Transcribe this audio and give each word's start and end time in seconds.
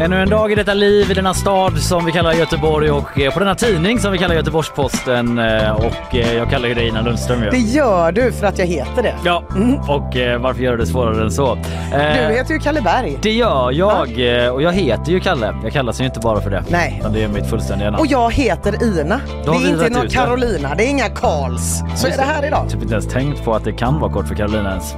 Ännu 0.00 0.22
en 0.22 0.30
dag 0.30 0.52
i 0.52 0.54
detta 0.54 0.74
liv 0.74 1.10
i 1.10 1.14
denna 1.14 1.34
stad 1.34 1.78
som 1.78 2.04
vi 2.04 2.12
kallar 2.12 2.32
Göteborg 2.32 2.90
och 2.90 3.20
eh, 3.20 3.32
på 3.32 3.38
denna 3.38 3.54
tidning 3.54 3.98
som 3.98 4.12
vi 4.12 4.18
kallar 4.18 4.34
Göteborgs-Posten 4.34 5.38
eh, 5.38 5.70
och 5.72 6.14
eh, 6.14 6.34
jag 6.36 6.50
kallar 6.50 6.68
ju 6.68 6.74
dig 6.74 6.88
Ina 6.88 7.02
Lundström. 7.02 7.40
Det 7.50 7.58
gör 7.58 8.12
du 8.12 8.32
för 8.32 8.46
att 8.46 8.58
jag 8.58 8.66
heter 8.66 9.02
det. 9.02 9.14
Ja, 9.24 9.42
och 9.88 10.16
eh, 10.16 10.40
varför 10.40 10.62
gör 10.62 10.72
du 10.72 10.78
det 10.78 10.86
svårare 10.86 11.22
än 11.22 11.30
så? 11.30 11.58
Du 11.92 12.34
heter 12.34 12.54
ju 12.54 12.60
Kalle 12.60 12.80
Berg. 12.80 13.18
Det 13.22 13.30
gör 13.32 13.72
jag 13.72 14.08
och 14.54 14.62
jag 14.62 14.72
heter 14.72 15.12
ju 15.12 15.20
Kalle. 15.20 15.54
Jag 15.62 15.72
kallas 15.72 16.00
ju 16.00 16.04
inte 16.04 16.20
bara 16.20 16.40
för 16.40 16.50
det. 16.50 16.64
Nej. 16.68 17.02
Det 17.12 17.22
är 17.22 17.28
mitt 17.28 17.46
fullständiga 17.46 17.90
namn. 17.90 18.00
Och 18.00 18.06
jag 18.06 18.32
heter 18.32 19.00
Ina. 19.00 19.20
Det 19.44 19.50
har 19.50 19.56
är 19.56 19.68
inte 19.68 19.90
någon. 19.90 20.08
Carolina, 20.08 20.74
det 20.74 20.84
är 20.84 20.88
inga 20.88 21.08
Karls. 21.08 21.82
Så 21.96 22.06
är 22.06 22.16
det 22.16 22.22
här 22.22 22.46
idag. 22.46 22.70
Typ 22.70 22.82
inte 22.82 22.94
ens 22.94 23.08
tänkt 23.08 23.44
på 23.44 23.54
att 23.54 23.64
det 23.64 23.72
kan 23.72 24.00
vara 24.00 24.12
kort 24.12 24.28
för 24.28 24.34
Carolina 24.34 24.70
ens. 24.70 24.94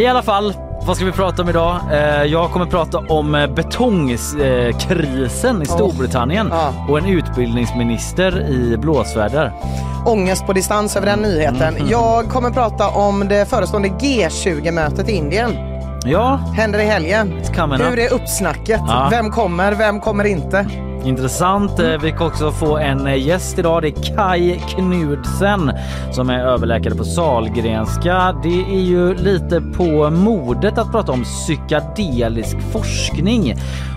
I 0.00 0.06
alla 0.06 0.22
fall, 0.22 0.54
vad 0.86 0.96
ska 0.96 1.04
vi 1.06 1.12
prata 1.12 1.42
om 1.42 1.48
idag? 1.48 1.76
Eh, 1.92 2.22
jag 2.24 2.50
kommer 2.50 2.66
prata 2.66 2.98
om 2.98 3.34
eh, 3.34 3.46
betongkrisen 3.46 5.62
i 5.62 5.66
Storbritannien 5.66 6.48
Ja. 6.50 6.72
och 6.88 6.98
en 6.98 7.06
utbildningsminister 7.06 8.50
i 8.50 8.76
blåsväder. 8.76 9.52
Ångest 10.06 10.46
på 10.46 10.52
distans 10.52 10.96
över 10.96 11.06
den 11.06 11.18
nyheten. 11.18 11.76
Mm. 11.76 11.88
Jag 11.88 12.28
kommer 12.28 12.50
prata 12.50 12.88
om 12.88 13.28
det 13.28 13.48
förestående 13.50 13.88
G20-mötet 13.88 15.08
i 15.08 15.12
Indien. 15.12 15.50
Ja, 16.04 16.36
Händer 16.56 16.78
i 16.78 16.84
helgen. 16.84 17.32
Hur 17.56 17.98
är 17.98 18.12
uppsnacket? 18.12 18.80
Ja. 18.88 19.08
Vem 19.10 19.30
kommer? 19.30 19.72
Vem 19.72 20.00
kommer 20.00 20.24
inte? 20.24 20.66
Intressant. 21.04 21.78
Eh, 21.78 21.98
Vi 22.02 22.10
kan 22.10 22.26
också 22.26 22.52
få 22.52 22.78
en 22.78 23.06
eh, 23.06 23.26
gäst 23.26 23.58
idag. 23.58 23.82
Det 23.82 23.88
är 23.88 24.16
Kai 24.16 24.60
Knudsen 24.68 25.72
som 26.12 26.30
är 26.30 26.38
överläkare 26.38 26.94
på 26.94 27.04
Salgrenska. 27.04 28.34
Det 28.42 28.62
är 28.62 28.80
ju 28.80 29.14
lite 29.14 29.60
på 29.60 30.10
modet 30.10 30.78
att 30.78 30.92
prata 30.92 31.12
om 31.12 31.22
psykedelisk 31.22 32.56
forskning 32.72 33.54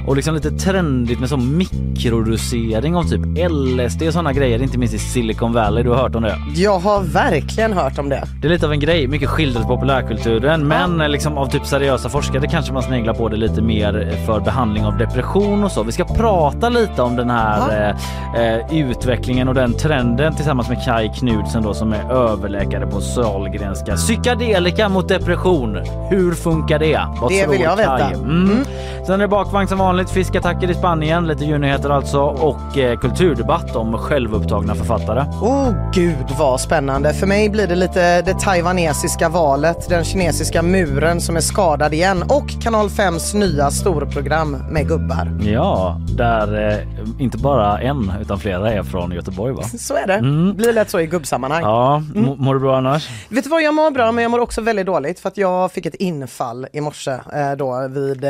och 0.08 0.16
liksom 0.16 0.36
lite 0.36 0.52
trendigt 0.52 1.20
med 1.20 1.30
sån 1.30 1.58
mikrodosering 1.58 2.96
av 2.96 3.04
typ 3.04 3.52
LSD 3.52 4.02
och 4.08 4.14
sådana 4.14 4.34
grejer, 4.34 4.62
inte 4.64 4.78
minst 4.78 4.94
i 4.94 5.00
Silicon 5.00 5.54
Valley. 5.54 5.84
Du 5.84 5.90
har 5.90 5.98
hört 5.98 6.16
om 6.16 6.24
det? 6.24 6.38
Jag 6.56 6.80
har 6.80 7.02
verkligen 7.02 7.74
hört 7.74 8.00
om 8.00 8.10
det. 8.10 8.24
Det 8.42 8.48
är 8.48 8.52
lite 8.52 8.66
av 8.66 8.72
en 8.72 8.80
grej, 8.80 9.08
mycket 9.08 9.30
skildrat 9.30 9.64
i 9.64 9.68
populärkulturen 9.68 10.68
men 10.68 11.02
eh, 11.02 11.10
liksom 11.10 11.38
av 11.38 11.46
typ 11.50 11.66
seriösa 11.66 12.10
forskare 12.10 12.48
kanske 12.48 12.74
man 12.74 12.84
sneglar 12.84 13.14
på 13.14 13.30
det 13.30 13.38
lite 13.38 13.62
mer 13.62 14.12
för 14.26 14.40
behandling 14.40 14.86
av 14.86 14.98
depression 14.98 15.64
och 15.64 15.72
så. 15.72 15.84
Vi 15.84 15.92
ska 15.92 16.04
prata 16.06 16.70
lite 16.70 16.95
om 17.04 17.16
den 17.16 17.30
här 17.30 17.90
eh, 18.36 18.56
eh, 18.56 18.74
utvecklingen 18.90 19.48
och 19.48 19.54
den 19.54 19.74
trenden 19.74 20.36
tillsammans 20.36 20.70
med 20.70 20.84
Kai 20.86 21.10
Knudsen 21.10 21.64
då 21.64 21.74
som 21.74 21.94
är 21.94 22.12
överläkare 22.12 22.86
på 22.88 23.02
Sahlgrenska. 23.02 23.96
Psykedelika 23.96 24.90
mot 24.90 25.08
depression. 25.08 25.80
Hur 26.10 26.34
funkar 26.34 26.80
det? 26.80 27.00
Vad 27.22 27.32
Det 27.32 27.48
vill 27.48 27.62
jag 27.62 27.78
Kai? 27.78 27.84
veta. 27.86 28.08
Mm. 28.08 28.66
Sen 29.06 29.14
är 29.16 29.18
det 29.18 29.28
bakvagn 29.28 29.68
som 29.68 29.78
vanligt, 29.78 30.10
fiskattacker 30.10 30.72
i 30.72 30.74
Spanien, 30.74 31.28
lite 31.28 31.46
djurnyheter 31.46 31.90
alltså 31.90 32.20
och 32.22 32.78
eh, 32.78 32.98
kulturdebatt 33.00 33.76
om 33.76 33.98
självupptagna 33.98 34.76
författare. 34.76 35.22
Oh 35.42 35.70
gud 35.94 36.26
vad 36.40 36.62
spännande. 36.62 37.14
För 37.14 37.28
mig 37.28 37.50
blir 37.50 37.68
det 37.68 37.76
lite 37.76 38.22
det 38.22 38.40
taiwanesiska 38.40 39.30
valet, 39.30 39.90
den 39.90 40.04
kinesiska 40.04 40.62
muren 40.62 41.22
som 41.22 41.36
är 41.36 41.42
skadad 41.42 41.94
igen 41.94 42.24
och 42.30 42.62
Kanal 42.64 42.88
5s 42.88 43.36
nya 43.36 43.72
storprogram 43.72 44.58
med 44.70 44.88
gubbar. 44.88 45.32
Ja, 45.42 45.98
där 46.18 46.68
eh, 46.70 46.85
inte 47.20 47.38
bara 47.38 47.80
en 47.82 48.14
utan 48.22 48.40
flera 48.40 48.72
är 48.74 48.84
från 48.84 49.12
Göteborg 49.12 49.54
va? 49.54 49.64
Så 49.64 49.96
är 49.96 50.08
det. 50.08 50.22
Blir 50.56 50.74
lätt 50.74 50.90
så 50.90 51.00
i 51.00 51.08
gubbsammanhang. 51.08 51.62
Ja, 51.64 52.04
m- 52.16 52.36
mår 52.38 52.54
du 52.54 52.60
bra 52.60 52.78
annars? 52.78 53.10
Vet 53.30 53.44
du 53.44 53.50
vad, 53.50 53.62
jag 53.64 53.74
mår 53.74 53.92
bra 53.92 54.12
men 54.12 54.22
jag 54.22 54.32
mår 54.32 54.40
också 54.40 54.62
väldigt 54.62 54.86
dåligt 54.86 55.20
för 55.20 55.30
att 55.30 55.38
jag 55.38 55.72
fick 55.72 55.86
ett 55.86 55.96
infall 55.96 56.68
i 56.74 56.82
morse 56.82 57.12
eh, 57.12 57.52
då 57.58 57.88
vid 57.88 58.24
eh, 58.24 58.30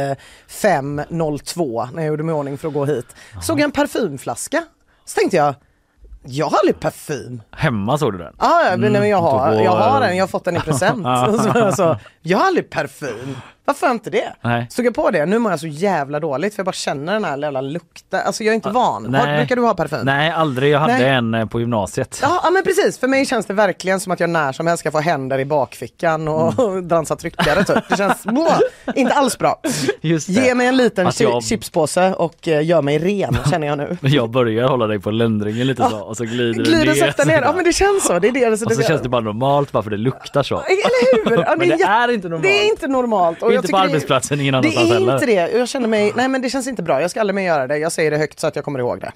5.02 0.50 1.88
när 1.94 2.02
jag 2.02 2.08
gjorde 2.10 2.24
mig 2.24 2.36
i 2.36 2.38
ordning 2.38 2.58
för 2.58 2.68
att 2.68 2.74
gå 2.74 2.86
hit. 2.86 3.06
Såg 3.42 3.60
jag 3.60 3.64
en 3.64 3.72
parfymflaska. 3.72 4.64
Så 5.06 5.20
tänkte 5.20 5.38
jag, 5.38 5.56
jag 6.26 6.46
har 6.46 6.58
aldrig 6.58 6.80
parfym. 6.80 7.42
Hemma 7.52 7.98
såg 7.98 8.12
du 8.14 8.18
den? 8.18 8.34
Ah, 8.38 8.62
ja, 8.72 8.78
men 8.78 8.94
nej, 8.94 9.10
jag, 9.10 9.22
har, 9.22 9.54
jag 9.54 9.72
har 9.72 10.00
den, 10.02 10.18
jag 10.18 10.24
har 10.24 10.28
fått 10.28 10.46
den 10.46 10.56
i 10.58 10.60
present. 10.60 11.04
så, 11.44 11.50
alltså, 11.66 11.98
jag 12.26 12.38
har 12.38 12.46
aldrig 12.46 12.70
parfym. 12.70 13.38
Varför 13.68 13.92
inte 13.92 14.10
det? 14.10 14.34
Nej. 14.42 14.68
Stod 14.70 14.86
jag 14.86 14.94
på 14.96 15.12
det, 15.12 15.26
nu 15.26 15.40
mår 15.40 15.52
jag 15.52 15.60
så 15.60 15.68
jävla 15.68 16.20
dåligt 16.20 16.54
för 16.56 16.60
jag 16.60 16.66
bara 16.66 16.72
känner 16.74 17.14
den 17.14 17.24
här 17.26 17.38
jävla 17.38 17.62
lukten. 17.62 18.20
Alltså 18.26 18.44
jag 18.44 18.52
är 18.52 18.56
inte 18.56 18.70
van. 18.70 19.16
Har, 19.16 19.38
brukar 19.38 19.56
du 19.56 19.62
ha 19.62 19.74
parfym? 19.74 20.00
Nej, 20.04 20.32
aldrig. 20.32 20.72
Jag 20.74 20.80
hade 20.80 20.94
Nej. 20.94 21.10
en 21.10 21.34
eh, 21.34 21.46
på 21.46 21.60
gymnasiet. 21.60 22.20
Ja, 22.22 22.40
ja 22.44 22.50
men 22.50 22.64
precis, 22.64 22.98
för 23.00 23.08
mig 23.08 23.26
känns 23.26 23.46
det 23.46 23.54
verkligen 23.54 24.00
som 24.00 24.12
att 24.12 24.20
jag 24.20 24.30
när 24.30 24.52
som 24.52 24.68
helst 24.68 24.80
ska 24.80 24.92
få 24.92 25.00
händer 25.00 25.40
i 25.40 25.46
bakfickan 25.46 26.28
och 26.28 26.60
Mm. 26.60 26.88
dansa 26.88 27.16
tryckare 27.16 27.64
typ. 27.64 27.90
Det 27.90 27.98
känns 27.98 28.24
blah, 28.24 28.60
inte 28.96 29.14
alls 29.14 29.38
bra. 29.38 29.62
Ge 30.02 30.56
mig 30.56 30.68
en 30.68 30.78
liten 30.78 31.08
chi- 31.08 31.24
jag- 31.24 31.44
chipspåse 31.44 32.14
och 32.14 32.48
eh, 32.48 32.66
gör 32.66 32.82
mig 32.82 33.00
ren 33.00 33.38
känner 33.50 33.68
jag 33.68 33.78
nu. 33.78 33.98
Jag 34.08 34.30
börjar 34.30 34.68
hålla 34.68 34.88
dig 34.88 35.00
på 35.00 35.12
ländringen 35.12 35.68
lite 35.68 35.90
så 35.90 36.00
och 36.00 36.18
så 36.18 36.24
glider 36.24 36.64
Glider 36.64 36.86
ner. 36.86 37.26
ner, 37.26 37.42
ja 37.42 37.54
men 37.54 37.64
det 37.64 37.74
känns 37.74 38.04
så. 38.04 38.20
Det 38.20 38.28
är 38.28 38.32
det, 38.32 38.58
så 38.58 38.66
och 38.66 38.72
så 38.72 38.82
det, 38.82 38.88
känns 38.88 39.02
det 39.02 39.10
bara 39.10 39.22
normalt 39.22 39.72
bara 39.72 39.84
för 39.84 39.90
det 39.90 39.98
luktar 39.98 40.44
så. 40.44 40.56
Eller 40.56 41.30
hur? 41.30 41.44
Ja, 41.44 41.56
Men 41.58 41.68
det 41.70 41.84
är 41.84 42.15
inte 42.16 42.30
normalt. 42.30 42.44
Det 42.44 42.60
är 42.66 42.70
inte 42.70 42.88
normalt. 42.88 43.42
Och 43.42 43.48
jag 43.48 43.56
Inte 43.56 43.62
på 43.62 43.68
tycker 43.68 43.78
det- 43.80 43.84
arbetsplatsen, 43.84 44.40
ingen 44.42 44.52
Det 44.52 44.58
annanstans 44.58 44.90
är 44.90 44.94
heller. 44.94 45.14
inte 45.14 45.26
det. 45.26 45.58
Jag 45.58 45.70
känner 45.70 45.88
mig, 45.88 46.12
nej 46.16 46.28
men 46.28 46.42
det 46.42 46.50
känns 46.50 46.68
inte 46.68 46.84
bra. 46.84 47.02
Jag 47.02 47.12
ska 47.12 47.20
aldrig 47.20 47.36
mer 47.36 47.44
göra 47.44 47.68
det. 47.68 47.78
Jag 47.78 47.92
säger 47.92 48.12
det 48.12 48.18
högt 48.18 48.40
så 48.40 48.48
att 48.48 48.56
jag 48.56 48.66
kommer 48.66 48.80
ihåg 48.80 49.00
det. 49.02 49.12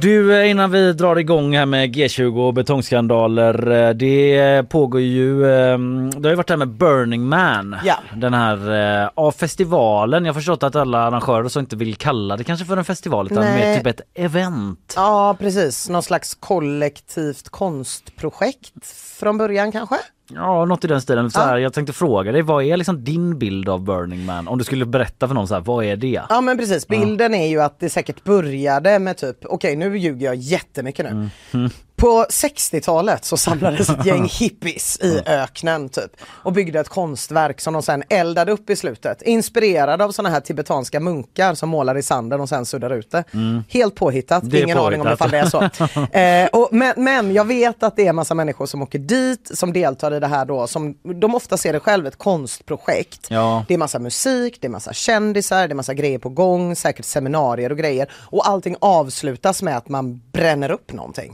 Du, 0.00 0.40
eh, 0.40 0.50
innan 0.50 0.70
vi 0.70 0.92
drar 0.92 1.16
igång 1.18 1.56
här 1.56 1.66
med 1.66 1.96
G20 1.96 2.46
och 2.46 2.54
betongskandaler. 2.54 3.70
eh, 3.88 3.90
Det 3.94 4.64
pågår 4.68 5.00
ju, 5.00 5.44
eh, 5.44 5.78
det 5.78 6.22
har 6.28 6.30
ju 6.30 6.34
varit 6.34 6.46
det 6.46 6.52
här 6.52 6.58
med 6.58 6.68
Burning 6.68 7.22
Man. 7.22 7.76
Ja. 7.84 7.94
Den 8.16 8.34
här 8.34 8.70
eh, 9.04 9.10
ja, 9.16 9.32
festivalen. 9.32 10.24
Jag 10.24 10.32
har 10.32 10.34
förstått 10.40 10.62
att 10.62 10.76
alla 10.76 10.98
arrangörer 10.98 11.48
så 11.48 11.60
inte 11.60 11.76
vill 11.76 11.96
kalla 11.96 12.36
det 12.36 12.44
kanske 12.44 12.66
för 12.66 12.76
en 12.76 12.84
festival 12.84 13.28
utan 13.32 13.44
Nej. 13.44 13.66
mer 13.68 13.76
typ 13.76 13.86
ett 13.86 14.00
event. 14.14 14.92
Ja 14.96 15.36
precis, 15.38 15.88
någon 15.88 16.02
slags 16.02 16.34
kollektivt 16.34 17.48
konstprojekt 17.48 18.86
från 19.18 19.38
början 19.38 19.72
kanske? 19.72 19.96
Ja, 20.30 20.64
något 20.64 20.84
i 20.84 20.88
den 20.88 21.00
stilen. 21.00 21.30
Så 21.30 21.40
Ja. 21.40 21.44
här, 21.44 21.58
Jag 21.58 21.72
tänkte 21.72 21.92
fråga 21.92 22.32
dig, 22.32 22.42
vad 22.42 22.64
är 22.64 22.76
liksom 22.76 23.04
din 23.04 23.38
bild 23.38 23.68
av 23.68 23.84
Burning 23.84 24.24
Man? 24.24 24.48
Om 24.48 24.58
du 24.58 24.64
skulle 24.64 24.86
berätta 24.86 25.28
för 25.28 25.34
någon 25.34 25.48
så 25.48 25.54
här, 25.54 25.60
vad 25.60 25.84
är 25.84 25.96
det? 25.96 26.22
Ja 26.28 26.40
men 26.40 26.58
precis, 26.58 26.88
bilden 26.88 27.34
är 27.34 27.46
ju 27.48 27.60
att 27.60 27.80
det 27.80 27.90
säkert 27.90 28.24
började 28.24 28.98
med 28.98 29.16
typ, 29.16 29.36
okej 29.44 29.76
nu 29.76 29.98
ljuger 29.98 30.26
jag 30.26 30.34
jättemycket 30.36 31.04
nu. 31.12 31.28
Mm. 31.54 31.70
På 31.98 32.26
60-talet 32.30 33.24
så 33.24 33.36
samlades 33.36 33.90
ett 33.90 34.06
gäng 34.06 34.24
hippies 34.32 34.98
i 35.00 35.22
öknen 35.26 35.88
typ 35.88 36.10
och 36.24 36.52
byggde 36.52 36.80
ett 36.80 36.88
konstverk 36.88 37.60
som 37.60 37.72
de 37.72 37.82
sen 37.82 38.02
eldade 38.08 38.52
upp 38.52 38.70
i 38.70 38.76
slutet. 38.76 39.22
Inspirerade 39.22 40.04
av 40.04 40.10
sådana 40.10 40.34
här 40.34 40.40
tibetanska 40.40 41.00
munkar 41.00 41.54
som 41.54 41.68
målar 41.68 41.98
i 41.98 42.02
sanden 42.02 42.40
och 42.40 42.48
sen 42.48 42.66
suddar 42.66 42.90
ut 42.90 43.10
det. 43.10 43.24
Helt 43.68 43.94
påhittat, 43.94 44.42
Mm. 44.42 44.50
Det 44.50 44.60
ingen 44.60 44.78
aning 44.78 45.00
om 45.00 45.06
påhittat. 45.06 45.28
ifall 45.28 45.30
det 45.30 45.38
är 45.38 45.70
så. 46.10 46.18
eh, 46.18 46.62
och, 46.62 46.68
men, 46.72 46.94
men 46.96 47.32
jag 47.34 47.44
vet 47.44 47.82
att 47.82 47.96
det 47.96 48.06
är 48.06 48.12
massa 48.12 48.34
människor 48.34 48.66
som 48.66 48.82
åker 48.82 48.98
dit, 48.98 49.50
som 49.54 49.72
deltar 49.72 50.14
i 50.14 50.20
det 50.20 50.26
här 50.26 50.44
då, 50.44 50.66
som 50.66 50.94
de 51.20 51.34
ofta 51.34 51.56
ser 51.56 51.72
det 51.72 51.80
själv, 51.80 52.06
ett 52.06 52.18
konstprojekt. 52.18 53.26
Ja. 53.30 53.64
Det 53.68 53.74
är 53.74 53.78
massa 53.78 53.98
musik, 53.98 54.58
det 54.60 54.66
är 54.66 54.70
massa 54.70 54.92
kändisar, 54.92 55.68
det 55.68 55.72
är 55.72 55.74
massa 55.74 55.94
grejer 55.94 56.18
på 56.18 56.28
gång, 56.28 56.76
säkert 56.76 57.04
seminarier 57.04 57.72
och 57.72 57.78
grejer. 57.78 58.10
Och 58.12 58.48
allting 58.48 58.76
avslutas 58.80 59.62
med 59.62 59.76
att 59.76 59.88
man 59.88 60.20
bränner 60.32 60.70
upp 60.70 60.92
någonting. 60.92 61.32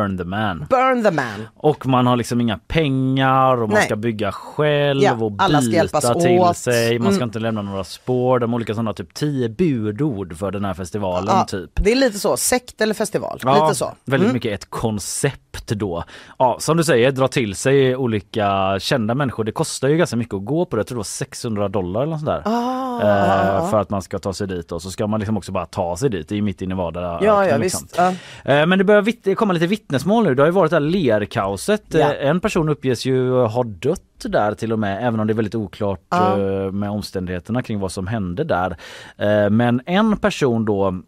Burn 0.00 0.18
the 0.18 0.24
Man. 0.24 0.66
Burn 0.70 1.02
the 1.04 1.10
man. 1.10 1.46
Och 1.56 1.86
man 1.86 2.06
har 2.06 2.16
liksom 2.16 2.40
inga 2.40 2.58
pengar 2.58 3.52
och 3.52 3.68
man 3.68 3.74
Nej. 3.74 3.84
ska 3.84 3.96
bygga 3.96 4.32
själv 4.32 5.02
Ja, 5.02 5.12
och 5.14 5.32
alla 5.38 5.60
ska 5.60 5.66
byta 5.70 5.76
hjälpas 5.76 6.22
till 6.22 6.38
åt. 6.40 6.56
sig. 6.56 6.98
Man 6.98 7.12
ska 7.12 7.16
Mm. 7.20 7.28
inte 7.28 7.38
lämna 7.38 7.62
några 7.62 7.84
spår. 7.84 8.38
De 8.38 8.54
olika 8.54 8.74
sådana 8.74 8.92
typ 8.92 9.14
tio 9.14 9.48
budord 9.48 10.36
för 10.36 10.50
den 10.50 10.64
här 10.64 10.74
festivalen 10.74 11.34
Ja, 11.36 11.44
typ. 11.44 11.70
Det 11.74 11.92
är 11.92 11.96
lite 11.96 12.18
så, 12.18 12.36
sekt 12.36 12.80
eller 12.80 12.94
festival. 12.94 13.38
Ja, 13.42 13.64
lite 13.66 13.78
så. 13.78 13.92
väldigt 14.04 14.24
Mm. 14.26 14.34
mycket 14.34 14.52
ett 14.52 14.70
koncept 14.70 15.68
då. 15.68 16.04
Ja, 16.38 16.56
som 16.60 16.76
du 16.76 16.84
säger, 16.84 17.12
dra 17.12 17.28
till 17.28 17.54
sig 17.54 17.96
olika 17.96 18.76
kända 18.80 19.14
människor. 19.14 19.44
Det 19.44 19.52
kostar 19.52 19.88
ju 19.88 19.96
ganska 19.96 20.16
mycket 20.16 20.34
att 20.34 20.44
gå 20.44 20.64
på 20.64 20.76
det. 20.76 20.80
Jag 20.80 20.86
tror 20.86 20.96
det 20.96 20.98
var 20.98 21.04
600 21.04 21.68
dollar 21.68 22.02
eller 22.02 22.10
något 22.10 22.20
sånt 22.20 22.44
där. 22.44 22.52
Ah, 22.52 23.60
eh, 23.60 23.70
för 23.70 23.80
att 23.80 23.90
man 23.90 24.02
ska 24.02 24.18
ta 24.18 24.32
sig 24.32 24.46
dit 24.46 24.72
och 24.72 24.82
så 24.82 24.90
ska 24.90 25.06
man 25.06 25.20
liksom 25.20 25.36
också 25.36 25.52
bara 25.52 25.66
ta 25.66 25.96
sig 25.96 26.10
dit. 26.10 26.28
Det 26.28 26.34
är 26.34 26.36
ju 26.36 26.42
mitt 26.42 26.62
i 26.62 26.66
Nevada. 26.66 27.00
Ja, 27.00 27.46
ja 27.46 27.56
liksom. 27.56 27.60
visst. 27.60 27.94
Ja. 27.96 28.08
Eh, 28.52 28.66
Men 28.66 28.78
det 28.78 28.84
börjar 28.84 29.02
vitt- 29.02 29.34
komma 29.36 29.52
lite 29.52 29.66
vittnesmål 29.90 30.24
nu. 30.24 30.34
Det 30.34 30.42
har 30.42 30.46
ju 30.46 30.52
varit 30.52 30.70
det 30.70 30.76
här 30.76 30.80
lerkaoset. 30.80 31.82
Ja. 31.88 31.98
Eh, 32.14 32.28
En 32.30 32.40
person 32.40 32.68
uppges 32.68 33.06
ju 33.06 33.30
ha 33.32 33.62
dött 33.62 34.00
där 34.24 34.54
till 34.54 34.72
och 34.72 34.78
med 34.78 35.06
även 35.06 35.20
om 35.20 35.26
det 35.26 35.32
är 35.32 35.34
väldigt 35.34 35.54
oklart 35.54 36.00
Ja. 36.10 36.38
eh, 36.40 36.70
med 36.72 36.90
omständigheterna 36.90 37.62
kring 37.62 37.80
vad 37.80 37.92
som 37.92 38.06
hände 38.06 38.44
där. 38.44 38.76
Eh, 39.16 39.50
Men 39.50 39.80
en 39.86 40.16
person 40.16 40.64
då 40.64 41.00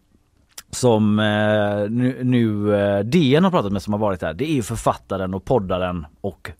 som 0.71 1.15
nu, 1.89 2.19
nu 2.23 2.53
DN 3.03 3.43
har 3.43 3.51
pratat 3.51 3.71
med 3.71 3.81
som 3.81 3.93
har 3.93 3.99
varit 3.99 4.19
där 4.19 4.33
det 4.33 4.49
är 4.51 4.53
ju 4.55 4.61
författaren 4.61 5.33
och 5.33 5.45
poddaren 5.45 6.05
och 6.21 6.51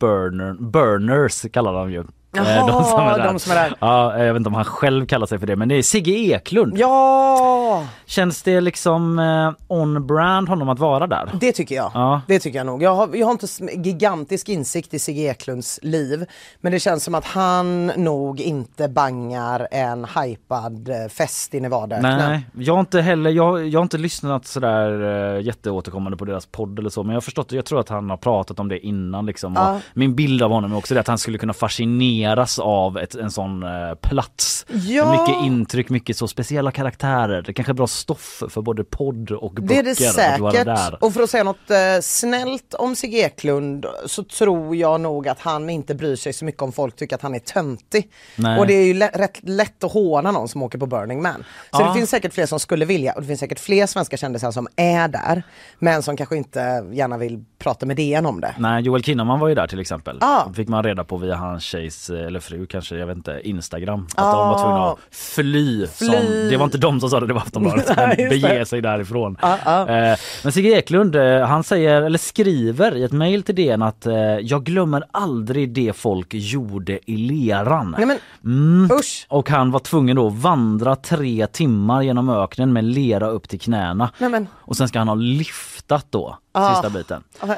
burner, 0.00 0.52
burners 0.54 1.46
kallar 1.52 1.72
de 1.72 1.92
ju. 1.92 2.04
Eh, 2.38 2.56
Jaha, 2.56 3.18
de 3.18 3.38
som 3.38 3.52
är 3.52 3.54
där. 3.54 3.74
Ja, 3.80 4.18
jag 4.24 4.32
vet 4.32 4.40
inte 4.40 4.48
om 4.48 4.54
han 4.54 4.64
själv 4.64 5.06
kallar 5.06 5.26
sig 5.26 5.38
för 5.38 5.46
det 5.46 5.56
men 5.56 5.68
det 5.68 5.74
är 5.74 5.82
Sigge 5.82 6.12
Eklund. 6.12 6.78
Ja, 6.78 7.84
Känns 8.06 8.42
det 8.42 8.60
liksom 8.60 9.18
eh, 9.18 9.52
on-brand 9.68 10.48
honom 10.48 10.68
att 10.68 10.78
vara 10.78 11.06
där? 11.06 11.30
det 11.40 11.52
tycker 11.52 11.74
jag. 11.74 11.90
Ja. 11.94 12.20
Det 12.26 12.38
tycker 12.38 12.58
jag 12.58 12.66
nog. 12.66 12.82
Jag 12.82 12.94
har, 12.94 13.08
jag 13.14 13.26
har 13.26 13.32
inte 13.32 13.46
gigantisk 13.88 14.48
insikt 14.48 14.94
i 14.94 14.98
Sigge 14.98 15.22
Eklunds 15.22 15.80
liv. 15.82 16.24
Men 16.60 16.72
det 16.72 16.80
känns 16.80 17.04
som 17.04 17.14
att 17.14 17.24
han 17.24 17.86
nog 17.86 18.40
inte 18.40 18.88
bangar 18.88 19.68
en 19.70 20.04
hypad 20.04 20.88
eh, 20.88 21.08
fest 21.08 21.54
i 21.54 21.60
Nevada. 21.60 22.00
Nej, 22.00 22.46
jag 22.58 22.74
har 22.74 22.80
inte 22.80 23.00
heller, 23.00 23.30
jag, 23.30 23.68
jag 23.68 23.78
har 23.78 23.82
inte 23.82 23.98
lyssnat 23.98 24.46
sådär 24.46 25.38
jätteåterkommande 25.38 26.16
på 26.18 26.24
deras 26.24 26.46
podd 26.46 26.78
eller 26.78 26.90
så 26.90 27.02
men 27.02 27.10
jag 27.10 27.16
har 27.16 27.20
förstått 27.20 27.52
jag 27.52 27.64
tror 27.64 27.80
att 27.80 27.88
han 27.88 28.10
har 28.10 28.16
pratat 28.16 28.60
om 28.60 28.68
det 28.68 28.86
innan 28.86 29.26
liksom. 29.26 29.52
Ja. 29.56 29.80
Min 29.94 30.14
bild 30.14 30.42
av 30.42 30.50
honom 30.50 30.72
är 30.72 30.76
också 30.76 30.94
det 30.94 31.00
att 31.00 31.06
han 31.06 31.18
skulle 31.18 31.38
kunna 31.38 31.52
fascineras 32.26 32.58
av 32.58 32.98
ett, 32.98 33.14
en 33.14 33.30
sån 33.30 33.62
eh, 33.62 33.94
plats. 34.00 34.66
Ja. 34.68 35.10
Mycket 35.12 35.44
intryck, 35.44 35.88
mycket 35.88 36.16
så 36.16 36.28
speciella 36.28 36.70
karaktärer. 36.70 37.42
Det 37.42 37.52
kanske 37.52 37.72
är 37.72 37.74
bra 37.74 37.86
stoff 37.86 38.42
för 38.50 38.62
både 38.62 38.84
podd 38.84 39.30
och 39.30 39.52
böcker. 39.52 39.68
Det 39.68 39.78
är 39.78 39.82
det 39.82 39.94
säkert. 39.94 41.02
Och 41.02 41.12
för 41.14 41.22
att 41.22 41.30
säga 41.30 41.44
något 41.44 41.70
eh, 41.70 41.76
snällt 42.02 42.74
om 42.74 42.96
Sigge 42.96 43.16
Eklund 43.18 43.86
så 44.06 44.24
tror 44.24 44.76
jag 44.76 45.00
nog 45.00 45.28
att 45.28 45.40
han 45.40 45.70
inte 45.70 45.94
bryr 45.94 46.16
sig 46.16 46.32
så 46.32 46.44
mycket 46.44 46.62
om 46.62 46.72
folk 46.72 46.96
tycker 46.96 47.16
att 47.16 47.22
han 47.22 47.34
är 47.34 47.38
töntig. 47.38 48.10
Nej. 48.36 48.58
Och 48.58 48.66
det 48.66 48.74
är 48.74 48.84
ju 48.86 48.94
lä- 48.94 49.10
rätt 49.14 49.38
lätt 49.42 49.84
att 49.84 49.92
håna 49.92 50.30
någon 50.30 50.48
som 50.48 50.62
åker 50.62 50.78
på 50.78 50.86
Burning 50.86 51.22
Man. 51.22 51.44
Så 51.70 51.82
Ja. 51.82 51.88
det 51.88 51.94
finns 51.94 52.10
säkert 52.10 52.34
fler 52.34 52.46
som 52.46 52.60
skulle 52.60 52.84
vilja 52.84 53.12
och 53.12 53.20
det 53.20 53.26
finns 53.26 53.40
säkert 53.40 53.58
fler 53.60 53.86
svenska 53.86 54.16
kändisar 54.16 54.50
som 54.50 54.68
är 54.76 55.08
där. 55.08 55.42
Men 55.78 56.02
som 56.02 56.16
kanske 56.16 56.36
inte 56.36 56.86
gärna 56.92 57.18
vill 57.18 57.44
prata 57.58 57.86
med 57.86 57.96
DN 57.96 58.26
om 58.26 58.40
det. 58.40 58.54
Nej, 58.58 58.82
Joel 58.82 59.02
Kinnaman 59.02 59.40
var 59.40 59.48
ju 59.48 59.54
där 59.54 59.66
till 59.66 59.80
exempel. 59.80 60.18
Ah. 60.20 60.52
Fick 60.52 60.68
man 60.68 60.82
reda 60.84 61.04
på 61.04 61.16
via 61.16 61.34
hans 61.36 61.62
tjejs, 61.64 62.10
eller 62.20 62.40
fru 62.40 62.66
kanske, 62.66 62.96
jag 62.96 63.06
vet 63.06 63.16
inte, 63.16 63.40
Instagram. 63.44 64.06
Att 64.14 64.16
de 64.16 64.22
var 64.38 64.54
Ah. 64.54 64.58
tvungna 64.62 64.84
att 64.92 64.98
fly. 65.10 65.86
Som, 65.86 66.06
Fly. 66.08 66.50
det 66.50 66.56
var 66.56 66.64
inte 66.64 66.78
de 66.78 67.00
som 67.00 67.10
sa 67.10 67.20
det, 67.20 67.26
det 67.26 67.32
var 67.34 67.40
Aftonbladet. 67.40 67.96
Men 67.96 68.16
bege 68.16 68.64
sig 68.66 68.80
därifrån. 68.80 69.36
Ah, 69.40 69.56
ah. 69.64 69.88
Eh, 69.88 70.18
Men 70.42 70.52
Sigge 70.52 70.68
Eklund, 70.68 71.16
eh, 71.16 71.40
han 71.46 71.64
säger, 71.64 72.02
eller 72.02 72.18
skriver 72.18 72.96
i 72.96 73.02
ett 73.02 73.12
mejl 73.12 73.42
till 73.42 73.54
DN 73.54 73.82
att 73.82 74.06
eh, 74.06 74.14
jag 74.40 74.64
glömmer 74.64 75.04
aldrig 75.10 75.70
det 75.72 75.96
folk 75.96 76.34
gjorde 76.34 77.10
i 77.10 77.16
leran. 77.16 77.96
Nej 77.98 78.18
Mm. 78.44 78.88
Och 79.28 79.50
han 79.50 79.70
var 79.70 79.80
tvungen 79.80 80.16
då 80.16 80.26
att 80.26 80.34
vandra 80.34 80.96
tre 80.96 81.46
timmar 81.46 82.02
genom 82.02 82.28
öknen 82.28 82.72
med 82.72 82.84
lera 82.84 83.28
upp 83.28 83.48
till 83.48 83.60
knäna. 83.60 84.10
Nej 84.18 84.46
Och 84.54 84.76
sen 84.76 84.88
ska 84.88 84.98
han 84.98 85.08
ha 85.08 85.14
lyftat 85.90 86.06
då, 86.10 86.38
Ah. 86.52 86.74
sista 86.74 86.90
biten. 86.90 87.24
va- 87.40 87.56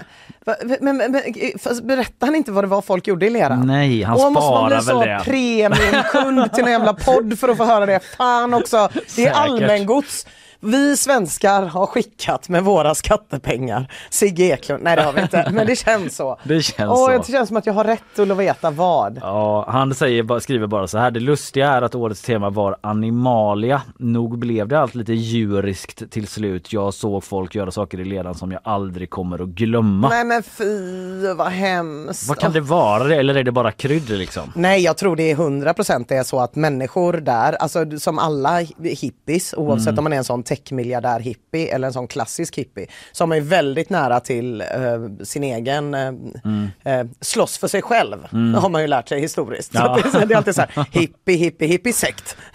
men, 0.81 0.97
men, 0.97 1.13
men 1.13 1.23
fast 1.59 1.83
berättar 1.85 2.27
han 2.27 2.37
inte 2.37 2.53
vad 2.53 2.65
det 2.65 2.69
var 2.69 2.83
folk 2.83 3.07
gjorde 3.07 3.27
i 3.27 3.31
leran? 3.31 3.67
Nej, 3.67 4.03
han 4.03 4.15
Och 4.15 4.33
måste 4.33 4.33
man 4.33 4.43
sparar 4.43 4.67
bli 4.69 4.75
väl 4.77 4.85
så 4.85 5.05
det. 5.05 5.21
premiumkund 5.25 6.53
till 6.55 6.65
en 6.65 6.71
jävla 6.71 6.95
podd 6.95 7.39
för 7.39 7.49
att 7.49 7.57
få 7.57 7.65
höra 7.65 7.87
det? 7.87 8.01
Fan 8.17 8.55
också, 8.55 8.89
det 9.17 9.27
är 9.27 9.33
allmängods. 9.33 10.27
Vi 10.61 10.97
svenskar 10.97 11.63
har 11.63 11.87
skickat 11.87 12.49
med 12.49 12.65
våra 12.65 12.95
skattepengar 12.95 13.93
Sigge 14.11 14.45
Eklund, 14.45 14.83
nej 14.83 14.97
det 14.97 15.03
har 15.03 15.13
vi 15.13 15.21
inte, 15.23 15.49
men 15.53 15.67
det 15.67 15.77
känns 15.77 16.17
så. 16.17 16.39
Det 16.45 16.63
känns 16.63 16.91
Åh, 16.91 17.07
så. 17.07 17.19
Det 17.27 17.33
känns 17.33 17.49
som 17.49 17.57
att 17.57 17.67
jag 17.67 17.75
har 17.75 17.85
rätt 17.85 18.19
att 18.19 18.37
veta 18.37 18.71
vad. 18.71 19.19
Ja, 19.23 19.65
han 19.69 19.95
säger, 19.95 20.39
skriver 20.41 20.67
bara 20.67 20.87
så 20.87 20.99
här. 20.99 21.11
Det 21.11 21.21
lustiga 21.21 21.71
är 21.73 21.83
att 21.83 21.95
årets 21.95 22.23
tema 22.23 22.51
var 22.51 22.77
animalia. 22.81 23.83
Nog 23.99 24.39
blev 24.39 24.69
det 24.69 24.81
allt 24.81 24.95
lite 24.95 25.13
djuriskt 25.13 26.11
till 26.11 26.27
slut. 26.29 26.73
Jag 26.73 26.95
såg 26.95 27.25
folk 27.25 27.55
göra 27.55 27.71
saker 27.71 28.01
i 28.01 28.05
ledan 28.05 28.35
som 28.35 28.53
jag 28.53 28.61
aldrig 28.65 29.11
kommer 29.11 29.43
att 29.43 29.49
glömma. 29.49 30.09
Nej 30.09 30.25
men 30.25 30.43
fy 30.43 31.35
vad 31.35 31.47
hemskt. 31.49 32.29
Vad 32.29 32.39
kan 32.39 32.53
det 32.53 32.61
vara? 32.61 33.15
Eller 33.15 33.35
är 33.35 33.45
det 33.45 33.53
bara 33.53 33.73
krydd 33.73 34.09
liksom? 34.11 34.53
Nej 34.55 34.83
jag 34.83 34.97
tror 34.97 35.17
det 35.17 35.31
är 35.31 35.37
100% 35.37 36.05
det 36.09 36.15
är 36.17 36.23
så 36.23 36.41
att 36.41 36.55
människor 36.55 37.13
där, 37.13 37.53
alltså 37.53 37.99
som 37.99 38.19
alla 38.19 38.59
hippies 38.83 39.55
oavsett 39.57 39.89
Mm. 39.89 39.99
om 39.99 40.05
man 40.05 40.13
är 40.13 40.17
en 40.17 40.25
sån 40.25 40.43
techmiljardär 40.49 41.21
hippie 41.21 41.75
eller 41.75 41.87
en 41.87 41.93
sån 41.93 42.09
klassisk 42.09 42.59
hippie 42.59 42.87
så 43.13 43.27
man 43.27 43.39
ju 43.39 43.45
väldigt 43.45 43.91
nära 43.91 44.21
till 44.21 44.61
eh, 44.61 44.67
sin 45.25 45.45
egen 45.45 45.95
eh, 45.95 46.09
Mm. 46.45 46.69
eh, 46.85 47.07
slåss 47.21 47.59
för 47.59 47.69
sig 47.69 47.83
själv. 47.83 48.17
Det 48.31 48.59
har 48.61 48.69
man 48.69 48.81
ju 48.83 48.87
lärt 48.87 49.09
sig 49.09 49.21
historiskt. 49.21 49.73
Så 49.73 49.79
Ja. 49.79 49.97
att 50.05 50.13
det, 50.13 50.19
är- 50.19 50.27
det 50.27 50.35
är 50.35 50.37
alltid 50.37 50.55
så 50.55 50.61
här 50.61 50.87
hippie 50.91 51.37
hippie 51.37 51.69
hippie 51.69 51.93
sekt. 51.93 52.37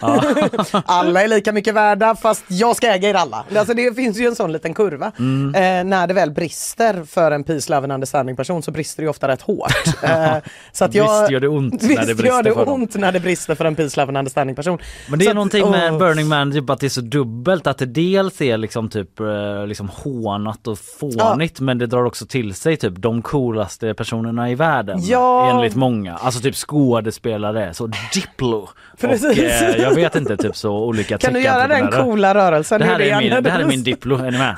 alla 0.84 1.22
är 1.22 1.28
lika 1.28 1.52
mycket 1.52 1.74
värda 1.74 2.14
fast 2.16 2.44
jag 2.48 2.76
ska 2.76 2.86
äga 2.86 3.08
er 3.10 3.14
alla. 3.14 3.44
Alltså 3.56 3.74
det 3.74 3.94
finns 3.96 4.16
ju 4.18 4.26
en 4.26 4.34
sån 4.36 4.52
liten 4.52 4.74
kurva. 4.74 5.12
Mm. 5.18 5.54
Eh, 5.54 5.90
när 5.90 6.06
det 6.06 6.14
väl 6.14 6.30
brister 6.30 7.04
för 7.04 7.30
en 7.30 7.44
peace 7.44 7.70
love 7.72 7.84
and 7.84 7.92
understanding 7.92 8.36
person 8.36 8.62
så 8.62 8.70
brister 8.70 9.02
det 9.02 9.04
ju 9.04 9.10
ofta 9.10 9.28
rätt 9.28 9.42
hårt. 9.42 9.72
Eh, 10.02 10.36
så 10.72 10.84
att 10.84 10.94
jag, 10.94 11.20
Visst 11.20 11.30
gör 11.30 11.40
det 11.40 11.48
ont 11.48 11.82
när 11.82 11.88
det 11.88 11.94
gör 11.94 12.04
brister 12.14 12.42
det 12.42 12.54
för 12.54 12.64
dem. 12.64 12.74
ont 12.74 12.94
när 12.94 13.12
det 13.12 13.20
brister 13.20 13.54
för 13.54 13.64
en 13.64 13.74
peace 13.74 14.00
love 14.00 14.08
and 14.10 14.16
understanding 14.18 14.56
person. 14.56 14.78
Men 15.08 15.18
det 15.18 15.24
Så 15.24 15.28
är 15.28 15.32
att- 15.32 15.34
någonting 15.34 15.70
med 15.70 15.92
åh. 15.92 15.98
Burning 15.98 16.26
Man, 16.28 16.52
typ 16.52 16.70
att 16.70 16.80
det 16.80 16.86
är 16.86 16.90
så 16.90 17.00
dubbelt. 17.00 17.66
Att 17.66 17.78
det 17.86 18.04
dels 18.14 18.40
är 18.40 18.56
liksom 18.58 18.88
typ 18.88 19.20
eh, 19.20 19.66
liksom 19.66 19.88
hånat 19.88 20.66
och 20.66 20.78
fånigt 20.78 21.60
men 21.60 21.78
det 21.78 21.86
drar 21.86 22.04
också 22.04 22.26
till 22.26 22.54
sig 22.54 22.76
typ 22.76 22.94
de 22.96 23.22
coolaste 23.22 23.94
personerna 23.94 24.50
i 24.50 24.54
världen. 24.54 24.98
Ja. 25.02 25.50
Enligt 25.50 25.74
många. 25.76 26.14
Alltså 26.14 26.40
typ 26.40 26.54
skådespelare, 26.54 27.74
så 27.74 27.90
Diplo. 28.14 28.58
Och 28.92 29.00
Precis. 29.00 29.38
eh, 29.38 29.76
jag 29.76 29.94
vet 29.94 30.16
inte, 30.16 30.36
typ 30.36 30.56
så 30.56 30.70
olika 30.84 31.18
Kan 31.18 31.32
du 31.32 31.40
göra 31.42 31.58
den 31.58 31.68
teckentreprenörer. 31.68 32.10
coola 32.10 32.34
rörelsen? 32.34 32.80
Det 32.80 32.86
här, 32.86 33.00
är 33.00 33.20
min, 33.20 33.42
det 33.42 33.50
här 33.50 33.60
är 33.60 33.64
min 33.66 33.82
Diplo, 33.84 34.16
är 34.16 34.30
ni 34.30 34.38
med? 34.38 34.56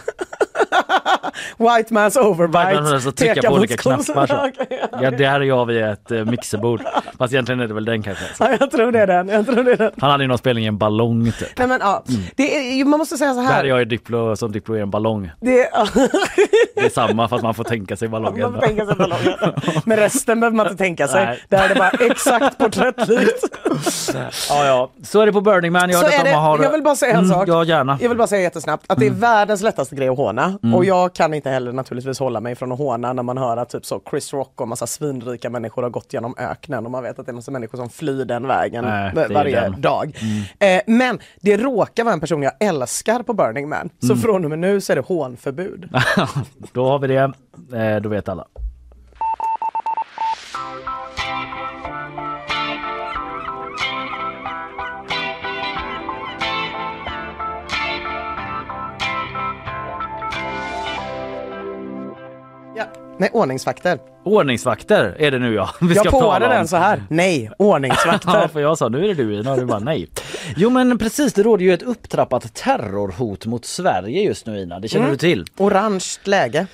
White 1.58 1.94
man's 1.94 2.18
overbite. 2.18 2.80
Man 2.82 3.00
så 3.00 3.12
trycka 3.12 3.48
på 3.48 3.54
olika 3.54 3.76
knappar 3.76 4.02
så. 4.02 4.12
Ja. 4.28 4.50
Ja, 5.02 5.10
det 5.10 5.26
här 5.26 5.40
är 5.40 5.44
jag 5.44 5.66
vid 5.66 5.84
ett 5.84 6.10
eh, 6.10 6.24
mixerbord. 6.24 6.80
Fast 7.18 7.32
egentligen 7.32 7.60
är 7.60 7.68
det 7.68 7.74
väl 7.74 7.84
den 7.84 8.02
kanske. 8.02 8.24
Ja, 8.38 8.56
jag 8.60 8.70
tror 8.70 8.92
det 8.92 9.00
är 9.00 9.06
den. 9.06 9.28
Jag 9.28 9.46
tror 9.46 9.64
det 9.64 9.72
är 9.72 9.76
den. 9.76 9.90
Han 10.00 10.10
hade 10.10 10.24
ju 10.24 10.28
någon 10.28 10.38
spelning 10.38 10.64
i 10.64 10.68
en 10.68 10.78
ballong 10.78 11.32
typ. 11.38 11.58
Nej 11.58 11.68
men 11.68 11.80
ja, 11.80 12.02
det 12.36 12.80
är, 12.80 12.84
man 12.84 12.98
måste 12.98 13.16
säga 13.18 13.34
så 13.34 13.40
Där 13.40 13.48
är 13.48 13.52
här. 13.52 13.64
jag 13.64 13.82
i 13.82 13.84
Diplo 13.84 14.36
som 14.36 14.52
Diplo 14.52 14.74
är 14.74 14.80
en 14.82 14.90
ballong. 14.90 15.30
Det 15.40 15.60
är, 15.62 15.68
ja, 15.72 15.86
Det 16.74 16.80
är 16.86 16.90
samma 16.90 17.28
fast 17.28 17.42
man 17.42 17.54
får 17.54 17.64
tänka 17.64 17.96
sig 17.96 18.08
ballongen. 18.08 18.40
man 18.52 18.60
får 18.60 18.66
tänka 18.66 18.86
sig 18.86 18.94
ballongen. 18.94 19.34
Men 19.84 19.96
resten 19.96 20.40
behöver 20.40 20.56
man 20.56 20.66
inte 20.66 20.78
tänka 20.84 21.08
sig. 21.08 21.24
Nej. 21.26 21.38
Där 21.48 21.64
är 21.64 21.68
det 21.68 21.74
bara 21.74 21.90
exakt 21.90 22.58
porträttlikt. 22.58 23.44
Ja, 24.48 24.64
ja. 24.66 24.90
Så 25.04 25.20
är 25.20 25.26
det 25.26 25.32
på 25.32 25.40
Burning 25.40 25.72
Man. 25.72 25.90
Jag, 25.90 26.00
Så 26.00 26.06
är 26.06 26.24
de 26.24 26.30
det. 26.30 26.36
har... 26.36 26.62
Jag 26.62 26.70
vill 26.72 26.82
bara 26.82 26.96
säga 26.96 27.12
en 27.12 27.16
Mm, 27.24 27.30
sak. 27.30 27.48
Ja, 27.48 27.64
gärna. 27.64 27.98
Jag 28.00 28.08
vill 28.08 28.18
bara 28.18 28.26
säga 28.28 28.42
jättesnabbt 28.42 28.84
att 28.88 28.98
det 28.98 29.06
är 29.06 29.10
världens 29.10 29.62
lättaste 29.62 29.94
grej 29.96 30.08
att 30.08 30.16
håna. 30.16 30.58
Och 30.74 30.84
jag 30.84 30.95
kan 31.14 31.34
inte 31.34 31.50
heller 31.50 31.72
naturligtvis 31.72 32.18
hålla 32.18 32.40
mig 32.40 32.54
från 32.54 32.72
att 32.72 32.78
håna 32.78 33.12
när 33.12 33.22
man 33.22 33.38
hör 33.38 33.56
att 33.56 33.68
typ 33.68 33.84
så 33.86 34.02
Chris 34.10 34.32
Rock 34.32 34.60
och 34.60 34.68
massa 34.68 34.86
svinrika 34.86 35.50
människor 35.50 35.82
har 35.82 35.90
gått 35.90 36.12
genom 36.12 36.34
öknen 36.38 36.84
och 36.84 36.90
man 36.90 37.02
vet 37.02 37.18
att 37.18 37.26
det 37.26 37.32
är 37.32 37.34
massa 37.34 37.50
människor 37.50 37.78
som 37.78 37.88
flyr 37.90 38.24
den 38.24 38.46
vägen 38.46 38.84
Nej, 38.84 39.12
varje 39.30 39.60
den. 39.60 39.80
dag. 39.80 40.16
Eh, 40.58 40.80
men 40.86 41.18
det 41.40 41.56
råkar 41.56 42.04
vara 42.04 42.14
en 42.14 42.20
person 42.20 42.42
jag 42.42 42.52
älskar 42.60 43.22
på 43.22 43.32
Burning 43.32 43.68
Man. 43.68 43.90
Så 43.98 44.16
från 44.16 44.44
och 44.44 44.50
med 44.50 44.58
nu 44.58 44.80
så 44.80 44.92
är 44.92 44.96
det 44.96 45.02
hånförbud. 45.06 45.88
Då 46.72 46.88
har 46.88 46.98
vi 46.98 47.08
det. 47.08 47.32
Eh, 47.72 48.00
då 48.02 48.08
vet 48.08 48.28
alla. 48.28 48.46
Nej, 63.18 63.30
ordningsvakter. 63.32 63.98
Ordningsvakter 64.24 65.16
är 65.18 65.30
det 65.30 65.38
nu 65.38 65.54
ja. 65.54 65.70
Vi 65.80 65.94
Jag 65.94 66.04
tala 66.04 66.20
påade 66.20 66.48
den 66.48 66.68
så 66.68 66.76
här. 66.76 67.02
Nej, 67.10 67.50
Ja, 67.58 67.64
ordningsvakter. 67.64 68.48
för 68.48 68.60
jag 68.60 68.78
sa 68.78 68.88
nu 68.88 69.04
är 69.04 69.08
det 69.08 69.14
du 69.14 69.40
Ina 69.40 69.52
och 69.52 69.58
du 69.58 69.64
bara 69.66 69.78
nej. 69.78 70.08
Jo 70.56 70.70
men 70.70 70.98
precis, 70.98 71.32
det 71.32 71.42
råder 71.42 71.64
ju 71.64 71.74
ett 71.74 71.82
upptrappat 71.82 72.54
terrorhot 72.54 73.46
mot 73.46 73.64
Sverige 73.64 74.22
just 74.22 74.46
nu 74.46 74.60
Ina. 74.60 74.80
Det 74.80 74.88
känner 74.88 75.10
du 75.10 75.16
till? 75.16 75.44
Orange 75.58 76.04
läge. 76.24 76.66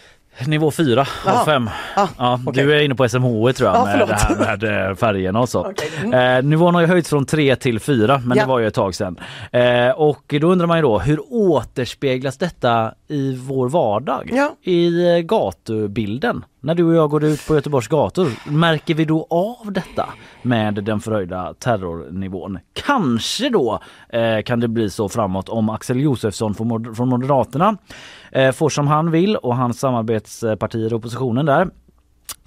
Nivå 0.46 0.70
4 0.70 1.00
av 1.00 1.06
Jaha. 1.26 1.44
5. 1.44 1.70
Ah, 1.96 2.08
Ja, 2.18 2.40
okej. 2.46 2.64
Du 2.64 2.74
är 2.76 2.80
inne 2.82 2.94
på 2.94 3.08
SMHI 3.08 3.52
tror 3.52 3.68
jag 3.70 3.76
Ja, 3.76 3.84
med 3.84 4.08
det 4.08 4.14
här 4.14 4.36
med 4.58 4.88
eh, 4.90 4.94
färgerna 4.96 5.40
och 5.40 5.48
så. 5.48 5.60
Okej. 5.60 5.90
Mm. 6.04 6.36
Eh, 6.38 6.42
nivån 6.50 6.74
har 6.74 6.80
ju 6.80 6.86
höjts 6.86 7.08
från 7.08 7.26
3 7.26 7.56
till 7.56 7.80
4 7.80 8.22
men 8.24 8.38
Ja. 8.38 8.44
det 8.44 8.48
var 8.48 8.58
ju 8.58 8.66
ett 8.66 8.74
tag 8.74 8.94
sedan. 8.94 9.20
Eh, 9.52 9.90
och 9.90 10.34
då 10.40 10.46
undrar 10.52 10.66
man 10.66 10.78
ju 10.78 10.82
då 10.82 10.98
hur 10.98 11.20
återspeglas 11.30 12.38
detta 12.38 12.94
i 13.08 13.34
vår 13.36 13.68
vardag? 13.68 14.30
Ja. 14.34 14.54
I 14.62 15.10
eh, 15.16 15.18
gatubilden? 15.18 16.44
När 16.64 16.74
du 16.74 16.84
och 16.84 16.94
jag 16.94 17.10
går 17.10 17.24
ut 17.24 17.46
på 17.46 17.54
Göteborgs 17.54 17.88
gator, 17.88 18.50
märker 18.50 18.94
vi 18.94 19.04
då 19.04 19.26
av 19.30 19.72
detta 19.72 20.08
med 20.42 20.74
den 20.74 21.00
förhöjda 21.00 21.54
terrornivån? 21.54 22.58
Kanske 22.72 23.48
då 23.48 23.80
eh, 24.08 24.42
kan 24.42 24.60
det 24.60 24.68
bli 24.68 24.90
så 24.90 25.08
framåt 25.08 25.48
om 25.48 25.68
Axel 25.68 26.00
Josefsson 26.00 26.54
från 26.94 27.08
Moderaterna 27.08 27.76
eh, 28.32 28.52
får 28.52 28.68
som 28.68 28.88
han 28.88 29.10
vill 29.10 29.36
och 29.36 29.56
hans 29.56 29.80
samarbetspartier 29.80 30.92
i 30.92 30.94
oppositionen 30.94 31.46
där 31.46 31.68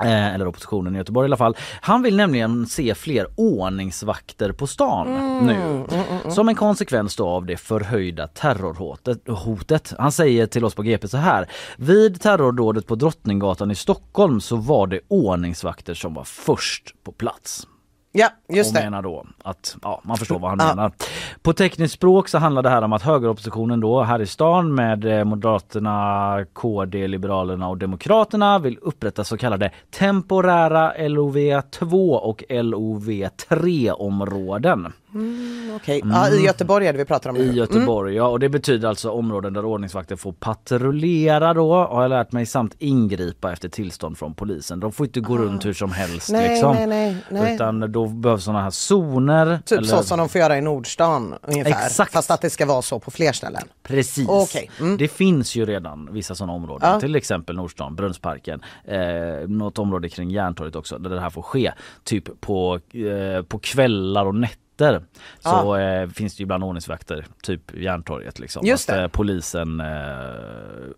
eller 0.04 0.48
oppositionen 0.48 0.96
i 0.96 0.98
Göteborg 0.98 1.26
i 1.26 1.30
alla 1.30 1.38
fall. 1.38 1.58
Han 1.82 2.02
vill 2.02 2.16
nämligen 2.16 2.66
se 2.66 2.96
fler 2.96 3.28
ordningsvakter 3.36 4.52
på 4.52 4.68
stan 4.68 5.08
mm, 5.08 5.46
nu. 5.46 5.54
Mm, 5.54 5.84
mm, 5.92 6.20
mm, 6.22 6.32
som 6.32 6.50
en 6.50 6.56
konsekvens 6.56 7.20
av 7.20 7.46
det 7.46 7.58
förhöjda 7.58 8.28
terrorhotet. 8.28 9.94
Han 10.00 10.12
säger 10.12 10.48
till 10.48 10.66
oss 10.66 10.76
på 10.76 10.84
GP 10.84 11.08
så 11.08 11.18
här. 11.18 11.50
Vid 11.78 12.22
terrordådet 12.22 12.88
på 12.88 12.96
Drottninggatan 12.96 13.72
i 13.72 13.76
Stockholm 13.76 14.42
så 14.42 14.56
var 14.56 14.88
det 14.88 15.00
ordningsvakter 15.08 15.94
som 15.94 16.14
var 16.14 16.24
först 16.24 16.96
på 17.04 17.12
plats. 17.12 17.68
Ja, 18.18 18.30
just 18.50 18.70
och 18.70 18.76
det. 18.76 18.84
menar 18.84 19.02
då 19.02 19.26
att, 19.44 19.78
ja 19.82 20.02
man 20.04 20.18
förstår 20.18 20.40
vad 20.40 20.50
han 20.50 20.60
ja. 20.60 20.76
menar. 20.76 20.92
På 21.42 21.54
tekniskt 21.54 21.94
språk 21.94 22.28
så 22.28 22.38
handlar 22.38 22.64
det 22.64 22.70
här 22.70 22.82
om 22.82 22.94
att 22.94 23.02
högeroppositionen 23.02 23.80
då 23.80 24.04
här 24.04 24.22
i 24.22 24.26
stan 24.26 24.76
med 24.76 25.06
eh, 25.06 25.24
Moderaterna, 25.24 26.46
KD, 26.54 27.08
Liberalerna 27.08 27.70
och 27.70 27.78
Demokraterna 27.78 28.60
vill 28.60 28.78
upprätta 28.82 29.24
så 29.24 29.38
kallade 29.38 29.72
temporära 29.90 30.94
LOV2 30.98 32.16
och 32.16 32.44
LOV3 32.50 33.92
områden. 33.92 34.94
Mm, 35.16 35.76
Okej, 35.76 35.98
okay. 36.04 36.12
ja, 36.14 36.30
i 36.30 36.46
Göteborg 36.46 36.88
är 36.88 36.94
det 36.94 37.00
vi 37.00 37.06
pratar 37.06 37.30
om. 37.30 37.38
I 37.38 37.52
Göteborg 37.52 38.12
mm. 38.12 38.18
ja 38.18 38.28
och 38.28 38.40
det 38.40 38.50
betyder 38.50 38.90
alltså 38.90 39.10
områden 39.10 39.54
där 39.54 39.66
ordningsvakter 39.66 40.16
får 40.16 40.32
patrullera 40.32 41.54
då 41.54 41.74
har 41.74 42.02
jag 42.02 42.10
lärt 42.10 42.32
mig 42.32 42.46
samt 42.46 42.76
ingripa 42.80 43.52
efter 43.54 43.70
tillstånd 43.70 44.18
från 44.18 44.34
polisen. 44.34 44.80
De 44.80 44.92
får 44.92 45.06
inte 45.06 45.20
gå 45.20 45.34
ah. 45.34 45.38
runt 45.38 45.66
hur 45.66 45.74
som 45.74 45.92
helst 45.92 46.32
nej, 46.32 46.50
liksom. 46.50 46.76
Nej, 46.76 46.88
nej, 46.88 47.18
nej. 47.30 47.56
Utan 47.56 47.92
då 47.92 48.08
behövs 48.08 48.44
sådana 48.44 48.62
här 48.62 48.70
zoner. 48.70 49.60
Typ 49.66 49.78
eller... 49.78 49.88
så 49.88 50.04
som 50.04 50.20
de 50.20 50.30
får 50.30 50.42
göra 50.42 50.58
i 50.58 50.62
Nordstan 50.62 51.36
ungefär. 51.42 51.86
Exakt. 51.86 52.12
Fast 52.12 52.32
att 52.32 52.42
det 52.42 52.50
ska 52.50 52.66
vara 52.66 52.82
så 52.82 53.00
på 53.00 53.12
fler 53.12 53.32
ställen. 53.32 53.64
Precis. 53.84 54.30
Okay. 54.30 54.68
Mm. 54.80 54.98
Det 54.98 55.08
finns 55.08 55.56
ju 55.56 55.66
redan 55.66 56.10
vissa 56.12 56.36
sådana 56.36 56.54
områden. 56.54 56.90
Ja. 56.90 57.00
Till 57.00 57.16
exempel 57.16 57.56
Nordstan, 57.56 57.96
Brunnsparken. 57.96 58.62
Eh, 58.86 59.48
något 59.48 59.80
område 59.80 60.10
kring 60.10 60.32
Järntorget 60.32 60.76
också 60.76 60.98
där 60.98 61.10
det 61.10 61.22
här 61.22 61.30
får 61.30 61.42
ske. 61.42 61.72
Typ 62.04 62.42
på, 62.42 62.80
eh, 62.94 63.44
på 63.44 63.60
kvällar 63.60 64.26
och 64.26 64.36
nätter 64.36 64.65
nätter 64.76 65.02
så 65.40 65.76
eh, 65.76 66.10
finns 66.10 66.36
det 66.36 66.44
ibland 66.44 66.64
ordningsvakter, 66.64 67.26
typ 67.44 67.76
Järntorget 67.78 68.40
liksom. 68.40 68.66
Just 68.66 68.90
att, 68.90 68.98
eh, 68.98 69.08
polisen 69.08 69.80
eh, 69.80 69.86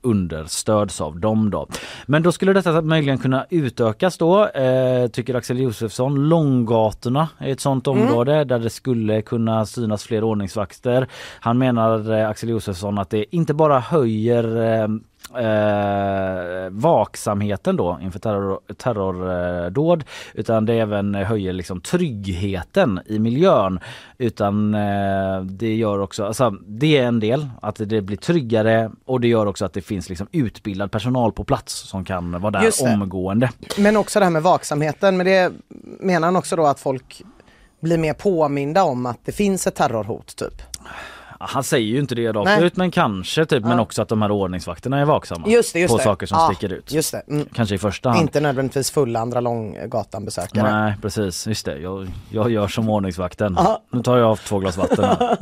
understöds 0.02 1.02
av 1.02 1.20
dem 1.20 1.50
då. 1.50 1.68
Men 2.06 2.24
då 2.24 2.32
skulle 2.32 2.54
detta 2.54 2.82
möjligen 2.82 3.18
kunna 3.18 3.46
utökas 3.50 4.18
då, 4.18 4.48
eh, 4.48 5.08
tycker 5.08 5.36
Axel 5.36 5.60
Josefsson. 5.60 6.30
Långgatorna 6.30 7.30
är 7.38 7.52
ett 7.52 7.60
sånt 7.60 7.88
mm. 7.88 8.02
område 8.02 8.34
mm. 8.34 8.48
där 8.48 8.60
det 8.60 8.70
skulle 8.70 9.22
kunna 9.22 9.66
synas 9.66 10.04
fler 10.04 10.24
ordningsvakter. 10.24 11.08
Han 11.40 11.58
menar 11.58 12.12
eh, 12.12 12.30
Axel 12.30 12.50
Josefsson 12.50 12.98
att 12.98 13.10
det 13.10 13.36
inte 13.36 13.54
bara 13.54 13.80
höjer 13.80 14.88
eh, 15.36 16.70
vaksamheten 16.70 17.76
då 17.76 18.00
inför 18.02 18.20
terror, 18.20 18.60
terrordåd 18.78 20.04
utan 20.34 20.66
det 20.66 20.74
även 20.74 21.16
höjer 21.16 21.54
liksom 21.54 21.82
tryggheten 21.82 23.00
i 23.06 23.20
miljön. 23.20 23.80
Utan 24.18 24.74
eh, 24.74 25.42
det 25.42 25.76
gör 25.76 26.00
också, 26.00 26.26
alltså 26.26 26.50
det 26.68 26.98
är 26.98 27.08
en 27.08 27.20
del 27.20 27.50
att 27.62 27.76
det 27.76 28.02
blir 28.02 28.18
tryggare 28.18 28.92
och 29.06 29.22
det 29.22 29.28
gör 29.28 29.46
också 29.46 29.66
att 29.66 29.74
det 29.74 29.82
finns 29.82 30.10
liksom 30.10 30.28
utbildad 30.32 30.92
personal 30.92 31.32
på 31.32 31.44
plats 31.44 31.74
som 31.74 32.06
kan 32.06 32.42
vara 32.42 32.52
där 32.52 32.72
omgående. 32.84 33.50
Men 33.78 33.98
också 33.98 34.20
det 34.20 34.26
här 34.26 34.32
med 34.32 34.44
vaksamheten, 34.44 35.18
men 35.18 35.26
det 35.26 35.52
menar 36.00 36.28
han 36.28 36.36
också 36.36 36.56
då 36.56 36.66
att 36.66 36.80
folk 36.80 37.24
blir 37.80 37.98
mer 37.98 38.14
påminda 38.14 38.84
om 38.84 39.06
att 39.06 39.20
det 39.26 39.32
finns 39.32 39.68
ett 39.68 39.76
terrorhot 39.76 40.36
typ? 40.36 40.62
Han 41.40 41.64
säger 41.64 41.88
ju 41.88 42.00
inte 42.00 42.16
det 42.16 42.32
rakt 42.32 42.62
ut 42.62 42.78
men 42.78 42.92
kanske 42.92 43.46
typ 43.46 43.64
ja. 43.64 43.68
men 43.68 43.80
också 43.80 44.02
att 44.02 44.10
de 44.10 44.22
här 44.22 44.32
ordningsvakterna 44.32 45.00
är 45.00 45.06
vaksamma 45.06 45.48
just 45.48 45.74
det, 45.74 45.80
just 45.80 45.92
på 45.92 45.98
det. 45.98 46.04
saker 46.04 46.26
som 46.26 46.38
ja, 46.38 46.54
sticker 46.54 46.76
ut. 46.76 46.92
Just 46.92 47.12
det. 47.12 47.22
Mm. 47.28 47.48
Kanske 47.54 47.76
i 47.76 47.78
första 47.78 48.10
hand. 48.10 48.22
Inte 48.22 48.40
nödvändigtvis 48.40 48.92
fulla 48.92 49.20
Andra 49.20 49.40
Långgatan 49.40 50.26
besökare. 50.26 50.72
Nej 50.72 50.94
precis, 51.02 51.48
just 51.48 51.66
det. 51.66 51.78
Jag, 51.78 52.08
jag 52.30 52.52
gör 52.52 52.68
som 52.68 52.90
ordningsvakten. 52.90 53.58
Aha. 53.58 53.82
Nu 53.92 54.04
tar 54.04 54.18
jag 54.18 54.30
av 54.30 54.36
två 54.36 54.60
glas 54.60 54.78
vatten 54.78 55.04
här. 55.04 55.38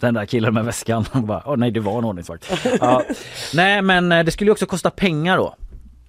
Den 0.00 0.14
där 0.14 0.26
killen 0.26 0.54
med 0.54 0.64
väskan, 0.64 1.04
bara, 1.12 1.42
oh, 1.46 1.56
nej 1.56 1.70
det 1.70 1.80
var 1.80 1.98
en 1.98 2.04
ordningsvakt. 2.04 2.52
Ja. 2.80 3.02
Nej 3.54 3.82
men 3.82 4.12
eh, 4.12 4.24
det 4.24 4.30
skulle 4.30 4.48
ju 4.48 4.52
också 4.52 4.66
kosta 4.66 4.90
pengar 4.90 5.36
då. 5.36 5.54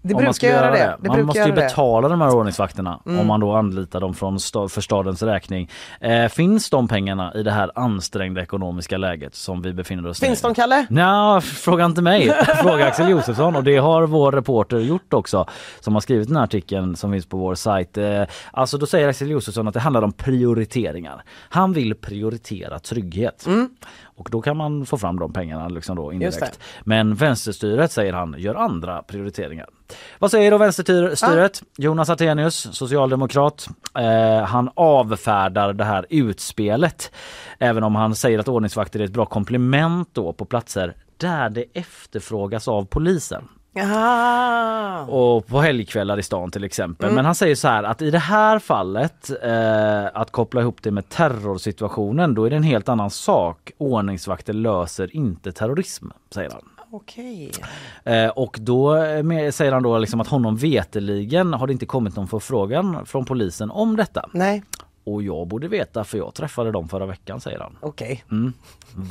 Det 0.01 0.13
brukar 0.13 0.47
göra 0.47 0.71
det. 0.71 0.77
det. 0.77 0.97
det 1.01 1.09
man 1.09 1.25
måste 1.25 1.41
ju 1.41 1.51
betala 1.51 2.07
det. 2.07 2.13
de 2.13 2.21
här 2.21 2.35
ordningsvakterna 2.35 2.99
mm. 3.05 3.19
om 3.19 3.27
man 3.27 3.39
då 3.39 3.53
anlitar 3.53 3.99
dem 3.99 4.13
från 4.13 4.39
sta 4.39 4.69
för 4.69 4.81
stadens 4.81 5.23
räkning. 5.23 5.69
Eh, 6.01 6.27
finns 6.27 6.69
de 6.69 6.87
pengarna 6.87 7.33
i 7.35 7.43
det 7.43 7.51
här 7.51 7.71
ansträngda 7.75 8.41
ekonomiska 8.41 8.97
läget 8.97 9.35
som 9.35 9.61
vi 9.61 9.73
befinner 9.73 10.07
oss 10.07 10.23
i? 10.23 10.25
Finns 10.25 10.41
de 10.41 10.53
Kalle? 10.53 10.85
Nja, 10.89 11.41
fråga 11.41 11.85
inte 11.85 12.01
mig. 12.01 12.33
fråga 12.63 12.87
Axel 12.87 13.09
Josefsson 13.09 13.55
och 13.55 13.63
det 13.63 13.77
har 13.77 14.03
vår 14.03 14.31
reporter 14.31 14.77
gjort 14.77 15.13
också 15.13 15.45
som 15.79 15.93
har 15.93 16.01
skrivit 16.01 16.27
den 16.27 16.37
här 16.37 16.43
artikeln 16.43 16.95
som 16.95 17.11
finns 17.11 17.25
på 17.25 17.37
vår 17.37 17.55
sajt. 17.55 17.97
Eh, 17.97 18.23
alltså 18.51 18.77
då 18.77 18.85
säger 18.85 19.07
Axel 19.07 19.29
Josefsson 19.29 19.67
att 19.67 19.73
det 19.73 19.79
handlar 19.79 20.01
om 20.01 20.11
prioriteringar. 20.11 21.23
Han 21.49 21.73
vill 21.73 21.95
prioritera 21.95 22.79
trygghet. 22.79 23.45
Mm. 23.47 23.69
Och 24.19 24.29
då 24.31 24.41
kan 24.41 24.57
man 24.57 24.85
få 24.85 24.97
fram 24.97 25.19
de 25.19 25.33
pengarna 25.33 25.67
liksom 25.67 25.95
då 25.95 26.13
indirekt. 26.13 26.59
Men 26.83 27.15
vänsterstyret 27.15 27.91
säger 27.91 28.13
han 28.13 28.35
gör 28.37 28.55
andra 28.55 29.03
prioriteringar. 29.03 29.69
Vad 30.19 30.31
säger 30.31 30.51
då 30.51 30.57
vänsterstyret? 30.57 31.61
Ah. 31.63 31.65
Jonas 31.77 32.09
Attenius, 32.09 32.67
socialdemokrat. 32.77 33.67
Eh, 33.97 34.45
han 34.45 34.69
avfärdar 34.73 35.73
det 35.73 35.83
här 35.83 36.05
utspelet. 36.09 37.11
Även 37.59 37.83
om 37.83 37.95
han 37.95 38.15
säger 38.15 38.39
att 38.39 38.47
ordningsvakter 38.47 38.99
är 38.99 39.03
ett 39.03 39.13
bra 39.13 39.25
komplement 39.25 40.09
då 40.13 40.33
på 40.33 40.45
platser 40.45 40.95
där 41.17 41.49
det 41.49 41.65
efterfrågas 41.73 42.67
av 42.67 42.85
polisen. 42.85 43.47
Aha. 43.77 45.05
Och 45.05 45.47
på 45.47 45.61
helgkvällar 45.61 46.19
i 46.19 46.23
stan 46.23 46.51
till 46.51 46.63
exempel. 46.63 47.05
Mm. 47.05 47.15
Men 47.15 47.25
han 47.25 47.35
säger 47.35 47.55
så 47.55 47.67
här 47.67 47.83
att 47.83 48.01
i 48.01 48.11
det 48.11 48.19
här 48.19 48.59
fallet 48.59 49.29
eh, 49.43 50.05
att 50.13 50.31
koppla 50.31 50.61
ihop 50.61 50.83
det 50.83 50.91
med 50.91 51.09
terrorsituationen 51.09 52.33
då 52.33 52.45
är 52.45 52.49
det 52.49 52.55
en 52.55 52.63
helt 52.63 52.89
annan 52.89 53.09
sak. 53.09 53.71
Ordningsvakter 53.77 54.53
löser 54.53 55.15
inte 55.15 55.51
terrorism, 55.51 56.07
säger 56.33 56.51
han. 56.51 56.61
Okej. 56.91 57.51
Eh, 58.03 58.27
och 58.27 58.57
då 58.59 58.93
med, 59.23 59.53
säger 59.53 59.71
han 59.71 59.83
då 59.83 59.97
liksom 59.97 60.21
att 60.21 60.27
honom 60.27 60.55
veteligen 60.57 61.53
har 61.53 61.67
det 61.67 61.73
inte 61.73 61.85
kommit 61.85 62.15
någon 62.15 62.27
förfrågan 62.27 63.05
från 63.05 63.25
polisen 63.25 63.71
om 63.71 63.95
detta. 63.95 64.29
Nej. 64.33 64.63
Och 65.03 65.23
jag 65.23 65.47
borde 65.47 65.67
veta 65.67 66.03
för 66.03 66.17
jag 66.17 66.33
träffade 66.33 66.71
dem 66.71 66.89
förra 66.89 67.05
veckan 67.05 67.41
säger 67.41 67.59
han. 67.59 67.77
Okej. 67.79 68.23
Mm. 68.31 68.53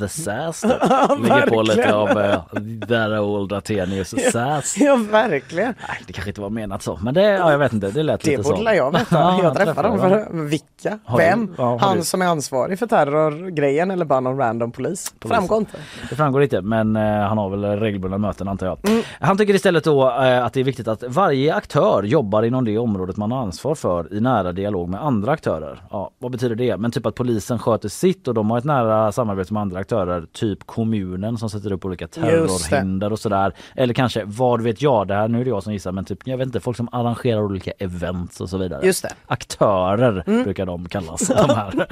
The 0.00 0.08
Sass 0.08 0.64
Ligger 0.64 1.46
på 1.46 1.62
lite 1.62 1.94
av 1.94 2.08
uh, 2.08 2.40
that 2.88 3.20
old 3.20 3.52
Atenius 3.52 4.14
Sass. 4.32 4.76
Ja, 4.78 4.96
verkligen. 4.96 5.74
Nej, 5.88 6.02
det 6.06 6.12
kanske 6.12 6.30
inte 6.30 6.40
var 6.40 6.50
menat 6.50 6.82
så 6.82 6.98
men 7.02 7.14
det, 7.14 7.22
ja, 7.22 7.50
jag 7.50 7.58
vet 7.58 7.72
inte, 7.72 7.90
det 7.90 8.02
lät 8.02 8.20
det 8.20 8.30
lite 8.30 8.44
så. 8.44 8.50
Det 8.50 8.56
borde 8.56 8.74
jag 8.74 8.92
veta. 8.92 9.38
Jag 9.42 9.56
träffade 9.56 9.88
dem 9.88 9.98
för 9.98 10.44
vilka? 10.44 10.98
Har 11.04 11.18
Vem? 11.18 11.54
Ja, 11.58 11.78
Han 11.80 11.96
du? 11.96 12.02
som 12.02 12.22
är 12.22 12.26
ansvarig 12.26 12.78
för 12.78 12.86
terrorgrejen 12.86 13.90
eller 13.90 14.04
bara 14.04 14.20
någon 14.20 14.38
random 14.38 14.72
polis? 14.72 15.14
polis. 15.18 15.36
Framgår 15.36 15.58
inte. 15.58 15.76
Det 16.10 16.16
framgår 16.16 16.42
inte 16.42 16.60
men 16.60 16.96
uh, 16.96 17.02
han 17.02 17.38
har 17.38 17.50
väl 17.50 17.64
regelbundna 17.64 18.18
möten 18.18 18.48
antar 18.48 18.66
jag. 18.66 18.88
Mm. 18.88 19.02
Han 19.20 19.38
tycker 19.38 19.54
istället 19.54 19.84
då 19.84 20.06
uh, 20.06 20.44
att 20.44 20.52
det 20.52 20.60
är 20.60 20.64
viktigt 20.64 20.88
att 20.88 21.02
varje 21.02 21.54
aktör 21.54 22.02
jobbar 22.02 22.42
inom 22.42 22.64
det 22.64 22.78
området 22.78 23.16
man 23.16 23.32
har 23.32 23.38
ansvar 23.38 23.74
för 23.74 24.14
i 24.14 24.20
nära 24.20 24.52
dialog 24.52 24.88
med 24.88 25.04
andra 25.04 25.32
aktörer. 25.32 25.82
Ja, 25.90 26.10
vad 26.18 26.32
betyder 26.32 26.54
det? 26.54 26.76
Men 26.76 26.90
typ 26.90 27.06
att 27.06 27.14
polisen 27.14 27.58
sköter 27.58 27.88
sitt 27.88 28.28
och 28.28 28.34
de 28.34 28.50
har 28.50 28.58
ett 28.58 28.64
nära 28.64 29.12
samarbete 29.12 29.52
med 29.52 29.60
andra 29.60 29.67
aktörer, 29.76 30.26
typ 30.32 30.66
kommunen 30.66 31.38
som 31.38 31.50
sätter 31.50 31.72
upp 31.72 31.84
olika 31.84 32.08
terrorhinder 32.08 33.12
och 33.12 33.18
sådär. 33.18 33.52
Eller 33.74 33.94
kanske, 33.94 34.24
vad 34.24 34.62
vet 34.62 34.82
jag, 34.82 35.08
det 35.08 35.14
här, 35.14 35.28
nu 35.28 35.40
är 35.40 35.44
det 35.44 35.50
jag 35.50 35.62
som 35.62 35.72
gissar, 35.72 35.92
men 35.92 36.04
typ, 36.04 36.18
jag 36.24 36.38
vet 36.38 36.46
inte, 36.46 36.60
folk 36.60 36.76
som 36.76 36.88
arrangerar 36.92 37.42
olika 37.42 37.70
events 37.70 38.40
och 38.40 38.48
så 38.48 38.58
vidare. 38.58 38.86
Just 38.86 39.02
det. 39.02 39.14
Aktörer 39.26 40.22
mm. 40.26 40.44
brukar 40.44 40.66
de 40.66 40.88
kallas, 40.88 41.28
de 41.28 41.54
här, 41.54 41.88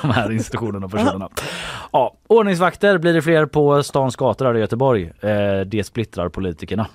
de 0.02 0.10
här 0.10 0.32
institutionerna 0.32 0.86
och 0.86 0.92
personerna. 0.92 1.28
Ja, 1.92 2.14
ordningsvakter 2.26 2.98
blir 2.98 3.12
det 3.12 3.22
fler 3.22 3.46
på 3.46 3.82
stans 3.82 4.16
gator 4.16 4.44
här 4.44 4.56
i 4.56 4.60
Göteborg. 4.60 5.12
Eh, 5.20 5.60
det 5.66 5.84
splittrar 5.86 6.28
politikerna. 6.28 6.86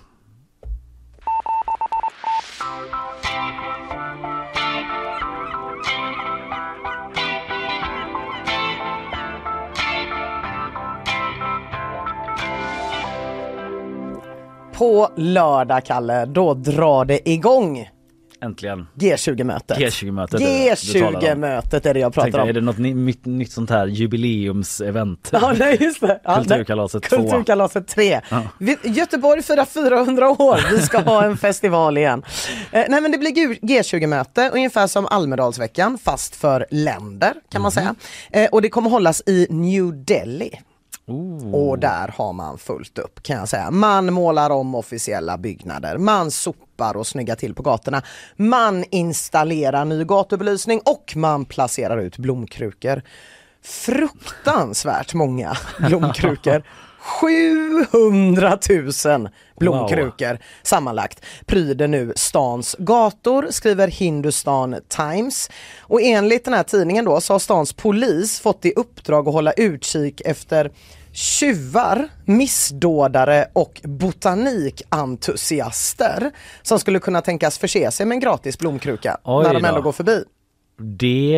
På 14.80 15.10
lördag, 15.18 15.86
Kalle, 15.86 16.26
då 16.26 16.54
drar 16.54 17.06
det 17.06 17.30
igång. 17.30 17.90
Äntligen. 18.42 18.88
G20-mötet. 18.96 19.78
G20-mötet 19.78 20.42
är 20.42 20.46
det 20.46 20.94
du 20.94 21.00
talar 21.00 21.20
om. 21.20 21.22
G20-mötet 21.26 21.86
är 21.86 21.94
det 21.94 22.00
jag 22.00 22.14
pratar 22.14 22.26
Tänkte, 22.26 22.42
om. 22.42 22.50
är 22.50 22.54
det 22.54 22.62
något 22.62 22.78
ny, 22.78 22.94
nytt, 22.94 23.26
nytt 23.26 23.52
sånt 23.52 23.70
här 23.70 23.88
jubileumsevent? 23.88 25.30
Ja, 25.34 25.54
nej, 25.60 25.78
just 25.84 26.02
det. 26.02 26.20
Ja, 26.24 26.36
Kulturkalaset 26.36 27.12
nej. 27.12 27.20
2. 27.22 27.28
Kulturkalaset 27.30 27.88
3. 27.88 28.22
Vi, 28.58 28.78
Göteborg 28.84 29.42
firar 29.44 29.66
400 29.66 30.30
år. 30.30 30.60
Vi 30.72 30.80
ska 30.82 31.00
ha 31.06 31.24
en 31.24 31.38
festival 31.38 31.98
igen. 31.98 32.24
Eh, 32.72 32.84
nej, 32.90 33.02
men 33.02 33.12
det 33.12 33.18
blir 33.18 33.32
G- 33.32 33.60
G20-möte, 33.62 34.50
ungefär 34.54 34.88
som 34.88 35.06
Almedalsveckan, 35.06 35.98
fast 35.98 36.36
för 36.36 36.66
länder 36.72 37.34
kan 37.52 37.62
man 37.62 37.72
säga. 37.72 37.96
Eh, 38.32 38.50
och 38.50 38.62
det 38.62 38.70
kommer 38.70 38.90
hållas 38.90 39.22
i 39.26 39.48
New 39.50 40.04
Delhi. 40.06 40.52
Och 41.54 41.80
där 41.80 42.14
har 42.18 42.34
man 42.34 42.58
fullt 42.58 42.98
upp 42.98 43.24
kan 43.24 43.38
jag 43.38 43.50
säga. 43.50 43.72
Man 43.72 44.14
målar 44.14 44.50
om 44.50 44.76
officiella 44.76 45.38
byggnader, 45.38 45.98
man 45.98 46.32
sopar 46.32 46.98
och 46.98 47.08
snyggar 47.08 47.36
till 47.36 47.54
på 47.54 47.64
gatorna. 47.64 48.02
Man 48.36 48.86
installerar 48.92 49.86
ny 49.86 50.04
gatubelysning 50.04 50.82
och 50.86 51.14
man 51.16 51.46
placerar 51.46 51.98
ut 51.98 52.18
blomkrukor. 52.18 53.02
Fruktansvärt 53.62 55.14
många 55.14 55.58
blomkrukor. 55.88 56.64
700 57.00 58.58
000 59.06 59.30
blomkrukor 59.60 60.38
sammanlagt 60.64 61.26
pryder 61.46 61.88
nu 61.88 62.14
stans 62.16 62.76
gator, 62.80 63.48
skriver 63.50 63.88
Hindustan 63.88 64.76
Times. 64.88 65.50
Och 65.80 66.02
enligt 66.02 66.46
den 66.46 66.54
här 66.54 66.64
tidningen 66.64 67.06
då 67.06 67.22
så 67.22 67.34
har 67.34 67.40
stans 67.40 67.74
polis 67.74 68.40
fått 68.40 68.66
i 68.66 68.74
uppdrag 68.76 69.28
att 69.28 69.34
hålla 69.34 69.52
utkik 69.52 70.22
efter 70.26 70.72
tjuvar, 71.20 72.10
missdådare 72.26 73.48
och 73.54 73.82
botanikentusiaster 73.84 76.32
som 76.62 76.80
skulle 76.80 77.00
kunna 77.00 77.22
tänkas 77.22 77.58
förse 77.58 77.92
sig 77.92 78.06
med 78.06 78.16
en 78.16 78.20
gratis 78.20 78.60
blomkruka 78.60 79.18
Oj 79.24 79.44
när 79.44 79.54
de 79.54 79.62
då. 79.62 79.68
ändå 79.68 79.82
går 79.82 79.92
förbi. 79.92 80.24
Det 80.82 81.36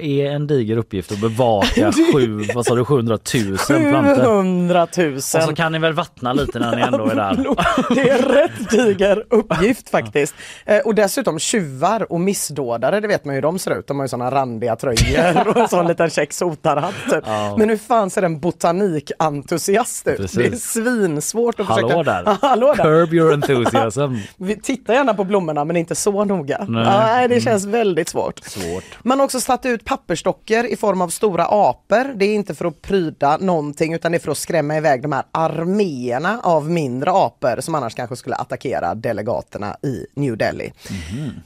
är 0.00 0.26
en 0.30 0.46
diger 0.46 0.76
uppgift 0.76 1.12
att 1.12 1.20
bevaka 1.20 1.92
sju, 2.12 2.44
vad 2.54 2.66
sa 2.66 2.74
du, 2.74 2.84
700 2.84 3.18
000 3.34 3.56
plantor. 3.66 4.14
700 4.14 4.86
000! 4.96 5.14
Och 5.14 5.22
så 5.22 5.54
kan 5.54 5.72
ni 5.72 5.78
väl 5.78 5.92
vattna 5.92 6.32
lite 6.32 6.58
när 6.58 6.76
ni 6.76 6.82
ändå 6.82 7.06
är 7.06 7.14
där. 7.14 7.46
Det 7.94 8.10
är 8.10 8.18
en 8.18 8.24
rätt 8.24 8.70
diger 8.70 9.24
uppgift 9.30 9.88
faktiskt. 9.88 10.34
Eh, 10.64 10.78
och 10.78 10.94
dessutom 10.94 11.38
tjuvar 11.38 12.12
och 12.12 12.20
missdådare, 12.20 13.00
det 13.00 13.08
vet 13.08 13.24
man 13.24 13.34
ju 13.34 13.36
hur 13.36 13.42
de 13.42 13.58
ser 13.58 13.78
ut. 13.78 13.86
De 13.86 13.98
har 13.98 14.04
ju 14.04 14.08
såna 14.08 14.30
randiga 14.30 14.76
tröjor 14.76 15.48
och 15.48 15.56
en 15.56 15.68
sån 15.68 15.86
liten 15.88 16.10
check 16.10 16.32
sotarhatt. 16.32 16.94
Typ. 17.10 17.24
Men 17.58 17.68
hur 17.68 17.76
fan 17.76 18.10
ser 18.10 18.22
en 18.22 18.40
botanikentusiast 18.40 20.06
ut? 20.06 20.16
Precis. 20.16 20.36
Det 20.36 20.46
är 20.46 20.56
svinsvårt 20.56 21.60
att 21.60 21.66
Hallå 21.66 21.88
försöka... 21.88 22.02
där. 22.02 22.36
Hallå 22.40 22.74
där! 22.76 22.84
Curb 22.84 23.14
your 23.14 23.32
enthusiasm. 23.32 24.14
Vi 24.36 24.60
tittar 24.60 24.94
gärna 24.94 25.14
på 25.14 25.24
blommorna 25.24 25.64
men 25.64 25.76
inte 25.76 25.94
så 25.94 26.24
noga. 26.24 26.64
Nej. 26.68 26.84
Nej, 26.84 27.28
det 27.28 27.40
känns 27.40 27.64
väldigt 27.64 28.08
svårt. 28.08 28.40
Svårt. 28.56 28.98
Man 29.02 29.18
har 29.18 29.24
också 29.24 29.40
satt 29.40 29.66
ut 29.66 29.84
pappersdockor 29.84 30.66
i 30.66 30.76
form 30.76 31.00
av 31.00 31.08
stora 31.08 31.46
apor. 31.50 32.14
Det 32.14 32.24
är 32.24 32.34
inte 32.34 32.54
för 32.54 32.64
att 32.64 32.82
pryda 32.82 33.36
någonting 33.36 33.94
utan 33.94 34.12
det 34.12 34.18
är 34.18 34.20
för 34.20 34.30
att 34.30 34.38
skrämma 34.38 34.76
iväg 34.76 35.02
de 35.02 35.12
här 35.12 35.24
arméerna 35.32 36.40
av 36.42 36.70
mindre 36.70 37.10
apor 37.12 37.60
som 37.60 37.74
annars 37.74 37.94
kanske 37.94 38.16
skulle 38.16 38.36
attackera 38.36 38.94
delegaterna 38.94 39.76
i 39.82 40.06
New 40.14 40.36
Delhi. 40.36 40.72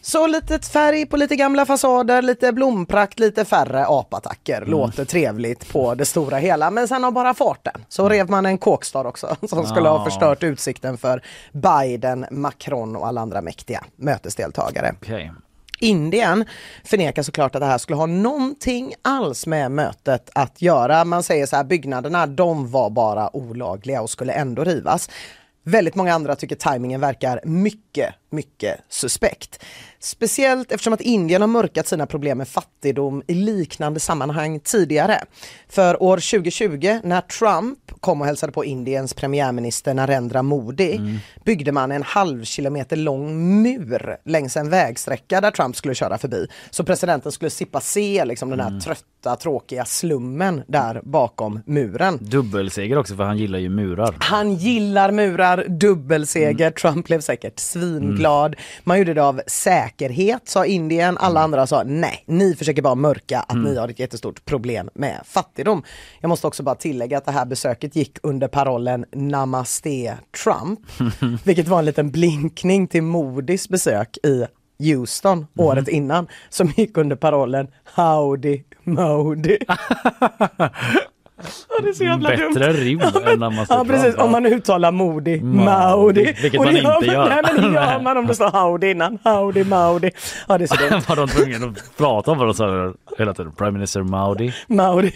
Så 0.02 0.26
lite 0.26 0.59
färg 0.59 1.07
på 1.07 1.17
lite 1.17 1.37
gamla 1.37 1.67
fasader, 1.67 2.23
lite 2.23 2.52
blomprakt, 2.52 3.19
lite 3.19 3.45
färre 3.45 3.87
apattacker. 3.87 4.64
Låter 4.67 5.05
trevligt 5.05 5.73
på 5.73 5.95
det 5.95 6.05
stora 6.05 6.37
hela 6.37 6.71
men 6.71 6.88
sen 6.88 7.05
har 7.05 7.11
bara 7.11 7.35
farten. 7.35 7.85
Så 7.88 8.09
rev 8.09 8.31
man 8.31 8.47
en 8.47 8.59
kåkstad 8.59 9.00
också 9.09 9.37
som 9.49 9.67
skulle 9.67 9.88
ha 9.88 10.05
förstört 10.05 10.43
utsikten 10.43 10.99
för 10.99 11.23
Biden, 11.52 12.26
Macron 12.31 12.97
och 12.97 13.07
alla 13.07 13.21
andra 13.21 13.43
mäktiga 13.43 13.85
mötesdeltagare. 13.97 14.95
Okej. 15.02 15.33
Indien 15.81 16.45
förnekar 16.85 17.23
såklart 17.23 17.55
att 17.55 17.61
det 17.61 17.67
här 17.67 17.79
skulle 17.79 17.97
ha 17.97 18.07
någonting 18.07 18.95
alls 19.03 19.47
med 19.47 19.71
mötet 19.73 20.31
att 20.35 20.63
göra. 20.63 21.05
Man 21.05 21.23
säger 21.23 21.47
så 21.47 21.57
här, 21.57 21.65
byggnaderna 21.65 22.27
de 22.27 22.71
var 22.71 22.91
bara 22.91 23.37
olagliga 23.37 24.03
och 24.03 24.11
skulle 24.11 24.33
ändå 24.33 24.65
rivas. 24.65 25.11
Väldigt 25.65 25.95
många 25.95 26.15
andra 26.15 26.37
tycker 26.37 26.57
tajmingen 26.57 27.01
verkar 27.01 27.41
mycket, 27.45 28.15
mycket 28.31 28.81
suspekt. 28.89 29.65
Speciellt 30.02 30.73
eftersom 30.73 30.92
att 30.92 31.00
Indien 31.00 31.40
har 31.40 31.49
mörkat 31.49 31.87
sina 31.87 32.07
problem 32.07 32.38
med 32.38 32.49
fattigdom 32.49 33.23
i 33.26 33.35
liknande 33.35 34.00
sammanhang 34.00 34.61
tidigare. 34.61 35.21
För 35.69 36.02
år 36.02 36.16
2020 36.16 36.99
när 37.04 37.21
Trump 37.21 37.78
kom 38.00 38.21
och 38.21 38.26
hälsade 38.26 38.52
på 38.52 38.64
Indiens 38.64 39.14
premiärminister 39.14 39.95
Narendra 39.95 40.42
Modi 40.42 41.21
byggde 41.45 41.73
man 41.73 41.92
en 41.92 42.02
halv 42.02 42.45
kilometer 42.45 42.97
lång 42.97 43.62
mur 43.62 44.16
längs 44.25 44.57
en 44.57 44.71
vägsträcka 44.71 45.40
där 45.40 45.50
Trump 45.50 45.76
skulle 45.76 45.95
köra 45.95 46.19
förbi. 46.19 46.47
Så 46.71 46.85
presidenten 46.85 47.33
skulle 47.33 47.50
slippa 47.50 47.80
se 47.80 48.25
liksom, 48.25 48.50
den 48.50 48.61
här 48.61 48.80
trötta, 48.80 49.37
tråkiga 49.37 49.85
slummen 49.85 50.62
där 50.66 51.00
bakom 51.04 51.61
muren. 51.66 52.19
Dubbelseger 52.21 52.99
också 52.99 53.17
för 53.17 53.25
han 53.25 53.39
gillar 53.39 53.58
ju 53.58 53.69
murar. 53.69 54.17
Han 54.19 54.54
gillar 54.54 55.10
murar, 55.10 55.65
dubbelseger. 55.69 56.71
Trump 56.71 57.06
blev 57.06 57.21
säkert 57.21 57.58
svinglad. 57.58 58.56
Man 58.84 58.99
gjorde 58.99 59.15
det 59.15 59.23
av 59.23 59.41
säkerhet 59.47 59.90
sa 60.45 60.67
Indien. 60.67 61.19
Alla 61.19 61.41
andra 61.41 61.67
sa 61.67 61.83
nej, 61.87 62.25
ni 62.26 62.55
försöker 62.55 62.83
bara 62.83 62.95
mörka 62.95 63.41
att 63.41 63.57
ni 63.57 63.76
har 63.76 63.89
ett 63.89 63.99
jättestort 63.99 64.45
problem 64.45 64.91
med 64.95 65.21
fattigdom. 65.25 65.83
Jag 66.21 66.29
måste 66.29 66.47
också 66.47 66.63
bara 66.63 66.75
tillägga 66.75 67.19
att 67.19 67.25
det 67.25 67.33
här 67.33 67.47
besöket 67.47 67.97
gick 67.97 68.19
under 68.23 68.49
parollen 68.49 69.05
Namaste 69.13 70.19
Trump. 70.45 70.81
vilket 71.45 71.69
var 71.69 71.79
en 71.79 71.85
liten 71.85 72.11
blinkning 72.11 72.89
till 72.89 73.03
Modis 73.03 73.69
besök 73.69 74.19
i 74.23 74.47
Houston 74.79 75.47
året 75.57 75.89
innan 75.89 76.29
som 76.49 76.73
gick 76.76 76.97
under 76.97 77.17
parollen 77.17 77.69
Howdy 77.95 78.63
Modi. 78.85 79.59
Ja, 81.69 81.83
det 81.83 81.89
är 81.89 81.93
så 81.93 82.05
jävla 82.05 82.37
dumt. 82.37 82.55
Bättre 82.55 82.73
rim 82.73 83.00
än 83.00 83.39
när 83.39 83.50
man 83.50 83.67
Ja 83.69 83.85
precis, 83.89 84.15
om 84.15 84.31
man 84.33 84.47
uttalar 84.47 84.93
Modi, 84.93 85.41
Maudi. 85.41 86.35
Vilket 86.43 86.61
Och 86.61 86.67
det 86.67 86.83
man 86.83 86.95
inte 86.95 87.07
gör. 87.07 87.29
Nej 87.29 87.43
men 87.43 87.63
det 87.73 87.75
gör 87.81 88.00
man 88.03 88.17
om 88.19 88.26
det 88.26 88.35
står 88.35 88.50
Howdy 88.50 88.91
innan. 88.91 89.19
Howdy, 89.25 89.65
Maudi. 89.65 90.11
Ja 90.49 90.59
det 90.59 90.65
är 90.65 90.67
så 90.67 90.75
dumt. 90.91 91.03
var 91.09 91.17
de 91.17 91.29
tvungna 91.29 91.67
att 91.67 91.97
prata 91.99 92.31
om 92.31 92.39
vad 92.39 92.49
de 92.49 92.55
sa 92.55 92.93
hela 93.19 93.35
tiden. 93.35 93.53
Prime 93.53 93.71
Minister 93.71 94.03
Maudi. 94.03 94.53
Maudi. 94.69 95.13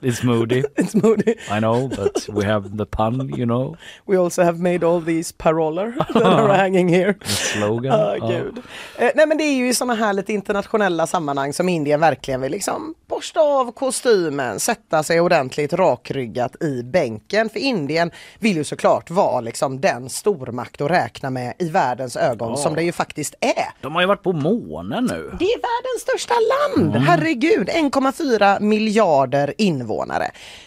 It's 0.00 0.24
moody. 0.24 0.64
It's 0.76 0.94
Modi. 1.02 1.34
I 1.50 1.60
know 1.60 1.88
but 1.88 2.28
we 2.28 2.44
have 2.44 2.76
the 2.78 2.86
pun 2.86 3.34
you 3.36 3.46
know. 3.46 3.76
We 4.06 4.16
also 4.18 4.42
have 4.42 4.58
made 4.58 4.86
all 4.86 5.04
these 5.04 5.32
paroller 5.38 5.92
that 6.12 6.22
are 6.22 6.56
hanging 6.56 6.88
here. 6.88 7.12
The 7.12 7.28
slogan. 7.28 7.92
Ja. 7.92 8.28
gud. 8.28 8.58
Eh, 8.98 9.10
nej 9.14 9.26
men 9.26 9.38
det 9.38 9.44
är 9.44 9.54
ju 9.56 9.68
i 9.68 9.74
sådana 9.74 9.94
här 9.94 10.12
lite 10.12 10.32
internationella 10.32 11.06
sammanhang 11.06 11.52
som 11.52 11.68
Indien 11.68 12.00
verkligen 12.00 12.40
vill 12.40 12.52
liksom 12.52 12.94
borsta 13.08 13.40
av 13.40 13.72
kostymen, 13.72 14.60
sätta 14.60 15.02
sig 15.02 15.20
ordentligt 15.20 15.72
rakryggat 15.72 16.62
i 16.62 16.82
bänken. 16.82 17.48
För 17.48 17.60
Indien 17.60 18.10
vill 18.38 18.56
ju 18.56 18.64
såklart 18.64 19.10
vara 19.10 19.40
liksom 19.40 19.80
den 19.80 20.08
stormakt 20.10 20.80
att 20.80 20.90
räkna 20.90 21.30
med 21.30 21.54
i 21.58 21.68
världens 21.68 22.16
ögon 22.16 22.56
som 22.56 22.74
det 22.74 22.82
ju 22.82 22.92
faktiskt 22.92 23.34
är. 23.40 23.82
De 23.82 23.94
har 23.94 24.02
ju 24.02 24.06
varit 24.06 24.22
på 24.22 24.32
månen 24.32 25.04
nu. 25.04 25.36
Det 25.38 25.44
är 25.44 25.58
världens 25.58 26.02
största 26.02 26.34
land, 26.34 26.96
herregud, 26.96 27.68
1,4 27.68 28.60
miljarder 28.60 29.54
invånare. 29.58 29.89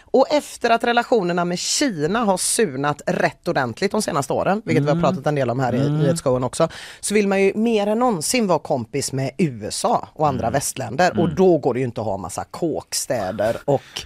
Och 0.01 0.25
efter 0.31 0.69
att 0.69 0.83
relationerna 0.83 1.45
med 1.45 1.59
Kina 1.59 2.19
har 2.19 2.37
surnat 2.37 3.01
rätt 3.05 3.47
ordentligt 3.47 3.91
de 3.91 4.01
senaste 4.01 4.33
åren, 4.33 4.61
vilket 4.65 4.83
vi 4.83 4.89
har 4.89 5.01
pratat 5.01 5.27
en 5.27 5.35
del 5.35 5.49
om 5.49 5.59
här 5.59 5.75
i 5.75 5.89
nyhetsshowen 5.89 6.43
också, 6.43 6.69
så 6.99 7.13
vill 7.13 7.27
man 7.27 7.41
ju 7.41 7.53
mer 7.55 7.87
än 7.87 7.99
någonsin 7.99 8.47
vara 8.47 8.59
kompis 8.59 9.13
med 9.13 9.31
USA 9.37 10.07
och 10.13 10.27
andra 10.27 10.49
västländer. 10.49 11.19
Och 11.19 11.35
då 11.35 11.57
går 11.57 11.73
det 11.73 11.79
ju 11.79 11.85
inte 11.85 12.01
att 12.01 12.07
ha 12.07 12.17
massa 12.17 12.43
kåkstäder 12.43 13.57
och 13.65 14.05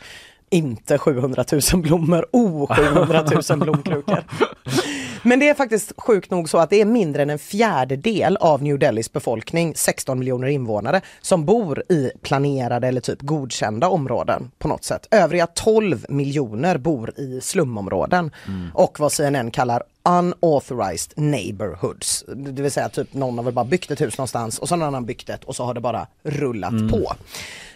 inte 0.50 0.98
700 0.98 1.46
000 1.74 1.82
blommor, 1.82 2.26
oh 2.32 2.76
700 2.76 3.26
000 3.50 3.60
blomkrukor. 3.60 4.24
Men 5.24 5.40
det 5.40 5.50
är 5.50 5.54
faktiskt 5.54 5.94
sjukt 5.98 6.32
nog 6.32 6.50
så 6.50 6.58
att 6.58 6.70
det 6.70 6.82
är 6.82 6.86
mindre 6.86 7.22
än 7.22 7.30
en 7.30 7.40
fjärdedel 7.40 8.38
av 8.38 8.64
New 8.64 8.80
Delhis 8.80 9.14
befolkning, 9.14 9.74
16 9.76 10.20
miljoner 10.20 10.48
invånare, 10.48 11.02
som 11.22 11.46
bor 11.46 11.84
i 11.90 12.12
planerade 12.22 12.88
eller 12.88 13.02
typ 13.02 13.22
godkända 13.22 13.90
områden 13.90 14.52
på 14.58 14.68
något 14.68 14.84
sätt. 14.84 15.08
Övriga 15.12 15.48
12 15.48 16.06
miljoner 16.10 16.78
bor 16.78 17.20
i 17.20 17.42
slumområden 17.42 18.32
och 18.74 19.00
vad 19.00 19.12
CNN 19.12 19.52
kallar 19.52 19.84
unauthorized 20.04 21.14
neighborhoods. 21.16 22.26
Det 22.28 22.62
vill 22.62 22.72
säga 22.72 22.90
typ 22.90 23.14
någon 23.14 23.38
har 23.38 23.46
väl 23.46 23.54
bara 23.54 23.66
byggt 23.66 23.92
ett 23.92 24.02
hus 24.02 24.18
någonstans 24.18 24.60
och 24.60 24.68
så 24.68 24.74
har 24.74 24.78
någon 24.78 24.88
annan 24.88 25.06
byggt 25.06 25.30
ett 25.30 25.44
och 25.44 25.56
så 25.56 25.64
har 25.64 25.74
det 25.74 25.80
bara 25.82 26.08
rullat 26.24 26.92
på. 26.92 27.14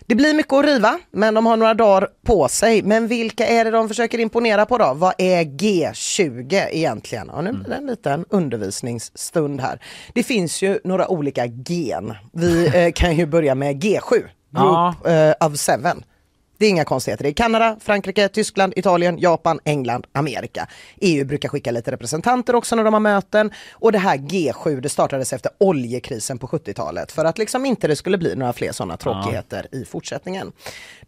Det 0.07 0.15
blir 0.15 0.33
mycket 0.33 0.53
att 0.53 0.65
riva, 0.65 0.99
men 1.11 1.33
de 1.33 1.45
har 1.45 1.57
några 1.57 1.73
dagar 1.73 2.07
på 2.25 2.47
sig. 2.47 2.83
Men 2.83 3.07
vilka 3.07 3.47
är 3.47 3.65
det 3.65 3.71
de 3.71 3.87
försöker 3.87 4.19
imponera 4.19 4.65
på 4.65 4.77
då? 4.77 4.93
Vad 4.95 5.13
är 5.17 5.43
G20 5.43 6.67
egentligen? 6.71 7.29
Ja, 7.33 7.41
nu 7.41 7.53
blir 7.53 7.69
det 7.69 7.75
en 7.75 7.87
liten 7.87 8.25
undervisningsstund 8.29 9.61
här. 9.61 9.79
Det 10.13 10.23
finns 10.23 10.61
ju 10.61 10.79
några 10.83 11.07
olika 11.07 11.45
gen. 11.45 12.13
Vi 12.33 12.85
eh, 12.85 12.91
kan 12.91 13.15
ju 13.15 13.25
börja 13.25 13.55
med 13.55 13.83
G7, 13.83 14.11
Group 14.11 14.27
Ja. 14.51 14.95
eh, 15.05 15.47
of 15.47 15.57
Seven. 15.57 16.03
Det 16.61 16.65
är 16.65 16.69
inga 16.69 16.85
konstigheter. 16.85 17.23
Det 17.23 17.29
är 17.29 17.33
Kanada, 17.33 17.77
Frankrike, 17.79 18.27
Tyskland, 18.27 18.73
Italien, 18.75 19.17
Japan, 19.19 19.59
England, 19.63 20.07
Amerika. 20.13 20.67
EU 20.99 21.25
brukar 21.25 21.49
skicka 21.49 21.71
lite 21.71 21.91
representanter 21.91 22.55
också 22.55 22.75
när 22.75 22.83
de 22.83 22.93
har 22.93 22.99
möten. 22.99 23.51
Och 23.71 23.91
det 23.91 23.97
här 23.97 24.17
G7 24.17 24.81
det 24.81 24.89
startades 24.89 25.33
efter 25.33 25.51
oljekrisen 25.57 26.37
på 26.37 26.47
70-talet 26.47 27.11
för 27.11 27.25
att 27.25 27.37
liksom 27.37 27.65
inte 27.65 27.87
det 27.87 27.95
skulle 27.95 28.17
bli 28.17 28.35
några 28.35 28.53
fler 28.53 28.71
sådana 28.71 28.97
tråkigheter 28.97 29.67
ja. 29.71 29.77
i 29.77 29.85
fortsättningen. 29.85 30.51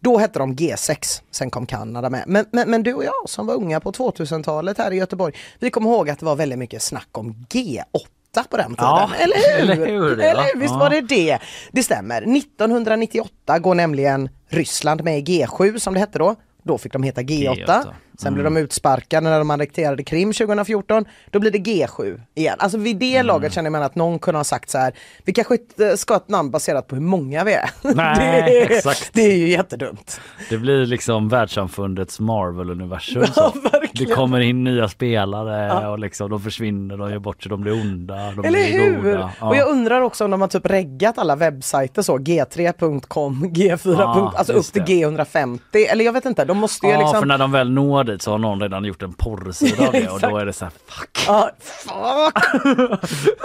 Då 0.00 0.18
hette 0.18 0.38
de 0.38 0.54
G6, 0.54 1.22
sen 1.30 1.50
kom 1.50 1.66
Kanada 1.66 2.10
med. 2.10 2.24
Men, 2.26 2.46
men, 2.50 2.70
men, 2.70 2.82
du 2.82 2.94
och 2.94 3.04
jag 3.04 3.28
som 3.28 3.46
var 3.46 3.54
unga 3.54 3.80
på 3.80 3.92
2000-talet 3.92 4.78
här 4.78 4.90
i 4.90 4.96
Göteborg, 4.96 5.34
vi 5.58 5.70
kommer 5.70 5.90
ihåg 5.90 6.10
att 6.10 6.18
det 6.18 6.26
var 6.26 6.36
väldigt 6.36 6.58
mycket 6.58 6.82
snack 6.82 7.08
om 7.12 7.32
G8 7.32 8.13
på 8.42 8.56
den 8.56 8.66
tiden. 8.70 8.84
Ja, 8.84 9.10
eller 9.18 9.36
hur? 9.36 9.70
Eller 9.70 9.86
hur, 9.86 10.20
eller 10.20 10.42
hur? 10.42 10.60
Visst 10.60 10.72
ja. 10.72 10.78
var 10.78 10.90
det 10.90 11.00
det? 11.00 11.38
Det 11.72 11.82
stämmer. 11.82 12.36
1998 12.36 13.58
går 13.58 13.74
nämligen 13.74 14.28
Ryssland 14.48 15.04
med 15.04 15.18
i 15.18 15.22
G7 15.22 15.78
som 15.78 15.94
det 15.94 16.00
hette 16.00 16.18
då. 16.18 16.34
Då 16.62 16.78
fick 16.78 16.92
de 16.92 17.02
heta 17.02 17.20
G8. 17.20 17.66
G8. 17.66 17.84
Sen 18.18 18.28
mm. 18.28 18.34
blev 18.34 18.44
de 18.44 18.60
utsparkade 18.60 19.30
när 19.30 19.38
de 19.38 19.50
annekterade 19.50 20.04
Krim 20.04 20.32
2014. 20.32 21.04
Då 21.30 21.40
blir 21.40 21.50
det 21.50 21.58
G7 21.58 22.20
igen. 22.34 22.56
Alltså 22.58 22.78
vid 22.78 22.96
det 22.96 23.14
mm. 23.14 23.26
laget 23.26 23.52
känner 23.52 23.70
man 23.70 23.82
att 23.82 23.94
någon 23.94 24.18
kunde 24.18 24.38
ha 24.38 24.44
sagt 24.44 24.70
så 24.70 24.78
här, 24.78 24.94
vi 25.24 25.32
kanske 25.32 25.54
inte 25.54 25.96
ska 25.96 26.14
ha 26.14 26.20
ett 26.20 26.28
namn 26.28 26.50
baserat 26.50 26.88
på 26.88 26.94
hur 26.94 27.02
många 27.02 27.44
vi 27.44 27.52
är. 27.52 27.70
Nej, 27.94 28.42
det, 28.42 28.62
är 28.62 28.76
exakt. 28.76 29.10
det 29.12 29.22
är 29.22 29.36
ju 29.36 29.48
jättedumt. 29.48 30.20
Det 30.50 30.58
blir 30.58 30.86
liksom 30.86 31.28
världssamfundets 31.28 32.20
Marvel-universum. 32.20 33.24
Ja, 33.36 33.52
det 33.92 34.04
kommer 34.04 34.40
in 34.40 34.64
nya 34.64 34.88
spelare 34.88 35.66
ja. 35.66 35.88
och 35.88 35.98
liksom, 35.98 36.30
de 36.30 36.40
försvinner, 36.40 36.96
de 36.96 37.10
gör 37.10 37.18
bort 37.18 37.42
sig, 37.42 37.50
de 37.50 37.60
blir 37.60 37.72
onda, 37.72 38.14
de 38.14 38.44
Eller 38.44 38.50
blir 38.50 38.80
hur? 38.80 39.02
goda. 39.02 39.30
Ja. 39.40 39.48
Och 39.48 39.56
jag 39.56 39.68
undrar 39.68 40.00
också 40.00 40.24
om 40.24 40.30
de 40.30 40.40
har 40.40 40.48
typ 40.48 40.66
reggat 40.66 41.18
alla 41.18 41.36
webbsajter 41.36 42.02
så, 42.02 42.18
g3.com, 42.18 43.44
g4. 43.44 43.96
Ja, 43.98 44.32
alltså 44.36 44.52
upp 44.52 44.66
till 44.66 44.82
G150. 44.82 45.58
Eller 45.88 46.04
jag 46.04 46.12
vet 46.12 46.24
inte, 46.24 46.44
de 46.44 46.58
måste 46.58 46.86
ju 46.86 46.92
ja, 46.92 46.98
liksom... 46.98 47.20
för 47.20 47.26
när 47.26 47.38
de 47.38 47.52
väl 47.52 47.70
når 47.70 48.03
dit 48.04 48.22
så 48.22 48.30
har 48.30 48.38
någon 48.38 48.60
redan 48.60 48.84
gjort 48.84 49.02
en 49.02 49.12
porrsida 49.12 49.86
av 49.86 49.92
det 49.92 50.08
och 50.08 50.20
då 50.20 50.38
är 50.38 50.46
det 50.46 50.52
så 50.52 50.64
här 50.64 50.72
fuck. 50.86 51.24
Ja, 51.26 51.50
fuck! 51.60 52.64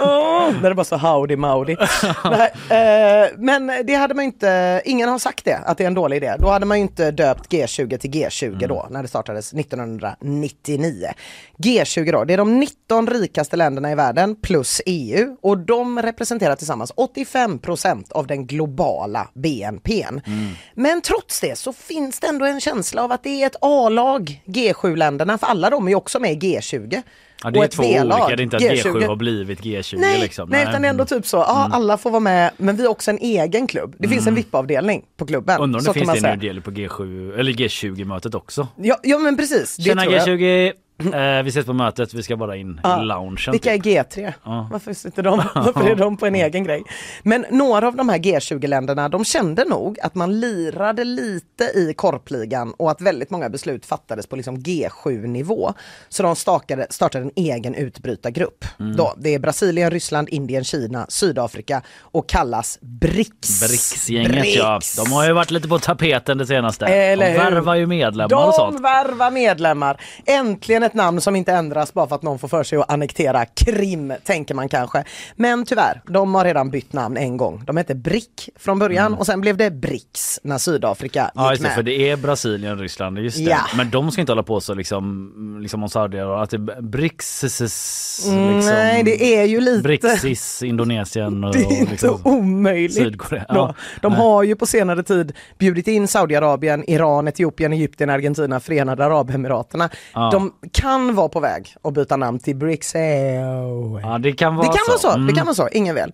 oh, 0.00 0.62
när 0.62 0.68
det 0.68 0.74
bara 0.74 0.84
så 0.84 0.96
howdy 0.96 1.36
mowdy. 1.36 1.76
Nej, 2.24 2.52
eh, 2.70 3.28
men 3.38 3.72
det 3.84 3.94
hade 3.94 4.14
man 4.14 4.24
inte, 4.24 4.82
ingen 4.84 5.08
har 5.08 5.18
sagt 5.18 5.44
det, 5.44 5.56
att 5.56 5.78
det 5.78 5.84
är 5.84 5.86
en 5.86 5.94
dålig 5.94 6.16
idé. 6.16 6.34
Då 6.38 6.48
hade 6.48 6.66
man 6.66 6.76
inte 6.76 7.10
döpt 7.10 7.52
G20 7.52 7.98
till 7.98 8.10
G20 8.10 8.46
mm. 8.46 8.68
då, 8.68 8.86
när 8.90 9.02
det 9.02 9.08
startades 9.08 9.52
1999. 9.52 11.08
G20 11.58 12.12
då, 12.12 12.24
det 12.24 12.32
är 12.32 12.38
de 12.38 12.60
19 12.60 13.06
rikaste 13.06 13.56
länderna 13.56 13.92
i 13.92 13.94
världen 13.94 14.36
plus 14.36 14.80
EU 14.86 15.36
och 15.42 15.58
de 15.58 16.02
representerar 16.02 16.56
tillsammans 16.56 16.92
85 16.96 17.58
procent 17.58 18.12
av 18.12 18.26
den 18.26 18.46
globala 18.46 19.28
BNPn. 19.34 20.20
Mm. 20.26 20.50
Men 20.74 21.00
trots 21.00 21.40
det 21.40 21.58
så 21.58 21.72
finns 21.72 22.20
det 22.20 22.26
ändå 22.26 22.44
en 22.44 22.60
känsla 22.60 23.04
av 23.04 23.12
att 23.12 23.22
det 23.22 23.42
är 23.42 23.46
ett 23.46 23.56
A-lag, 23.60 24.42
G7-länderna, 24.50 25.38
för 25.38 25.46
alla 25.46 25.70
de 25.70 25.86
är 25.86 25.90
ju 25.90 25.96
också 25.96 26.20
med 26.20 26.32
i 26.32 26.36
G20. 26.36 27.02
Ja, 27.42 27.50
det 27.50 27.58
är 27.58 27.68
två 27.68 27.82
olika, 27.82 28.26
det 28.26 28.32
är 28.32 28.40
inte 28.40 28.56
att 28.56 28.62
G7, 28.62 28.82
G7 28.82 29.06
har 29.06 29.16
blivit 29.16 29.60
G20 29.60 29.98
nej, 29.98 30.20
liksom. 30.20 30.48
Nej, 30.48 30.62
utan 30.62 30.82
det 30.82 30.88
är 30.88 30.90
ändå 30.90 31.04
typ 31.04 31.26
så, 31.26 31.36
ja 31.36 31.64
mm. 31.64 31.72
alla 31.72 31.98
får 31.98 32.10
vara 32.10 32.20
med 32.20 32.50
men 32.56 32.76
vi 32.76 32.84
är 32.84 32.88
också 32.88 33.10
en 33.10 33.18
egen 33.18 33.66
klubb. 33.66 33.94
Det 33.98 34.04
mm. 34.04 34.10
finns 34.10 34.26
en 34.26 34.32
mm. 34.32 34.44
VIP-avdelning 34.44 35.04
på 35.16 35.26
klubben. 35.26 35.60
Undrar 35.60 35.80
om 35.80 35.84
det 35.84 35.92
finns 35.92 36.22
det 36.22 36.28
en 36.28 36.38
del 36.38 36.60
på 36.60 36.70
G7 36.70 37.38
eller 37.38 37.52
G20-mötet 37.52 38.34
också. 38.34 38.68
Ja, 38.76 38.98
ja 39.02 39.18
men 39.18 39.36
precis. 39.36 39.84
Tjena 39.84 40.04
G20! 40.04 40.72
Eh, 41.20 41.42
vi 41.42 41.48
ses 41.48 41.66
på 41.66 41.72
mötet, 41.72 42.14
vi 42.14 42.22
ska 42.22 42.36
bara 42.36 42.56
in 42.56 42.80
ja. 42.82 43.02
i 43.02 43.04
loungen. 43.04 43.36
Vilka 43.52 43.74
är 43.74 43.78
G3? 43.78 44.32
Ja. 44.44 44.68
Varför, 44.70 44.92
sitter 44.92 45.22
de, 45.22 45.36
varför 45.54 45.90
är 45.90 45.94
de 45.94 46.16
på 46.16 46.26
en 46.26 46.34
egen 46.34 46.64
grej? 46.64 46.82
Men 47.22 47.46
några 47.50 47.88
av 47.88 47.96
de 47.96 48.08
här 48.08 48.18
G20-länderna, 48.18 49.08
de 49.08 49.24
kände 49.24 49.64
nog 49.64 50.00
att 50.00 50.14
man 50.14 50.40
lirade 50.40 51.04
lite 51.04 51.64
i 51.64 51.94
korpligan 51.96 52.74
och 52.76 52.90
att 52.90 53.00
väldigt 53.00 53.30
många 53.30 53.48
beslut 53.48 53.86
fattades 53.86 54.26
på 54.26 54.36
liksom 54.36 54.56
G7-nivå. 54.58 55.74
Så 56.08 56.22
de 56.22 56.36
startade, 56.36 56.86
startade 56.90 57.24
en 57.24 57.30
egen 57.36 57.74
utbrytargrupp. 57.74 58.64
Mm. 58.80 58.96
Då, 58.96 59.14
det 59.16 59.34
är 59.34 59.38
Brasilien, 59.38 59.90
Ryssland, 59.90 60.28
Indien, 60.28 60.64
Kina, 60.64 61.06
Sydafrika 61.08 61.82
och 62.00 62.28
kallas 62.28 62.78
BRICS. 62.80 63.60
BRICS-gänget 63.60 64.32
BRICS. 64.32 64.56
ja. 64.56 64.80
De 64.96 65.12
har 65.12 65.26
ju 65.26 65.32
varit 65.32 65.50
lite 65.50 65.68
på 65.68 65.78
tapeten 65.78 66.38
det 66.38 66.46
senaste. 66.46 66.86
Eller 66.86 67.32
de 67.32 67.38
värvar 67.38 67.74
ju 67.74 67.86
medlemmar 67.86 68.46
och 68.46 68.54
sånt. 68.54 68.76
De 68.76 68.82
värvar 68.82 69.30
medlemmar. 69.30 70.00
Äntligen 70.26 70.82
ett 70.82 70.89
namn 70.94 71.20
som 71.20 71.36
inte 71.36 71.52
ändras 71.52 71.94
bara 71.94 72.06
för 72.06 72.14
att 72.14 72.22
någon 72.22 72.38
får 72.38 72.48
för 72.48 72.62
sig 72.62 72.78
att 72.78 72.90
annektera 72.92 73.44
Krim, 73.44 74.12
tänker 74.24 74.54
man 74.54 74.68
kanske. 74.68 75.04
Men 75.36 75.64
tyvärr, 75.64 76.02
de 76.06 76.34
har 76.34 76.44
redan 76.44 76.70
bytt 76.70 76.92
namn 76.92 77.16
en 77.16 77.36
gång. 77.36 77.62
De 77.66 77.76
hette 77.76 77.94
BRIC 77.94 78.50
från 78.56 78.78
början 78.78 79.06
mm. 79.06 79.18
och 79.18 79.26
sen 79.26 79.40
blev 79.40 79.56
det 79.56 79.70
BRICS 79.70 80.40
när 80.42 80.58
Sydafrika 80.58 81.30
ja, 81.34 81.52
gick 81.52 81.62
med. 81.62 81.74
för 81.74 81.82
det 81.82 82.10
är 82.10 82.16
Brasilien, 82.16 82.78
Ryssland, 82.78 83.18
just 83.18 83.36
det. 83.36 83.42
Ja. 83.42 83.58
Men 83.76 83.90
de 83.90 84.10
ska 84.10 84.20
inte 84.20 84.32
hålla 84.32 84.42
på 84.42 84.60
så 84.60 84.74
liksom, 84.74 85.58
liksom 85.62 85.82
om 85.82 85.88
Saudiarabien, 85.88 86.42
att 86.42 86.50
det 86.50 86.56
är 86.56 86.82
BRICS, 86.82 87.42
liksom, 87.42 88.60
Nej, 88.64 89.02
det 89.02 89.38
är 89.38 89.44
ju 89.44 89.60
lite... 89.60 89.82
BRICS, 89.82 90.62
Indonesien 90.62 91.44
och, 91.44 91.52
Det 91.60 91.64
är 91.64 91.80
inte 91.80 91.90
liksom, 91.90 92.20
omöjligt. 92.24 92.94
Sydkorea. 92.94 93.44
Ja. 93.48 93.74
De, 94.00 94.12
har 94.12 94.42
ju 94.42 94.56
på 94.56 94.66
senare 94.66 95.02
tid 95.02 95.32
bjudit 95.58 95.88
in 95.88 96.08
Saudiarabien, 96.08 96.90
Iran, 96.90 97.28
Etiopien, 97.28 97.72
Egypten, 97.72 98.10
Argentina, 98.10 98.60
Förenade 98.60 99.04
Arabemiraterna. 99.04 99.90
Ja. 100.14 100.30
De 100.32 100.52
kan 100.80 101.14
vara 101.14 101.28
på 101.28 101.40
väg 101.40 101.76
att 101.82 101.94
byta 101.94 102.16
namn 102.16 102.38
till 102.38 102.56
BRICS. 102.56 102.94
Ja, 104.02 104.18
det 104.18 104.32
kan 104.32 104.56
vara 104.56 104.66
det 104.66 104.72
kan 104.72 104.84
så. 104.84 104.90
Vara 104.90 104.98
så. 104.98 105.10
Mm. 105.10 105.26
Det 105.26 105.32
kan 105.32 105.46
vara 105.46 105.54
så, 105.54 105.68
ingen 105.68 105.94
väl. 105.94 106.12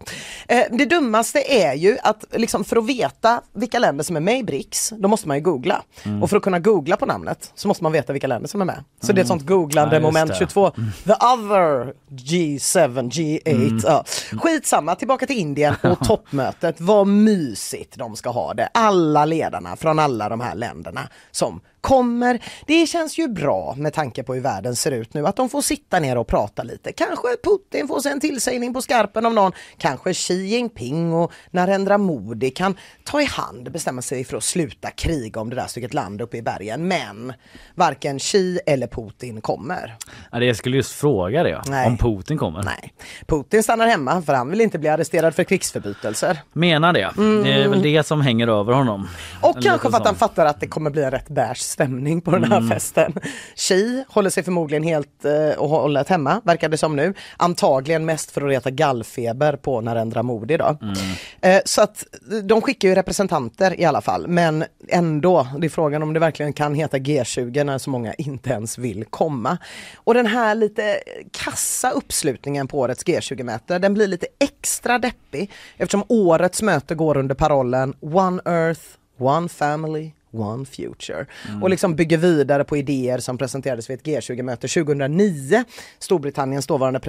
Eh, 0.49 0.65
det 0.71 0.85
dummaste 0.85 1.53
är 1.53 1.75
ju 1.75 1.99
att 2.03 2.25
liksom, 2.33 2.65
för 2.65 2.77
att 2.77 2.87
veta 2.87 3.41
vilka 3.53 3.79
länder 3.79 4.05
som 4.05 4.17
är 4.17 4.21
med 4.21 4.39
i 4.39 4.43
BRICS, 4.43 4.93
då 4.99 5.09
måste 5.09 5.29
man 5.29 5.37
ju 5.37 5.43
googla. 5.43 5.83
Mm. 6.03 6.23
Och 6.23 6.31
för 6.31 6.37
att 6.37 6.43
kunna 6.43 6.59
googla 6.59 6.97
på 6.97 7.07
namnet 7.07 7.53
så 7.55 7.69
måste 7.69 7.83
man 7.83 7.93
veta 7.93 8.13
vilka 8.13 8.27
länder 8.27 8.49
som 8.49 8.61
är 8.61 8.65
med. 8.65 8.85
Så 9.01 9.07
mm. 9.07 9.15
det 9.15 9.21
är 9.21 9.25
ett 9.25 9.31
mm. 9.31 9.39
sånt 9.39 9.49
googlande 9.49 9.97
ja, 9.97 10.01
moment 10.03 10.37
22. 10.37 10.73
Mm. 10.77 10.91
The 11.05 11.13
other 11.13 11.95
G7, 12.11 13.11
G8. 13.11 13.41
Mm. 13.47 13.81
Ja. 13.85 14.05
Skitsamma, 14.43 14.95
tillbaka 14.95 15.27
till 15.27 15.37
Indien 15.37 15.75
och 15.83 15.99
toppmötet. 16.07 16.81
Vad 16.81 17.07
mysigt 17.07 17.97
de 17.97 18.17
ska 18.17 18.31
ha 18.31 18.55
det. 18.55 18.69
Alla 18.75 19.25
ledarna 19.25 19.77
från 19.77 19.99
alla 19.99 20.29
de 20.29 20.41
här 20.41 20.55
länderna 20.55 21.09
som 21.31 21.61
kommer. 21.87 22.39
Det 22.67 22.87
känns 22.87 23.19
ju 23.19 23.29
bra 23.29 23.75
med 23.79 23.93
tanke 23.93 24.23
på 24.23 24.35
hur 24.35 24.41
världen 24.41 24.77
ser 24.77 24.91
ut 24.91 25.15
nu, 25.15 25.27
att 25.27 25.37
de 25.37 25.49
får 25.49 25.63
sitta 25.63 26.01
ner 26.01 26.19
och 26.19 26.27
prata 26.27 26.63
lite. 26.63 26.93
Kanske 26.93 27.29
Putin 27.45 27.89
får 27.89 28.01
sig 28.01 28.13
en 28.13 28.21
tillsägning 28.21 28.75
på 28.75 28.83
skarpen 28.83 29.27
av 29.27 29.35
någon. 29.35 29.53
Kanske 29.79 30.15
Xi 30.15 30.47
Jinping 30.47 31.13
och 31.13 31.33
Narendra 31.51 31.99
Modi 31.99 32.51
kan 32.51 32.77
ta 33.05 33.23
i 33.23 33.25
hand, 33.25 33.73
bestämma 33.73 34.03
sig 34.03 34.25
för 34.25 34.37
att 34.37 34.45
sluta 34.45 34.91
kriga 34.91 35.41
om 35.41 35.51
det 35.51 35.57
där 35.57 35.67
stycket 35.67 35.95
land 35.95 36.21
uppe 36.21 36.37
i 36.37 36.43
bergen. 36.43 36.89
Men 36.89 37.33
varken 37.75 38.19
Xi 38.19 38.59
eller 38.67 38.87
Putin 38.87 39.41
kommer. 39.41 39.97
Ja, 40.33 40.43
jag 40.43 40.57
skulle 40.57 40.77
just 40.77 40.93
fråga 40.93 41.43
det, 41.43 41.63
Nej. 41.67 41.87
om 41.87 41.99
Putin 41.99 42.39
kommer. 42.39 42.63
Nej, 42.63 42.93
Putin 43.27 43.63
stannar 43.63 43.87
hemma 43.87 44.23
för 44.23 44.35
han 44.35 44.51
vill 44.51 44.61
inte 44.61 44.79
bli 44.79 44.89
arresterad 44.89 45.35
för 45.35 45.45
krigsförbrytelser. 45.45 46.39
Menar 46.53 46.93
det. 46.93 47.13
Mm. 47.17 47.43
Det 47.43 47.53
är 47.53 47.69
väl 47.69 47.83
det 47.83 48.07
som 48.07 48.21
hänger 48.21 48.49
över 48.49 48.73
honom. 48.73 49.09
Och 49.43 49.63
kanske 49.63 49.91
för 49.91 49.97
att 49.97 50.07
han 50.07 50.17
fattar 50.17 50.47
att 50.47 50.61
det 50.61 50.67
kommer 50.67 50.91
bli 50.91 51.03
en 51.03 51.11
rätt 51.11 51.29
bärs 51.29 51.76
stämning 51.77 52.21
på 52.21 52.31
den 52.31 52.45
här 52.45 52.59
mm. 52.59 52.71
festen. 52.71 53.13
Xi 53.55 54.05
håller 54.09 54.31
sig 54.31 54.43
förmodligen 54.43 54.83
helt 54.83 55.25
eh, 55.25 55.59
och 55.59 55.69
hållet 55.69 56.09
hemma, 56.09 56.41
verkar 56.45 56.69
det 56.69 56.77
som 56.77 56.97
nu. 56.97 57.15
Antagligen 57.37 58.05
mest 58.05 58.31
för 58.31 58.43
att 58.43 58.49
reta 58.49 58.71
gallfeber 58.71 59.57
på 59.57 59.81
Narendra 59.81 60.23
Modi 60.23 60.57
då. 60.57 60.79
Mm. 60.83 60.95
Eh, 61.41 61.63
så 61.65 61.83
att 61.83 62.05
de 62.43 62.63
skickar 62.63 62.89
ju 62.89 62.95
representanter 62.95 63.81
i 63.81 63.85
alla 63.85 64.01
fall, 64.01 64.29
men 64.29 64.65
ändå, 64.89 65.47
det 65.59 65.67
är 65.67 65.69
frågan 65.69 66.03
om 66.03 66.13
det 66.13 66.21
verkligen 66.21 66.53
kan 66.53 66.75
heta 66.75 66.99
G20 66.99 67.65
när 67.65 67.79
så 67.79 67.91
många 67.91 68.15
inte 68.15 68.51
ens 68.51 68.79
vill 68.79 69.05
komma. 69.05 69.59
Och 69.97 70.15
den 70.15 70.27
här 70.27 70.55
lite 70.55 71.01
kassa 71.31 71.91
uppslutningen 71.91 72.69
på 72.69 72.79
årets 72.79 73.05
G20-möte, 73.05 73.79
den 73.79 73.95
blir 73.95 74.07
lite 74.07 74.27
extra 74.39 74.99
deppig 74.99 75.51
eftersom 75.77 76.05
årets 76.09 76.63
möte 76.63 76.95
går 76.95 77.17
under 77.17 77.35
parollen 77.35 77.95
One 78.01 78.43
Earth, 78.45 78.83
One 79.19 79.49
Family, 79.49 80.11
One 80.41 80.65
Future. 80.65 81.27
Mm. 81.49 81.63
Och 81.63 81.71
liksom 81.71 81.97
bygger 81.97 82.19
vidare 82.19 82.65
på 82.65 82.77
idéer 82.77 83.19
som 83.19 83.39
presenterades 83.39 83.91
vid 83.91 83.99
ett 83.99 84.07
G20-möte 84.07 84.69
2009. 84.69 85.65
Storbritanniens 85.99 86.67
dåvarande 86.67 87.01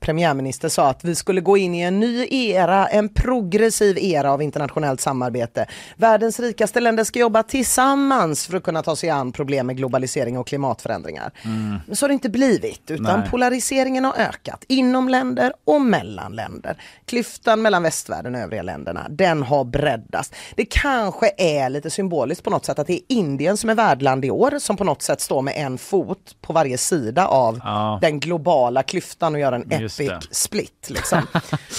premiärminister 0.00 0.68
sa 0.68 0.88
att 0.88 1.04
vi 1.04 1.14
skulle 1.14 1.40
gå 1.40 1.56
in 1.56 1.74
i 1.74 1.80
en 1.80 2.00
ny 2.00 2.26
era, 2.30 2.86
en 2.86 3.08
progressiv 3.08 3.98
era 3.98 4.32
av 4.32 4.42
internationellt 4.42 5.00
samarbete. 5.00 5.66
Världens 5.96 6.40
rikaste 6.40 6.80
länder 6.80 7.04
ska 7.04 7.18
jobba 7.18 7.42
tillsammans 7.42 8.46
för 8.46 8.56
att 8.56 8.62
kunna 8.62 8.82
ta 8.82 8.96
sig 8.96 9.10
an 9.10 9.32
problem 9.32 9.66
med 9.66 9.76
globalisering 9.76 10.38
och 10.38 10.46
klimatförändringar. 10.46 11.32
Mm. 11.44 11.76
Men 11.86 11.96
så 11.96 12.04
har 12.04 12.08
det 12.08 12.14
inte 12.14 12.30
blivit, 12.30 12.90
utan 12.90 13.20
Nej. 13.20 13.30
polariseringen 13.30 14.04
har 14.04 14.14
ökat 14.16 14.64
inom 14.68 15.08
länder 15.08 15.52
och 15.64 15.80
mellan 15.80 16.36
länder. 16.36 16.76
Klyftan 17.06 17.62
mellan 17.62 17.82
västvärlden 17.82 18.34
och 18.34 18.40
övriga 18.40 18.62
länderna, 18.62 19.06
den 19.10 19.42
har 19.42 19.64
breddats. 19.64 20.32
Det 20.56 20.64
kanske 20.64 21.30
är 21.38 21.70
lite 21.70 21.90
symboliskt 21.90 22.44
på 22.44 22.50
något 22.50 22.61
något 22.62 22.66
sätt 22.66 22.78
att 22.78 22.86
det 22.86 22.92
är 22.92 23.00
Indien 23.08 23.56
som 23.56 23.70
är 23.70 23.74
värdland 23.74 24.24
i 24.24 24.30
år 24.30 24.58
som 24.58 24.76
på 24.76 24.84
något 24.84 25.02
sätt 25.02 25.20
står 25.20 25.42
med 25.42 25.54
en 25.56 25.78
fot 25.78 26.36
på 26.40 26.52
varje 26.52 26.78
sida 26.78 27.26
av 27.26 27.60
Ja. 27.64 27.98
den 28.02 28.20
globala 28.20 28.82
klyftan 28.82 29.34
och 29.34 29.40
gör 29.40 29.52
en 29.52 29.80
Just 29.80 30.00
epic 30.00 30.08
det. 30.28 30.34
split. 30.34 30.86
Liksom. 30.90 31.26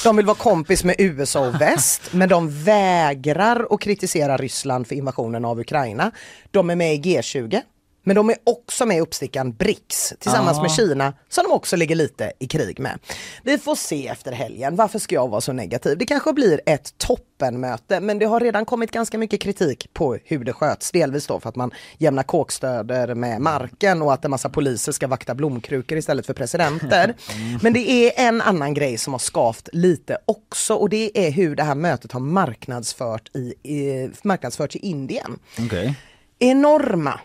De 0.04 0.16
vill 0.16 0.26
vara 0.26 0.38
kompis 0.38 0.84
med 0.84 0.96
USA 0.98 1.48
och 1.48 1.62
väst 1.62 2.02
men 2.12 2.30
de 2.30 2.64
vägrar 2.64 3.68
att 3.70 3.82
kritisera 3.82 4.38
Ryssland 4.38 4.88
för 4.88 4.96
invasionen 4.96 5.46
av 5.46 5.60
Ukraina. 5.60 6.12
De 6.52 6.70
är 6.70 6.76
med 6.76 6.96
i 6.96 6.98
G20 6.98 7.62
men 8.04 8.16
de 8.16 8.30
är 8.30 8.36
också 8.44 8.86
med 8.86 8.98
i 8.98 9.00
uppstickan 9.00 9.52
BRICS 9.54 10.14
tillsammans 10.20 10.58
Ja. 10.58 10.62
med 10.62 10.72
Kina 10.72 11.14
som 11.30 11.44
de 11.44 11.52
också 11.52 11.76
ligger 11.76 11.96
lite 11.96 12.32
i 12.40 12.48
krig 12.48 12.80
med. 12.80 13.00
Vi 13.44 13.58
får 13.58 13.76
se 13.76 14.08
efter 14.08 14.32
helgen. 14.32 14.76
Varför 14.76 15.00
ska 15.00 15.16
jag 15.16 15.28
vara 15.28 15.42
så 15.42 15.54
negativ? 15.54 15.98
Det 15.98 16.06
kanske 16.06 16.34
blir 16.34 16.62
ett 16.66 16.98
toppenmöte 16.98 18.00
men 18.00 18.20
det 18.20 18.26
har 18.26 18.40
redan 18.40 18.66
kommit 18.66 18.92
ganska 18.92 19.18
mycket 19.18 19.42
kritik 19.42 19.90
på 19.94 20.18
hur 20.24 20.44
det 20.44 20.54
sköts. 20.54 20.92
Delvis 20.92 21.28
då 21.28 21.40
för 21.40 21.50
att 21.50 21.56
man 21.56 21.72
jämnar 21.98 22.24
kåkstöder 22.24 23.16
med 23.16 23.42
marken 23.42 24.02
och 24.02 24.14
att 24.14 24.26
en 24.26 24.32
massa 24.32 24.50
poliser 24.50 24.92
ska 24.92 25.08
vakta 25.08 25.36
blomkrukor 25.36 25.98
istället 25.98 26.26
för 26.26 26.34
presidenter. 26.34 27.16
Men 27.62 27.74
det 27.74 27.90
är 27.90 28.28
en 28.28 28.42
annan 28.42 28.74
grej 28.74 28.98
som 28.98 29.14
har 29.14 29.20
skavt 29.20 29.70
lite 29.74 30.18
också 30.26 30.74
och 30.74 30.90
det 30.90 31.28
är 31.28 31.32
hur 31.32 31.56
det 31.56 31.64
här 31.64 31.76
mötet 31.76 32.12
har 32.12 32.20
marknadsfört 32.20 33.30
i, 33.36 33.40
i, 33.74 34.10
marknadsförts 34.24 34.76
i 34.76 34.80
Indien 34.80 35.40
Okej. 35.60 35.96
enorma 36.40 37.20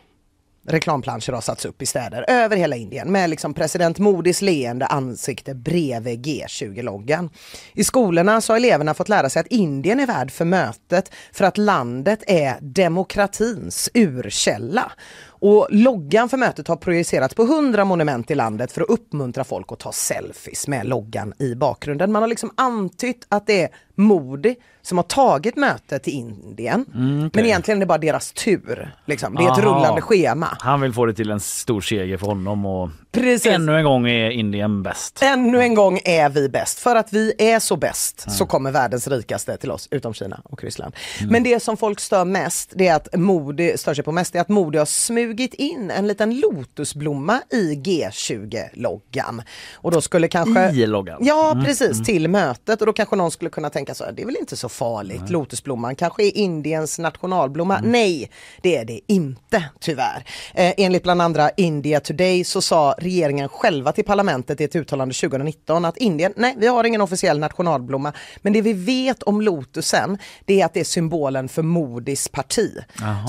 reklamplanscher 0.68 1.32
har 1.32 1.40
satts 1.40 1.64
upp 1.64 1.82
i 1.82 1.86
städer 1.86 2.24
över 2.28 2.56
hela 2.56 2.76
Indien 2.76 3.12
med 3.12 3.30
liksom 3.30 3.54
president 3.54 3.98
Modis 3.98 4.42
leende 4.42 4.86
ansikte 4.86 5.54
bredvid 5.54 6.26
G20-loggan. 6.26 7.30
I 7.72 7.84
skolorna 7.84 8.40
så 8.40 8.52
har 8.52 8.56
eleverna 8.56 8.94
fått 8.94 9.08
lära 9.08 9.30
sig 9.30 9.40
att 9.40 9.46
Indien 9.46 10.00
är 10.00 10.06
värd 10.06 10.30
för 10.30 10.44
mötet 10.44 11.12
för 11.32 11.44
att 11.44 11.58
landet 11.58 12.22
är 12.26 12.56
demokratins 12.60 13.90
urkälla. 13.94 14.92
Och 15.40 15.66
loggan 15.70 16.28
för 16.28 16.36
mötet 16.36 16.68
har 16.68 16.76
projicerats 16.76 17.34
på 17.34 17.42
100 17.42 17.84
monument 17.84 18.30
i 18.30 18.34
landet 18.34 18.72
för 18.72 18.80
att 18.80 18.88
uppmuntra 18.88 19.44
folk 19.44 19.72
att 19.72 19.78
ta 19.78 19.92
selfies 19.92 20.68
med 20.68 20.86
loggan 20.86 21.32
i 21.38 21.54
bakgrunden. 21.54 22.12
Man 22.12 22.22
har 22.22 22.28
liksom 22.28 22.50
antytt 22.56 23.26
att 23.28 23.46
det 23.46 23.62
är 23.62 23.68
Modi 23.94 24.56
som 24.88 24.98
har 24.98 25.02
tagit 25.02 25.56
mötet 25.56 26.02
till 26.02 26.12
Indien. 26.12 26.84
Men 27.32 27.44
egentligen 27.44 27.78
är 27.78 27.80
det 27.80 27.86
bara 27.86 27.98
deras 27.98 28.32
tur. 28.32 28.94
Liksom. 29.06 29.34
Det 29.34 29.42
är 29.42 29.52
ett 29.52 29.58
Aha. 29.58 29.76
rullande 29.78 30.00
schema. 30.00 30.48
Han 30.60 30.80
vill 30.80 30.92
få 30.92 31.06
det 31.06 31.14
till 31.14 31.30
en 31.30 31.40
stor 31.40 31.80
seger 31.80 32.16
för 32.16 32.26
honom 32.26 32.66
och 32.66 32.90
Precis. 33.20 33.52
ännu 33.52 33.76
en 33.76 33.84
gång 33.84 34.08
är 34.08 34.30
Indien 34.30 34.82
bäst. 34.82 35.22
Ännu 35.22 35.62
en 35.62 35.74
gång 35.74 36.00
är 36.04 36.28
vi 36.28 36.48
bäst. 36.48 36.78
För 36.78 36.96
att 36.96 37.12
vi 37.12 37.34
är 37.38 37.58
så 37.58 37.76
bäst 37.76 38.24
så 38.30 38.46
kommer 38.46 38.70
världens 38.70 39.08
rikaste 39.08 39.56
till 39.56 39.70
oss, 39.70 39.88
utom 39.90 40.14
Kina 40.14 40.40
och 40.44 40.64
Ryssland. 40.64 40.94
Men 41.30 41.42
det 41.42 41.62
som 41.62 41.76
folk 41.76 42.00
stör 42.00 42.24
mest, 42.24 42.72
det 42.74 42.88
är 42.88 42.94
att 42.94 43.16
Modi, 43.16 43.78
stör 43.78 43.94
sig 43.94 44.04
på 44.04 44.12
mest, 44.12 44.32
det 44.32 44.38
är 44.38 44.40
att 44.40 44.48
Modi 44.48 44.78
har 44.78 44.86
smugit 44.86 45.54
in 45.54 45.90
en 45.90 46.06
liten 46.06 46.40
lotusblomma 46.40 47.40
i 47.50 47.74
G20-loggan. 47.74 49.42
Och 49.74 49.90
då 49.90 50.00
skulle 50.00 50.28
kanske... 50.28 50.70
I 50.70 50.86
loggan? 50.86 51.18
Ja, 51.20 51.62
precis, 51.64 52.04
till 52.04 52.28
mötet. 52.28 52.80
Och 52.80 52.86
då 52.86 52.92
kanske 52.92 53.16
någon 53.16 53.30
skulle 53.30 53.50
kunna 53.50 53.70
tänka 53.70 53.94
så 53.94 54.04
här, 54.04 54.12
det 54.12 54.22
är 54.22 54.26
väl 54.26 54.36
inte 54.40 54.56
så 54.56 54.68
farligt, 54.68 55.30
lotusblomman 55.30 55.94
kanske 55.94 56.22
är 56.22 56.36
Indiens 56.36 56.98
nationalblomma. 56.98 57.80
Nej, 57.84 58.30
det 58.62 58.76
är 58.76 58.84
det 58.84 59.00
inte, 59.06 59.64
tyvärr. 59.80 60.24
Eh, 60.54 60.72
enligt 60.76 61.02
bland 61.02 61.22
andra 61.22 61.50
India 61.56 62.00
Today 62.00 62.44
så 62.44 62.62
sa 62.62 62.94
regeringen 63.08 63.48
själva 63.48 63.92
till 63.92 64.04
parlamentet 64.04 64.60
i 64.60 64.64
ett 64.64 64.76
uttalande 64.76 65.14
2019 65.14 65.84
att 65.84 65.96
Indien, 65.96 66.32
nej, 66.36 66.54
vi 66.58 66.66
har 66.66 66.84
ingen 66.84 67.00
officiell 67.00 67.38
nationalblomma. 67.38 68.12
Men 68.42 68.52
det 68.52 68.62
vi 68.62 68.72
vet 68.72 69.22
om 69.22 69.40
lotusen, 69.40 70.18
det 70.44 70.60
är 70.60 70.64
att 70.64 70.74
det 70.74 70.80
är 70.80 70.84
symbolen 70.84 71.48
för 71.48 71.62
Modis 71.62 72.28
parti. 72.28 72.78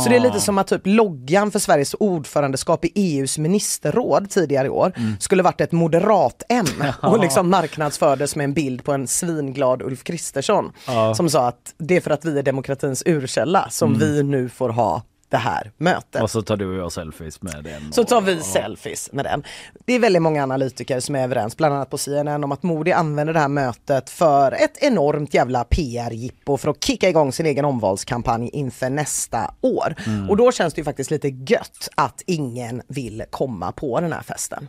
Så 0.03 0.09
det 0.09 0.15
är 0.15 0.19
lite 0.19 0.39
som 0.39 0.57
att 0.57 0.67
typ 0.67 0.81
loggan 0.83 1.51
för 1.51 1.59
Sveriges 1.59 1.95
ordförandeskap 1.99 2.85
i 2.85 2.91
EUs 2.95 3.37
ministerråd 3.37 4.29
tidigare 4.29 4.67
i 4.67 4.69
år 4.69 4.93
skulle 5.19 5.43
varit 5.43 5.61
ett 5.61 5.71
moderat 5.71 6.43
M 6.49 6.65
och 7.01 7.19
liksom 7.19 7.49
marknadsfördes 7.49 8.35
med 8.35 8.43
en 8.43 8.53
bild 8.53 8.83
på 8.83 8.93
en 8.93 9.07
svinglad 9.07 9.81
Ulf 9.81 10.03
Kristersson 10.03 10.71
som 11.15 11.29
sa 11.29 11.47
att 11.47 11.73
det 11.77 11.97
är 11.97 12.01
för 12.01 12.11
att 12.11 12.25
vi 12.25 12.39
är 12.39 12.43
demokratins 12.43 13.03
urkälla 13.05 13.67
som 13.69 13.99
vi 13.99 14.23
nu 14.23 14.49
får 14.49 14.69
ha 14.69 15.03
det 15.29 15.37
här 15.37 15.71
mötet. 15.77 16.21
Och 16.21 16.31
så 16.31 16.41
tar 16.41 16.57
du 16.57 16.67
och 16.69 16.75
jag 16.79 16.91
selfies 16.91 17.41
med 17.41 17.63
den. 17.63 17.93
Så 17.93 18.01
och- 18.01 18.07
tar 18.07 18.21
vi 18.21 18.39
selfies 18.41 19.11
med 19.11 19.25
den. 19.25 19.43
Det 19.85 19.93
är 19.93 19.99
väldigt 19.99 20.21
många 20.21 20.43
analytiker 20.43 20.99
som 20.99 21.15
är 21.15 21.23
överens, 21.23 21.57
bland 21.57 21.73
annat 21.75 21.89
på 21.89 21.97
CNN, 21.97 22.43
om 22.43 22.51
att 22.51 22.63
Modi 22.63 22.91
använder 22.91 23.33
det 23.33 23.39
här 23.39 23.47
mötet 23.47 24.09
för 24.09 24.51
ett 24.51 24.77
enormt 24.83 25.33
jävla 25.33 25.63
PR-jippo 25.63 26.57
för 26.57 26.69
att 26.69 26.83
kicka 26.83 27.09
igång 27.09 27.31
sin 27.31 27.45
egen 27.45 27.65
omvalskampanj 27.65 28.49
inför 28.53 28.89
nästa 28.89 29.53
år. 29.61 29.95
Och 30.29 30.37
då 30.37 30.51
känns 30.51 30.73
det 30.73 30.79
ju 30.79 30.85
faktiskt 30.85 31.11
lite 31.11 31.27
gött 31.27 31.89
att 31.95 32.21
ingen 32.25 32.81
vill 32.87 33.23
komma 33.29 33.71
på 33.71 33.99
den 33.99 34.13
här 34.13 34.21
festen. 34.21 34.67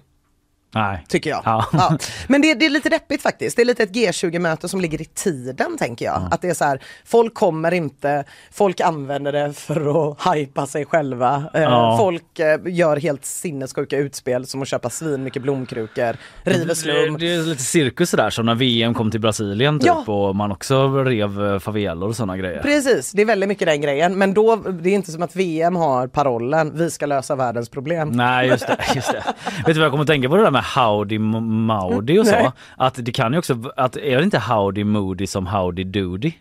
Nej. 0.74 1.04
Tycker 1.08 1.30
jag. 1.30 1.42
Ja. 1.44 1.66
Ja. 1.72 1.98
Men 2.28 2.42
det, 2.42 2.54
det 2.54 2.66
är 2.66 2.70
lite 2.70 2.88
deppigt 2.88 3.22
faktiskt. 3.22 3.56
Det 3.56 3.62
är 3.62 3.66
lite 3.66 3.82
ett 3.82 3.90
G20-möte 3.94 4.68
som 4.68 4.80
ligger 4.80 5.02
i 5.02 5.04
tiden 5.04 5.78
tänker 5.78 6.04
jag. 6.04 6.22
Att 6.30 6.42
det 6.42 6.48
är 6.48 6.54
så 6.54 6.64
här, 6.64 6.80
folk 7.04 7.34
kommer 7.34 7.74
inte, 7.74 8.24
folk 8.52 8.80
använder 8.80 9.32
det 9.32 9.52
för 9.52 10.10
att 10.12 10.36
hypa 10.36 10.66
sig 10.66 10.84
själva. 10.86 11.44
Eh, 11.54 11.60
Ja. 11.62 11.96
Folk 11.98 12.38
eh, 12.38 12.58
gör 12.66 12.96
helt 12.96 13.24
sinnessjuka 13.24 13.96
utspel 13.96 14.46
som 14.46 14.62
att 14.62 14.68
köpa 14.68 14.90
svin 14.90 15.24
mycket 15.24 15.42
blomkrukor, 15.42 16.16
river 16.44 16.74
slum. 16.74 17.12
Det, 17.18 17.26
det 17.26 17.34
är 17.34 17.42
lite 17.42 17.62
cirkus 17.62 18.10
där 18.10 18.30
som 18.30 18.46
när 18.46 18.54
VM 18.54 18.94
kom 18.94 19.10
till 19.10 19.20
Brasilien 19.20 19.80
typ 19.80 20.08
och 20.08 20.36
man 20.36 20.52
också 20.52 21.04
rev 21.04 21.46
eh, 21.46 21.58
favelor 21.58 22.08
och 22.08 22.16
sådana 22.16 22.36
grejer. 22.36 22.62
Precis, 22.62 23.12
det 23.12 23.22
är 23.22 23.26
väldigt 23.26 23.48
mycket 23.48 23.66
den 23.68 23.80
grejen. 23.80 24.18
Men 24.18 24.34
då, 24.34 24.56
det 24.56 24.90
är 24.90 24.94
inte 24.94 25.12
som 25.12 25.22
att 25.22 25.36
VM 25.36 25.76
har 25.76 26.06
parollen, 26.06 26.72
vi 26.74 26.90
ska 26.90 27.06
lösa 27.06 27.34
världens 27.36 27.68
problem. 27.68 28.08
Nej 28.08 28.48
just 28.48 28.66
det, 28.66 28.76
just 28.94 29.12
det. 29.12 29.24
Vet 29.56 29.66
du 29.66 29.72
vad 29.74 29.84
jag 29.84 29.90
kommer 29.90 30.04
att 30.04 30.08
tänka 30.08 30.28
på 30.28 30.36
det 30.36 30.42
där 30.42 30.50
med 30.50 30.59
Howdy 30.62 31.16
M- 31.16 31.66
Mowdy 31.66 32.18
och 32.18 32.26
så? 32.26 32.32
Nej. 32.32 32.50
Att 32.76 32.94
det 32.98 33.12
kan 33.12 33.32
ju 33.32 33.38
också, 33.38 33.58
att 33.76 33.96
är 33.96 34.16
det 34.18 34.24
inte 34.24 34.38
Howdy 34.38 34.84
Moody 34.84 35.26
som 35.26 35.46
Howdy 35.46 35.84
Doody? 35.84 36.32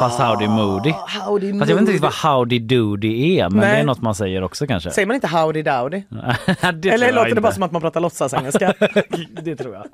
Fast 0.00 0.20
Howdy 0.20 0.48
Moody. 0.48 0.90
Ah, 0.90 1.08
Howdy 1.26 1.58
Fast 1.58 1.68
jag 1.68 1.76
vet 1.76 1.80
inte 1.80 1.92
riktigt 1.92 2.22
vad 2.24 2.32
Howdy 2.32 2.58
Doody 2.58 3.38
är 3.38 3.50
men 3.50 3.60
Nej. 3.60 3.74
det 3.74 3.80
är 3.80 3.84
något 3.84 4.00
man 4.02 4.14
säger 4.14 4.42
också 4.42 4.66
kanske. 4.66 4.90
Säger 4.90 5.06
man 5.06 5.14
inte 5.14 5.26
howdy 5.28 5.62
dowdy? 5.62 6.02
det 6.74 6.88
Eller 6.90 7.12
låter 7.12 7.24
det 7.24 7.30
inte. 7.30 7.40
bara 7.40 7.52
som 7.52 7.62
att 7.62 7.72
man 7.72 7.82
pratar 7.82 8.00
låtsasengelska? 8.00 8.74
det 9.42 9.56
tror 9.56 9.74
jag. 9.74 9.84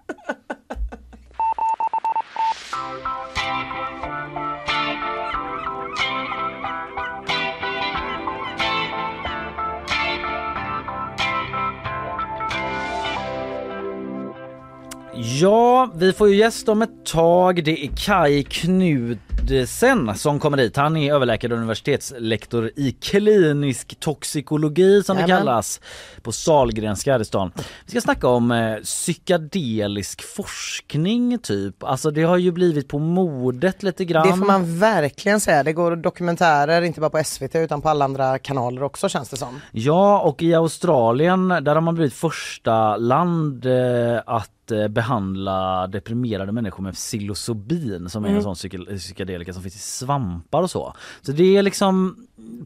Ja, 15.16 15.90
vi 15.94 16.12
får 16.12 16.28
ju 16.28 16.36
gäst 16.36 16.68
om 16.68 16.82
ett 16.82 17.04
tag. 17.04 17.64
Det 17.64 17.84
är 17.84 17.90
Kai 17.96 18.42
Knudsen 18.44 20.14
som 20.14 20.40
kommer 20.40 20.58
hit. 20.58 20.76
Han 20.76 20.96
är 20.96 21.14
överläkare 21.14 21.52
och 21.52 21.58
universitetslektor 21.58 22.70
i 22.76 22.92
klinisk 22.92 24.00
toxikologi 24.00 25.02
som 25.02 25.16
det 25.16 25.22
kallas 25.22 25.80
på 26.22 26.32
Sahlgrenska 26.32 27.12
här 27.12 27.20
i 27.20 27.24
stan. 27.24 27.52
Vi 27.84 27.90
ska 27.90 28.00
snacka 28.00 28.28
om 28.28 28.50
eh, 28.50 28.76
psykedelisk 28.76 30.22
forskning 30.22 31.38
typ. 31.38 31.82
Alltså 31.82 32.10
det 32.10 32.22
har 32.22 32.36
ju 32.36 32.52
blivit 32.52 32.88
på 32.88 32.98
modet 32.98 33.82
lite 33.82 34.04
grann. 34.04 34.26
Det 34.26 34.36
får 34.36 34.46
man 34.46 34.78
verkligen 34.78 35.40
säga. 35.40 35.62
Det 35.62 35.72
går 35.72 35.96
dokumentärer 35.96 36.82
inte 36.82 37.00
bara 37.00 37.10
på 37.10 37.24
SVT 37.24 37.54
utan 37.54 37.82
på 37.82 37.88
alla 37.88 38.04
andra 38.04 38.38
kanaler 38.38 38.82
också 38.82 39.08
känns 39.08 39.28
det 39.28 39.36
som. 39.36 39.60
Ja, 39.72 40.20
och 40.20 40.42
i 40.42 40.54
Australien 40.54 41.48
där 41.48 41.74
har 41.74 41.80
man 41.80 41.94
blivit 41.94 42.14
första 42.14 42.96
land 42.96 43.66
eh, 43.66 44.20
att 44.26 44.50
eh, 44.70 44.88
behandla 44.88 45.86
deprimerade 45.86 46.52
människor 46.52 46.82
med 46.82 46.94
psilocybin 46.94 48.08
som 48.08 48.24
är 48.24 48.28
en 48.28 48.42
sån 48.42 48.54
psyke- 48.54 48.98
psykedelika 48.98 49.52
som 49.52 49.62
finns 49.62 49.76
i 49.76 49.78
svampar 49.78 50.62
och 50.62 50.70
så. 50.70 50.94
Så 51.22 51.32
det 51.32 51.56
är 51.56 51.62
liksom 51.62 52.16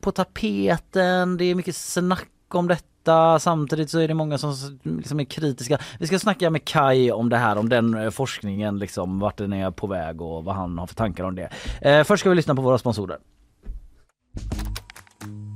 på 0.01 0.13
tapeten, 0.13 1.37
det 1.37 1.45
är 1.45 1.55
mycket 1.55 1.77
snack 1.77 2.29
om 2.55 2.69
detta. 2.69 3.39
Samtidigt 3.39 3.91
så 3.91 3.99
är 3.99 4.09
det 4.09 4.15
många 4.15 4.39
som 4.39 4.79
liksom 4.83 5.21
är 5.21 5.25
kritiska. 5.25 5.79
Vi 5.99 6.07
ska 6.07 6.19
snacka 6.19 6.51
med 6.51 6.65
Kai 6.65 7.11
om 7.13 7.29
det 7.29 7.37
här, 7.37 7.59
om 7.59 7.69
den 7.69 7.95
eh, 7.95 8.11
forskningen, 8.11 8.79
liksom, 8.79 9.19
vart 9.19 9.37
den 9.37 9.53
är 9.53 9.71
på 9.71 9.87
väg 9.87 10.23
och 10.23 10.45
vad 10.45 10.55
han 10.55 10.79
har 10.79 10.87
för 10.87 10.95
tankar 10.95 11.25
om 11.25 11.35
det. 11.35 11.51
Eh, 11.83 12.05
först 12.05 12.21
ska 12.21 12.31
vi 12.31 12.37
lyssna 12.37 12.55
på 12.55 12.63
våra 12.63 12.79
sponsorer. 12.79 13.19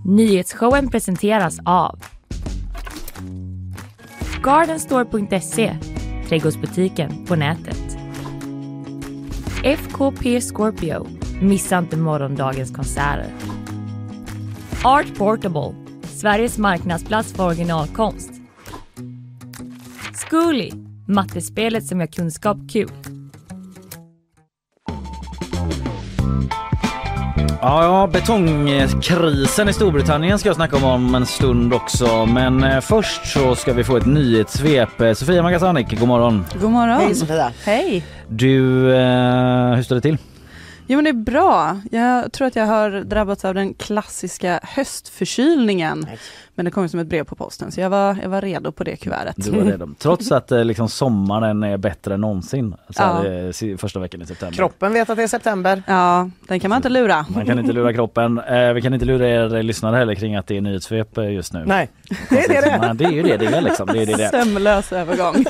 Nyhetsshowen 0.04 0.90
presenteras 0.90 1.58
av 1.64 1.98
Gardenstore.se 4.42 5.76
Trädgårdsbutiken 6.32 7.26
på 7.26 7.36
nätet. 7.36 7.96
FKP 9.64 10.40
Scorpio. 10.40 11.06
Missa 11.40 11.78
inte 11.78 11.96
morgondagens 11.96 12.70
konserter. 12.70 13.26
Art 14.84 15.18
Portable. 15.18 15.74
Sveriges 16.02 16.58
marknadsplats 16.58 17.32
för 17.32 17.46
originalkonst. 17.46 18.30
Zcooly. 20.14 20.70
Mattespelet 21.08 21.86
som 21.86 22.00
gör 22.00 22.06
kunskap 22.06 22.58
kul. 22.72 22.90
Ja, 27.64 27.84
ja, 27.84 28.06
betongkrisen 28.06 29.68
i 29.68 29.72
Storbritannien 29.72 30.38
ska 30.38 30.48
jag 30.48 30.56
snacka 30.56 30.76
om 30.76 30.84
om 30.84 31.14
en 31.14 31.26
stund 31.26 31.74
också. 31.74 32.26
Men 32.26 32.64
eh, 32.64 32.80
först 32.80 33.26
så 33.26 33.54
ska 33.54 33.72
vi 33.72 33.84
få 33.84 33.96
ett 33.96 34.06
nyhetssvep. 34.06 35.00
Eh, 35.00 35.12
Sofia 35.12 35.42
Magasanik, 35.42 36.00
god 36.00 36.08
morgon. 36.08 36.44
God 36.60 36.70
morgon. 36.70 37.00
Hej 37.00 37.14
Sofia. 37.14 37.52
Hej. 37.64 38.04
Du, 38.28 38.92
eh, 38.94 39.74
hur 39.74 39.82
står 39.82 39.94
det 39.94 40.00
till? 40.00 40.18
Jo 40.86 40.96
men 40.96 41.04
det 41.04 41.10
är 41.10 41.24
bra. 41.24 41.80
Jag 41.90 42.32
tror 42.32 42.46
att 42.46 42.56
jag 42.56 42.66
har 42.66 42.90
drabbats 42.90 43.44
av 43.44 43.54
den 43.54 43.74
klassiska 43.74 44.60
höstförkylningen. 44.62 46.06
Nej. 46.08 46.18
Men 46.54 46.64
det 46.64 46.70
kom 46.70 46.82
ju 46.82 46.88
som 46.88 47.00
ett 47.00 47.06
brev 47.06 47.24
på 47.24 47.34
posten 47.36 47.72
så 47.72 47.80
jag 47.80 47.90
var, 47.90 48.16
jag 48.22 48.28
var 48.28 48.40
redo 48.40 48.72
på 48.72 48.84
det 48.84 48.96
kuvertet. 48.96 49.34
Du 49.36 49.50
var 49.50 49.64
redo. 49.64 49.88
Trots 49.98 50.32
att 50.32 50.52
eh, 50.52 50.64
liksom 50.64 50.88
sommaren 50.88 51.62
är 51.62 51.76
bättre 51.76 52.14
än 52.14 52.20
någonsin. 52.20 52.74
Så 52.90 53.02
Ja. 53.02 53.04
här, 53.22 53.64
eh, 53.70 53.76
första 53.76 54.00
veckan 54.00 54.22
i 54.22 54.26
september. 54.26 54.56
Kroppen 54.56 54.92
vet 54.92 55.10
att 55.10 55.16
det 55.16 55.22
är 55.22 55.28
september. 55.28 55.82
Ja, 55.86 56.30
den 56.48 56.60
kan 56.60 56.68
man 56.68 56.76
inte 56.76 56.88
lura. 56.88 57.26
Man 57.34 57.46
kan 57.46 57.58
inte 57.58 57.72
lura 57.72 57.92
kroppen. 57.92 58.38
Eh, 58.38 58.72
vi 58.72 58.82
kan 58.82 58.94
inte 58.94 59.06
lura 59.06 59.28
er 59.28 59.62
lyssnare 59.62 59.96
heller 59.96 60.14
kring 60.14 60.36
att 60.36 60.46
det 60.46 60.56
är 60.56 60.60
nyhetssvep 60.60 61.18
just 61.18 61.52
nu. 61.52 61.62
Nej, 61.66 61.88
det 62.30 62.38
är 62.44 62.48
det 62.48 62.60
det 62.60 62.70
är. 62.86 62.94
Det 62.94 63.04
är 63.04 63.10
ju 63.10 63.22
det 63.22 63.36
det 63.36 63.46
är 63.46 63.60
liksom. 63.60 63.86
Det 63.92 64.02
är 64.02 64.06
det, 64.06 64.16
det. 64.16 64.28
Sömlös 64.28 64.92
övergång. 64.92 65.44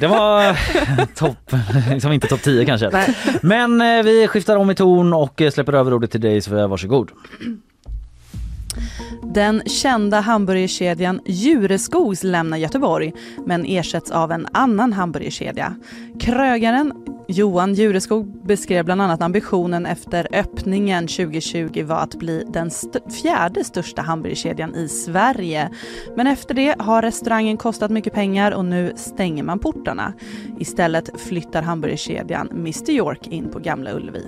Det 0.00 0.06
var 0.06 0.56
topp, 1.14 1.52
liksom 1.90 2.12
inte 2.12 2.26
topp 2.28 2.42
10 2.42 2.64
kanske. 2.66 2.90
Nej. 2.90 3.16
Men 3.42 3.80
eh, 3.80 4.02
vi 4.02 4.28
skiftar 4.28 4.56
om 4.56 4.70
i 4.70 4.74
ton 4.74 5.12
och 5.12 5.42
släpper 5.52 5.72
över 5.72 5.94
ordet 5.94 6.10
till 6.10 6.20
dig 6.20 6.40
Sofia, 6.40 6.66
varsågod. 6.66 7.10
Den 9.22 9.62
kända 9.66 10.20
hamburgerkedjan 10.20 11.20
Jureskogs 11.24 12.24
lämnar 12.24 12.56
Göteborg 12.56 13.12
men 13.46 13.64
ersätts 13.64 14.10
av 14.10 14.32
en 14.32 14.46
annan 14.52 14.92
hamburgerkedja. 14.92 15.76
Krögaren 16.20 16.92
Johan 17.28 17.74
Jureskog 17.74 18.46
beskrev 18.46 18.84
bland 18.84 19.02
annat 19.02 19.22
ambitionen 19.22 19.86
efter 19.86 20.28
öppningen 20.32 21.06
2020 21.06 21.84
var 21.84 21.96
att 21.96 22.14
bli 22.14 22.44
den 22.48 22.66
st- 22.66 23.10
fjärde 23.22 23.64
största 23.64 24.02
hamburgerkedjan 24.02 24.74
i 24.74 24.88
Sverige. 24.88 25.70
Men 26.16 26.26
efter 26.26 26.54
det 26.54 26.74
har 26.78 27.02
restaurangen 27.02 27.56
kostat 27.56 27.90
mycket 27.90 28.12
pengar 28.12 28.52
och 28.52 28.64
nu 28.64 28.92
stänger 28.96 29.42
man 29.42 29.58
portarna. 29.58 30.12
Istället 30.58 31.20
flyttar 31.20 31.62
hamburgerkedjan 31.62 32.48
Mr 32.50 32.90
York 32.90 33.26
in 33.26 33.50
på 33.50 33.58
Gamla 33.58 33.92
Ullevi. 33.92 34.26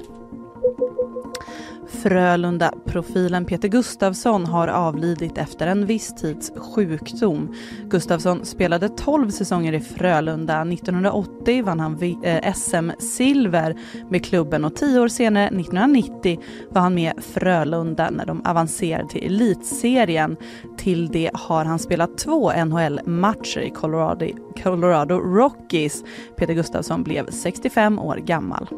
Frölunda-profilen 1.88 3.44
Peter 3.44 3.68
Gustavsson 3.68 4.46
har 4.46 4.68
avlidit 4.68 5.38
efter 5.38 5.66
en 5.66 5.87
viss 5.87 6.14
tids 6.14 6.53
sjukdom. 6.57 7.55
Gustavsson 7.88 8.44
spelade 8.44 8.88
12 8.88 9.31
säsonger 9.31 9.72
i 9.72 9.81
Frölunda. 9.81 10.62
1980 10.62 11.64
vann 11.64 11.81
han 11.81 12.03
eh, 12.22 12.55
SM-silver 12.55 13.77
med 14.11 14.24
klubben 14.24 14.64
och 14.64 14.77
tio 14.77 15.01
år 15.01 15.09
senare, 15.09 15.46
1990, 15.46 16.40
var 16.70 16.81
han 16.81 16.94
med 16.94 17.12
Frölunda 17.18 18.11
när 18.11 18.27
de 18.27 18.42
avancerade 18.44 19.09
till 19.09 19.27
elitserien. 19.27 20.37
Till 20.77 21.09
det 21.09 21.31
har 21.35 21.64
han 21.64 21.79
spelat 21.79 22.18
två 22.18 22.53
NHL-matcher 22.53 23.61
i 23.61 23.70
Colorado, 23.70 24.27
Colorado 24.62 25.14
Rockies. 25.14 26.05
Peter 26.37 26.55
Gustavsson 26.55 27.03
blev 27.03 27.31
65 27.31 27.98
år 27.98 28.16
gammal. 28.16 28.68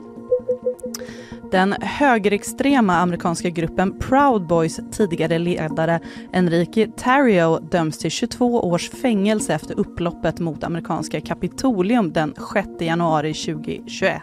Den 1.51 1.75
högerextrema 1.81 2.97
amerikanska 2.97 3.51
gruppen 3.51 3.99
Proud 3.99 4.47
Boys 4.47 4.81
tidigare 4.93 5.39
ledare 5.39 6.01
Enrique 6.33 6.87
Tarrio 6.97 7.59
döms 7.59 7.99
till 7.99 8.11
22 8.11 8.61
års 8.61 8.91
fängelse 8.91 9.55
efter 9.55 9.79
upploppet 9.79 10.41
mot 10.41 10.65
amerikanska 10.65 11.21
Kapitolium 11.21 12.13
den 12.13 12.35
6 12.55 12.69
januari 12.81 13.35
2021. 13.35 14.23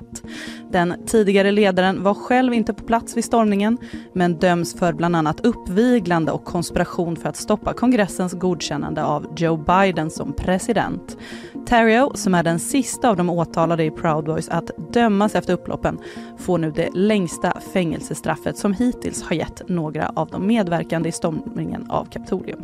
Den 0.71 1.05
tidigare 1.05 1.51
ledaren 1.51 2.03
var 2.03 2.13
själv 2.13 2.53
inte 2.53 2.73
på 2.73 2.83
plats 2.83 3.17
vid 3.17 3.25
stormningen 3.25 3.77
men 4.13 4.39
döms 4.39 4.73
för 4.73 4.93
bland 4.93 5.15
annat 5.15 5.45
uppviglande 5.45 6.31
och 6.31 6.45
konspiration 6.45 7.15
för 7.15 7.29
att 7.29 7.37
stoppa 7.37 7.73
kongressens 7.73 8.33
godkännande 8.33 9.03
av 9.03 9.33
Joe 9.37 9.57
Biden 9.57 10.09
som 10.09 10.33
president. 10.33 11.17
Terrio, 11.67 12.11
som 12.15 12.33
är 12.35 12.43
den 12.43 12.59
sista 12.59 13.09
av 13.09 13.17
de 13.17 13.29
åtalade 13.29 13.83
i 13.83 13.91
Proud 13.91 14.25
Boys 14.25 14.49
att 14.49 14.71
dömas 14.93 15.35
efter 15.35 15.53
upploppen, 15.53 15.99
får 16.37 16.57
nu 16.57 16.71
det 16.71 16.89
längsta 16.93 17.53
fängelsestraffet 17.73 18.57
som 18.57 18.73
hittills 18.73 19.23
har 19.23 19.35
gett 19.35 19.61
några 19.69 20.11
av 20.15 20.27
de 20.29 20.47
medverkande 20.47 21.09
i 21.09 21.11
stormningen 21.11 21.85
av 21.89 22.05
Kapitolium. 22.05 22.59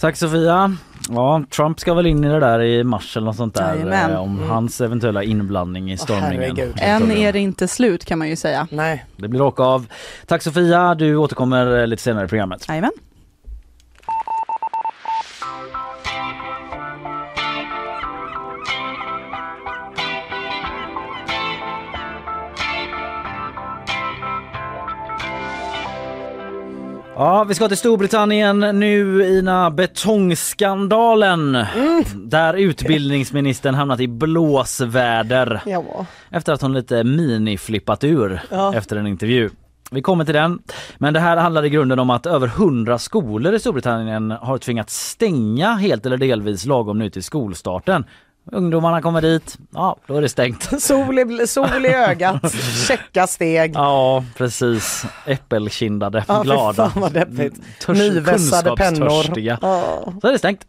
Tack 0.00 0.16
Sofia. 0.16 0.76
Ja, 1.10 1.44
Trump 1.56 1.80
ska 1.80 1.94
väl 1.94 2.06
in 2.06 2.24
i 2.24 2.28
det 2.28 2.40
där 2.40 2.62
i 2.62 2.84
mars 2.84 3.16
eller 3.16 3.24
något 3.26 3.36
sånt 3.36 3.54
där 3.54 3.74
Jajamän. 3.74 4.10
eh, 4.10 4.20
om 4.20 4.42
hans 4.48 4.80
eventuella 4.80 5.22
inblandning 5.22 5.92
i 5.92 5.96
stormningen. 5.96 6.40
herregud. 6.42 6.74
Än 6.76 7.10
är 7.10 7.32
det 7.32 7.38
inte 7.38 7.68
slut 7.68 8.04
kan 8.04 8.18
man 8.18 8.28
ju 8.28 8.36
säga. 8.36 8.66
Nej. 8.70 9.04
Det 9.16 9.28
blir 9.28 9.42
åka 9.42 9.62
av. 9.62 9.86
Tack 10.26 10.42
Sofia, 10.42 10.94
du 10.94 11.16
återkommer 11.16 11.80
eh, 11.80 11.86
lite 11.86 12.02
senare 12.02 12.24
i 12.24 12.28
programmet. 12.28 12.64
Jajamän. 12.68 12.90
Ja, 27.16 27.44
vi 27.44 27.54
ska 27.54 27.68
till 27.68 27.76
Storbritannien 27.76 28.60
nu 28.60 29.24
Ina, 29.38 29.70
betongskandalen. 29.70 31.58
Där 32.14 32.54
utbildningsministern 32.54 33.74
hamnat 33.74 34.00
i 34.00 34.08
blåsväder 34.08 35.60
Ja. 35.66 36.06
efter 36.30 36.52
att 36.52 36.62
hon 36.62 36.72
lite 36.72 37.04
miniflippat 37.04 38.04
ur 38.04 38.40
Ja. 38.50 38.74
efter 38.74 38.96
en 38.96 39.06
intervju. 39.06 39.50
Vi 39.90 40.02
kommer 40.02 40.24
till 40.24 40.34
den. 40.34 40.58
Men 40.98 41.14
det 41.14 41.20
här 41.20 41.36
handlar 41.36 41.64
i 41.64 41.70
grunden 41.70 41.98
om 41.98 42.10
att 42.10 42.26
över 42.26 42.46
100 42.48 42.98
skolor 42.98 43.54
i 43.54 43.58
Storbritannien 43.58 44.30
har 44.30 44.58
tvingats 44.58 45.08
stänga 45.10 45.74
helt 45.74 46.06
eller 46.06 46.16
delvis 46.16 46.64
lagom 46.66 46.98
nu 46.98 47.10
till 47.10 47.22
skolstarten. 47.22 48.04
Ungdomarna 48.52 49.02
kommer 49.02 49.20
dit, 49.22 49.58
ja 49.74 49.96
då 50.06 50.16
är 50.16 50.22
det 50.22 50.28
stängt. 50.28 50.62
Sol 50.82 51.18
i, 51.18 51.46
sol 51.46 51.86
i 51.86 51.88
ögat, 51.94 52.54
checka 52.88 53.26
steg. 53.26 53.72
Ja 53.74 54.24
precis, 54.36 55.04
äppelkindade, 55.26 56.24
Ja, 56.28 56.42
glada, 56.42 56.92
deppigt. 57.12 57.60
törs- 57.80 57.98
Nyvässade 57.98 58.76
pennor. 58.76 59.38
Ja. 59.38 59.58
Så 60.20 60.28
är 60.28 60.32
det 60.32 60.38
stängt. 60.38 60.66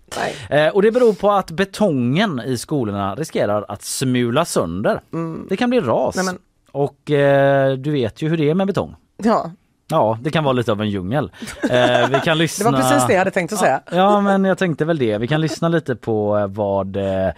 Eh, 0.49 0.67
och 0.67 0.81
det 0.81 0.91
beror 0.91 1.13
på 1.13 1.31
att 1.31 1.51
betongen 1.51 2.41
i 2.45 2.57
skolorna 2.57 3.15
riskerar 3.15 3.65
att 3.67 3.83
smula 3.83 4.45
sönder. 4.45 5.01
Det 5.49 5.57
kan 5.57 5.69
bli 5.69 5.79
ras. 5.79 6.15
Mm. 6.15 6.25
Nej, 6.25 6.33
men- 6.35 6.41
Och 6.81 7.11
eh, 7.11 7.73
du 7.77 7.91
vet 7.91 8.21
ju 8.21 8.29
hur 8.29 8.37
det 8.37 8.49
är 8.49 8.53
med 8.55 8.67
betong. 8.67 8.95
Ja, 9.23 9.51
Ja, 9.87 10.17
det 10.21 10.31
kan 10.31 10.43
vara 10.43 10.53
lite 10.53 10.71
av 10.71 10.81
en 10.81 10.89
djungel. 10.89 11.31
Eh, 11.69 12.07
vi 12.09 12.19
kan 12.19 12.21
det 12.25 12.35
lyssna... 12.35 12.71
var 12.71 12.79
precis 12.79 13.07
det 13.07 13.13
jag 13.13 13.19
hade 13.19 13.31
tänkt 13.31 13.53
att 13.53 13.59
säga. 13.59 13.81
Ja, 13.91 14.21
men 14.21 14.45
jag 14.45 14.57
tänkte 14.57 14.85
väl 14.85 14.97
det. 14.97 15.17
Vi 15.17 15.27
kan 15.27 15.41
lyssna 15.41 15.67
lite 15.67 15.95
på 15.95 16.37
eh, 16.37 16.47
vad 16.47 16.95
eh, 16.97 17.29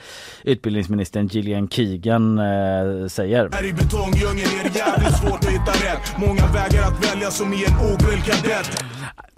utbildningsministern 0.43 1.27
Gillian 1.27 1.69
Keegan 1.69 2.39
eh, 2.39 3.07
säger. 3.07 3.49
Här 3.53 3.65
i 3.65 3.73
betongdjungeln 3.73 4.49
är 4.59 4.69
det 4.69 4.79
jävligt 4.79 5.17
svårt 5.17 5.39
att 5.45 5.49
hitta 5.51 5.71
rätt 5.71 6.17
Många 6.17 6.47
vägar 6.47 6.83
att 6.87 7.13
välja 7.13 7.31
som 7.31 7.53
i 7.53 7.65
en 7.65 7.73
obrill 7.93 8.21
kadett 8.21 8.83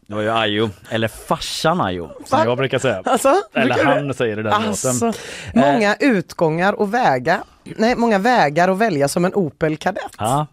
Det 0.08 0.15
var 0.15 0.22
ju 0.22 0.30
Ayo, 0.32 0.69
eller 0.89 1.08
farsan 1.08 1.82
Ayo, 1.82 2.10
som 2.26 2.39
jag 2.45 2.58
brukar 2.58 2.80
säga. 2.80 3.02
Alltså, 3.06 3.34
Eller 3.54 3.65
brukar 3.76 3.95
du- 3.95 4.06
han 4.06 4.13
säger 4.13 4.36
det 4.36 4.43
den 4.43 4.54
Alltså, 4.54 5.06
låten. 5.06 5.13
många 5.56 5.95
utgångar 6.00 6.74
och 6.74 6.93
vägar, 6.93 7.39
nej 7.63 7.95
många 7.95 8.19
vägar 8.19 8.69
att 8.69 8.78
välja 8.78 9.08
som 9.08 9.26
en 9.26 9.34
Opel 9.34 9.78
Kadett. 9.78 10.12
Ja. 10.17 10.48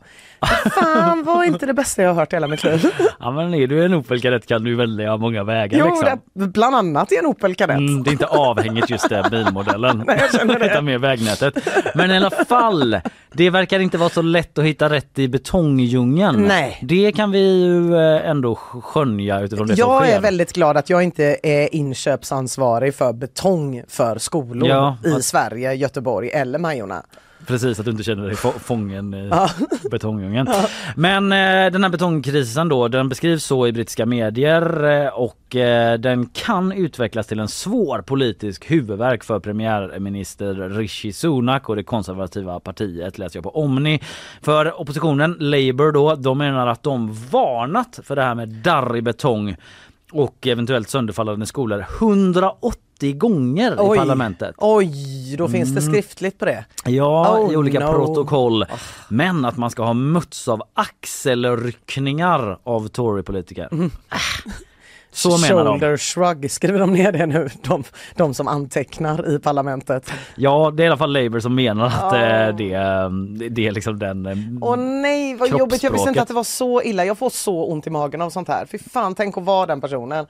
Fan 0.74 1.24
var 1.24 1.44
inte 1.44 1.66
det 1.66 1.74
bästa 1.74 2.02
jag 2.02 2.10
har 2.10 2.14
hört 2.14 2.32
i 2.32 2.36
hela 2.36 2.46
mitt 2.46 2.64
liv. 2.64 2.86
ja, 3.20 3.30
men 3.30 3.54
är 3.54 3.66
du 3.66 3.84
en 3.84 3.94
Opel 3.94 4.20
Kadett 4.20 4.46
kan 4.46 4.64
du 4.64 4.74
välja 4.76 5.16
många 5.16 5.44
vägar 5.44 5.78
Jo, 5.78 5.86
liksom. 5.86 6.20
det, 6.34 6.46
bland 6.46 6.76
annat 6.76 7.12
i 7.12 7.16
en 7.16 7.26
Opel 7.26 7.54
Kadett. 7.54 7.78
Mm, 7.78 8.02
det 8.02 8.10
är 8.10 8.12
inte 8.12 8.26
avhängigt 8.26 8.90
just 8.90 9.08
den 9.08 9.30
bilmodellen. 9.30 10.02
Nej, 10.06 10.18
jag 10.20 10.40
känner 10.40 10.58
det. 10.58 10.66
Utan 10.66 10.84
mer 10.84 10.98
vägnätet. 10.98 11.54
Men 11.94 12.10
i 12.10 12.16
alla 12.16 12.30
fall, 12.30 12.96
det 13.32 13.50
verkar 13.50 13.78
inte 13.80 13.98
vara 13.98 14.08
så 14.10 14.22
lätt 14.22 14.58
att 14.58 14.64
hitta 14.64 14.90
rätt 14.90 15.18
i 15.18 15.28
betongdjungeln. 15.28 16.42
Nej. 16.42 16.78
Det 16.82 17.12
kan 17.12 17.30
vi 17.30 17.62
ju 17.64 17.94
eh, 17.96 18.30
ändå 18.30 18.54
skönja 18.54 19.40
utifrån 19.40 19.66
det 19.66 19.76
som 19.76 19.88
Jag 19.90 20.02
sker. 20.04 20.16
är 20.16 20.20
väldigt 20.20 20.52
glad 20.52 20.76
att 20.76 20.90
jag 20.90 21.02
inte 21.02 21.36
är 21.42 21.74
inköpsansvarig 21.74 22.94
för 22.94 23.12
betong 23.12 23.82
för 23.88 24.18
skolor 24.18 24.68
Ja. 24.68 24.96
i 25.18 25.22
Sverige, 25.22 25.72
Göteborg 25.74 26.30
eller 26.30 26.58
Majorna. 26.58 27.02
Precis, 27.46 27.78
att 27.78 27.84
du 27.84 27.90
inte 27.90 28.02
känner 28.02 28.26
dig 28.26 28.36
få- 28.36 28.52
fången 28.52 29.14
i 29.14 29.30
betongdjungeln. 29.90 30.48
Men 30.96 31.32
eh, 31.32 31.72
den 31.72 31.82
här 31.82 31.90
betongkrisen 31.90 32.68
då, 32.68 32.88
den 32.88 33.08
beskrivs 33.08 33.44
så 33.44 33.66
i 33.66 33.72
brittiska 33.72 34.06
medier 34.06 34.84
eh, 34.84 35.08
och 35.08 35.56
eh, 35.56 35.98
den 35.98 36.26
kan 36.26 36.72
utvecklas 36.72 37.26
till 37.26 37.40
en 37.40 37.48
svår 37.48 38.02
politisk 38.02 38.70
huvudvärk 38.70 39.24
för 39.24 39.40
premiärminister 39.40 40.54
Rishi 40.54 41.12
Sunak 41.12 41.68
och 41.68 41.76
det 41.76 41.82
konservativa 41.82 42.60
partiet 42.60 43.18
läser 43.18 43.36
jag 43.36 43.44
på 43.44 43.50
Omni. 43.60 44.00
För 44.42 44.80
oppositionen, 44.80 45.36
Labour 45.38 45.92
då, 45.92 46.14
de 46.14 46.38
menar 46.38 46.66
att 46.66 46.82
de 46.82 47.12
varnat 47.30 48.00
för 48.02 48.16
det 48.16 48.22
här 48.22 48.34
med 48.34 48.48
darrig 48.48 49.04
betong 49.04 49.56
och 50.12 50.46
eventuellt 50.46 50.88
sönderfallande 50.88 51.46
skolor 51.46 51.84
180 52.96 53.12
gånger 53.18 53.72
i 53.72 53.76
Oj. 53.78 53.98
parlamentet. 53.98 54.54
Oj, 54.58 55.36
då 55.38 55.48
finns 55.48 55.74
det 55.74 55.82
skriftligt 55.82 56.38
på 56.38 56.44
det. 56.44 56.64
Ja, 56.84 57.38
i 57.38 57.54
Oh, 57.54 57.58
olika 57.58 57.80
no. 57.80 57.92
protokoll. 57.92 58.64
Men 59.08 59.44
att 59.44 59.56
man 59.56 59.70
ska 59.70 59.82
ha 59.84 59.94
mötts 59.94 60.48
av 60.48 60.62
axelryckningar 60.74 62.58
av 62.62 62.88
Torypolitiker. 62.88 63.68
Mm. 63.72 63.90
Så 65.16 65.38
menar 65.38 65.64
de. 65.64 65.80
Shoulder 65.80 65.96
shrug, 65.96 66.50
skriver 66.50 66.78
de 66.78 66.92
ner 66.92 67.12
det 67.12 67.26
nu? 67.26 67.48
De, 67.62 67.84
de 68.16 68.34
som 68.34 68.48
antecknar 68.48 69.34
i 69.34 69.38
parlamentet. 69.38 70.12
Ja, 70.34 70.70
det 70.74 70.82
är 70.82 70.84
i 70.84 70.88
alla 70.88 70.96
fall 70.96 71.12
Labour 71.12 71.40
som 71.40 71.54
menar 71.54 71.86
att 71.86 72.12
Oh. 72.12 72.56
det, 72.56 72.72
eh, 72.74 73.10
det 73.50 73.66
är 73.66 73.72
liksom 73.72 73.98
den... 73.98 74.26
eh, 74.26 74.36
Åh 74.60 74.76
nej 74.76 75.34
vad 75.34 75.48
jobbigt, 75.48 75.82
jag 75.82 75.90
visste 75.90 76.08
inte 76.08 76.22
att 76.22 76.28
det 76.28 76.34
var 76.34 76.44
så 76.44 76.82
illa. 76.82 77.04
Jag 77.04 77.18
får 77.18 77.30
så 77.30 77.64
ont 77.64 77.86
i 77.86 77.90
magen 77.90 78.22
av 78.22 78.30
sånt 78.30 78.48
här. 78.48 78.66
Fy 78.66 78.78
fan, 78.78 79.14
tänk 79.14 79.38
att 79.38 79.44
vara 79.44 79.66
den 79.66 79.80
personen. 79.80 80.26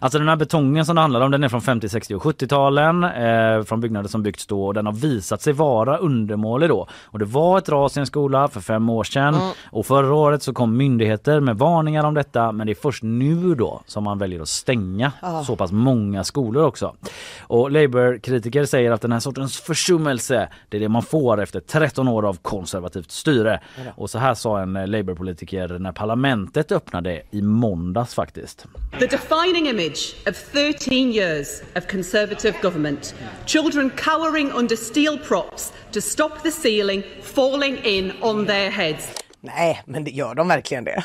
Alltså 0.00 0.18
den 0.18 0.28
här 0.28 0.36
betongen 0.36 0.84
som 0.86 0.94
det 0.96 1.00
handlar 1.02 1.20
om 1.20 1.30
den 1.30 1.44
är 1.44 1.48
från 1.48 1.60
50, 1.62 1.88
60 1.88 2.14
och 2.14 2.22
70-talen 2.22 3.04
eh, 3.04 3.62
från 3.64 3.80
byggnader 3.80 4.08
som 4.08 4.22
byggts 4.22 4.46
då 4.46 4.66
och 4.66 4.74
den 4.74 4.86
har 4.86 4.92
visat 4.92 5.42
sig 5.42 5.52
vara 5.52 5.96
undermålig 5.96 6.68
då. 6.68 6.86
Och 7.04 7.18
det 7.18 7.24
var 7.24 7.58
ett 7.58 7.68
ras 7.68 7.96
i 7.96 8.00
en 8.00 8.06
skola 8.06 8.48
för 8.48 8.60
fem 8.60 8.88
år 8.90 9.04
sedan 9.04 9.36
och 9.70 9.86
förra 9.86 10.14
året 10.14 10.42
så 10.42 10.52
kom 10.52 10.76
myndigheter 10.76 11.40
med 11.40 11.58
varningar 11.58 12.04
om 12.04 12.14
detta 12.14 12.52
men 12.52 12.66
det 12.66 12.72
är 12.72 12.82
först 12.82 13.02
nu 13.02 13.53
då 13.54 13.82
som 13.86 14.04
man 14.04 14.18
väljer 14.18 14.40
att 14.40 14.48
stänga 14.48 15.12
så 15.46 15.56
pass 15.56 15.72
många 15.72 16.24
skolor 16.24 16.64
också. 16.64 16.96
Och 17.40 17.70
Labour-kritiker 17.70 18.64
säger 18.64 18.90
att 18.90 19.00
den 19.00 19.12
här 19.12 19.20
sortens 19.20 19.60
försummelse 19.60 20.48
det 20.68 20.76
är 20.76 20.80
det 20.80 20.88
man 20.88 21.02
får 21.02 21.42
efter 21.42 21.60
13 21.60 22.08
år 22.08 22.28
av 22.28 22.38
konservativt 22.42 23.10
styre. 23.10 23.60
Och 23.96 24.10
så 24.10 24.18
här 24.18 24.34
sa 24.34 24.60
en 24.60 24.76
eh, 24.76 24.86
Labour-politiker 24.86 25.78
när 25.78 25.92
parlamentet 25.92 26.72
öppnade 26.72 27.22
i 27.30 27.42
måndags 27.42 28.14
faktiskt. 28.14 28.66
The 28.98 29.06
defining 29.06 29.68
image 29.68 30.16
of 30.28 30.52
13 30.52 30.92
years 30.92 31.62
of 31.76 31.86
Conservative 31.86 32.54
government. 32.62 33.14
Children 33.46 33.90
cowering 33.90 34.52
under 34.52 34.76
steel 34.76 35.18
props 35.18 35.72
to 35.92 36.00
stop 36.00 36.30
the 36.42 36.50
ceiling 36.50 37.02
falling 37.22 37.78
in 37.84 38.12
on 38.20 38.46
their 38.46 38.70
heads. 38.70 39.08
Nej, 39.40 39.82
men 39.86 40.04
det 40.04 40.10
gör 40.10 40.34
de 40.34 40.48
verkligen 40.48 40.84
det? 40.84 41.04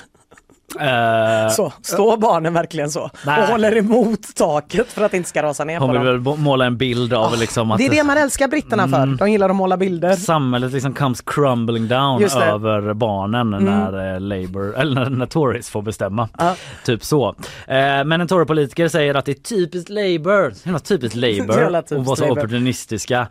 Eh, 0.75 1.49
Så, 1.49 1.73
står 1.81 2.17
barnen 2.17 2.53
verkligen 2.53 2.89
så? 2.91 3.09
Nej. 3.25 3.41
Och 3.41 3.47
håller 3.47 3.77
emot 3.77 4.35
taket 4.35 4.91
för 4.91 5.01
att 5.05 5.11
det 5.11 5.17
inte 5.17 5.29
ska 5.29 5.43
rasa 5.43 5.63
ner 5.63 5.79
Hon 5.79 5.91
vill 5.91 6.01
väl 6.01 6.19
måla 6.37 6.65
en 6.65 6.77
bild 6.77 7.13
av 7.13 7.37
liksom 7.37 7.71
att 7.71 7.77
Det 7.77 7.85
är 7.85 7.89
det 7.89 8.03
man 8.03 8.17
älskar 8.17 8.47
britterna 8.47 8.87
för. 8.87 9.17
De 9.17 9.31
gillar 9.31 9.49
att 9.49 9.55
måla 9.55 9.77
bilder. 9.77 10.13
samhället 10.15 10.71
liksom 10.73 10.93
comes 10.93 11.21
crumbling 11.21 11.87
down. 11.87 12.23
Mm. 12.23 12.41
över 12.49 12.93
barnen 12.93 13.49
när 13.49 14.13
eh, 14.13 14.19
Labour 14.19 14.77
eller 14.77 15.01
när, 15.01 15.09
när 15.09 15.25
Tories 15.25 15.69
får 15.69 15.81
bestämma. 15.81 16.29
Ja. 16.37 16.55
Typ 16.85 17.03
så. 17.03 17.27
Eh, 17.67 17.75
men 18.05 18.11
en 18.21 18.27
Tory-politiker 18.27 18.87
säger 18.87 19.15
att 19.15 19.25
det 19.25 19.31
är 19.31 19.33
typiskt 19.55 19.89
Labour. 19.89 20.53
Är 20.63 20.79
typiskt 20.79 21.15
Labour 21.15 21.75
och 21.75 21.87
typiskt 21.89 22.07
vara 22.07 22.15
så 22.15 22.23
Labour. 22.23 22.37
opportunistiska. 22.37 23.27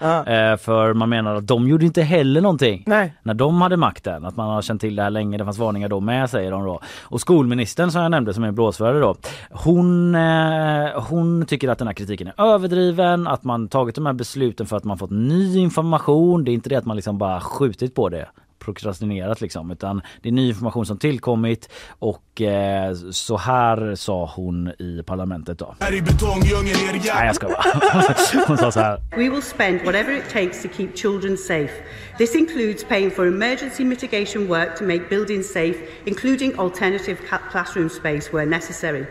För 0.61 0.93
man 0.93 1.09
menar 1.09 1.35
att 1.35 1.47
de 1.47 1.69
gjorde 1.69 1.85
inte 1.85 2.03
heller 2.03 2.41
någonting 2.41 2.83
Nej. 2.87 3.15
när 3.23 3.35
de 3.35 3.63
hade 3.63 3.77
makten. 3.77 4.25
Att 4.25 4.37
man 4.37 4.49
har 4.49 4.63
känt 4.63 4.81
till 4.81 4.97
det 4.97 5.03
här 5.03 5.11
länge. 5.11 5.39
Det 5.39 5.45
fanns 5.45 5.59
varningar 5.59 5.89
då 5.89 6.01
med 6.01 6.31
säger 6.31 6.51
de 6.51 6.65
då. 6.65 6.81
Och 7.03 7.21
skolministern 7.29 7.91
som 7.91 8.03
jag 8.03 8.11
nämnde 8.11 8.35
som 8.35 8.45
är 8.45 8.53
blåsvärde 8.53 9.01
då. 9.01 9.17
Hon, 9.51 10.15
eh, 10.15 11.03
hon 11.09 11.47
tycker 11.47 11.69
att 11.69 11.79
den 11.79 11.87
här 11.87 11.95
kritiken 11.95 12.27
är 12.27 12.43
överdriven. 12.43 13.27
Att 13.27 13.45
man 13.45 13.69
tagit 13.69 13.95
de 13.95 14.07
här 14.07 14.13
besluten 14.13 14.67
för 14.67 14.77
att 14.77 14.85
man 14.85 14.99
fått 14.99 15.11
ny 15.11 15.59
information. 15.59 16.45
Det 16.45 16.51
är 16.51 16.53
inte 16.53 16.69
det 16.69 16.77
att 16.77 16.87
man 16.87 16.97
liksom 16.97 17.19
bara 17.19 17.41
skjutit 17.41 17.95
på 17.95 18.09
det 18.09 18.29
prokrastinerat 18.75 19.41
liksom 19.41 19.71
utan 19.71 20.03
det 20.23 20.29
är 20.29 20.33
ny 20.33 20.49
information 20.49 20.87
som 20.87 20.99
tillkommit 20.99 21.69
och 21.99 22.41
eh, 22.41 22.95
så 23.11 23.37
här 23.37 23.95
sa 23.95 24.33
hon 24.37 24.69
i 24.79 25.03
parlamentet 25.07 25.59
då. 25.59 25.75
Här 25.81 25.95
i 25.95 26.03
betongdjungeln 26.03 26.77
är 26.89 26.93
det 26.93 27.15
Nej 27.15 27.27
jag 27.27 27.35
ska 27.37 27.47
bara. 27.49 28.45
Hon 28.47 28.59
sa 28.59 28.71
så 28.73 28.81
här. 28.81 29.01
We 29.17 29.29
will 29.31 29.43
spend 29.43 29.81
whatever 29.85 30.13
it 30.17 30.25
takes 30.33 30.63
to 30.63 30.69
keep 30.77 30.89
children 30.97 31.37
safe. 31.37 31.73
This 32.19 32.35
includes 32.35 32.85
paying 32.85 33.11
for 33.11 33.27
emergency 33.27 33.85
mitigation 33.85 34.49
work 34.49 34.79
to 34.79 34.85
make 34.85 35.01
buildings 35.09 35.53
safe, 35.53 35.77
including 36.05 36.53
alternative 36.59 37.17
classroom 37.53 37.89
space 37.91 38.31
where 38.33 38.47
necessary. 38.47 39.05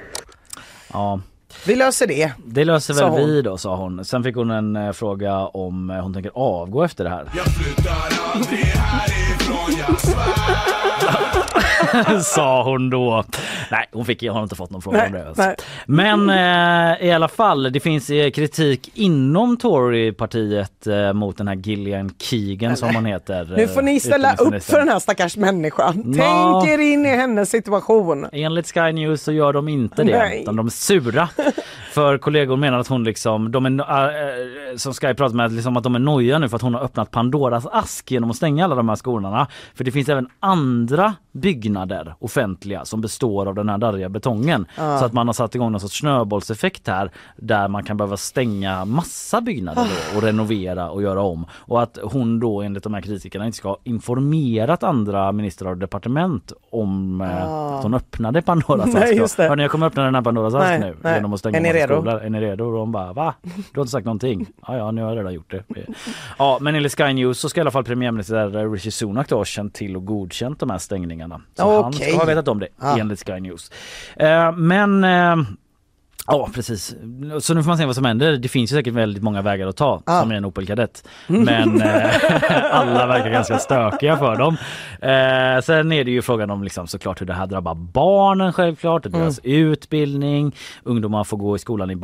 Ja, 0.94 1.22
Vi 1.66 1.76
löser 1.76 2.08
det. 2.08 2.32
det 2.46 2.66
löser 2.66 2.94
väl 2.94 3.04
hon. 3.10 3.20
vi 3.30 3.42
då 3.42 3.58
sa 3.58 3.76
hon. 3.76 4.06
Sen 4.06 4.24
fick 4.24 4.36
hon 4.36 4.52
en 4.52 4.76
eh, 4.76 4.92
fråga 4.92 5.38
om 5.38 5.90
eh, 5.90 5.98
hon 6.02 6.14
tänker 6.14 6.32
avgå 6.36 6.84
efter 6.84 7.04
det 7.04 7.10
här. 7.10 7.30
Jag 7.36 7.46
flyttar 7.46 7.94
aldrig 8.34 8.60
svär 8.66 9.17
sa 12.24 12.64
hon 12.64 12.90
då. 12.90 13.24
Nej, 13.72 13.86
hon 13.92 14.06
fick, 14.06 14.24
jag 14.24 14.34
har 14.34 14.44
inte 14.44 14.56
fått 14.56 14.70
någon 14.70 14.82
fråga 14.82 14.98
Nej, 14.98 15.08
om 15.08 15.14
det. 15.14 15.28
Alltså. 15.28 15.44
nej. 15.44 15.56
Men 15.86 16.30
eh, 16.30 17.08
i 17.08 17.12
alla 17.12 17.28
fall, 17.28 17.72
det 17.72 17.80
finns 17.80 18.10
eh, 18.10 18.32
kritik 18.32 18.92
inom 18.94 19.58
Torypartiet 19.58 20.88
eh, 20.88 21.14
mot 21.14 21.38
den 21.38 21.48
här 21.48 21.56
Gillian 21.56 22.12
Keegan 22.20 22.78
som 22.78 22.96
hon 22.96 23.06
heter. 23.06 23.54
Nu 23.58 23.68
får 23.68 23.82
ni 23.82 24.00
ställa 24.00 24.36
upp 24.36 24.64
för 24.64 24.78
den 24.78 24.90
här 24.90 25.00
stackars 25.00 25.38
människan. 25.38 26.14
Ja. 26.18 26.62
Tänk 26.64 26.74
er 26.74 26.80
in 26.84 27.06
i 27.06 27.10
hennes 27.10 27.50
situation. 27.50 28.28
Enligt 28.32 28.74
Sky 28.74 28.92
News 28.92 29.22
så 29.22 29.32
gör 29.32 29.54
de 29.54 29.68
inte 29.68 30.04
det, 30.04 30.18
Nej. 30.18 30.42
utan 30.42 30.56
de 30.56 30.66
är 30.66 30.72
sura. 30.72 31.30
För 31.98 32.18
kollegor 32.18 32.58
menar 32.58 32.80
att 32.80 32.88
hon 32.88 33.04
liksom, 33.04 33.52
de 33.52 33.66
är, 33.66 33.80
äh, 33.80 34.76
som 34.76 34.94
Sky 34.94 35.14
pratar 35.14 35.36
med, 35.36 35.52
liksom 35.52 35.78
att 35.78 35.84
de 35.84 35.96
är 35.96 36.00
nojiga 36.00 36.40
nu 36.40 36.50
för 36.50 36.56
att 36.56 36.62
hon 36.62 36.74
har 36.74 36.82
öppnat 36.82 37.12
Pandoras 37.12 37.66
ask 37.72 38.12
genom 38.12 38.30
att 38.30 38.36
stänga 38.36 38.66
alla 38.66 38.76
de 38.76 38.90
här 38.90 38.96
skolorna. 38.96 39.48
För 39.76 39.84
det 39.84 39.92
finns 39.92 40.10
även 40.10 40.28
andra 40.40 41.16
byggnader, 41.32 42.16
offentliga, 42.20 42.86
som 42.86 43.02
består 43.02 43.46
av 43.46 43.56
den 43.56 43.70
här 43.70 43.78
darriga 43.78 44.10
betongen. 44.10 44.66
Så 44.76 45.06
att 45.06 45.14
man 45.14 45.28
har 45.28 45.34
satt 45.34 45.56
igång 45.56 45.72
någon 45.72 45.82
sorts 45.82 46.00
snöbollseffekt 46.00 46.88
här 46.88 47.12
där 47.36 47.68
man 47.68 47.84
kan 47.84 47.98
behöva 47.98 48.18
stänga 48.18 48.86
massa 48.86 49.42
byggnader 49.42 49.88
då, 50.12 50.18
och 50.18 50.24
renovera 50.24 50.90
och 50.90 51.02
göra 51.02 51.22
om. 51.22 51.46
Och 51.52 51.82
att 51.82 51.98
hon 52.04 52.40
då 52.40 52.62
enligt 52.62 52.84
de 52.84 52.94
här 52.94 53.02
kritikerna 53.02 53.46
inte 53.46 53.58
ska 53.58 53.70
ha 53.70 53.78
informerat 53.84 54.84
andra 54.84 55.32
ministrar 55.32 55.72
och 55.72 55.78
departement 55.78 56.54
om 56.70 57.22
eh, 57.22 57.44
att 57.44 57.84
hon 57.84 57.94
öppnade 57.94 58.42
Pandoras 58.42 58.86
Nej, 58.94 59.20
ask. 59.20 59.38
Hörni, 59.38 59.62
jag 59.62 59.72
kommer 59.72 59.88
öppna 59.88 60.04
den 60.04 60.16
här 60.16 60.22
Pandoras 60.22 60.54
ask 60.54 60.64
Nej, 60.64 60.80
nu 60.80 60.96
nej. 61.02 61.16
genom 61.16 61.34
att 61.34 61.40
stänga 61.40 61.58
Skolor. 61.96 62.20
Är 62.22 62.30
ni 62.30 62.42
redo? 62.42 62.66
Och 62.66 62.74
de 62.74 62.92
bara 62.92 63.14
va? 63.14 63.34
Du 63.42 63.52
har 63.80 63.82
inte 63.82 63.92
sagt 63.92 64.06
någonting. 64.06 64.48
Ja, 64.68 64.78
ja, 64.78 64.92
nu 64.92 65.02
har 65.02 65.10
jag 65.10 65.18
redan 65.20 65.34
gjort 65.34 65.52
det. 65.52 65.64
Ja, 66.38 66.58
men 66.62 66.76
enligt 66.76 66.98
Sky 66.98 67.14
News 67.14 67.40
så 67.40 67.50
ska 67.50 67.60
i 67.60 67.62
alla 67.62 67.72
fall 67.72 67.84
premiärminister 67.84 68.70
Rishi 68.72 68.92
Sunak 68.92 69.30
då 69.30 69.38
ha 69.38 69.46
känt 69.46 69.74
till 69.74 69.96
och 69.96 70.06
godkänt 70.06 70.60
de 70.60 70.70
här 70.70 70.78
stängningarna. 70.78 71.42
Så 71.56 71.82
han 71.82 71.94
Okej. 71.94 72.10
ska 72.10 72.18
ha 72.20 72.26
vetat 72.26 72.48
om 72.48 72.60
det 72.60 72.68
Ah. 72.80 72.98
enligt 72.98 73.20
Sky 73.28 73.40
News. 73.40 73.72
Eh, 74.16 74.52
men 74.56 75.04
eh, 75.04 75.36
Ja 76.28 76.50
precis. 76.54 76.96
Så 77.40 77.54
nu 77.54 77.64
får 77.64 77.68
man 77.68 77.78
se 77.78 77.86
vad 77.86 77.96
som 77.96 78.06
händer. 78.06 78.38
Det 78.38 78.48
finns 78.48 78.72
ju 78.72 78.76
säkert 78.76 78.94
väldigt 78.94 79.24
många 79.24 79.42
vägar 79.42 79.68
att 79.68 79.78
ta 79.78 80.02
Ah. 80.06 80.22
som 80.22 80.32
är 80.32 80.36
en 80.36 80.46
Opel 80.46 80.68
Kadett. 80.68 81.08
Men 81.28 81.82
eh, 81.82 82.72
alla 82.76 83.08
verkar 83.08 83.30
ganska 83.30 83.58
stökiga 83.60 84.18
för 84.18 84.36
dem. 84.36 84.58
Eh, 85.02 85.62
sen 85.64 85.92
är 85.92 86.04
det 86.04 86.12
ju 86.12 86.22
frågan 86.22 86.50
om 86.50 86.64
liksom 86.64 86.88
såklart 86.88 87.22
hur 87.22 87.26
det 87.26 87.34
här 87.34 87.48
drabbar 87.48 87.76
barnen 87.76 88.54
självklart, 88.54 89.04
deras 89.04 89.40
utbildning. 89.44 90.56
Ungdomar 90.84 91.24
får 91.24 91.38
gå 91.38 91.56
i 91.56 91.60
skolan 91.60 91.92
i 91.92 91.96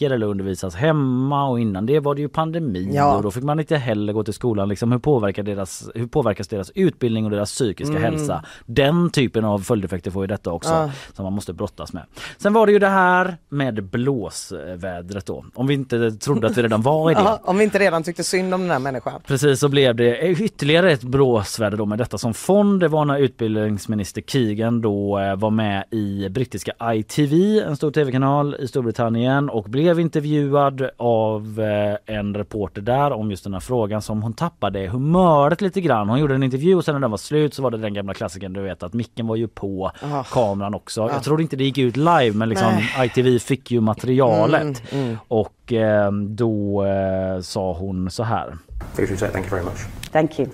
baracker 0.00 0.14
eller 0.14 0.26
undervisas 0.26 0.74
hemma 0.74 1.48
och 1.48 1.60
innan 1.60 1.86
det 1.86 2.00
var 2.00 2.14
det 2.14 2.20
ju 2.20 2.28
pandemi 2.28 2.90
Ja. 2.92 3.16
och 3.16 3.22
då 3.22 3.30
fick 3.30 3.44
man 3.44 3.60
inte 3.60 3.76
heller 3.76 4.12
gå 4.12 4.24
till 4.24 4.34
skolan. 4.34 4.68
Liksom, 4.68 4.92
hur, 4.92 4.98
påverkar 4.98 5.42
deras, 5.42 5.90
hur 5.94 6.06
påverkas 6.06 6.48
deras 6.48 6.70
utbildning 6.74 7.24
och 7.24 7.30
deras 7.30 7.52
psykiska 7.52 7.98
hälsa? 7.98 8.44
Den 8.66 9.10
typen 9.10 9.44
av 9.44 9.58
följdeffekter 9.58 10.10
får 10.10 10.22
ju 10.22 10.26
detta 10.26 10.52
också 10.52 10.70
Ja. 10.70 10.90
som 11.12 11.24
man 11.24 11.32
måste 11.32 11.52
brottas 11.52 11.92
med. 11.92 12.02
Sen 12.38 12.52
var 12.52 12.66
det 12.66 12.72
ju 12.72 12.78
det 12.78 12.88
här 12.88 13.36
med 13.48 13.84
blåsvädret 13.84 15.26
då. 15.26 15.44
Om 15.54 15.66
vi 15.66 15.74
inte 15.74 16.10
trodde 16.12 16.46
att 16.46 16.58
vi 16.58 16.62
redan 16.62 16.82
var 16.82 17.10
i 17.10 17.14
det. 17.14 17.20
Ja, 17.20 17.40
om 17.44 17.58
vi 17.58 17.64
inte 17.64 17.78
redan 17.78 18.02
tyckte 18.02 18.24
synd 18.24 18.54
om 18.54 18.60
den 18.60 18.70
här 18.70 18.78
människan. 18.78 19.20
Precis 19.26 19.60
så 19.60 19.68
blev 19.68 19.94
det 19.96 20.28
ytterligare 20.30 20.92
ett 20.92 21.02
blåsväder 21.02 21.76
då 21.76 21.86
med 21.86 21.98
detta 21.98 22.18
som 22.18 22.34
fond. 22.34 22.80
Det 22.80 22.88
var 22.88 23.04
när 23.04 23.18
utbildningsminister 23.18 24.20
Keegan 24.22 24.80
då 24.80 25.18
eh, 25.18 25.36
var 25.36 25.50
med 25.50 25.84
i 25.90 26.28
brittiska 26.28 26.72
ITV, 26.94 27.32
en 27.66 27.76
stor 27.76 27.90
tv-kanal 27.90 28.56
i 28.60 28.68
Storbritannien 28.68 29.50
och 29.50 29.64
blev 29.64 29.89
intervjuad 29.98 30.90
av 30.96 31.60
eh, 31.60 32.16
en 32.16 32.34
reporter 32.34 32.80
där 32.82 33.12
om 33.12 33.30
just 33.30 33.44
den 33.44 33.52
här 33.52 33.60
frågan 33.60 34.02
som 34.02 34.22
hon 34.22 34.32
tappade 34.32 34.86
humöret 34.88 35.60
lite 35.60 35.80
grann. 35.80 36.08
Hon 36.08 36.18
gjorde 36.18 36.34
en 36.34 36.42
intervju 36.42 36.74
och 36.74 36.84
sen 36.84 36.94
när 36.94 37.00
den 37.00 37.10
var 37.10 37.18
slut 37.18 37.54
så 37.54 37.62
var 37.62 37.70
det 37.70 37.78
den 37.78 37.94
gamla 37.94 38.14
klassikern 38.14 38.52
du 38.52 38.62
vet 38.62 38.82
att 38.82 38.92
micken 38.92 39.26
var 39.26 39.36
ju 39.36 39.48
på, 39.48 39.90
Ah. 40.02 40.22
kameran 40.22 40.74
också. 40.74 41.00
Jag 41.12 41.22
tror 41.22 41.40
inte 41.40 41.56
det 41.56 41.64
gick 41.64 41.78
ut 41.78 41.96
live 41.96 42.32
men 42.32 42.48
liksom 42.48 42.72
ITV 43.04 43.38
fick 43.38 43.70
ju 43.70 43.80
materialet 43.80 44.82
och 45.28 45.72
eh, 45.72 46.12
då 46.12 46.84
eh, 46.84 47.40
sa 47.40 47.72
hon 47.72 48.10
så 48.10 48.22
här. 48.22 48.56
Thank 48.96 49.10
you 49.10 49.16
very 49.50 49.64
much. 49.64 49.86
Thank 50.12 50.38
you. 50.38 50.48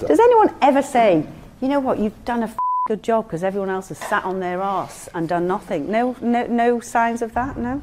Does 0.00 0.18
anyone 0.20 0.50
ever 0.60 0.82
say, 0.82 1.24
you 1.60 1.68
know 1.68 1.80
what, 1.80 1.98
you've 1.98 2.24
done 2.24 2.42
a 2.42 2.48
good 2.88 3.02
job 3.02 3.24
because 3.24 3.46
everyone 3.46 3.74
else 3.74 3.88
has 3.88 3.98
sat 4.08 4.24
on 4.24 4.40
their 4.40 4.60
arse 4.60 5.10
and 5.12 5.28
done 5.28 5.46
nothing? 5.48 5.92
No, 5.92 6.14
no, 6.20 6.46
no 6.48 6.80
signs 6.80 7.22
of 7.22 7.32
that. 7.32 7.56
No. 7.56 7.80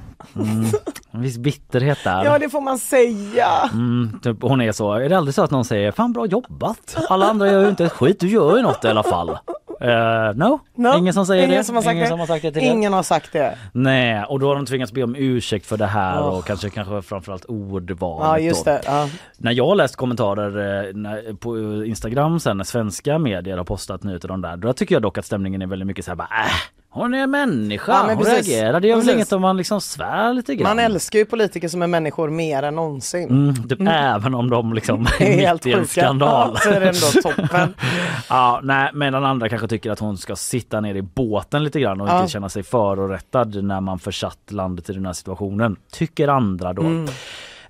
En 1.11 1.21
viss 1.21 1.37
bitterhet 1.37 1.97
där. 2.03 2.25
Ja 2.25 2.39
det 2.39 2.49
får 2.49 2.61
man 2.61 2.79
säga. 2.79 3.47
Mm, 3.73 4.19
typ, 4.23 4.37
hon 4.41 4.61
är 4.61 4.71
så. 4.71 4.93
Är 4.93 5.09
det 5.09 5.17
aldrig 5.17 5.35
så 5.35 5.43
att 5.43 5.51
någon 5.51 5.65
säger 5.65 5.91
fan 5.91 6.13
bra 6.13 6.25
jobbat? 6.25 6.97
Alla 7.09 7.25
andra 7.29 7.51
gör 7.51 7.63
ju 7.63 7.69
inte 7.69 7.85
ett 7.85 7.91
skit, 7.91 8.19
du 8.19 8.27
gör 8.27 8.57
ju 8.57 8.63
något 8.63 8.85
i 8.85 8.87
alla 8.87 9.03
fall. 9.03 9.37
Uh, 9.81 10.35
no? 10.35 10.59
No, 10.75 10.97
ingen 10.97 11.13
som 11.13 11.25
säger 11.25 11.43
ingen 11.43 11.57
det. 11.57 11.63
Som 11.63 11.75
har 11.75 11.83
sagt 11.83 11.93
ingen 11.93 12.03
det. 12.03 12.09
som 12.09 12.19
har 12.19 12.27
sagt 12.27 12.41
det 12.41 12.51
till 12.51 12.63
Ingen 12.63 12.93
har 12.93 13.03
sagt 13.03 13.33
det. 13.33 13.57
Nej, 13.71 14.23
och 14.23 14.39
då 14.39 14.47
har 14.47 14.55
de 14.55 14.65
tvingats 14.65 14.91
be 14.91 15.03
om 15.03 15.15
ursäkt 15.15 15.65
för 15.65 15.77
det 15.77 15.85
här 15.85 16.21
Oh. 16.21 16.37
och 16.37 16.45
kanske, 16.45 16.69
kanske 16.69 17.01
framförallt 17.01 17.45
ordvalet. 17.45 18.27
Ja 18.27 18.39
just 18.39 18.65
det. 18.65 18.81
Ja. 18.85 19.09
När 19.37 19.51
jag 19.51 19.67
har 19.67 19.75
läst 19.75 19.95
kommentarer 19.95 20.87
eh, 20.87 20.93
när, 20.93 21.33
på 21.33 21.85
Instagram 21.85 22.39
sen 22.39 22.57
när 22.57 22.63
svenska 22.63 23.17
medier 23.17 23.57
har 23.57 23.63
postat 23.63 24.03
nyheter 24.03 24.31
om 24.31 24.41
det 24.41 24.47
där, 24.47 24.57
då 24.57 24.73
tycker 24.73 24.95
jag 24.95 25.01
dock 25.01 25.17
att 25.17 25.25
stämningen 25.25 25.61
är 25.61 25.67
väldigt 25.67 25.87
mycket 25.87 26.05
så 26.05 26.11
här 26.11 26.15
bara 26.15 26.27
äh, 26.45 26.51
hon 26.93 27.13
är 27.13 27.27
människa, 27.27 27.91
Ja, 27.91 28.03
men 28.07 28.15
hon 28.15 28.25
precis. 28.25 28.47
reagerar. 28.47 28.79
Det 28.79 28.87
gör 28.87 28.97
väl 28.97 29.09
inget 29.09 29.31
om 29.33 29.41
man 29.41 29.57
liksom 29.57 29.81
svär 29.81 30.33
lite 30.33 30.55
grann. 30.55 30.69
Man 30.77 30.79
älskar 30.85 31.19
ju 31.19 31.25
politiker 31.25 31.67
som 31.67 31.81
är 31.81 31.87
människor 31.87 32.29
mer 32.29 32.63
än 32.63 32.75
någonsin. 32.75 33.29
Mm, 33.29 33.69
typ 33.69 33.79
även 33.87 34.35
om 34.35 34.49
de 34.49 34.73
liksom 34.73 35.07
är 35.19 35.53
mitt 35.53 35.65
i 35.67 35.71
en 35.73 35.87
skandal. 35.87 36.51
Ja, 36.53 36.59
så 36.59 36.69
är 36.69 36.79
det 36.79 36.87
ändå 36.87 37.21
toppen. 37.31 37.73
Ja, 38.29 38.59
nej, 38.63 38.89
medan 38.93 39.25
andra 39.25 39.49
kanske 39.49 39.67
tycker 39.67 39.91
att 39.91 39.99
hon 39.99 40.17
ska 40.17 40.35
sitta 40.35 40.81
ner 40.81 40.95
i 40.95 41.01
båten 41.01 41.63
lite 41.63 41.79
grann 41.79 42.01
och 42.01 42.07
Ja. 42.07 42.19
inte 42.19 42.31
känna 42.31 42.49
sig 42.49 42.63
förorättad 42.63 43.63
när 43.63 43.81
man 43.81 43.99
försatt 43.99 44.37
landet 44.51 44.89
i 44.89 44.93
den 44.93 45.05
här 45.05 45.13
situationen. 45.13 45.75
Tycker 45.91 46.27
andra 46.27 46.73
då. 46.73 46.81
Mm. 46.81 47.07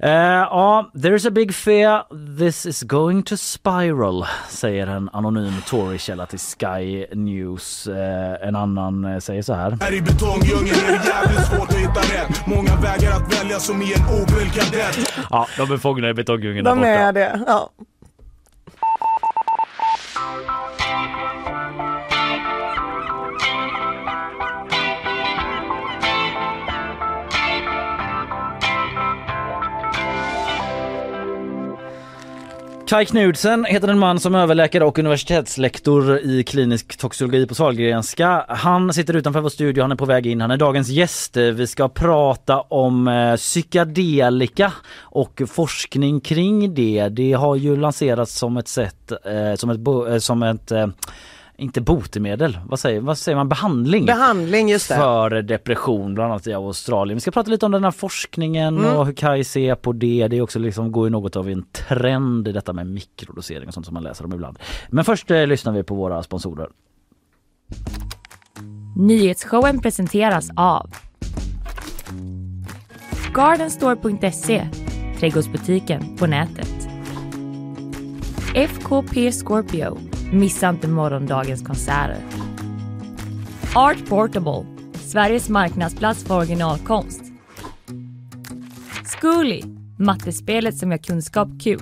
Eh, 0.04 0.10
ja, 0.10 0.92
there's 0.96 1.28
a 1.28 1.32
big 1.32 1.54
fear 1.54 2.04
this 2.38 2.66
is 2.66 2.84
going 2.84 3.24
to 3.24 3.38
spiral, 3.38 4.26
säger 4.50 4.88
en 4.88 5.10
anonym 5.14 5.54
Tory-källa 5.68 6.26
till 6.26 6.40
Sky 6.40 7.06
News. 7.14 7.88
Eh, 7.88 8.48
en 8.48 8.56
annan 8.56 9.06
eh, 9.06 9.20
säger 9.20 9.42
så 9.42 9.54
här. 9.54 9.78
Här 9.82 9.94
i 9.94 10.02
betongdjungeln 10.02 10.76
är 10.88 10.88
det 10.88 11.08
jävligt 11.08 11.46
svårt 11.46 11.70
att 11.70 11.76
hitta 11.76 12.00
rätt. 12.00 12.48
Många 12.48 12.76
vägar 12.76 13.12
att 13.12 13.42
välja 13.42 13.60
som 13.60 13.82
i 13.82 13.94
en 13.94 14.06
ovild 14.06 14.54
kadett. 14.54 15.14
Ja, 15.30 15.48
de 15.58 15.72
är 15.72 15.78
fångna 15.78 16.10
i 16.10 16.14
betongdjungeln 16.14 16.66
där 16.66 16.76
De 16.76 16.84
är 16.84 17.12
det. 17.14 17.42
Ja. 17.48 17.70
Kai 32.92 33.06
Knudsen 33.06 33.66
heter 33.66 33.88
en 33.88 34.00
man 34.00 34.20
som 34.20 34.36
är 34.36 34.40
överläkare 34.40 34.86
och 34.86 35.00
universitetslektor 35.00 36.20
i 36.20 36.44
klinisk 36.44 36.98
toxikologi 36.98 37.48
på 37.48 37.56
Sahlgrenska. 37.56 38.46
Han 38.50 38.94
sitter 38.94 39.16
utanför 39.16 39.42
vår 39.42 39.50
studio, 39.50 39.82
han 39.82 39.92
är 39.92 39.96
på 39.96 40.06
väg 40.06 40.28
in, 40.28 40.42
han 40.42 40.52
är 40.52 40.58
dagens 40.58 40.90
gäst. 40.90 41.38
Vi 41.38 41.68
ska 41.68 41.90
prata 41.90 42.62
om 42.62 43.08
eh, 43.08 43.36
psykedelika 43.36 44.74
och 45.00 45.42
forskning 45.48 46.22
kring 46.22 46.74
det. 46.74 47.10
Det 47.10 47.34
har 47.34 47.56
ju 47.56 47.78
lanserats 47.78 48.38
som 48.38 48.58
ett 48.58 48.68
sätt, 48.68 49.12
eh, 49.12 49.56
som 49.56 49.70
ett, 49.70 49.88
eh, 49.88 50.18
som 50.18 50.44
ett 50.44 50.72
eh, 50.72 50.88
inte 51.62 51.82
botemedel, 51.82 52.60
vad 52.68 52.80
säger, 52.80 53.00
vad 53.02 53.18
säger 53.18 53.36
man, 53.36 53.50
behandling? 53.50 54.06
Behandling, 54.06 54.70
just 54.70 54.90
det. 54.90 54.96
för 54.96 55.42
depression 55.42 56.14
bland 56.14 56.32
annat 56.32 56.48
i 56.48 56.54
Australien. 56.54 57.16
Vi 57.16 57.22
ska 57.22 57.32
prata 57.32 57.52
lite 57.52 57.66
om 57.66 57.72
den 57.72 57.84
här 57.84 57.92
forskningen 57.92 58.78
Mm. 58.78 58.96
och 58.98 59.06
hur 59.06 59.14
Kai 59.14 59.44
ser 59.44 59.76
på 59.76 59.94
det. 59.94 60.28
Det 60.28 60.38
är 60.38 60.42
också 60.42 60.60
liksom, 60.60 60.92
går 60.92 61.06
ju 61.06 61.10
något 61.10 61.36
av 61.36 61.50
en 61.50 61.66
trend 61.72 62.48
i 62.48 62.52
detta 62.52 62.74
med 62.74 62.88
mikrodosering 62.88 63.68
och 63.68 63.74
sånt 63.74 63.86
som 63.86 63.94
man 63.94 64.04
läser 64.04 64.26
om 64.26 64.34
ibland. 64.34 64.60
Men 64.90 65.06
först 65.06 65.32
eh, 65.32 65.48
lyssnar 65.48 65.74
vi 65.74 65.84
på 65.84 65.96
våra 65.96 66.24
sponsorer. 66.24 66.68
Nyhetsshowen 68.98 69.82
presenteras 69.82 70.50
av 70.56 70.90
Gardenstore.se 73.34 74.68
Trädgårdsbutiken 75.20 76.18
på 76.18 76.28
nätet. 76.28 76.81
FKP 78.56 79.32
Scorpio 79.32 79.98
Missa 80.32 80.70
inte 80.70 80.88
morgondagens 80.88 81.64
konserter. 81.64 82.18
Art 83.76 84.10
Portable 84.10 84.66
Sveriges 84.94 85.50
marknadsplats 85.50 86.24
för 86.24 86.38
originalkonst. 86.38 87.22
Zcooly 89.06 89.62
Mattespelet 90.00 90.78
som 90.78 90.92
gör 90.92 90.98
kunskap 90.98 91.48
kul. 91.64 91.82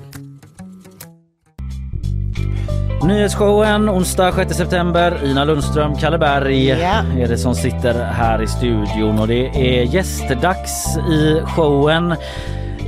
Nyhetsshowen 3.08 3.90
onsdag 3.90 4.32
6 4.32 4.56
september. 4.58 5.26
Ina 5.26 5.46
Lundström, 5.46 5.96
Kalle 5.96 6.18
Berg 6.18 6.68
Ja. 6.68 7.04
är 7.20 7.28
det 7.28 7.38
som 7.38 7.56
sitter 7.56 8.04
här 8.04 8.42
i 8.44 8.48
studion 8.48 9.20
och 9.20 9.28
det 9.28 9.48
är 9.48 9.84
gästdags 9.84 10.98
i 10.98 11.42
showen. 11.46 12.16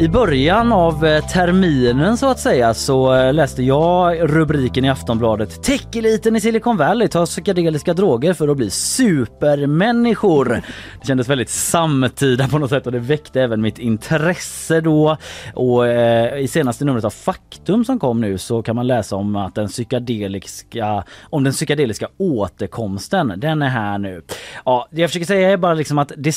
I 0.02 0.08
början 0.08 0.72
av 0.72 1.06
eh, 1.06 1.26
terminen 1.26 2.18
så 2.18 2.30
att 2.30 2.40
säga 2.40 2.74
så 2.74 3.14
eh, 3.14 3.34
läste 3.34 3.64
jag 3.64 4.18
rubriken 4.22 4.86
i 4.86 4.90
Aftonbladet 4.90 5.64
Techeliten 5.64 6.36
i 6.36 6.42
Silicon 6.42 6.78
Valley 6.78 7.08
tar 7.08 7.26
psykedeliska 7.26 7.94
droger 7.94 8.34
för 8.34 8.48
att 8.48 8.58
bli 8.58 8.70
supermänniskor. 8.70 10.62
Det 11.02 11.08
kändes 11.08 11.30
väldigt 11.30 11.50
samtida 11.50 12.48
på 12.48 12.58
något 12.58 12.70
sätt 12.70 12.86
och 12.86 12.92
det 12.92 13.00
väckte 13.00 13.42
även 13.42 13.62
mitt 13.62 13.80
intresse 13.80 14.82
då. 14.82 15.18
Och 15.54 15.88
eh, 15.88 16.40
i 16.40 16.48
senaste 16.48 16.86
numret 16.86 17.06
av 17.06 17.10
Faktum 17.10 17.86
som 17.86 18.00
kom 18.00 18.22
nu 18.22 18.38
så 18.38 18.62
kan 18.62 18.76
man 18.76 18.88
läsa 18.88 19.16
om 19.16 19.36
att 19.36 19.56
den 19.56 19.68
psykedeliska, 19.68 21.04
om 21.30 21.44
den 21.44 21.54
psykedeliska 21.54 22.08
återkomsten, 22.18 23.34
den 23.38 23.62
är 23.62 23.70
här 23.70 23.98
nu. 23.98 24.22
Ja, 24.66 24.88
det 24.92 25.02
jag 25.02 25.10
försöker 25.10 25.26
säga 25.26 25.50
är 25.50 25.58
bara 25.58 25.74
liksom 25.74 25.98
att 25.98 26.12
det 26.18 26.32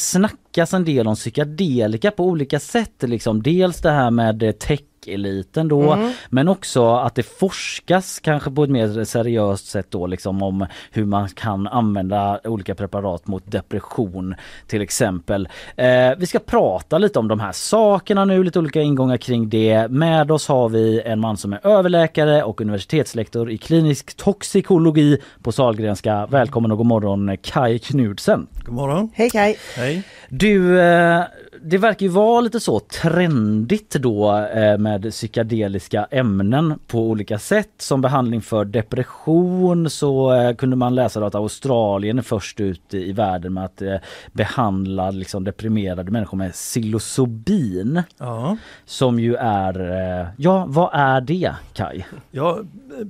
snackas 0.55 0.75
en 0.75 0.85
del 0.85 1.07
om 1.07 1.15
psykedelika 1.15 2.11
på 2.11 2.25
olika 2.25 2.61
sätt 2.61 3.03
liksom. 3.03 3.43
Dels 3.43 3.81
det 3.81 3.91
här 3.91 4.11
med 4.11 4.43
eh, 4.43 4.53
tech 4.53 4.81
eliten 5.09 5.69
då 5.69 6.11
men 6.29 6.49
också 6.49 6.95
att 6.95 7.15
det 7.15 7.23
forskas 7.23 8.21
kanske 8.21 8.51
på 8.51 8.65
ett 8.65 8.71
mer 8.71 9.05
seriöst 9.05 9.67
sätt 9.67 9.87
då 9.91 10.07
liksom 10.07 10.43
om 10.43 10.67
hur 10.91 11.05
man 11.05 11.29
kan 11.29 11.67
använda 11.67 12.41
olika 12.45 12.75
preparat 12.75 13.27
mot 13.27 13.51
depression 13.53 14.35
till 14.67 14.83
exempel. 14.83 15.49
Eh, 15.77 16.11
vi 16.19 16.27
ska 16.27 16.39
prata 16.39 16.99
lite 16.99 17.19
om 17.19 17.29
de 17.29 17.41
här 17.41 17.53
sakerna 17.53 18.25
nu, 18.25 18.45
lite 18.45 18.59
olika 18.59 18.83
ingångar 18.83 19.17
kring 19.17 19.49
det. 19.49 19.89
Med 19.91 20.31
oss 20.31 20.49
har 20.49 20.69
vi 20.69 21.01
en 21.01 21.21
man 21.21 21.37
som 21.37 21.53
är 21.53 21.67
överläkare 21.67 22.43
och 22.43 22.61
universitetslektor 22.61 23.51
i 23.51 23.59
klinisk 23.59 24.17
toxikologi 24.17 25.19
på 25.43 25.53
Sahlgrenska. 25.53 26.27
Välkommen 26.27 26.71
och 26.73 26.79
god 26.79 26.87
morgon 26.87 27.37
Kai 27.43 27.79
Knudsen. 27.79 28.47
God 28.65 28.75
morgon. 28.75 29.11
Hej 29.15 29.31
Kaj. 29.31 29.57
Hej. 29.77 30.03
Du, 30.29 30.81
eh, 30.81 31.23
det 31.67 31.79
verkar 31.79 32.07
ju 32.07 32.13
vara 32.13 32.41
lite 32.41 32.61
så 32.61 32.81
trendigt 32.81 33.91
då 33.91 34.37
eh, 34.37 34.79
med 34.79 35.11
psykedeliska 35.11 36.07
ämnen 36.11 36.79
på 36.87 37.11
olika 37.11 37.39
sätt. 37.39 37.71
Som 37.79 38.01
behandling 38.01 38.43
för 38.43 38.65
depression 38.65 39.91
så 39.91 40.35
eh, 40.35 40.55
kunde 40.55 40.77
man 40.77 40.95
läsa 40.95 41.27
att 41.27 41.35
Australien 41.35 42.19
är 42.19 42.23
först 42.23 42.61
ut 42.61 42.95
i 42.95 43.13
världen 43.13 43.55
med 43.55 43.65
att 43.65 43.83
eh, 43.83 43.97
behandla 44.33 45.11
liksom 45.11 45.45
deprimerade 45.45 46.11
människor 46.11 46.39
med 46.39 46.53
psilocybin. 46.53 48.03
Ja, 48.19 48.57
Som 48.85 49.19
ju 49.21 49.35
är, 49.35 49.91
eh, 50.21 50.27
ja 50.37 50.65
vad 50.69 50.91
är 50.93 51.21
det 51.21 51.55
Kai? 51.73 52.05
ja 52.31 52.59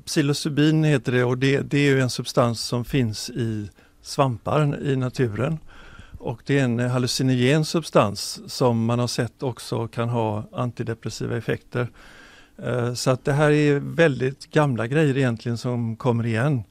psilocybin 0.05 0.84
heter 0.84 1.12
det 1.12 1.24
och 1.24 1.38
det, 1.38 1.61
det 1.61 1.78
är 1.78 1.90
ju 1.90 2.00
en 2.00 2.11
substans 2.11 2.61
som 2.61 2.84
finns 2.84 3.30
i 3.30 3.70
svampar 4.02 4.78
i 4.82 4.96
naturen. 4.96 5.59
Och 6.25 6.43
det 6.47 6.59
är 6.59 6.64
en 6.64 6.79
hallucinogen 6.79 7.64
substans 7.64 8.41
som 8.47 8.85
man 8.85 8.99
har 8.99 9.07
sett 9.07 9.43
också 9.43 9.89
kan 9.89 10.09
ha 10.09 10.45
antidepressiva 10.53 11.37
effekter. 11.37 11.89
Eh, 12.64 12.95
Så 12.95 13.11
att 13.11 13.25
det 13.25 13.33
här 13.33 13.51
är 13.51 13.79
väldigt 13.79 14.51
gamla 14.51 14.87
grejer 14.87 15.16
egentligen 15.16 15.59
som 15.59 15.97
kommer 15.97 16.27
igen. 16.27 16.62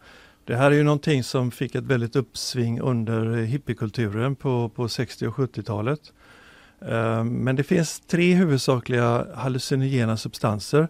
Det 0.45 0.55
här 0.55 0.71
är 0.71 0.75
ju 0.75 0.83
någonting 0.83 1.23
som 1.23 1.51
fick 1.51 1.75
ett 1.75 1.83
väldigt 1.83 2.15
uppsving 2.15 2.79
under 2.81 3.35
hippiekulturen 3.35 4.35
på, 4.35 4.69
på 4.69 4.87
60 4.89 5.27
och 5.27 5.35
70-talet. 5.35 5.99
Eh, 6.81 7.23
Men 7.23 7.55
det 7.55 7.63
finns 7.63 7.99
tre 7.99 8.33
huvudsakliga 8.33 9.25
hallucinogena 9.35 10.17
substanser 10.17 10.87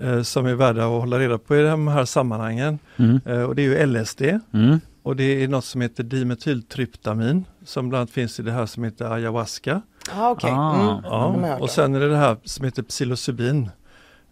eh, 0.00 0.22
som 0.22 0.46
är 0.46 0.54
värda 0.54 0.82
att 0.84 1.00
hålla 1.00 1.18
reda 1.18 1.38
på 1.38 1.56
i 1.56 1.62
de 1.62 1.88
här 1.88 2.04
sammanhangen. 2.04 2.78
Mm. 2.96 3.46
Och 3.48 3.54
det 3.54 3.62
är 3.62 3.66
ju 3.80 3.86
LSD 3.86 4.22
Mm. 4.52 4.80
och 5.02 5.16
det 5.16 5.44
är 5.44 5.48
något 5.48 5.64
som 5.64 5.80
heter 5.80 6.02
dimetyltryptamin 6.04 7.44
som 7.64 7.88
bland 7.88 8.00
annat 8.00 8.10
finns 8.10 8.40
i 8.40 8.42
det 8.42 8.52
här 8.52 8.66
som 8.66 8.84
heter 8.84 9.10
ayahuasca. 9.10 9.82
Ah, 10.12 10.30
Okej. 10.30 10.50
Ah. 10.50 11.28
Mm. 11.28 11.44
Ja, 11.44 11.58
och 11.58 11.70
sen 11.70 11.94
är 11.94 12.00
det 12.00 12.08
det 12.08 12.16
här 12.16 12.36
som 12.44 12.64
heter 12.64 12.82
psilocybin 12.82 13.70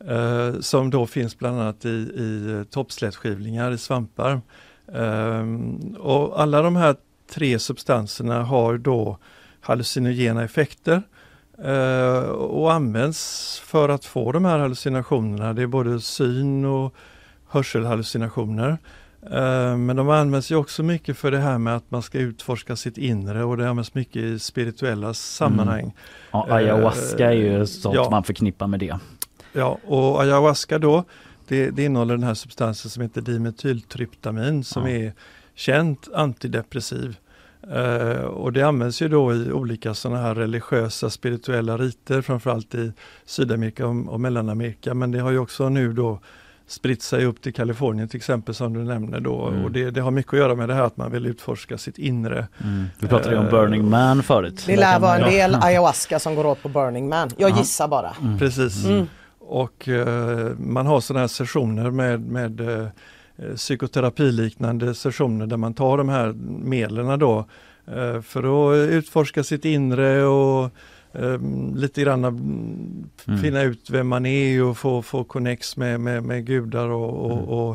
eh, 0.09 0.61
som 0.61 0.91
då 0.91 1.07
finns 1.07 1.39
bland 1.39 1.61
annat 1.61 1.85
i, 1.85 1.89
i 1.89 2.53
eh, 2.59 2.65
toppslättskivlingar 2.65 3.71
i 3.73 3.79
svampar. 3.79 4.41
Ehm, 4.95 5.97
och 6.01 6.41
alla 6.41 6.63
de 6.63 6.77
här 6.77 6.97
tre 7.31 7.59
substanserna 7.59 8.43
har 8.43 8.79
då 8.79 9.19
hallucinogena 9.61 10.45
effekter 10.45 11.03
eh, 11.65 12.19
och 12.31 12.73
används 12.73 13.61
för 13.65 13.89
att 13.89 14.05
få 14.05 14.33
de 14.33 14.45
här 14.45 14.59
hallucinationerna. 14.59 15.53
Det 15.53 15.63
är 15.63 15.67
både 15.67 16.01
syn 16.01 16.65
och 16.65 16.95
hörselhallucinationer. 17.49 18.79
Eh, 19.31 19.77
Men 19.77 19.97
de 19.97 20.09
används 20.11 20.51
ju 20.51 20.57
också 20.57 20.83
mycket 20.83 21.17
för 21.17 21.31
det 21.31 21.39
här 21.39 21.59
med 21.59 21.77
att 21.77 21.91
man 21.91 22.03
ska 22.03 22.19
utforska 22.19 22.77
sitt 22.77 22.99
inre 22.99 23.45
och 23.45 23.57
det 23.57 23.69
används 23.69 23.95
mycket 23.95 24.17
i 24.17 24.39
spirituella 24.39 25.15
sammanhang. 25.15 25.95
Ja, 26.31 26.47
ayahuasca 26.51 27.27
är 27.27 27.33
ju 27.33 27.67
sånt 27.67 27.95
ja. 27.95 28.11
man 28.11 28.25
förknippar 28.25 28.67
med 28.67 28.81
det. 28.81 28.99
Ja, 29.53 29.79
och 29.87 30.23
ayahuasca 30.23 30.79
då, 30.79 31.05
det, 31.49 31.71
det 31.71 31.85
innehåller 31.85 32.15
den 32.17 32.25
här 32.27 32.35
substansen 32.35 32.91
som 32.91 33.03
heter 33.03 33.21
dimethyltryptamin 33.21 34.65
som 34.65 34.83
Ja. 34.83 34.97
är 34.97 35.13
känt 35.55 36.09
antidepressiv. 36.15 37.17
Eh, 37.73 38.23
och 38.23 38.53
det 38.53 38.63
används 38.63 39.03
ju 39.03 39.09
då 39.09 39.35
i 39.35 39.53
olika 39.53 39.95
sådana 39.95 40.21
här 40.23 40.35
religiösa 40.35 41.11
spirituella 41.11 41.77
riter, 41.79 42.23
framförallt 42.23 42.75
i 42.75 42.93
Sydamerika 43.25 43.87
och, 43.87 44.09
och 44.09 44.21
Mellanamerika. 44.21 44.95
Men 44.95 45.11
det 45.11 45.19
har 45.19 45.31
ju 45.31 45.39
också 45.39 45.69
nu 45.69 45.93
då 45.93 46.21
spritt 46.73 47.03
sig 47.03 47.25
upp 47.25 47.43
till 47.43 47.55
Kalifornien 47.55 48.09
till 48.09 48.17
exempel 48.17 48.55
som 48.55 48.73
du 48.73 48.85
nämner 48.85 49.21
då. 49.21 49.47
Mm. 49.49 49.65
Och 49.65 49.71
det, 49.73 49.91
det 49.91 50.01
har 50.01 50.11
mycket 50.11 50.33
att 50.33 50.39
göra 50.39 50.55
med 50.55 50.69
det 50.69 50.75
här 50.75 50.83
att 50.83 50.97
man 50.97 51.13
vill 51.13 51.27
utforska 51.27 51.79
sitt 51.79 51.99
inre. 51.99 52.49
Mm. 52.65 52.85
Vi 52.99 53.09
pratade 53.09 53.35
ju 53.35 53.39
om 53.41 53.45
Eh, 53.47 53.51
Burning 53.51 53.91
Man 53.91 54.23
förut. 54.23 54.65
Det 54.67 54.77
lär 54.77 55.01
vara 55.01 55.17
en 55.17 55.31
del 55.31 55.55
ayahuasca 55.55 56.19
som 56.19 56.35
går 56.35 56.47
åt 56.47 56.63
på 56.63 56.69
Burning 56.69 57.09
Man. 57.09 57.31
Jag 57.37 57.51
Ja. 57.51 57.59
gissar 57.59 57.89
bara. 57.89 58.13
Precis. 58.39 58.85
Mm. 58.85 59.07
Och 59.39 59.89
eh, 59.89 60.57
man 60.59 60.87
har 60.87 61.01
sådana 61.01 61.21
här 61.21 61.29
sessioner 61.29 61.91
med, 61.91 62.21
med 62.21 62.61
eh, 62.61 62.87
psykoterapiliknande 63.57 64.95
sessioner 64.95 65.47
där 65.47 65.57
man 65.57 65.75
tar 65.75 65.99
de 65.99 66.09
här 66.09 66.33
medlen 66.65 67.19
då 67.19 67.39
eh, 67.87 68.21
för 68.23 68.73
att 68.73 68.91
utforska 68.91 69.45
sitt 69.45 69.65
inre 69.65 70.25
och 70.25 70.71
eh, 71.15 71.39
lite 71.77 72.03
grann 72.03 72.25
mm, 72.25 73.05
Mm. 73.27 73.41
finna 73.41 73.63
ut 73.63 73.91
vem 73.91 74.09
man 74.09 74.27
är 74.27 74.63
och 74.63 74.77
få, 74.79 75.03
få 75.03 75.25
connex 75.25 75.77
med, 75.77 76.01
med, 76.01 76.23
med 76.23 76.47
gudar 76.47 76.89
och, 76.89 77.27
och, 77.27 77.33
Mm. 77.33 77.45
och 77.49 77.69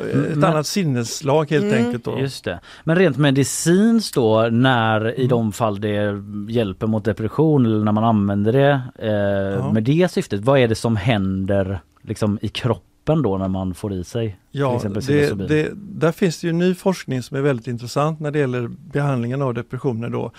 och 0.00 0.06
ett 0.06 0.36
Men- 0.36 0.44
annat 0.44 0.66
sinneslag 0.66 1.50
helt 1.50 1.64
Mm. 1.64 1.84
enkelt. 1.86 2.04
Då. 2.04 2.18
Just 2.18 2.44
det. 2.44 2.60
Men 2.84 2.96
rent 2.96 3.16
medicinskt 3.16 4.14
då 4.14 4.48
när 4.52 5.00
Mm. 5.00 5.14
i 5.20 5.26
de 5.26 5.52
fall 5.52 5.80
det 5.80 6.22
hjälper 6.48 6.86
mot 6.86 7.04
depression 7.04 7.66
eller 7.66 7.84
när 7.84 7.92
man 7.92 8.04
använder 8.04 8.52
det 8.52 8.80
eh, 8.98 9.72
med 9.72 9.82
det 9.82 10.10
syftet, 10.10 10.40
vad 10.40 10.58
är 10.58 10.68
det 10.68 10.74
som 10.74 10.96
händer 10.96 11.80
liksom 12.02 12.38
i 12.42 12.48
kroppen 12.48 13.22
då 13.22 13.38
när 13.38 13.48
man 13.48 13.74
får 13.74 13.92
i 13.92 14.04
sig? 14.04 14.38
Ja, 14.50 14.76
exempel 14.76 15.02
det, 15.04 15.48
det, 15.48 15.70
där 15.74 16.12
finns 16.12 16.40
det 16.40 16.46
ju 16.46 16.52
ny 16.52 16.74
forskning 16.74 17.22
som 17.22 17.36
är 17.36 17.40
väldigt 17.40 17.66
intressant 17.66 18.20
när 18.20 18.30
det 18.30 18.38
gäller 18.38 18.68
behandlingen 18.92 19.42
av 19.42 19.54
depressioner 19.54 20.08
då. 20.08 20.32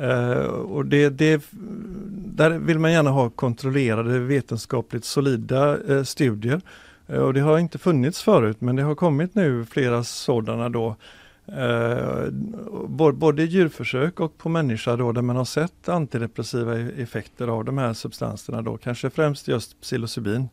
Eh, 0.00 0.44
och 0.46 0.86
det, 0.86 1.08
det, 1.08 1.42
där 2.26 2.50
vill 2.50 2.78
man 2.78 2.92
gärna 2.92 3.10
ha 3.10 3.30
kontrollerade 3.30 4.18
vetenskapligt 4.18 5.04
solida 5.04 5.78
eh, 5.88 6.02
studier. 6.02 6.60
Eh, 7.06 7.18
och 7.18 7.34
det 7.34 7.40
har 7.40 7.58
inte 7.58 7.78
funnits 7.78 8.22
förut 8.22 8.60
men 8.60 8.76
det 8.76 8.82
har 8.82 8.94
kommit 8.94 9.34
nu 9.34 9.64
flera 9.64 10.04
sådana 10.04 10.68
då. 10.68 10.96
Både 13.12 13.42
i 13.42 13.46
djurförsök 13.46 14.20
och 14.20 14.38
på 14.38 14.48
människa 14.48 14.96
då 14.96 15.12
där 15.12 15.22
man 15.22 15.36
har 15.36 15.44
sett 15.44 15.88
antidepressiva 15.88 16.78
e- 16.78 16.92
effekter 16.96 17.48
av 17.48 17.64
de 17.64 17.78
här 17.78 17.92
substanserna 17.92 18.62
då, 18.62 18.76
kanske 18.76 19.10
främst 19.10 19.48
just 19.48 19.80
psilocybin. 19.80 20.48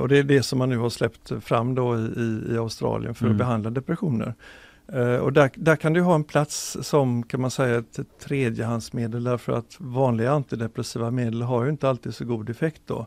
Och 0.00 0.08
det 0.08 0.18
är 0.18 0.22
det 0.22 0.42
som 0.42 0.58
man 0.58 0.68
nu 0.68 0.76
har 0.78 0.90
släppt 0.90 1.32
fram 1.44 1.74
då 1.74 1.98
i, 1.98 2.00
i, 2.00 2.54
i 2.54 2.56
Australien 2.58 3.14
för 3.14 3.24
Mm. 3.24 3.34
att 3.34 3.38
behandla 3.38 3.70
depressioner. 3.70 4.34
Eh, 4.88 5.16
och 5.16 5.32
där, 5.32 5.50
där 5.54 5.76
kan 5.76 5.92
du 5.92 6.00
ha 6.00 6.14
en 6.14 6.24
plats 6.24 6.76
som 6.82 7.22
kan 7.22 7.40
man 7.40 7.50
säga 7.50 7.78
ett 7.78 7.98
tredjehandsmedel 8.24 9.24
därför 9.24 9.52
att 9.52 9.76
vanliga 9.78 10.32
antidepressiva 10.32 11.10
medel 11.10 11.42
har 11.42 11.64
ju 11.64 11.70
inte 11.70 11.88
alltid 11.88 12.14
så 12.14 12.24
god 12.24 12.50
effekt 12.50 12.82
då. 12.86 13.06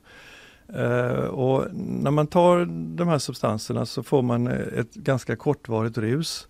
Eh, 0.76 1.26
och 1.26 1.66
när 1.74 2.12
man 2.12 2.28
tar 2.28 2.66
de 2.98 3.08
här 3.08 3.18
substanserna 3.20 3.86
så 3.86 4.04
får 4.04 4.22
man 4.22 4.48
ett 4.48 4.94
ganska 4.94 5.36
kortvarigt 5.36 5.98
rus 5.98 6.48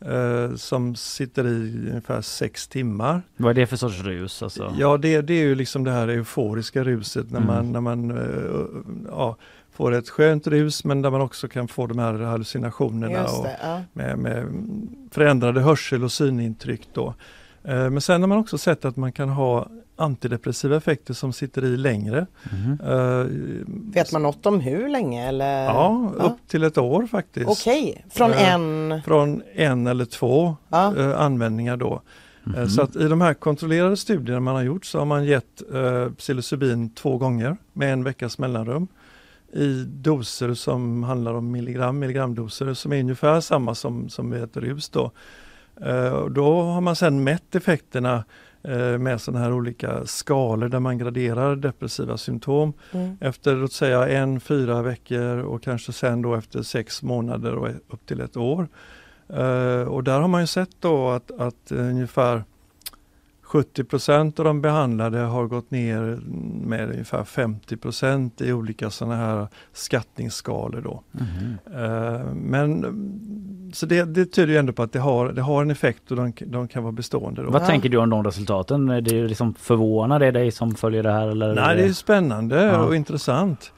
eh, 0.00 0.54
som 0.54 0.94
sitter 0.94 1.46
i 1.46 1.86
ungefär 1.90 2.20
sex 2.20 2.68
timmar. 2.68 3.22
Vad 3.36 3.50
är 3.50 3.54
det 3.54 3.66
för 3.66 3.76
sorts 3.76 4.02
rus? 4.02 4.42
Alltså? 4.42 4.74
Ja, 4.78 4.96
det, 4.96 5.20
det 5.20 5.34
är 5.34 5.42
ju 5.44 5.54
liksom 5.54 5.84
det 5.84 5.90
här 5.90 6.08
euforiska 6.08 6.84
ruset 6.84 7.30
när 7.30 7.40
Mm. 7.40 7.46
man, 7.54 7.72
när 7.72 7.80
man 7.80 8.18
ja, 9.10 9.36
får 9.74 9.92
ett 9.94 10.08
skönt 10.08 10.46
rus 10.46 10.84
men 10.84 11.02
där 11.02 11.10
man 11.10 11.20
också 11.20 11.48
kan 11.48 11.68
få 11.68 11.86
de 11.86 11.98
här 11.98 12.14
hallucinationerna 12.14 13.12
Just 13.22 13.38
och 13.38 13.44
det, 13.44 13.56
ja. 13.62 13.80
med, 13.92 14.18
med 14.18 14.46
förändrade 15.10 15.60
hörsel 15.60 16.04
och 16.04 16.12
synintryck 16.12 16.88
då. 16.92 17.14
Eh, 17.64 17.90
Men 17.90 18.00
sen 18.00 18.20
har 18.20 18.28
man 18.28 18.38
också 18.38 18.58
sett 18.58 18.84
att 18.84 18.96
man 18.96 19.12
kan 19.12 19.28
ha 19.28 19.68
antidepressiva 19.96 20.76
effekter 20.76 21.14
som 21.14 21.32
sitter 21.32 21.64
i 21.64 21.76
längre. 21.76 22.26
Mhm. 22.52 22.78
Eh, 22.86 23.26
Vet 23.94 24.12
man 24.12 24.22
något 24.22 24.46
om 24.46 24.60
hur 24.60 24.88
länge 24.88 25.28
eller? 25.28 25.64
Ja, 25.64 26.12
upp 26.18 26.48
till 26.48 26.64
ett 26.64 26.78
år 26.78 27.06
faktiskt. 27.06 27.48
Okej, 27.48 28.04
från 28.10 28.30
Eh, 28.30 28.54
en... 28.54 29.00
Från 29.04 29.42
en 29.54 29.86
eller 29.86 30.04
två 30.04 30.56
Ja. 30.68 30.96
eh, 30.96 31.20
användningar 31.20 31.76
då. 31.76 32.00
Mhm. 32.44 32.68
Så 32.68 32.82
att 32.82 32.96
i 32.96 33.08
de 33.08 33.20
här 33.20 33.34
kontrollerade 33.34 33.96
studierna 33.96 34.40
man 34.40 34.54
har 34.54 34.62
gjort 34.62 34.84
så 34.84 34.98
har 34.98 35.06
man 35.06 35.24
gett 35.24 35.62
psilocybin 36.18 36.90
två 36.90 37.16
gånger 37.18 37.56
med 37.72 37.92
en 37.92 38.04
veckas 38.04 38.38
mellanrum 38.38 38.88
i 39.54 39.84
doser 39.84 40.54
som 40.54 41.02
handlar 41.02 41.34
om 41.34 41.50
milligram, 41.50 41.98
milligramdoser 41.98 42.74
som 42.74 42.92
är 42.92 43.00
ungefär 43.00 43.40
samma 43.40 43.74
som, 43.74 44.08
som 44.08 44.30
vid 44.30 44.42
ett 44.42 44.56
rus. 44.56 44.88
Då. 44.88 45.10
Eh, 45.80 46.26
då 46.26 46.62
har 46.62 46.80
man 46.80 46.96
sedan 46.96 47.24
mätt 47.24 47.54
effekterna 47.54 48.24
eh, 48.62 48.98
med 48.98 49.20
sådana 49.20 49.44
här 49.44 49.52
olika 49.52 50.06
skalor 50.06 50.68
där 50.68 50.80
man 50.80 50.98
graderar 50.98 51.56
depressiva 51.56 52.16
symptom 52.16 52.72
Mm. 52.92 53.16
efter 53.20 53.56
låt 53.56 53.72
säga 53.72 54.08
en, 54.08 54.40
fyra 54.40 54.82
veckor 54.82 55.38
och 55.38 55.62
kanske 55.62 55.92
sen 55.92 56.22
då 56.22 56.34
efter 56.34 56.62
sex 56.62 57.02
månader 57.02 57.54
och 57.54 57.68
upp 57.68 58.06
till 58.06 58.20
ett 58.20 58.36
år. 58.36 58.68
Eh, 59.28 59.82
och 59.82 60.04
där 60.04 60.20
har 60.20 60.28
man 60.28 60.40
ju 60.40 60.46
sett 60.46 60.80
då 60.80 61.10
att, 61.10 61.30
att 61.30 61.72
eh, 61.72 61.78
ungefär 61.78 62.44
70% 63.54 64.38
av 64.40 64.44
de 64.44 64.60
behandlade 64.60 65.18
har 65.18 65.46
gått 65.46 65.70
ner 65.70 66.18
med 66.66 66.90
ungefär 66.90 67.24
50% 67.24 68.42
i 68.42 68.52
olika 68.52 68.90
sådana 68.90 69.16
här 69.16 69.46
skattningsskalor. 69.72 70.80
Då. 70.80 71.02
Eh, 71.74 72.34
men 72.34 72.84
mm, 72.84 73.70
så 73.74 73.86
det, 73.86 74.04
det 74.04 74.26
tyder 74.26 74.52
ju 74.52 74.58
ändå 74.58 74.72
på 74.72 74.82
att 74.82 74.92
det 74.92 74.98
har, 74.98 75.28
det 75.32 75.42
har 75.42 75.62
en 75.62 75.70
effekt 75.70 76.10
och 76.10 76.16
de, 76.16 76.32
de 76.46 76.68
kan 76.68 76.82
vara 76.82 76.92
bestående. 76.92 77.42
Då. 77.42 77.50
Vad 77.50 77.62
Ja. 77.62 77.66
tänker 77.66 77.88
du 77.88 77.96
om 77.96 78.10
de 78.10 78.24
resultaten? 78.24 78.88
Är 78.88 79.00
det 79.00 79.22
liksom 79.28 79.54
förvånar 79.54 80.18
det 80.18 80.30
dig 80.30 80.50
som 80.50 80.74
följer 80.74 81.02
det 81.02 81.12
här? 81.12 81.28
Eller 81.28 81.54
Nej, 81.54 81.76
det 81.76 81.84
är 81.84 81.92
spännande 81.92 82.62
Ja. 82.64 82.78
och 82.84 82.96
intressant. 82.96 83.72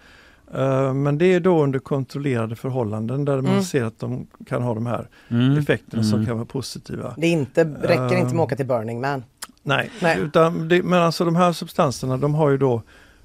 Eh, 0.55 0.95
Men 0.95 1.19
det 1.19 1.27
är 1.35 1.41
då 1.41 1.63
under 1.63 1.79
kontrollerade 1.79 2.57
förhållanden 2.57 3.25
där 3.25 3.37
man 3.41 3.47
Mm. 3.53 3.63
ser 3.63 3.85
att 3.85 3.99
de 3.99 4.27
kan 4.47 4.63
ha 4.63 4.75
de 4.75 4.87
här 4.87 5.09
Mm. 5.29 5.59
effekterna 5.59 6.03
som 6.03 6.15
Mm. 6.15 6.27
kan 6.27 6.37
vara 6.37 6.47
positiva. 6.47 7.15
Det 7.17 7.27
inte, 7.27 7.65
räcker 7.65 8.03
inte 8.05 8.15
med 8.15 8.33
Um, 8.33 8.41
att 8.41 8.45
åka 8.47 8.57
till 8.57 8.67
Burning 8.67 9.01
Man. 9.01 9.23
Nej, 9.67 9.91
Nej. 10.03 10.21
Utan 10.21 10.69
det, 10.69 10.83
men 10.83 11.03
alltså 11.03 11.25
de 11.25 11.37
här 11.37 11.53
substanserna 11.53 12.17
de 12.17 12.35
har 12.35 12.51
ju 12.51 12.59
då 12.59 12.83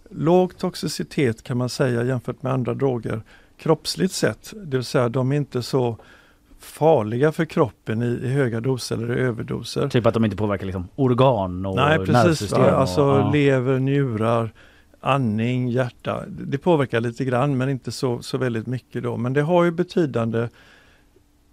låg 0.09 0.57
toxicitet 0.57 1.43
kan 1.43 1.57
man 1.57 1.69
säga 1.69 2.03
jämfört 2.03 2.43
med 2.43 2.53
andra 2.53 2.73
droger 2.73 3.21
kroppsligt 3.57 4.13
sett. 4.13 4.53
Det 4.63 4.77
vill 4.77 4.83
säga 4.85 5.09
de 5.09 5.31
är 5.31 5.35
inte 5.35 5.63
så 5.63 5.97
farliga 6.59 7.31
för 7.31 7.45
kroppen 7.45 8.03
i, 8.03 8.05
i 8.05 8.27
höga 8.27 8.59
doser 8.59 8.97
eller 8.97 9.17
i 9.17 9.21
överdoser. 9.21 9.89
Typ 9.89 10.05
att 10.05 10.13
de 10.13 10.25
inte 10.25 10.37
påverkar 10.37 10.65
liksom 10.65 10.87
organ 10.95 11.65
och 11.65 11.75
Nej 11.75 11.97
precis, 12.05 12.51
och- 12.51 12.59
alltså 12.59 13.01
ja. 13.01 13.31
lever, 13.31 13.79
njurar, 13.79 14.53
andning, 14.99 15.69
hjärta. 15.69 16.23
Det 16.27 16.57
påverkar 16.57 16.99
lite 17.01 17.25
grann 17.25 17.57
men 17.57 17.69
inte 17.69 17.91
så, 17.91 18.21
så 18.21 18.37
väldigt 18.37 18.67
mycket 18.67 19.03
då. 19.03 19.17
Men 19.17 19.33
det 19.33 19.41
har 19.41 19.63
ju 19.63 19.71
betydande 19.71 20.47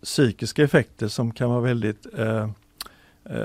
psykiska 0.02 0.64
effekter 0.64 1.08
som 1.08 1.30
kan 1.32 1.50
vara 1.50 1.60
väldigt 1.60 2.06
eh, 2.18 2.48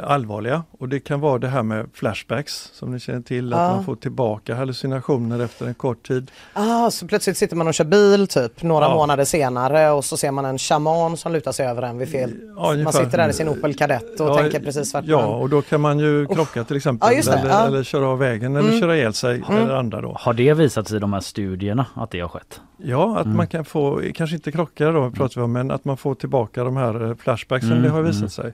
allvarliga. 0.03 0.63
Och 0.79 0.89
det 0.89 0.99
kan 0.99 1.19
vara 1.19 1.37
det 1.39 1.47
här 1.47 1.63
med 1.63 1.85
flashbacks 1.93 2.69
som 2.73 2.91
ni 2.91 2.99
känner 2.99 3.21
till, 3.21 3.51
Ja. 3.51 3.57
att 3.57 3.75
man 3.75 3.85
får 3.85 3.95
tillbaka 3.95 4.55
hallucinationer 4.55 5.39
efter 5.39 5.65
en 5.67 5.73
kort 5.73 6.07
tid. 6.07 6.31
Ah, 6.53 6.91
så 6.91 7.07
plötsligt 7.07 7.37
sitter 7.37 7.55
man 7.55 7.67
och 7.67 7.73
kör 7.73 7.85
bil 7.85 8.27
typ 8.27 8.63
några 8.63 8.85
Ja. 8.85 8.93
månader 8.95 9.25
senare 9.25 9.91
och 9.91 10.05
så 10.05 10.17
ser 10.17 10.31
man 10.31 10.45
en 10.45 10.57
shaman 10.57 11.17
som 11.17 11.33
lutar 11.33 11.51
sig 11.51 11.67
över 11.67 11.81
en 11.81 11.97
vid 11.97 12.09
fel. 12.09 12.31
Ja, 12.55 12.73
Man 12.83 12.93
sitter 12.93 13.17
där 13.17 13.29
i 13.29 13.33
sin 13.33 13.49
Opel 13.49 13.73
Kadett 13.75 14.19
och 14.19 14.27
Ja, 14.29 14.37
tänker 14.37 14.59
precis 14.59 14.93
vart 14.93 15.05
Ja, 15.05 15.17
man... 15.21 15.29
och 15.41 15.49
då 15.49 15.61
kan 15.61 15.81
man 15.81 15.99
ju 15.99 16.25
krocka 16.27 16.63
till 16.63 16.77
exempel 16.77 17.09
eller, 17.13 17.49
ja. 17.49 17.65
eller 17.67 17.83
köra 17.83 18.07
av 18.07 18.19
vägen 18.19 18.55
eller 18.55 18.67
Mm. 18.69 18.79
köra 18.81 18.97
ihjäl 18.97 19.13
sig 19.13 19.43
Mm. 19.49 19.61
eller 19.63 19.73
andra 19.75 20.01
då. 20.01 20.17
Har 20.19 20.33
det 20.33 20.53
visat 20.53 20.87
sig 20.87 20.97
i 20.97 20.99
de 20.99 21.13
här 21.13 21.19
studierna 21.19 21.85
att 21.95 22.11
det 22.11 22.19
har 22.19 22.27
skett? 22.27 22.61
Ja, 22.77 23.17
att 23.17 23.25
Mm. 23.25 23.37
man 23.37 23.47
kan 23.47 23.65
få, 23.65 24.01
kanske 24.15 24.35
inte 24.35 24.51
krocka 24.51 24.91
då 24.91 25.11
pratar 25.11 25.35
vi 25.35 25.41
om, 25.41 25.51
men 25.51 25.71
att 25.71 25.85
man 25.85 25.97
får 25.97 26.15
tillbaka 26.15 26.63
de 26.63 26.77
här 26.77 27.09
eh, 27.09 27.15
flashbacksen, 27.15 27.71
Mm, 27.71 27.83
det 27.83 27.89
har 27.89 28.01
visat 28.01 28.19
mm. 28.19 28.29
sig. 28.29 28.53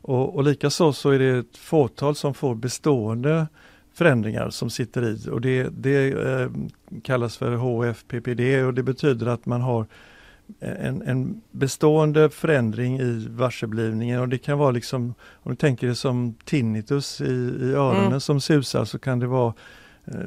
Och, 0.00 0.36
och 0.36 0.44
likaså 0.44 0.92
så 0.92 1.10
är 1.10 1.18
det 1.18 1.38
ett 1.38 1.56
fåtal 1.56 2.14
som 2.14 2.34
får 2.34 2.54
bestående 2.54 3.46
förändringar 3.94 4.50
som 4.50 4.70
sitter 4.70 5.02
i. 5.02 5.30
Och 5.30 5.40
det, 5.40 5.68
det 5.68 6.12
eh, 6.12 6.50
kallas 7.02 7.36
för 7.36 7.56
HFPPD 7.56 8.62
och 8.64 8.74
det 8.74 8.82
betyder 8.82 9.26
att 9.26 9.46
man 9.46 9.60
har 9.60 9.86
en, 10.60 11.02
en 11.02 11.42
bestående 11.50 12.30
förändring 12.30 13.00
i 13.00 13.26
varseblivningen. 13.30 14.20
Och 14.20 14.28
det 14.28 14.38
kan 14.38 14.58
vara 14.58 14.70
liksom, 14.70 15.14
om 15.32 15.52
du 15.52 15.56
tänker 15.56 15.86
det 15.86 15.94
som 15.94 16.34
tinnitus 16.44 17.20
i, 17.20 17.24
i 17.60 17.72
öronen 17.72 18.06
Mm. 18.06 18.20
som 18.20 18.40
susar 18.40 18.84
så 18.84 18.98
kan 18.98 19.18
det 19.18 19.26
vara 19.26 19.54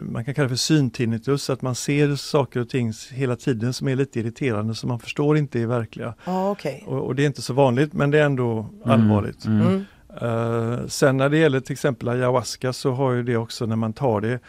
man 0.02 0.26
kan 0.26 0.34
kalla 0.34 0.44
det 0.44 0.50
för 0.50 0.56
syntinnitus, 0.56 1.50
att 1.50 1.62
man 1.62 1.76
ser 1.76 2.16
saker 2.16 2.60
och 2.60 2.70
ting 2.70 2.94
hela 3.12 3.36
tiden 3.36 3.74
som 3.74 3.88
är 3.88 3.96
lite 3.96 4.20
irriterande 4.20 4.76
som 4.76 4.88
man 4.88 5.00
förstår 5.00 5.38
inte 5.38 5.62
är 5.62 5.66
verkliga. 5.66 6.14
Ja, 6.26 6.52
okej. 6.52 6.84
Och, 6.88 7.06
och 7.06 7.16
det 7.16 7.24
är 7.24 7.28
inte 7.28 7.42
så 7.42 7.54
vanligt 7.54 7.94
men 7.94 8.12
det 8.12 8.20
är 8.20 8.26
ändå 8.26 8.66
allvarligt. 8.86 9.46
Mm. 9.46 9.68
Mm. 9.68 9.86
Eh, 10.22 10.88
sen 10.88 11.18
när 11.18 11.30
det 11.30 11.38
gäller 11.38 11.60
till 11.60 11.74
exempel 11.74 12.10
ayahuasca 12.10 12.74
så 12.74 12.92
har 12.92 13.12
ju 13.12 13.24
det 13.24 13.38
också 13.38 13.66
när 13.66 13.76
man 13.76 13.94
tar 13.94 14.22
det 14.22 14.34
eh, 14.34 14.40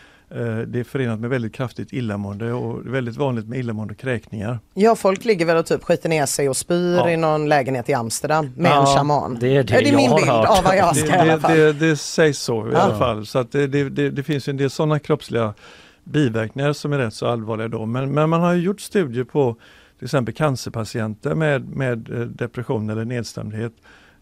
det 0.66 0.80
är 0.80 0.84
förenat 0.84 1.20
med 1.20 1.30
väldigt 1.30 1.54
kraftigt 1.54 1.92
illamående 1.92 2.52
och 2.52 2.84
det 2.84 2.90
väldigt 2.90 3.16
vanligt 3.16 3.46
med 3.48 3.58
illamående 3.58 3.94
och 3.94 4.00
kräkningar. 4.00 4.58
Ja, 4.74 4.94
folk 4.96 5.24
ligger 5.24 5.46
väl 5.46 5.56
och 5.56 5.66
typ 5.66 5.84
skiter 5.84 6.08
ner 6.08 6.26
sig 6.26 6.48
och 6.48 6.56
spyr 6.56 6.94
Ja. 6.96 7.10
i 7.10 7.16
någon 7.16 7.48
lägenhet 7.48 7.88
i 7.88 7.94
Amsterdam 7.94 8.50
med 8.56 8.70
en 8.72 8.76
Ja, 8.76 8.86
shaman. 8.96 9.36
det 9.40 9.56
är 9.56 9.62
det 9.64 9.74
är 9.74 9.82
jag 9.86 9.96
min 9.96 10.10
har 10.10 10.16
bild 10.18 10.28
hört. 10.30 10.58
av 10.58 10.66
ayahuasca 10.66 11.06
Det, 11.06 11.16
i 11.16 11.18
alla 11.18 11.34
det, 11.34 11.40
fall. 11.40 11.56
det, 11.56 11.72
det 11.72 11.96
sägs 11.96 12.38
så 12.38 12.68
i 12.68 12.72
Ja. 12.72 12.78
alla 12.78 12.98
fall. 12.98 13.26
Så 13.26 13.38
att 13.38 13.52
det, 13.52 13.66
det, 13.66 13.88
det, 13.88 14.10
det 14.10 14.22
finns 14.22 14.48
ju 14.48 14.50
en 14.50 14.56
del 14.56 14.70
sådana 14.70 14.98
kroppsliga 14.98 15.54
biverkningar 16.04 16.72
som 16.72 16.92
är 16.92 16.98
rätt 16.98 17.14
så 17.14 17.26
allvarliga 17.26 17.68
då. 17.68 17.86
Men, 17.86 18.12
men 18.14 18.30
man 18.30 18.40
har 18.40 18.52
ju 18.54 18.62
gjort 18.62 18.80
studier 18.80 19.24
på 19.24 19.56
till 19.98 20.04
exempel 20.04 20.34
cancerpatienter 20.34 21.34
med, 21.34 21.68
med 21.68 22.10
eh, 22.10 22.20
depression 22.20 22.90
eller 22.90 23.04
nedstämdhet 23.04 23.72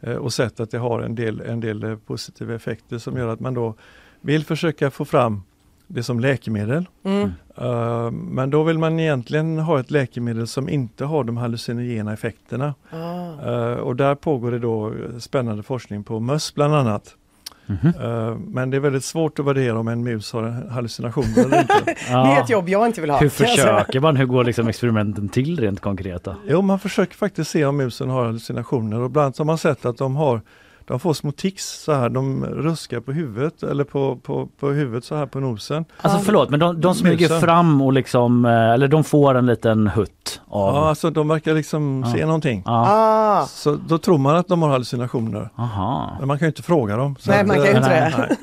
eh, 0.00 0.12
och 0.14 0.32
sett 0.32 0.60
att 0.60 0.70
det 0.70 0.78
har 0.78 1.00
en 1.00 1.14
del, 1.14 1.40
en 1.40 1.60
del 1.60 1.84
eh, 1.84 1.96
positiva 1.96 2.54
effekter 2.54 2.98
som 2.98 3.16
gör 3.16 3.28
att 3.28 3.40
man 3.40 3.54
då 3.54 3.74
vill 4.20 4.44
försöka 4.44 4.90
få 4.90 5.04
fram 5.04 5.42
det 5.88 6.02
som 6.02 6.20
läkemedel. 6.20 6.88
Mm. 7.04 7.32
Eh, 7.56 8.10
Men 8.10 8.50
då 8.50 8.62
vill 8.62 8.78
man 8.78 9.00
egentligen 9.00 9.58
ha 9.58 9.80
ett 9.80 9.90
läkemedel 9.90 10.46
som 10.46 10.68
inte 10.68 11.04
har 11.04 11.24
de 11.24 11.36
hallucinogena 11.36 12.12
effekterna. 12.12 12.74
Ah. 12.90 13.50
Eh, 13.50 13.72
Och 13.78 13.96
där 13.96 14.14
pågår 14.14 14.50
det 14.50 14.58
då 14.58 14.92
spännande 15.18 15.62
forskning 15.62 16.04
på 16.04 16.20
möss 16.20 16.54
bland 16.54 16.74
annat. 16.74 17.14
Mhm. 17.66 17.92
Eh, 18.02 18.34
Men 18.36 18.70
det 18.70 18.76
är 18.76 18.80
väldigt 18.80 19.04
svårt 19.04 19.38
att 19.38 19.44
värdera 19.46 19.78
om 19.78 19.88
en 19.88 20.04
mus 20.04 20.32
har 20.32 20.70
hallucinationer 20.70 21.44
eller 21.44 21.60
inte. 21.60 21.74
Det 22.08 22.12
är 22.12 22.42
ett 22.42 22.50
jobb 22.50 22.68
jag 22.68 22.86
inte 22.86 23.00
vill 23.00 23.10
ha. 23.10 23.18
Hur 23.18 23.28
försöker 23.28 24.00
man? 24.00 24.16
Hur 24.16 24.26
går 24.26 24.44
liksom 24.44 24.68
experimenten 24.68 25.28
till 25.28 25.60
rent 25.60 25.80
konkreta? 25.80 26.36
Jo, 26.48 26.62
man 26.62 26.78
försöker 26.78 27.14
faktiskt 27.14 27.50
se 27.50 27.64
om 27.64 27.76
musen 27.76 28.10
har 28.10 28.24
hallucinationer 28.24 29.00
och 29.00 29.10
bland 29.10 29.24
annat 29.24 29.38
har 29.38 29.44
man 29.44 29.58
sett 29.58 29.84
att 29.84 29.96
de 29.98 30.16
har 30.16 30.40
de 30.88 31.00
får 31.00 31.12
små 31.14 31.32
tics 31.32 31.82
så 31.84 31.92
här, 31.92 32.08
de 32.08 32.44
ruskar 32.46 33.00
på 33.00 33.12
huvudet 33.12 33.62
eller 33.62 33.84
på, 33.84 34.16
på, 34.16 34.48
på 34.60 34.68
huvudet 34.68 35.04
så 35.04 35.16
här 35.16 35.26
på 35.26 35.40
nosen. 35.40 35.84
Alltså 36.00 36.18
förlåt, 36.18 36.50
men 36.50 36.60
de, 36.60 36.80
de 36.80 36.94
smyger 36.94 37.28
Musen. 37.28 37.40
fram 37.40 37.82
och 37.82 37.92
liksom, 37.92 38.44
eh, 38.44 38.52
eller 38.70 38.88
de 38.88 39.04
får 39.04 39.34
en 39.34 39.46
liten 39.46 39.86
hutt 39.88 40.40
av... 40.48 40.74
Ja, 40.74 40.88
alltså 40.88 41.10
de 41.10 41.28
verkar 41.28 41.54
liksom 41.54 42.02
Ja. 42.06 42.12
se 42.12 42.26
någonting. 42.26 42.62
Ja. 42.66 42.86
Ah, 42.88 43.46
Så 43.46 43.74
då 43.88 43.98
tror 43.98 44.18
man 44.18 44.36
att 44.36 44.48
de 44.48 44.62
har 44.62 44.68
hallucinationer. 44.70 45.48
Aha. 45.56 46.16
Men 46.18 46.28
man 46.28 46.38
kan 46.38 46.46
ju 46.46 46.50
inte 46.50 46.62
fråga 46.62 46.96
dem. 46.96 47.16
Så 47.18 47.30
Nej, 47.30 47.44
man 47.46 47.56
kan 47.56 47.64
ju 47.64 47.70
eh, 47.70 47.76
inte 47.76 47.88
det. 47.88 48.14
nej. 48.28 48.36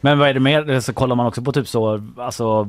Men 0.00 0.18
vad 0.18 0.28
är 0.28 0.34
det 0.34 0.40
mer? 0.40 0.80
Så 0.80 0.92
kollar 0.92 1.16
man 1.16 1.26
också 1.26 1.42
på 1.42 1.52
typ 1.52 1.68
så, 1.68 2.02
alltså 2.18 2.68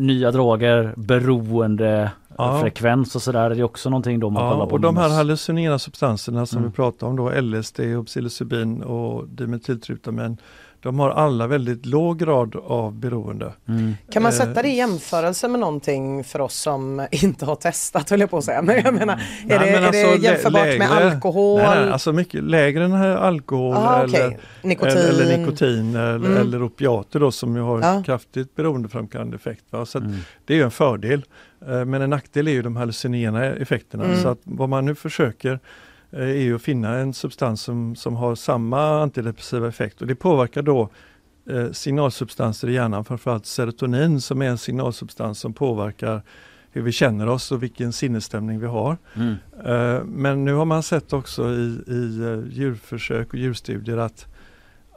nya 0.00 0.30
droger, 0.30 0.94
beroende, 0.96 2.10
Ja. 2.42 2.60
frekvens 2.60 3.16
och 3.16 3.22
sådär. 3.22 3.50
Det 3.50 3.58
är 3.58 3.62
också 3.62 3.90
någonting 3.90 4.20
då 4.20 4.30
man 4.30 4.44
Ja, 4.44 4.50
kollar 4.52 4.66
på. 4.66 4.72
och 4.72 4.80
de 4.80 4.96
här 4.96 5.08
med- 5.08 5.16
hallucinogena 5.16 5.78
substanserna 5.78 6.46
som 6.46 6.58
Mm. 6.58 6.70
vi 6.70 6.76
pratar 6.76 7.06
om 7.06 7.16
då, 7.16 7.30
LSD 7.40 7.80
och 7.96 8.06
psilocybin 8.06 8.82
och 8.82 9.28
dimethyltryptamin, 9.28 10.36
de 10.82 10.98
har 11.00 11.10
alla 11.10 11.46
väldigt 11.46 11.86
låg 11.86 12.18
grad 12.18 12.56
av 12.56 12.94
beroende. 12.94 13.52
Mm. 13.68 13.94
kan 14.12 14.22
man 14.22 14.32
Eh, 14.32 14.38
sätta 14.38 14.62
det 14.62 14.68
i 14.68 14.76
jämförelse 14.76 15.48
med 15.48 15.60
någonting 15.60 16.24
för 16.24 16.40
oss 16.40 16.54
som 16.54 17.06
inte 17.12 17.44
har 17.46 17.54
testat 17.54 18.10
höll 18.10 18.20
jag 18.20 18.30
på 18.30 18.38
att 18.38 18.44
säga. 18.44 18.62
Men 18.62 18.76
jag 18.84 18.94
menar, 18.94 19.14
är 19.14 19.18
Nej, 19.44 19.58
det, 19.58 19.64
men 19.72 19.82
är 19.82 19.86
alltså, 19.86 20.06
det 20.06 20.18
lä- 20.18 20.28
jämförbart 20.28 20.62
med 20.62 20.78
lägre- 20.78 21.10
alkohol? 21.14 21.58
Nej, 21.60 21.80
nej, 21.80 21.90
alltså 21.90 22.12
mycket 22.12 22.42
lägre 22.44 22.84
än 22.84 22.92
här 22.92 23.16
alkohol 23.16 23.76
ah, 23.76 24.04
okej. 24.04 24.20
eller, 24.20 24.38
Nikotin? 24.62 24.96
eller, 24.98 25.22
eller 25.22 25.38
nikotin 25.38 25.96
eller, 25.96 26.14
Mm. 26.14 26.36
eller 26.36 26.62
opiater 26.66 27.20
då 27.20 27.30
som 27.32 27.56
ju 27.56 27.62
har 27.62 27.80
Ja. 27.80 28.02
kraftigt 28.06 28.54
beroendeframkallande 28.56 29.36
effekt. 29.36 29.64
Va? 29.70 29.86
Så 29.86 29.98
Mm. 29.98 30.16
det 30.44 30.52
är 30.54 30.56
ju 30.58 30.62
en 30.64 30.70
fördel. 30.70 31.24
Eh, 31.68 31.84
Men 31.84 32.02
en 32.02 32.10
nackdel 32.10 32.48
är 32.48 32.52
ju 32.52 32.62
de 32.62 32.76
hallucinogena 32.76 33.44
effekterna. 33.44 34.04
Mm. 34.04 34.22
Så 34.22 34.28
att 34.28 34.40
vad 34.44 34.68
man 34.68 34.84
nu 34.84 34.94
försöker 34.94 35.60
eh, 36.10 36.20
är 36.20 36.42
ju 36.42 36.54
att 36.54 36.62
finna 36.62 36.98
en 36.98 37.14
substans 37.14 37.62
som, 37.62 37.96
som 37.96 38.16
har 38.16 38.34
samma 38.34 39.02
antidepressiva 39.02 39.68
effekt 39.68 40.00
och 40.00 40.06
det 40.06 40.14
påverkar 40.14 40.62
då 40.62 40.88
eh, 41.50 41.70
signalsubstanser 41.70 42.68
i 42.68 42.72
hjärnan, 42.72 43.04
framförallt 43.04 43.46
serotonin 43.46 44.20
som 44.20 44.42
är 44.42 44.46
en 44.46 44.58
signalsubstans 44.58 45.38
som 45.38 45.52
påverkar 45.52 46.22
hur 46.72 46.82
vi 46.82 46.92
känner 46.92 47.28
oss 47.28 47.52
och 47.52 47.62
vilken 47.62 47.92
sinnesstämning 47.92 48.60
vi 48.60 48.66
har. 48.66 48.96
Mm. 49.14 49.34
Men 50.06 50.44
nu 50.44 50.52
har 50.52 50.64
man 50.64 50.82
sett 50.82 51.12
också 51.12 51.50
i, 51.50 51.82
i 51.86 52.42
djurförsök 52.50 53.28
och 53.28 53.38
djurstudier 53.38 53.96
att, 53.96 54.26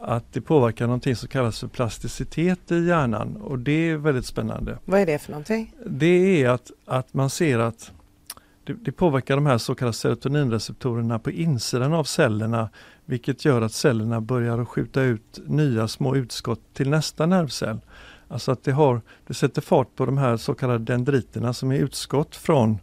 att 0.04 0.34
det 0.34 0.42
påverkar 0.42 0.86
någonting 0.86 1.16
som 1.16 1.30
kallas 1.30 1.60
för 1.60 1.68
plasticitet 1.68 2.72
i 2.72 2.86
hjärnan 2.86 3.38
och 3.38 3.60
det 3.60 3.90
är 3.90 3.98
väldigt 3.98 4.26
spännande. 4.26 4.78
Vad 4.86 5.00
är 5.00 5.06
det 5.06 5.20
för 5.20 5.32
någonting? 5.32 5.76
Det 5.86 6.44
är 6.44 6.50
att, 6.50 6.72
att 6.86 7.14
man 7.14 7.30
ser 7.30 7.60
att 7.60 7.92
det, 8.64 8.74
det 8.74 8.92
påverkar 8.92 9.36
de 9.36 9.46
här 9.46 9.58
så 9.58 9.76
kallade 9.76 9.94
serotoninreceptorerna 9.94 11.20
på 11.20 11.32
insidan 11.32 11.94
av 11.94 12.04
cellerna 12.04 12.70
vilket 13.06 13.46
gör 13.46 13.62
att 13.62 13.74
cellerna 13.74 14.22
börjar 14.22 14.60
att 14.60 14.68
skjuta 14.68 15.02
ut 15.02 15.40
nya 15.46 15.88
små 15.88 16.16
utskott 16.16 16.62
till 16.74 16.90
nästa 16.90 17.26
nervcell. 17.26 17.80
Alltså 18.28 18.52
att 18.52 18.64
det, 18.64 18.72
har, 18.72 19.02
det 19.28 19.34
sätter 19.34 19.62
fart 19.62 19.96
på 19.96 20.06
de 20.06 20.18
här 20.18 20.38
så 20.38 20.54
kallade 20.54 20.80
dendriterna 20.80 21.54
som 21.54 21.72
är 21.72 21.78
utskott 21.78 22.36
från 22.36 22.80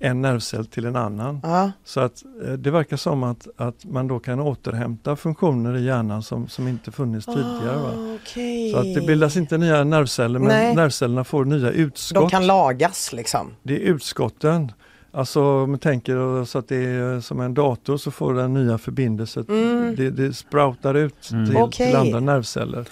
en 0.00 0.22
nervcell 0.22 0.66
till 0.66 0.84
en 0.86 0.96
annan. 0.96 1.40
Ja. 1.42 1.70
Så 1.84 2.00
att 2.00 2.22
eh, 2.46 2.52
det 2.52 2.70
verkar 2.70 2.96
som 2.96 3.22
att, 3.22 3.48
att 3.56 3.84
man 3.84 4.08
då 4.08 4.18
kan 4.18 4.40
återhämta 4.40 5.16
funktioner 5.16 5.76
i 5.76 5.84
hjärnan 5.84 6.22
som, 6.22 6.48
som 6.48 6.68
inte 6.68 6.90
funnits 6.90 7.26
tidigare. 7.26 7.76
Va? 7.76 7.92
Ah, 7.96 8.14
okej. 8.22 8.72
Så 8.72 8.78
att 8.78 8.94
det 8.94 9.06
bildas 9.06 9.36
inte 9.36 9.58
nya 9.58 9.84
nervceller 9.84 10.38
men 10.38 10.48
Nej. 10.48 10.74
nervcellerna 10.74 11.24
får 11.24 11.44
nya 11.44 11.70
utskott. 11.70 12.22
De 12.22 12.30
kan 12.30 12.46
lagas 12.46 13.12
liksom? 13.12 13.54
Det 13.62 13.74
är 13.74 13.80
utskotten. 13.80 14.72
Alltså 15.12 15.42
om 15.42 15.70
man 15.70 15.78
tänker 15.78 16.44
så 16.44 16.58
att 16.58 16.68
det 16.68 16.76
är 16.76 17.20
som 17.20 17.40
en 17.40 17.54
dator 17.54 17.96
så 17.96 18.10
får 18.10 18.34
den 18.34 18.54
nya 18.54 18.78
förbindelser. 18.78 19.44
Mm. 19.48 19.94
Det, 19.96 20.10
det 20.10 20.32
sproutar 20.32 20.94
ut 20.94 21.30
Mm. 21.32 21.46
till, 21.46 21.56
Okej. 21.56 21.86
till 21.86 21.96
andra 21.96 22.20
nervceller. 22.20 22.88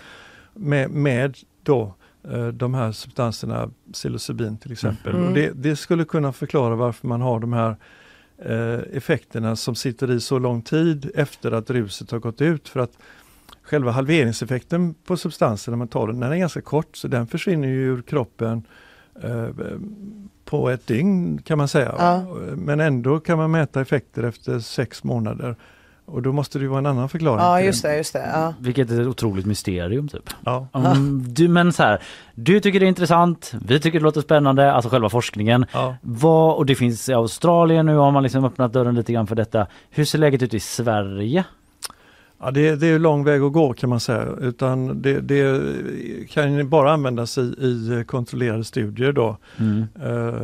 Med, 0.55 0.91
med 0.91 1.37
då 1.63 1.95
de 2.53 2.75
här 2.75 2.93
substanserna, 2.93 3.71
psilocybin 3.93 4.59
till 4.59 4.73
exempel. 4.73 5.15
Mm. 5.15 5.29
Och 5.29 5.35
det, 5.35 5.51
det 5.55 5.77
skulle 5.77 6.05
kunna 6.05 6.33
förklara 6.33 6.75
varför 6.75 7.09
man 7.09 7.21
har 7.21 7.41
de 7.41 7.53
här 7.53 7.77
eh, 8.39 8.97
effekterna 8.97 9.57
som 9.57 9.75
sitter 9.75 10.11
i 10.11 10.21
så 10.21 10.39
lång 10.39 10.63
tid 10.63 11.11
efter 11.15 11.53
att 11.53 11.71
ruset 11.71 12.11
har 12.11 12.19
gått 12.19 12.41
ut. 12.41 12.69
För 12.69 12.81
att 12.81 12.99
själva 13.63 13.91
halveringseffekten 13.91 14.95
på 14.95 15.17
substansen 15.17 15.73
när 15.73 15.79
man 15.79 15.89
tar 15.89 16.07
den, 16.07 16.21
den 16.21 16.33
är 16.33 16.37
ganska 16.37 16.61
kort 16.61 16.97
så 16.97 17.09
den 17.09 17.27
försvinner 17.27 17.69
ju 17.69 17.95
ur 17.95 18.03
kroppen 18.03 18.63
eh, 19.23 19.49
på 20.45 20.71
ett 20.71 20.87
dygn 20.87 21.43
kan 21.43 21.59
man 21.59 21.69
säga. 21.69 21.95
Ja. 21.99 22.37
Men 22.57 22.81
ändå 22.81 23.21
kan 23.21 23.39
man 23.39 23.51
mäta 23.51 23.81
effekter 23.81 24.23
efter 24.23 24.59
sex 24.59 25.05
månader. 25.05 25.57
Och 26.07 26.23
då 26.23 26.33
måste 26.33 26.59
det 26.59 26.63
ju 26.63 26.69
vara 26.69 26.79
en 26.79 26.87
annan 26.87 27.09
förklaring. 27.09 27.41
Ja 27.41 27.61
just 27.61 27.83
det, 27.83 27.97
just 27.97 28.13
det. 28.13 28.31
Ja. 28.33 28.55
Vilket 28.59 28.91
är 28.91 29.01
ett 29.01 29.07
otroligt 29.07 29.47
mysterium 29.47 30.09
typ. 30.09 30.31
Ja. 30.45 30.69
Um, 30.73 31.25
du, 31.29 31.49
men 31.49 31.73
så 31.73 31.83
här, 31.83 32.03
du 32.35 32.61
tycker 32.61 32.81
det 32.81 32.87
är 32.87 32.89
intressant, 32.89 33.53
vi 33.67 33.81
tycker 33.81 33.99
det 33.99 34.05
låter 34.05 34.21
spännande, 34.21 34.73
alltså 34.73 34.89
själva 34.89 35.09
forskningen. 35.09 35.67
Ja. 35.73 35.97
Vad, 36.01 36.57
och 36.57 36.67
det 36.67 36.75
finns 36.75 37.09
i 37.09 37.13
Australien 37.13 37.87
nu 37.87 37.97
har 37.97 38.11
man 38.11 38.23
liksom 38.23 38.45
öppnat 38.45 38.73
dörren 38.73 38.95
lite 38.95 39.13
grann 39.13 39.27
för 39.27 39.35
detta. 39.35 39.67
Hur 39.91 40.05
ser 40.05 40.19
läget 40.19 40.43
ut 40.43 40.55
i 40.55 40.61
Sverige? 40.61 41.45
Ja, 42.41 42.51
det, 42.51 42.77
det 42.77 42.87
är 42.87 42.99
lång 42.99 43.25
väg 43.25 43.43
att 43.43 43.53
gå 43.53 43.73
kan 43.73 43.91
man 43.91 44.01
säga. 44.01 44.29
Utan 44.41 45.03
det, 45.03 45.21
det 45.21 45.61
kan 46.31 46.55
ju 46.55 46.65
bara 46.65 46.93
användas 46.93 47.39
i, 47.39 47.41
i 47.41 48.05
kontrollerade 48.07 48.65
studier 48.65 49.13
då. 49.13 49.37
Mm. 49.59 49.85
Eh, 50.03 50.43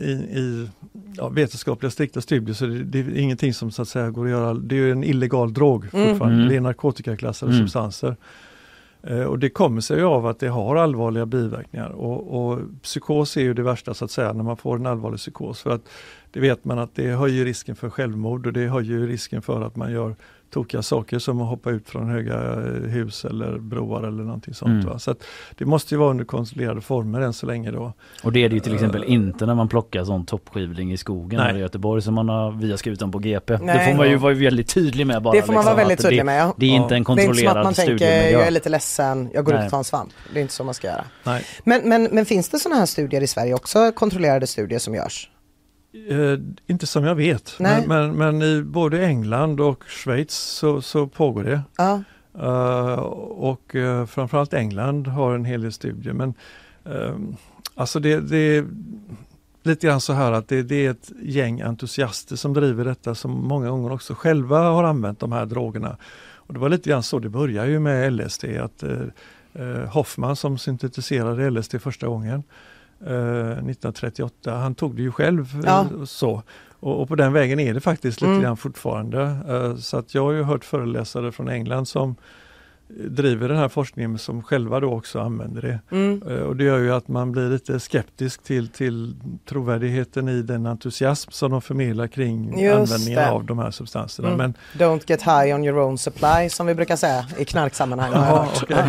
I, 0.00 0.10
i 0.12 0.68
ja, 1.16 1.28
vetenskapliga 1.28 1.90
strikta 1.90 2.20
studier 2.20 2.54
så 2.54 2.66
det, 2.66 2.82
det 2.82 2.98
är 2.98 3.18
ingenting 3.18 3.54
som 3.54 3.70
så 3.70 3.82
att 3.82 3.88
säga 3.88 4.10
går 4.10 4.24
att 4.24 4.30
göra. 4.30 4.54
Det 4.54 4.74
är 4.74 4.78
ju 4.78 4.92
en 4.92 5.04
illegal 5.04 5.52
drog 5.52 5.86
Mm. 5.94 6.08
fortfarande. 6.08 6.36
Mm. 6.36 6.48
Det 6.48 6.56
är 6.56 6.60
narkotikaklassade 6.60 7.52
Mm. 7.52 7.64
substanser. 7.64 8.16
Eh, 9.02 9.22
och 9.22 9.38
det 9.38 9.50
kommer 9.50 9.80
sig 9.80 10.02
av 10.02 10.26
att 10.26 10.38
det 10.40 10.48
har 10.48 10.76
allvarliga 10.76 11.26
biverkningar 11.26 11.88
och, 11.88 12.50
och 12.52 12.58
psykos 12.82 13.36
är 13.36 13.40
ju 13.40 13.54
det 13.54 13.62
värsta 13.62 13.94
så 13.94 14.04
att 14.04 14.10
säga 14.10 14.32
när 14.32 14.44
man 14.44 14.56
får 14.56 14.76
en 14.76 14.86
allvarlig 14.86 15.18
psykos. 15.20 15.60
För 15.62 15.70
att 15.70 15.88
det 16.30 16.40
vet 16.40 16.64
man 16.64 16.78
att 16.78 16.94
det 16.94 17.08
höjer 17.08 17.44
risken 17.44 17.76
för 17.76 17.90
självmord 17.90 18.46
och 18.46 18.52
det 18.52 18.66
höjer 18.68 18.90
ju 18.92 19.06
risken 19.06 19.42
för 19.42 19.62
att 19.62 19.76
man 19.76 19.92
gör 19.92 20.16
tokiga 20.50 20.82
saker 20.82 21.18
som 21.18 21.40
att 21.42 21.48
hoppa 21.48 21.70
ut 21.70 21.88
från 21.88 22.10
höga 22.10 22.34
eh, 22.34 22.90
hus 22.90 23.24
eller 23.24 23.58
broar 23.58 24.02
eller 24.02 24.22
någonting 24.24 24.54
sånt. 24.54 24.70
Mm. 24.70 24.86
Va? 24.86 24.98
Så 24.98 25.10
att 25.10 25.22
det 25.58 25.64
måste 25.64 25.94
ju 25.94 25.98
vara 25.98 26.10
under 26.10 26.24
kontrollerade 26.24 26.80
former 26.80 27.20
än 27.20 27.32
så 27.32 27.46
länge 27.46 27.70
då. 27.70 27.92
Och 28.22 28.32
det 28.32 28.44
är 28.44 28.48
det 28.48 28.54
ju 28.54 28.60
till 28.60 28.74
exempel 28.74 29.04
inte 29.04 29.46
när 29.46 29.54
man 29.54 29.68
plockar 29.68 30.04
sån 30.04 30.26
toppskivling 30.26 30.92
i 30.92 30.96
skogen 30.96 31.40
Nej. 31.40 31.48
här 31.48 31.56
i 31.58 31.60
Göteborg 31.60 32.02
som 32.02 32.14
man 32.14 32.28
har 32.28 32.52
via 32.52 32.76
skutan 32.76 33.12
på 33.12 33.18
GP. 33.18 33.56
Det 33.56 33.64
Nej. 33.64 33.90
får 33.90 33.98
man 33.98 34.10
ju 34.10 34.16
vara 34.16 34.34
väldigt 34.34 34.68
tydlig 34.68 35.06
med 35.06 35.22
bara. 35.22 35.34
Det 35.34 35.42
får 35.42 35.52
man 35.52 35.64
vara 35.64 35.74
liksom, 35.74 35.76
väldigt 35.76 35.98
att 36.00 36.04
tydlig 36.04 36.20
det, 36.20 36.24
med. 36.24 36.40
Ja. 36.40 36.54
Det 36.56 36.66
är 36.66 36.70
inte 36.70 36.94
Ja. 36.94 36.96
en 36.96 37.16
Det 37.16 37.22
är 37.22 37.26
inte 37.26 37.38
som 37.38 37.48
att 37.48 37.54
man 37.54 37.64
kontrollerad 37.64 37.76
studie. 37.76 37.98
tänker, 37.98 38.30
jag 38.30 38.42
ja. 38.42 38.46
är 38.46 38.50
lite 38.50 38.68
ledsen, 38.68 39.30
jag 39.34 39.44
går 39.44 39.54
ut 39.54 39.58
Nej. 39.58 39.66
och 39.66 39.70
tar 39.70 39.78
en 39.78 39.84
svamp. 39.84 40.10
Det 40.32 40.38
är 40.40 40.42
inte 40.42 40.54
så 40.54 40.64
man 40.64 40.74
ska 40.74 40.86
göra. 40.86 41.04
Nej. 41.24 41.44
Men, 41.64 41.88
men, 41.88 42.08
men 42.12 42.24
finns 42.24 42.48
det 42.48 42.58
sådana 42.58 42.78
här 42.78 42.86
studier 42.86 43.20
i 43.22 43.26
Sverige 43.26 43.54
också, 43.54 43.92
kontrollerade 43.92 44.46
studier 44.46 44.78
som 44.78 44.94
görs? 44.94 45.30
Eh, 46.08 46.38
inte 46.66 46.86
som 46.86 47.04
jag 47.04 47.14
vet, 47.14 47.54
men, 47.58 47.88
men, 47.88 48.12
men 48.12 48.42
i 48.42 48.62
både 48.62 49.06
England 49.06 49.60
och 49.60 49.84
Schweiz 49.88 50.34
så, 50.34 50.82
så 50.82 51.06
pågår 51.06 51.44
det. 51.44 51.62
Ja, 51.76 52.02
Eh, 52.38 52.98
och 53.28 53.74
uh, 53.74 54.06
framförallt 54.06 54.54
England 54.54 55.06
har 55.06 55.34
en 55.34 55.44
hel 55.44 55.62
del 55.62 55.72
studier. 55.72 56.12
Men 56.12 56.34
uh, 56.88 57.16
alltså 57.74 58.00
det, 58.00 58.20
det 58.20 58.36
är 58.36 58.66
lite 59.62 59.86
grann 59.86 60.00
så 60.00 60.12
här 60.12 60.32
att 60.32 60.48
det, 60.48 60.62
det, 60.62 60.86
är 60.86 60.90
ett 60.90 61.12
gäng 61.22 61.60
entusiaster 61.60 62.36
som 62.36 62.54
driver 62.54 62.84
detta 62.84 63.14
som 63.14 63.30
många 63.30 63.70
gånger 63.70 63.92
också 63.92 64.14
själva 64.14 64.58
har 64.58 64.84
använt 64.84 65.20
de 65.20 65.32
här 65.32 65.46
drogerna. 65.46 65.96
Och 66.34 66.54
det 66.54 66.60
var 66.60 66.68
lite 66.68 66.90
grann 66.90 67.02
så 67.02 67.18
det 67.18 67.28
började 67.28 67.70
ju 67.70 67.80
med 67.80 68.12
LSD. 68.12 68.44
att 68.44 68.84
Hoffman 69.88 70.36
som 70.36 70.58
syntetiserade 70.58 71.50
LSD 71.50 71.80
första 71.80 72.06
gången 72.06 72.42
1938, 73.00 74.54
han 74.54 74.74
tog 74.74 74.96
det 74.96 75.02
ju 75.02 75.12
själv 75.12 75.62
ja. 75.64 75.86
så. 76.04 76.42
Och, 76.80 77.00
och, 77.00 77.08
på 77.08 77.14
den 77.14 77.32
vägen 77.32 77.60
är 77.60 77.74
det 77.74 77.80
faktiskt 77.80 78.20
lite 78.20 78.30
mm. 78.30 78.42
grann 78.42 78.56
fortfarande. 78.56 79.36
Uh, 79.48 79.76
så 79.76 79.96
att 79.96 80.14
jag 80.14 80.22
har 80.22 80.32
ju 80.32 80.42
hört 80.42 80.64
föreläsare 80.64 81.32
från 81.32 81.48
England 81.48 81.86
som 81.86 82.16
driver 82.88 83.48
den 83.48 83.56
här 83.56 83.68
forskningen 83.68 84.18
som 84.18 84.42
själva 84.42 84.80
då 84.80 84.92
också 84.92 85.20
använder 85.20 85.62
det. 85.62 85.80
Mm. 85.90 86.22
Uh, 86.22 86.42
och 86.42 86.56
det 86.56 86.64
gör 86.64 86.78
ju 86.78 86.92
att 86.92 87.08
man 87.08 87.32
blir 87.32 87.50
lite 87.50 87.80
skeptisk 87.80 88.42
till, 88.42 88.68
till 88.68 89.14
trovärdigheten 89.48 90.28
i 90.28 90.42
den 90.42 90.66
entusiasm 90.66 91.30
som 91.30 91.50
de 91.50 91.62
förmedlar 91.62 92.06
kring 92.06 92.60
Just 92.60 92.92
användningen 92.92 93.22
det. 93.22 93.30
av 93.30 93.44
de 93.44 93.58
här 93.58 93.70
substanserna. 93.70 94.28
Mm. 94.28 94.38
Men, 94.38 94.54
Don't 94.88 95.02
get 95.06 95.22
high 95.22 95.54
on 95.54 95.64
your 95.64 95.78
own 95.78 95.98
supply 95.98 96.48
som 96.50 96.66
vi 96.66 96.74
brukar 96.74 96.96
säga 96.96 97.26
i 97.38 97.44
knarksammanhang. 97.44 98.12
ja, 98.14 98.48
okay. 98.62 98.84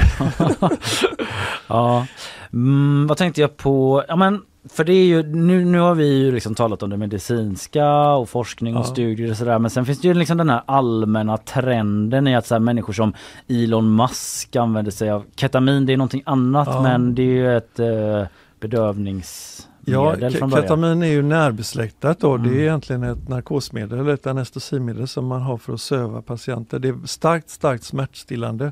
ja. 1.68 2.08
Mm, 2.54 3.08
vad 3.08 3.18
tänkte 3.18 3.42
jag 3.42 3.58
på? 3.58 4.04
Ja, 4.08 4.16
men 4.16 4.42
för 4.70 4.84
det 4.84 4.94
är 4.94 5.06
ju, 5.06 5.24
nu, 5.24 5.66
nu 5.66 5.80
har 5.80 5.96
vi 5.96 6.18
ju 6.18 6.32
liksom 6.32 6.56
talat 6.56 6.84
om 6.84 6.90
det 6.90 6.98
medicinska 6.98 8.14
och 8.14 8.30
forskning 8.30 8.76
och 8.76 8.86
ja. 8.86 8.88
studier 8.88 9.32
och 9.32 9.38
sådär 9.38 9.60
men 9.60 9.72
sen 9.72 9.86
finns 9.86 10.02
det 10.02 10.08
ju 10.08 10.14
liksom 10.14 10.38
den 10.38 10.50
här 10.50 10.62
allmänna 10.66 11.38
trenden 11.38 12.28
i 12.28 12.36
att 12.36 12.46
så 12.46 12.60
människor 12.60 12.94
som 12.94 13.14
Elon 13.48 13.96
Musk 13.96 14.56
använder 14.56 14.92
sig 14.92 15.10
av 15.10 15.26
ketamin, 15.36 15.86
det 15.86 15.94
är 15.94 15.98
någonting 15.98 16.24
annat 16.26 16.68
ja. 16.72 16.82
men 16.82 17.16
det 17.16 17.22
är 17.22 17.26
ju 17.26 17.58
ett 17.58 17.80
eh, 17.80 18.24
bedövnings 18.60 19.68
Ja, 19.86 20.16
ketamin 20.30 21.04
är 21.04 21.08
ju 21.08 21.22
närbesläktat 21.22 22.20
då. 22.20 22.34
Mm. 22.34 22.44
Det 22.44 22.50
är 22.50 22.54
mm. 22.54 22.64
egentligen 22.64 23.04
ett 23.04 23.28
narkosmedel 23.28 24.00
eller 24.00 24.14
ett 24.14 24.28
anestesimedel 24.28 25.08
som 25.08 25.26
man 25.26 25.42
har 25.42 25.58
för 25.58 25.74
att 25.74 25.82
söva 25.82 26.22
patienter. 26.22 26.80
Det 26.80 26.88
är 26.88 27.08
starkt, 27.08 27.50
starkt 27.50 27.84
smärtstillande. 27.84 28.72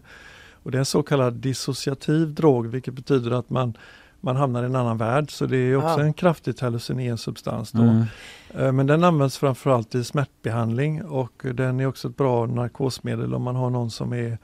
Och 0.69 0.71
det 0.71 0.77
är 0.77 0.79
en 0.79 0.85
så 0.85 1.03
kallad 1.03 1.33
dissociativ 1.33 2.33
drog 2.33 2.67
vilket 2.67 2.93
betyder 2.93 3.31
att 3.31 3.49
man 3.49 3.77
man 4.21 4.35
hamnar 4.35 4.63
i 4.63 4.65
en 4.65 4.75
annan 4.75 4.97
värld 4.97 5.31
så 5.31 5.45
det 5.45 5.57
är 5.57 5.75
också 5.75 5.99
ja. 5.99 6.01
en 6.01 6.13
kraftigt 6.13 6.59
hallucinogen 6.59 7.17
substans. 7.17 7.71
Då. 7.71 7.81
Mm. 7.81 8.03
Eh, 8.53 8.71
men 8.71 8.87
den 8.87 9.03
används 9.03 9.37
framförallt 9.37 9.95
i 9.95 10.03
smärtbehandling 10.03 11.03
och 11.03 11.45
den 11.53 11.79
är 11.79 11.85
också 11.85 12.07
ett 12.07 12.17
bra 12.17 12.45
narkosmedel 12.45 13.33
om 13.33 13.43
man 13.43 13.55
har 13.55 13.69
någon 13.69 13.91
som 13.91 14.13
är 14.13 14.37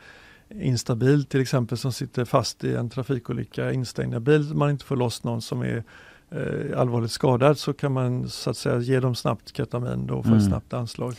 instabil 0.49 1.25
till 1.25 1.41
exempel 1.41 1.77
som 1.77 1.93
sitter 1.93 2.25
fast 2.25 2.63
i 2.63 2.75
en 2.75 2.89
trafikolycka, 2.89 3.71
instängd 3.71 4.15
i 4.15 4.19
bil, 4.19 4.53
man 4.53 4.69
inte 4.69 4.85
får 4.85 4.95
loss 4.95 5.23
någon 5.23 5.41
som 5.41 5.61
är 5.61 5.83
eh, 6.31 6.79
allvarligt 6.79 7.11
skadad 7.11 7.57
så 7.57 7.73
kan 7.73 7.91
man 7.91 8.29
så 8.29 8.49
att 8.49 8.57
säga 8.57 8.79
ge 8.79 8.99
dem 8.99 9.15
snabbt 9.15 9.57
ketamin 9.57 10.07
då 10.07 10.23
för 10.23 10.29
mm. 10.29 10.39
ett 10.39 10.45
snabbt 10.45 10.73
anslag. 10.73 11.15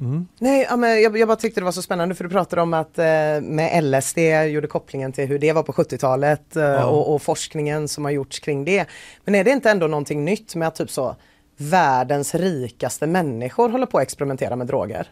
Mm. 0.00 0.26
Nej, 0.38 0.66
ja, 0.70 0.76
men 0.76 1.02
jag, 1.02 1.18
jag, 1.18 1.28
bara 1.28 1.36
tyckte 1.36 1.60
det 1.60 1.64
var 1.64 1.72
så 1.72 1.82
spännande 1.82 2.14
för 2.14 2.24
du 2.24 2.30
pratade 2.30 2.62
om 2.62 2.74
att 2.74 2.98
eh, 2.98 3.04
med 3.42 3.84
LSD 3.84 4.18
gjorde 4.50 4.66
kopplingen 4.66 5.12
till 5.12 5.26
hur 5.26 5.38
det 5.38 5.52
var 5.52 5.62
på 5.62 5.72
70-talet 5.72 6.56
eh, 6.56 6.62
ja. 6.62 6.84
och, 6.84 7.14
och, 7.14 7.22
forskningen 7.22 7.88
som 7.88 8.04
har 8.04 8.12
gjorts 8.12 8.38
kring 8.38 8.64
det. 8.64 8.86
Men 9.24 9.34
är 9.34 9.44
det 9.44 9.50
inte 9.50 9.70
ändå 9.70 9.86
någonting 9.86 10.24
nytt 10.24 10.54
med 10.54 10.68
att 10.68 10.74
typ 10.74 10.90
så 10.90 11.16
världens 11.56 12.34
rikaste 12.34 13.06
människor 13.06 13.68
håller 13.68 13.86
på 13.86 13.98
att 13.98 14.02
experimentera 14.02 14.56
med 14.56 14.66
droger? 14.66 15.08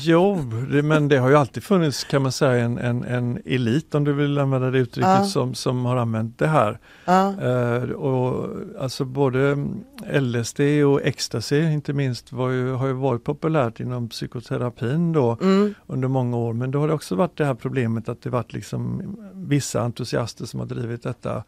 Jo, 0.00 0.38
det, 0.70 0.82
men 0.82 1.08
det 1.08 1.16
har 1.16 1.28
ju 1.28 1.36
alltid 1.36 1.62
funnits 1.62 2.04
kan 2.04 2.22
man 2.22 2.32
säga 2.32 2.64
en, 2.64 2.78
en, 2.78 3.04
en 3.04 3.38
elit 3.44 3.94
om 3.94 4.04
du 4.04 4.12
vill 4.12 4.38
använda 4.38 4.70
det 4.70 4.78
uttrycket 4.78 5.10
ja. 5.10 5.24
som, 5.24 5.54
som 5.54 5.84
har 5.84 5.96
använt 5.96 6.38
det 6.38 6.46
här. 6.46 6.78
Ja. 7.04 7.34
Uh, 7.42 7.90
och, 7.90 8.50
alltså 8.80 9.04
både 9.04 9.66
LSD 10.12 10.60
och 10.60 11.00
ecstasy 11.02 11.62
inte 11.62 11.92
minst 11.92 12.32
ju, 12.32 12.70
har 12.72 12.86
ju 12.86 12.92
varit 12.92 13.24
populärt 13.24 13.80
inom 13.80 14.08
psykoterapin 14.08 15.12
då 15.12 15.38
mm. 15.40 15.74
under 15.86 16.08
många 16.08 16.36
år 16.36 16.52
men 16.52 16.70
då 16.70 16.80
har 16.80 16.88
det 16.88 16.94
också 16.94 17.16
varit 17.16 17.36
det 17.36 17.44
här 17.44 17.54
problemet 17.54 18.08
att 18.08 18.22
det 18.22 18.30
varit 18.30 18.52
liksom 18.52 19.02
vissa 19.34 19.80
entusiaster 19.80 20.44
som 20.44 20.60
har 20.60 20.66
drivit 20.66 21.02
detta. 21.02 21.44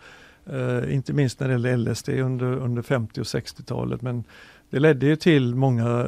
Uh, 0.53 0.95
inte 0.95 1.13
minst 1.13 1.41
när 1.41 1.49
det 1.49 1.53
gäller 1.53 1.77
LSD 1.77 2.09
under, 2.09 2.47
under 2.47 2.83
50 2.83 3.21
och 3.21 3.25
60-talet 3.25 4.03
men 4.03 4.25
det 4.71 4.79
ledde 4.79 5.07
ju 5.07 5.17
till 5.17 5.55
många 5.55 6.07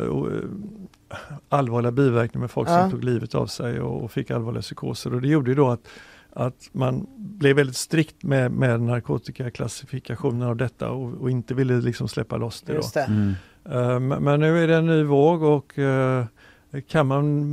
allvarliga 1.49 1.93
biverkningar 1.93 2.41
med 2.41 2.51
folk 2.51 2.69
ja. 2.69 2.81
som 2.81 2.91
tog 2.91 3.05
livet 3.05 3.35
av 3.35 3.47
sig 3.47 3.81
och, 3.81 4.13
fick 4.13 4.31
allvarliga 4.31 4.63
psykoser 4.63 5.15
och 5.15 5.21
det 5.21 5.29
gjorde 5.29 5.51
ju 5.51 5.55
då 5.55 5.69
att 5.69 5.89
att 6.33 6.69
man 6.73 7.07
blev 7.17 7.57
väldigt 7.57 7.77
strikt 7.77 8.23
med, 8.23 8.53
med 8.53 8.81
narkotikaklassifikationen 8.81 10.43
av 10.43 10.57
detta 10.57 10.91
och, 10.91 11.15
och, 11.21 11.31
inte 11.31 11.55
ville 11.55 11.81
liksom 11.81 12.09
släppa 12.09 12.37
loss 12.37 12.63
det. 12.63 12.81
det. 12.95 13.01
Mm. 13.01 13.35
Uh, 13.73 14.21
men 14.21 14.41
nu 14.41 14.65
är 14.65 14.69
det 14.69 14.77
en 14.77 14.87
ny 14.87 15.03
våg 15.03 15.43
och 15.43 15.79
uh, 15.79 16.25
kan 16.89 17.07
man 17.07 17.47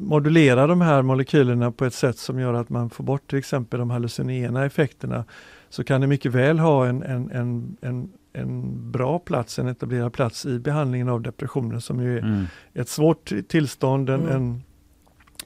modulera 0.00 0.66
de 0.66 0.80
här 0.80 1.02
molekylerna 1.02 1.72
på 1.72 1.84
ett 1.84 1.94
sätt 1.94 2.18
som 2.18 2.38
gör 2.38 2.54
att 2.54 2.68
man 2.68 2.90
får 2.90 3.04
bort 3.04 3.30
till 3.30 3.38
exempel 3.38 3.78
de 3.78 3.90
hallucinogena 3.90 4.64
effekterna 4.64 5.24
så 5.68 5.84
kan 5.84 6.00
det 6.00 6.06
mycket 6.06 6.32
väl 6.32 6.58
ha 6.58 6.86
en, 6.86 7.02
en, 7.02 7.30
en, 7.30 7.76
en 7.80 8.12
en 8.32 8.90
bra 8.90 9.18
plats, 9.18 9.58
en 9.58 9.68
etablerad 9.68 10.12
plats 10.12 10.46
i 10.46 10.58
behandlingen 10.58 11.08
av 11.08 11.22
depressioner 11.22 11.78
som 11.78 12.02
ju 12.02 12.18
är 12.18 12.22
mm. 12.22 12.46
ett 12.74 12.88
svårt 12.88 13.32
tillstånd, 13.48 14.10
en, 14.10 14.20
mm. 14.20 14.36
en 14.36 14.62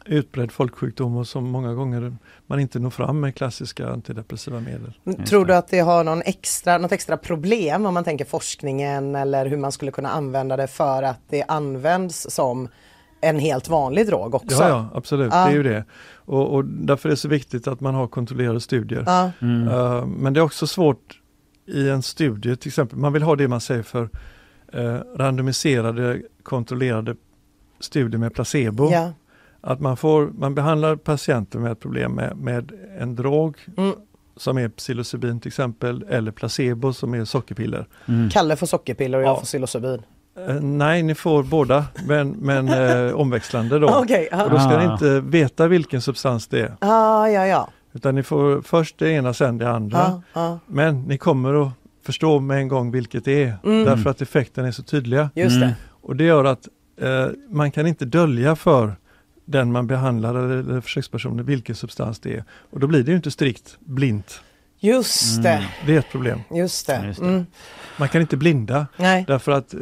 utbredd 0.04 0.52
folksjukdom 0.52 1.16
och 1.16 1.28
som 1.28 1.44
många 1.44 1.74
gånger 1.74 2.16
man 2.46 2.60
inte 2.60 2.78
når 2.78 2.90
fram 2.90 3.20
med 3.20 3.34
klassiska 3.34 3.88
antidepressiva 3.88 4.60
medel. 4.60 4.92
Tror 5.26 5.44
du 5.44 5.54
att 5.54 5.68
det 5.68 5.80
har 5.80 6.04
någon 6.04 6.22
extra, 6.22 6.78
något 6.78 6.92
extra 6.92 7.16
problem 7.16 7.86
om 7.86 7.94
man 7.94 8.04
tänker 8.04 8.24
forskningen 8.24 9.14
eller 9.14 9.46
hur 9.46 9.56
man 9.56 9.72
skulle 9.72 9.90
kunna 9.90 10.08
använda 10.08 10.56
det 10.56 10.66
för 10.66 11.02
att 11.02 11.20
det 11.28 11.44
används 11.48 12.26
som 12.30 12.68
en 13.20 13.38
helt 13.38 13.68
vanlig 13.68 14.06
drog 14.06 14.34
också? 14.34 14.62
Ja, 14.62 14.68
ja 14.68 14.88
absolut, 14.94 15.32
ah. 15.32 15.44
det 15.44 15.50
är 15.50 15.54
ju 15.54 15.62
det. 15.62 15.84
Och, 16.14 16.54
och, 16.54 16.64
därför 16.64 17.08
är 17.08 17.10
det 17.10 17.16
så 17.16 17.28
viktigt 17.28 17.66
att 17.66 17.80
man 17.80 17.94
har 17.94 18.06
kontrollerade 18.06 18.60
studier. 18.60 19.04
Ah. 19.06 19.30
Mm. 19.42 19.68
Uh, 19.68 20.06
men 20.06 20.32
det 20.32 20.40
är 20.40 20.44
också 20.44 20.66
svårt 20.66 21.20
i 21.66 21.88
en 21.88 22.02
studie 22.02 22.56
till 22.56 22.68
exempel, 22.68 22.98
man 22.98 23.12
vill 23.12 23.22
ha 23.22 23.36
det 23.36 23.48
man 23.48 23.60
säger 23.60 23.82
för 23.82 24.08
eh, 24.72 24.98
randomiserade 25.16 26.22
kontrollerade 26.42 27.16
studier 27.80 28.18
med 28.18 28.34
placebo. 28.34 28.90
Ja. 28.92 29.12
Att 29.60 29.80
man, 29.80 29.96
får, 29.96 30.26
man 30.26 30.54
behandlar 30.54 30.96
patienter 30.96 31.58
med 31.58 31.72
ett 31.72 31.80
problem 31.80 32.12
med, 32.12 32.36
med 32.36 32.72
en 32.98 33.16
drog 33.16 33.56
mm. 33.76 33.94
som 34.36 34.58
är 34.58 34.68
psilocybin 34.68 35.40
till 35.40 35.48
exempel 35.48 36.04
eller 36.08 36.32
placebo 36.32 36.92
som 36.92 37.14
är 37.14 37.24
sockerpiller. 37.24 37.86
Mm. 38.08 38.30
Kalle 38.30 38.56
får 38.56 38.66
sockerpiller 38.66 39.18
och 39.18 39.24
jag 39.24 39.38
får 39.38 39.44
psilocybin. 39.44 40.02
Eh, 40.38 40.54
nej, 40.54 41.02
ni 41.02 41.14
får 41.14 41.42
båda 41.42 41.84
men, 42.06 42.30
men 42.30 42.68
eh, 42.68 43.14
omväxlande 43.14 43.78
då. 43.78 43.88
Okay, 44.02 44.26
och 44.26 44.50
då 44.50 44.58
ska 44.58 44.78
ni 44.78 44.84
inte 44.84 45.20
veta 45.20 45.66
vilken 45.66 46.02
substans 46.02 46.46
det 46.46 46.60
är. 46.60 46.76
Ah, 46.80 47.28
ja, 47.28 47.46
ja. 47.46 47.68
Utan 47.96 48.14
ni 48.14 48.22
får 48.22 48.62
först 48.62 48.98
det 48.98 49.10
ena, 49.10 49.34
sen 49.34 49.58
det 49.58 49.70
andra. 49.70 49.98
Ja, 49.98 50.22
ja. 50.32 50.58
Men 50.66 51.02
ni 51.02 51.18
kommer 51.18 51.66
att 51.66 51.72
förstå 52.02 52.40
med 52.40 52.58
en 52.58 52.68
gång 52.68 52.90
vilket 52.90 53.24
det 53.24 53.44
är, 53.44 53.56
mm. 53.64 53.84
därför 53.84 54.10
att 54.10 54.22
effekten 54.22 54.64
är 54.64 54.70
så 54.70 54.82
tydliga. 54.82 55.30
Just 55.34 55.56
mm. 55.56 55.70
Och 56.02 56.16
det 56.16 56.24
gör 56.24 56.44
att 56.44 56.68
eh, 57.00 57.26
man 57.48 57.70
kan 57.70 57.86
inte 57.86 58.04
dölja 58.04 58.56
för 58.56 58.96
den 59.44 59.72
man 59.72 59.86
behandlar 59.86 60.34
eller, 60.34 60.56
eller 60.56 60.80
försökspersonen 60.80 61.46
vilken 61.46 61.74
substans 61.74 62.20
det 62.20 62.34
är. 62.34 62.44
Och 62.70 62.80
då 62.80 62.86
blir 62.86 63.02
det 63.02 63.10
ju 63.10 63.16
inte 63.16 63.30
strikt 63.30 63.76
blint. 63.80 64.40
Just 64.80 65.42
det. 65.42 65.48
Mm. 65.48 65.68
Det 65.86 65.94
är 65.94 65.98
ett 65.98 66.10
problem. 66.10 66.40
Just 66.50 66.86
det. 66.86 67.06
Just 67.06 67.20
det. 67.20 67.26
Mm. 67.26 67.46
Man 67.96 68.08
kan 68.08 68.20
inte 68.20 68.36
blinda 68.36 68.86
Nej. 68.96 69.24
därför 69.28 69.52
att 69.52 69.74
eh, 69.74 69.80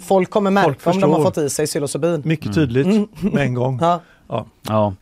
folk 0.00 0.30
kommer 0.30 0.50
märka 0.50 0.74
folk 0.78 0.94
om 0.94 1.00
de 1.00 1.12
har 1.12 1.22
fått 1.22 1.38
i 1.38 1.50
sig 1.50 1.66
psilocybin. 1.66 2.22
Mycket 2.24 2.54
tydligt 2.54 2.86
mm. 2.86 3.08
med 3.22 3.42
en 3.42 3.54
gång. 3.54 3.78
ja. 3.82 4.00
Ja. 4.28 4.46
Ja. 4.68 4.94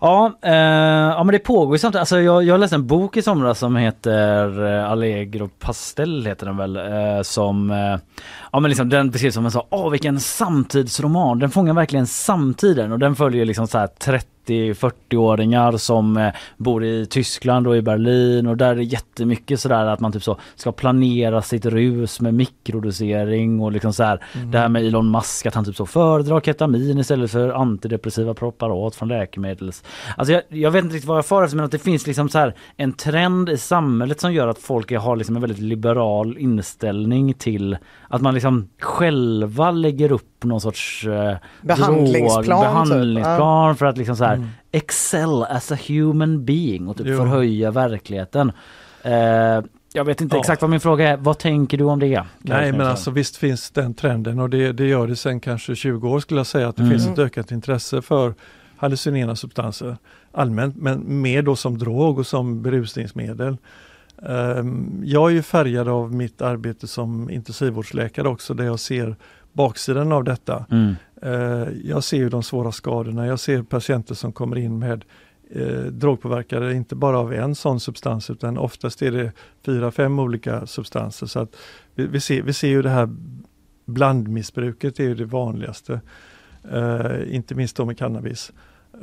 Ja, 0.00 0.38
eh, 0.42 0.52
ja 0.52 1.24
men 1.24 1.32
det 1.32 1.38
pågår 1.38 1.74
ju 1.74 1.78
samtidigt. 1.78 2.00
Alltså 2.00 2.20
jag, 2.20 2.44
jag 2.44 2.60
läste 2.60 2.76
en 2.76 2.86
bok 2.86 3.16
i 3.16 3.22
somras 3.22 3.58
som 3.58 3.76
heter 3.76 4.66
eh, 4.66 4.90
Allegro 4.90 5.48
Pastel 5.58 6.26
heter 6.26 6.46
den 6.46 6.56
väl. 6.56 6.76
Eh, 6.76 7.22
som, 7.22 7.70
eh, 7.70 7.98
ja 8.52 8.60
men 8.60 8.68
liksom 8.68 8.88
den 8.88 9.10
beskrivs 9.10 9.34
som 9.34 9.44
en 9.44 9.50
så, 9.50 9.66
åh 9.70 9.90
vilken 9.90 10.20
samtidsroman. 10.20 11.38
Den 11.38 11.50
fångar 11.50 11.74
verkligen 11.74 12.06
samtiden 12.06 12.92
och 12.92 12.98
den 12.98 13.16
följer 13.16 13.44
liksom 13.44 13.66
så 13.66 13.78
här 13.78 13.86
30 13.86 14.26
30-40-åringar 14.50 15.76
som 15.76 16.16
eh, 16.16 16.32
bor 16.56 16.84
i 16.84 17.06
Tyskland 17.06 17.66
och 17.66 17.76
i 17.76 17.82
Berlin 17.82 18.46
och 18.46 18.56
där 18.56 18.70
är 18.70 18.74
det 18.74 18.82
jättemycket 18.82 19.60
sådär 19.60 19.86
att 19.86 20.00
man 20.00 20.12
typ 20.12 20.22
så 20.22 20.38
ska 20.56 20.72
planera 20.72 21.42
sitt 21.42 21.66
rus 21.66 22.20
med 22.20 22.34
mikrodosering 22.34 23.60
och 23.60 23.72
liksom 23.72 23.92
så 23.92 24.02
här 24.02 24.22
mm. 24.34 24.50
det 24.50 24.58
här 24.58 24.68
med 24.68 24.86
Elon 24.86 25.10
Musk 25.10 25.46
att 25.46 25.54
han 25.54 25.64
typ 25.64 25.76
så 25.76 25.86
föredrar 25.86 26.40
ketamin 26.40 26.98
istället 26.98 27.30
för 27.30 27.50
antidepressiva 27.50 28.34
preparat 28.34 28.89
från 28.96 29.08
läkemedels. 29.08 29.84
Alltså 30.16 30.32
jag, 30.32 30.42
jag 30.48 30.70
vet 30.70 30.84
inte 30.84 30.94
riktigt 30.94 31.08
vad 31.08 31.18
jag 31.18 31.26
får 31.26 31.44
efter 31.44 31.56
men 31.56 31.64
att 31.64 31.70
det 31.72 31.78
finns 31.78 32.06
liksom 32.06 32.28
så 32.28 32.38
här 32.38 32.54
en 32.76 32.92
trend 32.92 33.48
i 33.48 33.56
samhället 33.58 34.20
som 34.20 34.32
gör 34.32 34.48
att 34.48 34.58
folk 34.58 34.92
har 34.92 35.16
liksom 35.16 35.36
en 35.36 35.42
väldigt 35.42 35.58
liberal 35.58 36.38
inställning 36.38 37.34
till 37.34 37.76
att 38.08 38.20
man 38.22 38.34
liksom 38.34 38.68
själva 38.80 39.70
lägger 39.70 40.12
upp 40.12 40.44
någon 40.44 40.60
sorts 40.60 41.06
eh, 41.06 41.36
behandlingsplan, 41.62 42.44
drog, 42.44 42.60
behandlingsplan 42.60 43.74
typ. 43.74 43.78
för 43.78 43.86
att 43.86 43.98
liksom 43.98 44.16
så 44.16 44.24
här, 44.24 44.34
Mm. 44.34 44.48
excel 44.72 45.42
as 45.42 45.72
a 45.72 45.76
human 45.88 46.44
being 46.44 46.88
och 46.88 46.96
typ 46.96 47.06
Jo. 47.06 47.16
förhöja 47.16 47.70
verkligheten. 47.70 48.52
Eh, 49.02 49.12
jag 49.92 50.04
vet 50.04 50.20
inte 50.20 50.36
Ja. 50.36 50.40
exakt 50.40 50.62
vad 50.62 50.70
min 50.70 50.80
fråga 50.80 51.08
är. 51.08 51.16
Vad 51.16 51.38
tänker 51.38 51.78
du 51.78 51.84
om 51.84 51.98
det? 51.98 52.14
Kaj 52.14 52.24
Nej 52.42 52.72
men 52.72 52.86
alltså 52.86 53.10
visst 53.10 53.36
finns 53.36 53.70
den 53.70 53.94
trenden 53.94 54.38
och 54.40 54.50
det, 54.50 54.72
det 54.72 54.86
gör 54.86 55.06
det 55.06 55.16
sen 55.16 55.40
kanske 55.40 55.74
20 55.74 56.08
år 56.08 56.20
skulle 56.20 56.40
jag 56.40 56.46
säga 56.46 56.68
att 56.68 56.76
det 56.76 56.82
Mm. 56.82 56.98
finns 56.98 57.08
ett 57.12 57.18
ökat 57.18 57.50
intresse 57.50 58.02
för 58.02 58.34
hallucinogena 58.80 59.36
substanser 59.36 59.96
allmänt 60.32 60.76
men 60.76 61.20
mer 61.22 61.42
då 61.42 61.56
som 61.56 61.78
drog 61.78 62.18
och 62.18 62.26
som 62.26 62.62
berusningsmedel. 62.62 63.56
Ehm, 64.22 65.02
Jag 65.04 65.30
är 65.30 65.34
ju 65.34 65.42
färgad 65.42 65.88
av 65.88 66.14
mitt 66.14 66.42
arbete 66.42 66.86
som 66.86 67.30
intensivvårdsläkare 67.30 68.28
också 68.28 68.54
där 68.54 68.64
jag 68.64 68.80
ser 68.80 69.16
baksidan 69.52 70.12
av 70.12 70.24
detta. 70.24 70.66
Mm. 70.70 70.94
Eh, 71.22 71.68
Jag 71.84 72.04
ser 72.04 72.16
ju 72.16 72.28
de 72.28 72.42
svåra 72.42 72.72
skadorna, 72.72 73.26
jag 73.26 73.40
ser 73.40 73.62
patienter 73.62 74.14
som 74.14 74.32
kommer 74.32 74.58
in 74.58 74.78
med 74.78 75.04
eh, 75.50 75.82
drogpåverkade, 75.92 76.74
inte 76.74 76.94
bara 76.94 77.18
av 77.18 77.32
en 77.32 77.54
sån 77.54 77.80
substans 77.80 78.30
utan 78.30 78.58
oftast 78.58 79.02
är 79.02 79.12
det 79.12 79.32
fyra, 79.66 79.90
fem 79.90 80.18
olika 80.18 80.66
substanser. 80.66 81.26
Så 81.26 81.40
att 81.40 81.56
vi, 81.94 82.06
vi, 82.06 82.20
ser, 82.20 82.42
vi 82.42 82.52
ser 82.52 82.68
ju 82.68 82.82
det 82.82 82.90
här 82.90 83.08
blandmissbruket 83.86 85.00
är 85.00 85.04
ju 85.04 85.14
det 85.14 85.24
vanligaste, 85.24 86.00
eh, 86.72 87.34
inte 87.34 87.54
minst 87.54 87.76
då 87.76 87.84
med 87.84 87.98
cannabis. 87.98 88.52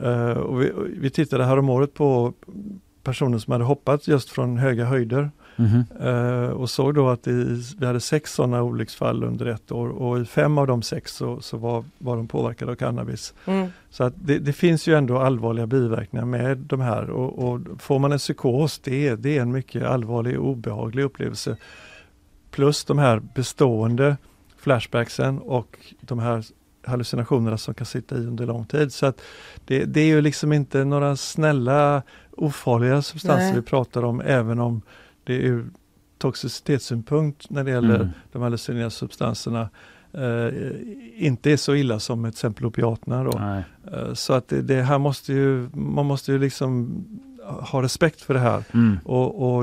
Eh, 0.03 0.31
och 0.37 0.61
vi, 0.61 0.71
och 0.71 0.85
vi 0.97 1.09
tittade 1.09 1.45
häromåret 1.45 1.93
på 1.93 2.33
personer 3.03 3.37
som 3.37 3.51
hade 3.51 3.63
hoppat 3.65 4.07
just 4.07 4.29
från 4.29 4.57
höga 4.57 4.85
höjder 4.85 5.31
Mhm. 5.59 5.83
Eh, 6.01 6.49
och 6.49 6.69
såg 6.69 6.93
då 6.95 7.09
att 7.09 7.27
i, 7.27 7.63
vi 7.79 7.85
hade 7.85 7.99
sex 7.99 8.33
sådana 8.33 8.63
olycksfall 8.63 9.23
under 9.23 9.45
ett 9.45 9.71
år 9.71 9.87
och 9.89 10.19
i 10.19 10.25
fem 10.25 10.57
av 10.57 10.67
de 10.67 10.81
sex 10.81 11.11
så, 11.15 11.41
så 11.41 11.57
var, 11.57 11.83
var 11.97 12.15
de 12.17 12.27
påverkade 12.27 12.71
av 12.71 12.75
cannabis. 12.75 13.33
Mm. 13.45 13.67
Så 13.89 14.03
att 14.03 14.13
det, 14.17 14.39
det 14.39 14.53
finns 14.53 14.87
ju 14.87 14.93
ändå 14.95 15.17
allvarliga 15.19 15.67
biverkningar 15.67 16.25
med 16.25 16.57
de 16.57 16.81
här 16.81 17.09
och, 17.09 17.49
och 17.49 17.59
får 17.79 17.99
man 17.99 18.11
en 18.11 18.17
psykos 18.17 18.79
det, 18.79 19.07
är- 19.07 19.15
det 19.15 19.37
är 19.37 19.41
en 19.41 19.51
mycket 19.51 19.83
allvarlig 19.83 20.39
och 20.39 20.47
obehaglig 20.47 21.03
upplevelse. 21.03 21.57
Plus 22.51 22.85
de 22.85 22.97
här 22.99 23.21
bestående 23.35 24.17
flashbacksen 24.57 25.39
och 25.39 25.77
de 26.01 26.19
här 26.19 26.43
hallucinationerna 26.88 27.57
som 27.57 27.73
kan 27.73 27.85
sitta 27.85 28.15
i 28.15 28.19
under 28.19 28.45
lång 28.45 28.65
tid. 28.65 28.93
Så 28.93 29.05
att 29.05 29.21
det, 29.65 29.85
det 29.85 30.01
är 30.01 30.05
ju 30.05 30.21
liksom 30.21 30.53
inte 30.53 30.85
några 30.85 31.15
snälla 31.15 32.01
ofarliga 32.31 33.01
substanser 33.01 33.45
Nej. 33.45 33.55
vi 33.55 33.61
pratar 33.61 34.03
om 34.03 34.21
även 34.21 34.59
om 34.59 34.81
det 35.23 35.35
är 35.35 35.39
ur 35.39 35.65
toxicitetssynpunkt 36.17 37.49
när 37.49 37.63
det 37.63 37.71
gäller 37.71 37.95
Mm. 37.95 38.09
de 38.31 38.41
hallucinogena 38.41 38.89
substanserna 38.89 39.69
eh, 40.13 40.47
inte 41.15 41.51
är 41.51 41.57
så 41.57 41.75
illa 41.75 41.99
som 41.99 42.23
till 42.23 42.29
exempel 42.29 42.65
opiaterna. 42.65 43.23
Då. 43.23 43.63
Eh, 43.91 44.13
så 44.13 44.33
att 44.33 44.47
det, 44.47 44.61
det 44.61 44.81
här 44.81 44.97
måste 44.97 45.33
ju, 45.33 45.69
man 45.73 46.05
måste 46.05 46.31
ju 46.31 46.39
liksom 46.39 47.03
ha 47.47 47.81
respekt 47.81 48.21
för 48.21 48.33
det 48.33 48.39
här 48.39 48.63
Mm. 48.73 48.99
och, 49.05 49.53
och 49.55 49.61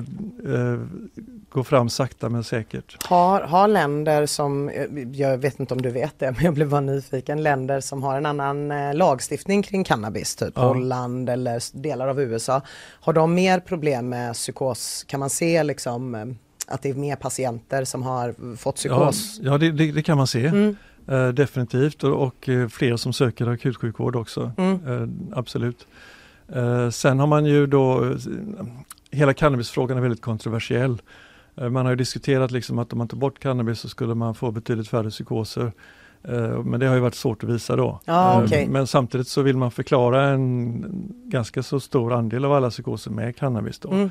eh, 0.49 0.81
gå 1.49 1.65
fram 1.65 1.89
sakta 1.89 2.29
men 2.29 2.45
säkert. 2.45 2.97
Har, 3.07 3.41
har 3.41 3.69
länder 3.69 4.27
som, 4.27 4.69
eh, 4.69 4.85
jag 5.13 5.39
vet 5.39 5.61
inte 5.61 5.75
om 5.75 5.83
du 5.83 5.91
vet 5.91 6.19
det, 6.19 6.33
men 6.37 6.45
jag 6.45 6.55
blev 6.55 6.69
bara 6.69 6.81
nyfiken, 6.81 7.43
länder 7.43 7.81
som 7.81 8.03
har 8.03 8.17
en 8.17 8.27
annan 8.27 8.71
eh, 8.71 8.95
lagstiftning 8.95 9.63
kring 9.63 9.85
cannabis, 9.85 10.37
typ 10.37 10.53
Ja. 10.57 10.63
Holland 10.69 11.29
eller 11.29 11.81
delar 11.83 12.09
av 12.09 12.21
USA, 12.21 12.61
har 13.01 13.13
de 13.13 13.35
mer 13.35 13.61
problem 13.61 14.09
med 14.09 14.33
psykos? 14.35 15.05
Kan 15.09 15.21
man 15.21 15.31
se 15.31 15.63
liksom 15.63 16.15
eh, 16.15 16.25
att 16.67 16.83
det 16.83 16.91
är 16.91 16.95
mer 16.95 17.17
patienter 17.17 17.85
som 17.85 18.03
har 18.03 18.57
fått 18.57 18.85
Ja, 18.85 19.11
psykos? 19.11 19.41
ja 19.43 19.59
det, 19.59 19.71
det, 19.73 19.93
det 19.93 20.03
kan 20.03 20.17
man 20.17 20.27
se. 20.27 20.47
Mm, 20.47 20.77
definitivt 21.35 22.05
och, 22.05 22.23
och 22.23 22.49
fler 22.71 22.97
som 22.97 23.13
söker 23.13 23.47
akutsjukvård 23.47 24.17
också. 24.17 24.53
mm, 24.57 25.11
absolut. 25.35 25.87
Eh, 26.53 26.91
sen 26.91 27.21
har 27.21 27.27
man 27.27 27.45
ju 27.45 27.67
då, 27.67 28.05
eh, 28.05 28.17
hela 29.11 29.35
cannabisfrågan 29.35 29.97
är 29.99 30.03
väldigt 30.03 30.23
kontroversiell. 30.23 31.03
Eh, 31.57 31.69
man 31.69 31.87
har 31.87 31.93
ju 31.93 31.97
diskuterat 31.97 32.51
liksom 32.51 32.79
att 32.79 32.93
om 32.93 32.99
man 32.99 33.09
tar 33.09 33.17
bort 33.17 33.39
cannabis 33.39 33.81
så 33.81 33.89
skulle 33.89 34.15
man 34.15 34.35
få 34.35 34.51
betydligt 34.51 34.89
färre 34.89 35.11
psykoser. 35.11 35.73
Men 36.65 36.81
det 36.81 36.87
har 36.87 36.95
ju 36.95 37.01
varit 37.01 37.15
svårt 37.15 37.45
att 37.45 37.51
visa 37.51 37.77
då. 37.77 38.01
Ja, 38.05 38.39
Eh, 38.39 38.45
okej. 38.45 38.69
Men 38.69 38.87
samtidigt 38.87 39.29
så 39.29 39.43
vill 39.43 39.57
man 39.57 39.71
förklara 39.71 40.29
en 40.29 40.85
ganska 41.25 41.63
så 41.63 41.81
stor 41.81 42.13
andel 42.13 42.45
av 42.45 42.53
alla 42.53 42.71
psykoser 42.71 43.11
med 43.11 43.37
cannabis. 43.37 43.79
Då. 43.79 43.91
mm. 43.91 44.11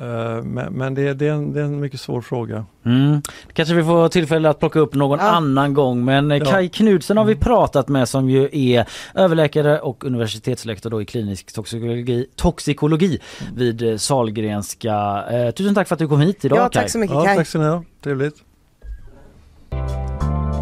Eh, 0.00 0.42
men 0.42 0.72
men 0.72 0.94
det, 0.94 1.14
det, 1.14 1.26
är 1.28 1.32
en, 1.32 1.52
det 1.52 1.60
är 1.60 1.64
en 1.64 1.80
mycket 1.80 2.00
svår 2.00 2.20
fråga. 2.20 2.64
Mm. 2.84 3.22
Kanske 3.52 3.74
vi 3.74 3.82
får 3.84 4.08
tillfälle 4.08 4.48
att 4.48 4.58
plocka 4.60 4.78
upp 4.78 4.94
någon 4.94 5.18
Ja. 5.18 5.24
annan 5.24 5.74
gång 5.74 6.04
men 6.04 6.30
eh, 6.32 6.38
Ja. 6.38 6.44
Kai 6.44 6.68
Knudsen 6.68 7.16
har 7.16 7.24
vi 7.24 7.34
pratat 7.34 7.88
med 7.88 8.08
som 8.08 8.30
ju 8.30 8.48
är 8.52 8.84
överläkare 9.14 9.80
och 9.80 10.04
universitetslektor 10.04 10.90
då 10.90 11.02
i 11.02 11.04
klinisk 11.04 11.52
toxikologi, 11.54 12.26
toxikologi 12.36 13.18
vid 13.56 13.82
eh, 13.82 13.96
Sahlgrenska. 13.96 15.24
Eh, 15.30 15.50
tusen 15.50 15.74
tack 15.74 15.88
för 15.88 15.94
att 15.94 15.98
du 15.98 16.08
kom 16.08 16.20
hit 16.20 16.44
idag 16.44 16.58
Ja, 16.58 16.68
Kai. 16.68 16.82
tack 16.82 16.90
så 16.90 16.98
mycket 16.98 17.14
Ja, 17.16 17.24
Kaj. 17.24 17.36
tack 17.36 17.46
så 17.48 17.58
ha, 17.62 17.84
trevligt. 18.04 18.34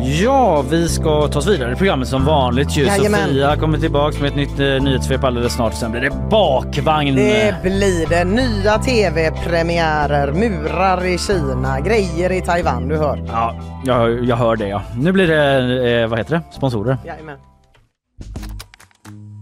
Ja, 0.04 0.64
vi 0.70 0.88
ska 0.88 1.28
ta 1.28 1.38
oss 1.38 1.46
vidare 1.46 1.72
i 1.72 1.76
programmet 1.76 2.08
som 2.08 2.24
vanligt 2.24 2.76
ju. 2.76 2.84
Jajamän. 2.84 3.28
Sofia 3.28 3.56
kommer 3.56 3.78
tillbaks 3.78 4.20
med 4.20 4.28
ett 4.28 4.36
nytt 4.36 4.60
eh, 4.60 4.66
nyhetssvep 4.66 5.24
alldeles 5.24 5.52
snart. 5.52 5.74
Sen 5.74 5.90
blir 5.90 6.00
det 6.00 6.10
bakvagn. 6.30 7.16
Det 7.16 7.54
blir 7.62 8.08
det. 8.08 8.24
Nya 8.24 8.78
tv-premiärer, 8.78 10.32
murar 10.32 11.04
i 11.04 11.18
Kina, 11.18 11.80
grejer 11.80 12.32
i 12.32 12.40
Taiwan, 12.40 12.88
du 12.88 12.96
hör. 12.96 13.24
Ja, 13.26 13.60
jag, 13.84 14.24
jag 14.24 14.36
hör 14.36 14.56
det 14.56 14.68
ja. 14.68 14.82
Nu 14.96 15.12
blir 15.12 15.26
det, 15.26 16.02
eh, 16.02 16.08
vad 16.08 16.18
heter 16.18 16.34
det, 16.34 16.42
sponsorer. 16.56 16.96
Jajamän. 17.04 17.38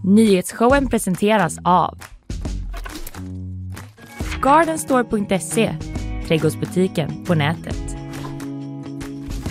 Nyhetsshowen 0.03 0.89
presenteras 0.89 1.57
av 1.63 1.97
Gardenstore.se, 4.41 5.75
trädgårdsbutiken 6.27 7.25
på 7.25 7.35
nätet. 7.35 7.90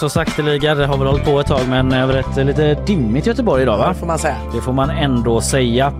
så 0.00 0.08
sakteliga. 0.08 0.74
Det 0.74 0.86
har 0.86 0.96
väl 0.96 1.06
hållit 1.06 1.24
på 1.24 1.40
ett 1.40 1.46
tag 1.46 1.60
men 1.68 1.92
över 1.92 2.16
ett 2.18 2.46
lite 2.46 2.74
dimmigt 2.74 3.26
Göteborg 3.26 3.62
idag 3.62 3.78
va? 3.78 3.86
Vad 3.86 3.96
får 3.96 4.06
man 4.06 4.18
säga? 4.18 4.36
Det 4.54 4.60
får 4.60 4.72
man 4.72 4.90
ändå 4.90 5.40
säga. 5.40 5.92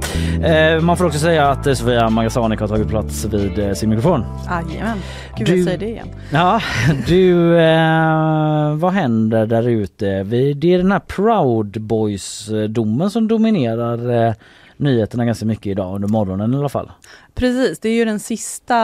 Eh, 0.45 0.81
man 0.81 0.97
får 0.97 1.05
också 1.07 1.19
säga 1.19 1.49
att 1.49 1.65
Sofia 1.79 2.11
Magasanik 2.11 2.61
har 2.61 2.69
tagit 2.69 2.89
plats 2.89 3.25
vid 3.25 3.59
eh, 3.59 3.73
sin 3.73 3.89
mikrofon. 3.91 4.25
Jajamän. 4.71 4.99
Gud 5.37 5.47
Du- 5.47 5.57
jag 5.57 5.65
säger 5.65 5.79
det 5.79 5.89
igen. 5.89 6.07
Ja, 6.33 6.61
du, 7.07 7.59
eh, 7.59 8.75
vad 8.75 8.93
händer 8.93 9.47
där 9.47 9.69
ute? 9.69 10.23
Vi- 10.23 10.53
Det 10.55 10.75
är 10.75 10.79
den 10.79 10.93
här 10.93 11.01
Proud 11.01 11.81
Boys-domen 11.81 13.11
som 13.11 13.29
dominerar 13.29 14.27
eh, 14.27 14.33
nyheterna 14.81 15.25
ganska 15.25 15.47
mycket 15.47 15.67
idag, 15.67 15.95
under 15.95 16.09
morgonen 16.09 16.55
i 16.55 16.57
alla 16.57 16.69
fall. 16.69 16.91
Precis, 17.35 17.79
det 17.79 17.89
är 17.89 17.95
ju 17.95 18.05
den 18.05 18.21
sista 18.21 18.77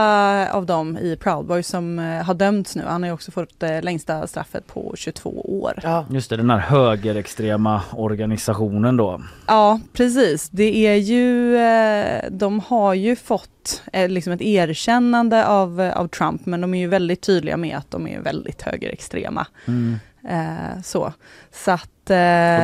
av 0.53 0.67
dem 0.67 0.99
i 0.99 1.17
Proud 1.17 1.47
Boys 1.47 1.69
som 1.69 1.99
eh, 1.99 2.05
har 2.05 2.35
dömts 2.35 2.77
nu. 2.77 2.83
Han 2.87 3.03
har 3.03 3.09
ju 3.09 3.15
också 3.15 3.31
fått 3.31 3.61
det 3.61 3.83
längsta 3.83 4.27
straffet 4.27 4.67
på 4.67 4.95
22 4.97 5.31
år. 5.61 5.73
Ja. 5.83 6.07
Just 6.11 6.31
det, 6.31 6.37
den 6.37 6.51
här 6.51 6.59
högerextrema 6.59 7.83
organisationen 7.93 8.97
då. 8.97 9.23
Ja, 9.47 9.81
precis. 9.93 10.49
Det 10.49 10.87
är 10.87 10.97
ju, 10.97 11.57
eh, 11.57 12.31
de 12.31 12.61
har 12.61 12.95
ju 12.95 13.17
fått 13.17 13.83
eh, 13.93 14.09
liksom 14.09 14.33
ett 14.33 14.43
erkännande 14.43 15.47
av, 15.47 15.81
eh, 15.81 15.97
av 15.97 16.09
Trump, 16.09 16.47
men 16.47 16.61
de 16.61 16.75
är 16.75 16.79
ju 16.79 16.89
väldigt 16.89 17.23
tydliga 17.23 17.57
med 17.57 17.77
att 17.77 17.91
de 17.91 18.09
är 18.09 18.21
väldigt 18.21 18.63
högerextrema. 18.63 19.47
Mm. 19.67 19.97
Eh, 20.29 20.83
så. 20.85 21.13
så 21.53 21.71
att, 21.71 21.83
Och 21.83 21.89
de 22.07 22.15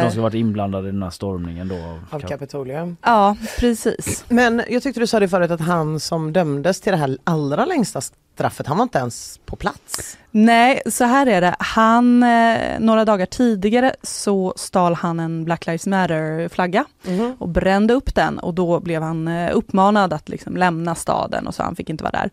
eh, 0.01 0.09
ska 0.11 0.19
ha 0.19 0.23
varit 0.23 0.35
inblandade 0.35 0.89
i 0.89 0.93
den 0.93 1.03
här 1.03 1.11
stormningen 1.11 1.69
då. 1.69 1.75
av 1.75 2.05
Av 2.11 2.21
Kap- 2.21 2.29
Kapitolium. 2.29 2.97
ja, 3.03 3.37
precis. 3.59 4.25
Men 4.29 4.63
jag 4.69 4.83
tyckte 4.83 5.01
du 5.01 5.07
sa 5.07 5.21
det 5.21 5.29
förut 5.29 5.51
att 5.51 5.61
han 5.61 6.01
som 6.01 6.33
dömdes 6.33 6.81
till 6.81 6.93
det 6.93 6.99
här 6.99 7.19
allra 7.25 7.65
längsta 7.65 8.01
straffet, 8.35 8.67
han 8.67 8.77
var 8.77 8.83
inte 8.83 8.99
ens 8.99 9.39
på 9.47 9.57
plats. 9.57 10.19
Nej, 10.31 10.83
så 10.87 11.05
här 11.05 11.27
är 11.27 11.41
det. 11.41 11.57
Han, 11.59 12.23
eh, 12.23 12.59
några 12.81 13.05
dagar 13.05 13.27
tidigare 13.27 13.95
så 14.03 14.55
stal 14.57 14.95
han 14.95 15.21
en 15.21 15.45
Black 15.45 15.67
Lives 15.67 15.87
Matter-flagga 15.87 16.85
Mhm. 17.05 17.37
och 17.39 17.49
brände 17.49 17.95
upp 17.95 18.15
den 18.15 18.39
och 18.39 18.55
då 18.55 18.81
blev 18.81 19.03
han 19.03 19.29
eh, 19.29 19.51
uppmanad 19.57 20.13
att 20.13 20.29
liksom 20.29 20.57
lämna 20.57 20.95
staden 20.95 21.47
och 21.47 21.55
så 21.55 21.63
han 21.63 21.77
fick 21.77 21.91
inte 21.91 22.05
vara 22.05 22.13
där. 22.13 22.31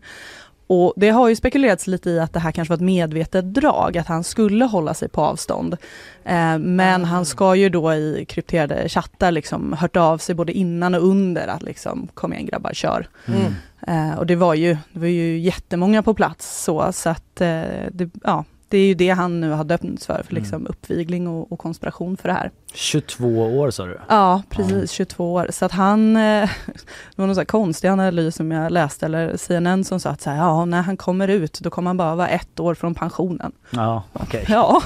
Och 0.72 0.92
det 0.96 1.10
har 1.10 1.28
ju 1.28 1.36
spekulerats 1.36 1.86
lite 1.86 2.10
i 2.10 2.20
att 2.20 2.32
det 2.32 2.40
här 2.40 2.52
kanske 2.52 2.72
var 2.72 2.76
ett 2.76 2.82
medvetet 2.82 3.54
drag, 3.54 3.98
att 3.98 4.06
han 4.06 4.24
skulle 4.24 4.64
hålla 4.64 4.94
sig 4.94 5.08
på 5.08 5.20
avstånd. 5.20 5.76
Eh, 6.24 6.58
men 6.58 7.04
han 7.04 7.26
ska 7.26 7.54
ju 7.54 7.68
då 7.68 7.94
i 7.94 8.24
krypterade 8.28 8.88
chattar 8.88 9.30
liksom 9.30 9.72
hört 9.72 9.96
av 9.96 10.18
sig 10.18 10.34
både 10.34 10.52
innan 10.52 10.94
och 10.94 11.02
under 11.02 11.48
att 11.48 11.62
liksom 11.62 12.08
kom 12.14 12.32
igen 12.32 12.46
grabbar, 12.46 12.72
kör. 12.72 13.08
Mm. 13.26 13.54
Eh, 13.86 14.18
och 14.18 14.26
det 14.26 14.36
var 14.36 14.54
ju, 14.54 14.76
det 14.92 15.00
var 15.00 15.06
ju 15.06 15.38
jättemånga 15.38 16.02
på 16.02 16.14
plats 16.14 16.64
så, 16.64 16.92
så 16.92 17.10
att 17.10 17.40
eh, 17.40 17.62
det, 17.92 18.10
ja, 18.24 18.44
det 18.68 18.78
är 18.78 18.86
ju 18.86 18.94
det 18.94 19.10
han 19.10 19.40
nu 19.40 19.50
har 19.50 19.64
dömts 19.64 20.06
för, 20.06 20.22
för 20.26 20.34
liksom 20.34 20.66
uppvigling 20.66 21.28
och, 21.28 21.52
och 21.52 21.58
konspiration 21.58 22.16
för 22.16 22.28
det 22.28 22.34
här. 22.34 22.50
22 22.74 23.26
år 23.58 23.70
sa 23.70 23.84
du? 23.86 24.00
Ja, 24.08 24.42
precis, 24.50 24.90
22 24.90 25.32
år. 25.34 25.46
Så 25.50 25.64
att 25.64 25.72
han, 25.72 26.16
eh, 26.16 26.20
det 26.66 27.16
var 27.16 27.26
någon 27.26 27.34
så 27.34 27.40
här 27.40 27.46
konstig 27.46 27.88
analys 27.88 28.36
som 28.36 28.50
jag 28.50 28.72
läste, 28.72 29.06
eller 29.06 29.36
CNN 29.36 29.84
som 29.84 30.00
sa 30.00 30.10
att 30.10 30.20
så 30.20 30.30
här, 30.30 30.36
ja, 30.36 30.64
när 30.64 30.82
han 30.82 30.96
kommer 30.96 31.28
ut, 31.28 31.60
då 31.60 31.70
kommer 31.70 31.88
han 31.88 31.96
bara 31.96 32.14
vara 32.14 32.28
ett 32.28 32.60
år 32.60 32.74
från 32.74 32.94
pensionen. 32.94 33.52
Ja, 33.70 34.02
okej. 34.12 34.44
Ja, 34.48 34.82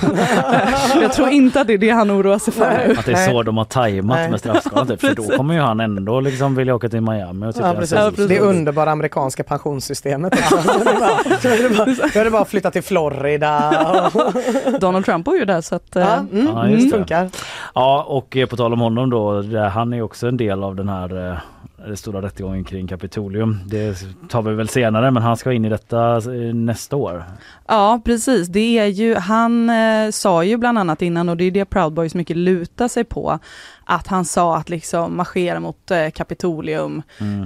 jag 1.03 1.13
tror 1.13 1.29
inte 1.29 1.61
att 1.61 1.67
det 1.67 1.73
är 1.73 1.79
det 1.79 1.91
han 1.91 2.11
oroar 2.11 2.39
sig 2.39 2.53
för 2.55 2.87
nu. 2.89 2.95
Att 2.99 3.07
det 3.07 3.13
är 3.13 3.27
så 3.31 3.43
de 3.43 3.57
har 3.57 3.65
tajmat 3.65 4.17
Nej. 4.17 4.31
med 4.31 4.41
straffskalan 4.41 4.87
typ. 4.87 5.01
För 5.01 5.15
då 5.15 5.23
kommer 5.37 5.55
ju 5.55 5.61
han 5.61 5.81
ändå 5.81 6.21
liksom 6.21 6.55
vilja 6.55 6.75
åka 6.75 6.89
till 6.89 7.01
Miami 7.01 7.47
och 7.47 7.55
tycka 7.55 7.67
Ja, 7.67 7.75
precis. 7.75 7.99
Ja, 7.99 8.11
precis. 8.11 8.29
Det 8.29 8.41
underbara 8.41 8.91
amerikanska 8.91 9.45
pensionssystemet. 9.45 10.33
Då 10.33 11.49
är 11.49 12.25
det 12.25 12.31
bara- 12.31 12.43
att 12.43 12.49
flytta 12.49 12.71
till 12.71 12.83
Florida. 12.83 14.11
Donald 14.81 15.05
Trump 15.05 15.25
bor 15.25 15.37
ju 15.37 15.45
där 15.45 15.61
så 15.61 15.75
att... 15.75 15.97
eh, 15.97 16.03
Ja, 16.03 16.15
mm, 16.15 16.47
Ja, 16.47 16.69
just 16.69 16.79
mm, 16.79 16.91
det. 16.91 16.97
funkar. 16.97 17.31
Ja 17.75 18.05
och 18.09 18.37
eh, 18.37 18.47
på 18.47 18.57
tal 18.57 18.73
om 18.73 18.81
honom 18.81 19.11
då, 19.11 19.43
han 19.69 19.93
är 19.93 19.97
ju 19.97 20.03
också 20.03 20.29
en 20.29 20.37
del 20.37 20.63
av 20.63 20.77
den 20.77 20.89
här 20.89 21.31
eh, 21.31 21.39
den 21.87 21.97
stora 21.97 22.23
rättegången 22.23 22.65
kring 22.65 22.87
Kapitolium. 22.87 23.61
Det 23.67 23.97
tar 24.29 24.43
vi 24.43 24.55
väl 24.55 24.69
senare 24.69 25.11
men 25.11 25.23
han 25.23 25.37
ska 25.37 25.53
in 25.53 25.65
i 25.65 25.69
detta 25.69 26.17
eh, 26.17 26.55
nästa 26.55 26.97
år. 26.97 27.25
Ja 27.67 28.01
precis, 28.05 28.49
det 28.49 28.79
är 28.79 28.87
ju, 28.87 29.15
han 29.15 29.71
eh, 29.71 30.11
sa 30.11 30.45
ju 30.45 30.57
bland 30.57 30.79
annat 30.79 31.03
innan 31.03 31.29
och 31.29 31.37
det 31.37 31.45
är 31.45 31.51
det 31.51 31.65
Proud 31.65 31.93
Boys 31.93 32.15
mycket 32.15 32.37
lutar 32.37 32.89
sig 32.89 33.05
på, 33.05 33.39
att 33.87 34.07
han 34.07 34.25
sa 34.25 34.57
att 34.57 34.69
liksom 34.69 35.17
marschera 35.17 35.61
mot 35.61 35.91
eh, 35.91 36.11
Kapitolium, 36.11 37.03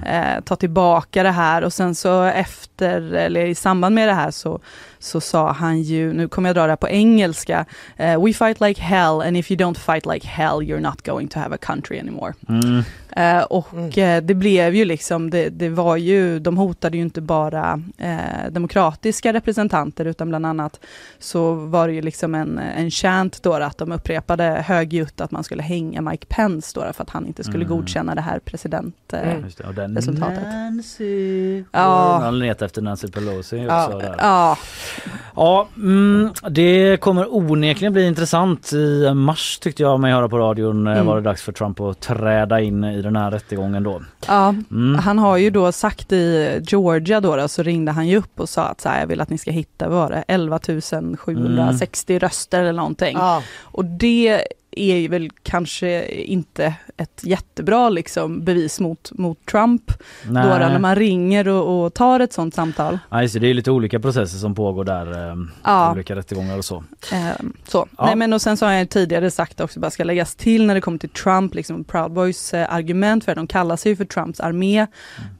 eh, 0.07 0.41
ta 0.45 0.57
tillbaka 0.57 1.22
det 1.22 1.30
här 1.30 1.64
och 1.64 1.72
sen 1.72 1.95
så 1.95 2.22
efter, 2.22 3.14
eller 3.14 3.47
i 3.47 3.55
samband 3.55 3.95
med 3.95 4.09
det 4.09 4.14
här 4.14 4.30
så, 4.30 4.61
så 4.99 5.20
sa 5.20 5.53
han 5.53 5.82
ju, 5.82 6.12
nu 6.12 6.28
kommer 6.28 6.49
jag 6.49 6.57
dra 6.57 6.62
det 6.62 6.72
här 6.72 6.76
på 6.76 6.89
engelska, 6.89 7.64
eh, 7.97 8.24
We 8.24 8.32
fight 8.32 8.61
like 8.61 8.82
hell 8.82 9.20
and 9.20 9.36
if 9.36 9.51
you 9.51 9.61
don't 9.61 9.78
fight 9.78 10.07
like 10.07 10.26
hell 10.26 10.59
you're 10.61 10.80
not 10.80 11.07
going 11.07 11.28
to 11.28 11.39
have 11.39 11.55
a 11.55 11.59
country 11.61 11.99
anymore. 11.99 12.34
Mm. 12.49 12.84
Eh, 13.18 13.43
och 13.43 13.99
eh, 13.99 14.22
det 14.22 14.34
blev 14.34 14.74
ju 14.74 14.84
liksom, 14.84 15.30
det, 15.30 15.49
det 15.49 15.68
var 15.68 15.97
ju, 15.97 16.39
de 16.39 16.59
hotade 16.59 16.97
ju 16.97 17.03
inte 17.03 17.20
bara 17.20 17.82
eh, 17.99 18.51
demokratiska 18.51 19.32
representanter 19.32 20.05
utan 20.05 20.28
bland 20.28 20.47
annat 20.47 20.80
så 21.18 21.55
var 21.55 21.89
det 21.89 21.95
ju 21.95 22.03
liksom 22.03 22.34
en, 22.34 22.59
en 22.59 22.91
chant 22.91 23.43
då 23.43 23.55
att 23.55 23.78
de 23.78 23.93
upprepade 23.93 24.64
högljutt 24.66 25.20
att 25.20 25.30
man 25.30 25.45
skulle 25.45 25.62
hänga 25.62 26.01
Mike 26.01 26.26
Pence 26.29 26.72
då 26.81 26.93
för 26.93 27.03
att 27.03 27.11
han 27.11 27.26
inte 27.26 27.45
skulle 27.45 27.64
Mm. 27.64 27.76
godkänna 27.76 28.14
det 28.14 28.20
här 28.20 28.39
president... 28.39 28.95
Eh, 29.12 29.20
Mm. 29.29 29.45
Nancy. 30.18 31.64
Ja. 31.72 32.18
Han 32.22 32.39
letar 32.39 32.66
efter 32.66 32.83
Nancy 32.83 33.09
Pelosi 33.09 33.57
också 33.57 33.74
Ja. 33.74 33.99
där. 33.99 34.14
Ja, 34.18 34.59
Ja, 35.37 35.68
mm, 35.76 36.31
det 36.51 36.97
kommer 37.01 37.35
onekligen 37.35 37.93
bli 37.93 38.07
intressant. 38.07 38.72
I 38.72 39.14
mars 39.14 39.59
tyckte 39.59 39.83
jag 39.83 40.01
mig 40.01 40.12
höra 40.12 40.29
på 40.29 40.39
radion 40.39 40.87
eh, 40.87 40.93
Mm. 40.93 41.07
var 41.07 41.16
det 41.16 41.22
dags 41.22 41.43
för 41.43 41.53
Trump 41.53 41.81
att 41.81 42.01
träda 42.01 42.61
in 42.61 42.85
i 42.85 43.03
den 43.03 43.16
här 43.16 43.31
rättegången 43.31 43.83
då. 43.83 44.03
ja. 44.26 44.55
Mm. 44.70 44.95
han 44.99 45.18
har 45.18 45.37
ju 45.37 45.51
då 45.51 45.72
sagt 45.72 46.12
i 46.12 46.61
Georgia 46.68 47.20
då, 47.20 47.37
då 47.37 47.49
så 47.49 47.62
ringde 47.62 47.93
han 47.93 48.09
ju 48.09 48.16
upp 48.16 48.41
och 48.41 48.49
sa 48.49 48.62
att 48.64 48.81
så 48.81 48.89
här, 48.89 49.01
jag 49.01 49.07
vill 49.07 49.20
att 49.20 49.31
ni 49.31 49.39
ska 49.39 49.51
hitta, 49.51 49.89
vad 49.89 49.99
var 49.99 50.11
det, 50.11 50.24
11 50.29 50.59
760 51.18 52.18
röster 52.18 52.61
eller 52.61 52.72
någonting. 52.72 53.16
Ja. 53.18 53.43
Och 53.62 53.85
det 53.85 54.43
är 54.81 55.09
väl 55.09 55.31
kanske 55.43 56.07
inte 56.07 56.74
ett 56.97 57.20
jättebra 57.22 57.89
liksom 57.89 58.45
bevis 58.45 58.81
mot, 58.81 59.12
mot 59.12 59.47
Trump. 59.47 59.93
Då, 60.22 60.33
då 60.33 60.41
när 60.41 60.79
man 60.79 60.97
ringer 60.97 61.49
och, 61.49 61.85
och 61.85 61.95
tar 61.95 62.20
ett 62.20 62.33
sånt 62.33 62.55
samtal. 62.55 62.99
Nej, 63.11 63.22
just 63.22 63.41
det, 63.41 63.47
är 63.47 63.55
lite 63.55 63.70
olika 63.70 64.01
processer 64.01 64.39
som 64.39 64.55
pågår 64.55 64.85
där. 64.85 65.31
Eh, 65.31 65.37
Ja. 65.64 65.93
Olika 65.93 66.16
rättegångar 66.16 66.59
och 66.59 66.64
så. 66.64 66.85
Eh, 67.12 67.18
så. 67.68 67.89
Ja. 67.99 68.07
Nej, 68.07 68.16
men 68.16 68.33
och 68.33 68.43
sen 68.43 68.57
så 68.57 68.66
har 68.66 68.72
jag 68.72 68.91
tidigare 68.91 69.31
sagt 69.31 69.61
också, 69.61 69.81
bara 69.81 69.91
ska 69.91 70.05
läggas 70.05 70.35
till 70.35 70.66
när 70.66 70.74
det 70.74 70.81
kommer 70.81 70.99
till 70.99 71.09
Trump, 71.09 71.55
liksom 71.55 71.85
Proud 71.85 72.12
Boys 72.12 72.55
eh, 72.55 72.74
argument 72.74 73.24
för 73.24 73.35
det, 73.35 73.41
de 73.41 73.47
kallar 73.47 73.76
sig 73.76 73.97
för 73.97 74.05
Trumps 74.05 74.41
armé 74.41 74.87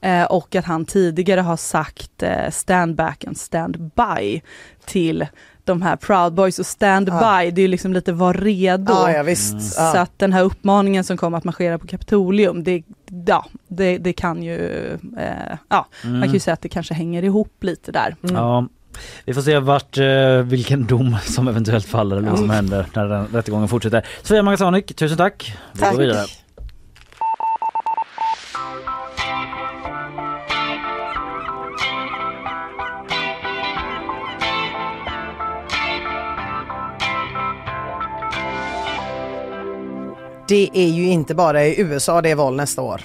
eh, 0.01 0.25
och 0.25 0.55
att 0.55 0.65
han 0.65 0.85
tidigare 0.85 1.41
har 1.41 1.57
sagt 1.57 2.23
eh, 2.23 2.51
stand 2.51 2.95
back 2.97 3.25
and 3.25 3.39
stand 3.39 3.77
by 3.77 4.43
till 4.85 5.27
de 5.73 5.83
här 5.83 5.97
Proud 5.97 6.33
Boys 6.33 6.59
och 6.59 6.67
stand 6.67 7.09
Ja. 7.09 7.41
by, 7.43 7.51
det 7.51 7.61
är 7.61 7.63
ju 7.63 7.69
liksom 7.69 7.93
lite 7.93 8.13
var 8.13 8.35
redo. 8.35 8.93
Ja, 8.93 9.13
ja 9.13 9.23
visst. 9.23 9.53
Mm. 9.53 9.93
Så 9.93 9.99
att 9.99 10.19
den 10.19 10.33
här 10.33 10.43
uppmaningen 10.43 11.05
som 11.05 11.17
kommer 11.17 11.39
att 11.39 11.45
marschera 11.45 11.79
på 11.79 11.87
Kapitolium, 11.87 12.65
det, 12.65 12.83
ja, 13.27 13.47
det, 13.69 13.99
det 13.99 14.13
kan 14.13 14.43
ju, 14.43 14.93
eh, 15.19 15.57
ja, 15.69 15.87
man 16.03 16.23
kan 16.23 16.33
ju 16.33 16.41
säga 16.41 16.55
att 16.55 16.63
det 16.63 16.69
kanske 16.69 16.95
hänger 16.95 17.23
ihop 17.25 17.65
lite 17.65 17.93
där. 17.93 18.17
Mm. 18.23 18.37
Ja. 18.37 18.67
Vi 19.25 19.35
får 19.35 19.43
se 19.43 19.59
vart, 19.59 19.99
eh, 19.99 20.37
vilken 20.43 20.87
dom 20.87 21.17
som 21.25 21.49
eventuellt 21.49 21.87
faller 21.87 22.17
eller 22.17 22.31
vad 22.31 22.39
som 22.39 22.51
händer 22.51 22.87
när 22.95 23.07
den 23.09 23.27
rättegången 23.27 23.69
fortsätter. 23.69 24.07
Sofia 24.23 24.43
Magasanik, 24.43 24.97
tusen 24.97 25.19
tack. 25.19 25.57
Vi 25.73 25.81
Tack. 25.81 25.93
går 25.93 25.99
vidare. 25.99 26.27
Det 40.49 40.71
är 40.75 40.89
ju 40.89 41.09
inte 41.09 41.35
bara 41.35 41.65
i 41.65 41.81
USA 41.81 42.23
det 42.23 42.31
är 42.31 42.35
val 42.35 42.57
nästa 42.57 42.83
år. 42.83 43.03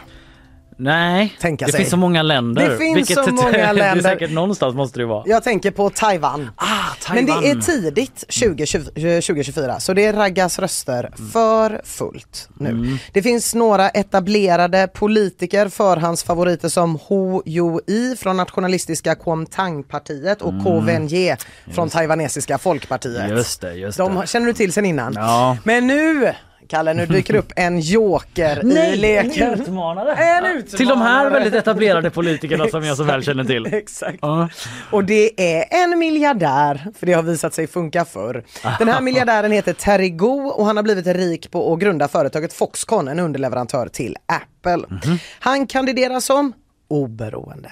Nej, 0.78 1.36
Tänka 1.42 1.66
det 1.66 1.72
sig. 1.72 1.78
finns 1.80 1.90
så 1.92 1.98
många 1.98 2.22
länder. 2.24 2.70
Det 2.70 2.78
finns 2.78 3.14
så 3.14 3.32
många 3.32 3.52
Det 3.52 3.58
är 3.60 3.74
länder. 3.74 4.04
säkert 4.04 4.32
någonstans 4.32 4.76
måste 4.76 5.00
det 5.00 5.06
vara. 5.06 5.24
Jag 5.26 5.44
tänker 5.44 5.72
på 5.72 5.90
Taiwan. 5.90 6.50
Ah, 6.56 6.66
Men 7.14 7.26
Taiwan. 7.26 7.42
det 7.44 7.50
är 7.50 7.56
tidigt 7.56 8.16
2020, 8.40 8.84
2024 8.94 9.80
så 9.80 9.94
det 9.94 10.12
raggas 10.14 10.60
röster 10.60 11.12
för 11.34 11.82
fullt 11.84 12.50
nu. 12.58 12.70
Mm. 12.70 12.98
Det 13.14 13.22
finns 13.22 13.56
några 13.56 13.90
etablerade 13.90 14.88
politiker, 14.94 15.70
förhandsfavoriter 15.70 16.70
som 16.70 16.96
Ho 16.96 17.42
Yo-i 17.46 18.16
från 18.20 18.38
nationalistiska 18.38 19.16
Kuomintang-partiet 19.16 20.42
och 20.42 20.64
Ko 20.64 20.80
Wen-je 20.80 21.38
från 21.74 21.90
taiwanesiska 21.90 22.58
folkpartiet. 22.58 23.24
Mm. 23.24 23.38
Just 23.38 23.62
det, 23.62 23.74
just 23.74 23.98
De 23.98 24.16
det. 24.16 24.28
känner 24.28 24.48
du 24.48 24.54
till 24.54 24.74
sen 24.74 24.86
innan. 24.86 25.14
Ja. 25.16 25.58
Men 25.64 25.88
nu, 25.88 26.34
Kalle, 26.68 26.94
nu 26.94 27.06
dyker 27.06 27.36
upp 27.36 27.52
en 27.56 27.80
joker 27.80 28.66
i 28.66 28.96
leken. 28.96 29.54
en 29.54 29.62
utmanare. 29.62 30.14
En 30.14 30.46
utmanare. 30.46 30.62
Till 30.78 30.88
de 30.88 31.02
här 31.02 31.30
väldigt 31.30 31.54
etablerade 31.54 32.10
politikerna 32.10 32.68
som 32.68 32.84
jag 32.84 32.98
så 32.98 33.04
väl 33.04 33.24
känner 33.24 33.44
till. 33.44 33.66
Exakt. 33.74 34.18
Ja. 34.22 34.50
Och 34.92 35.04
det 35.04 35.56
är 35.58 35.84
en 35.84 36.00
miljardär, 36.00 36.88
för 37.00 37.06
det 37.06 37.14
har 37.14 37.24
visat 37.24 37.54
sig 37.54 37.68
funka 37.68 38.06
förr. 38.06 38.44
Den 38.80 38.88
här 38.88 39.02
miljardären 39.02 39.52
heter 39.52 39.74
Terry 39.74 40.10
Go 40.10 40.48
och 40.48 40.66
han 40.66 40.76
har 40.78 40.84
blivit 40.84 41.08
rik 41.08 41.52
på 41.52 41.74
att 41.74 41.80
grunda 41.80 42.08
företaget 42.08 42.54
Foxconn, 42.54 43.08
en 43.08 43.20
underleverantör 43.20 43.88
till 43.88 44.18
Apple. 44.26 45.00
Han 45.40 45.68
kandiderar 45.68 46.20
som 46.20 46.54
oberoende. 46.94 47.72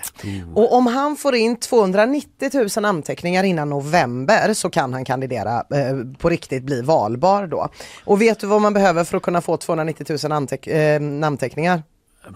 Och 0.55 0.74
om 0.74 0.88
han 0.88 1.15
får 1.15 1.36
in 1.36 1.55
290 1.59 2.49
000 2.53 2.67
namnteckningar 2.82 3.43
innan 3.43 3.69
november 3.69 4.53
så 4.53 4.69
kan 4.69 4.93
han 4.93 5.05
kandidera 5.05 5.57
eh, 5.57 5.95
på 6.17 6.30
riktigt 6.30 6.63
bli 6.63 6.82
valbar 6.82 7.47
då. 7.47 7.67
Och 8.05 8.22
vet 8.22 8.39
du 8.39 8.47
vad 8.47 8.61
man 8.61 8.74
behöver 8.74 9.03
för 9.03 9.17
att 9.17 9.24
kunna 9.24 9.41
få 9.41 9.57
290 9.57 10.05
000 10.09 10.17
namnteck- 10.17 10.69
eh, 10.69 11.01
namnteckningar? 11.01 11.84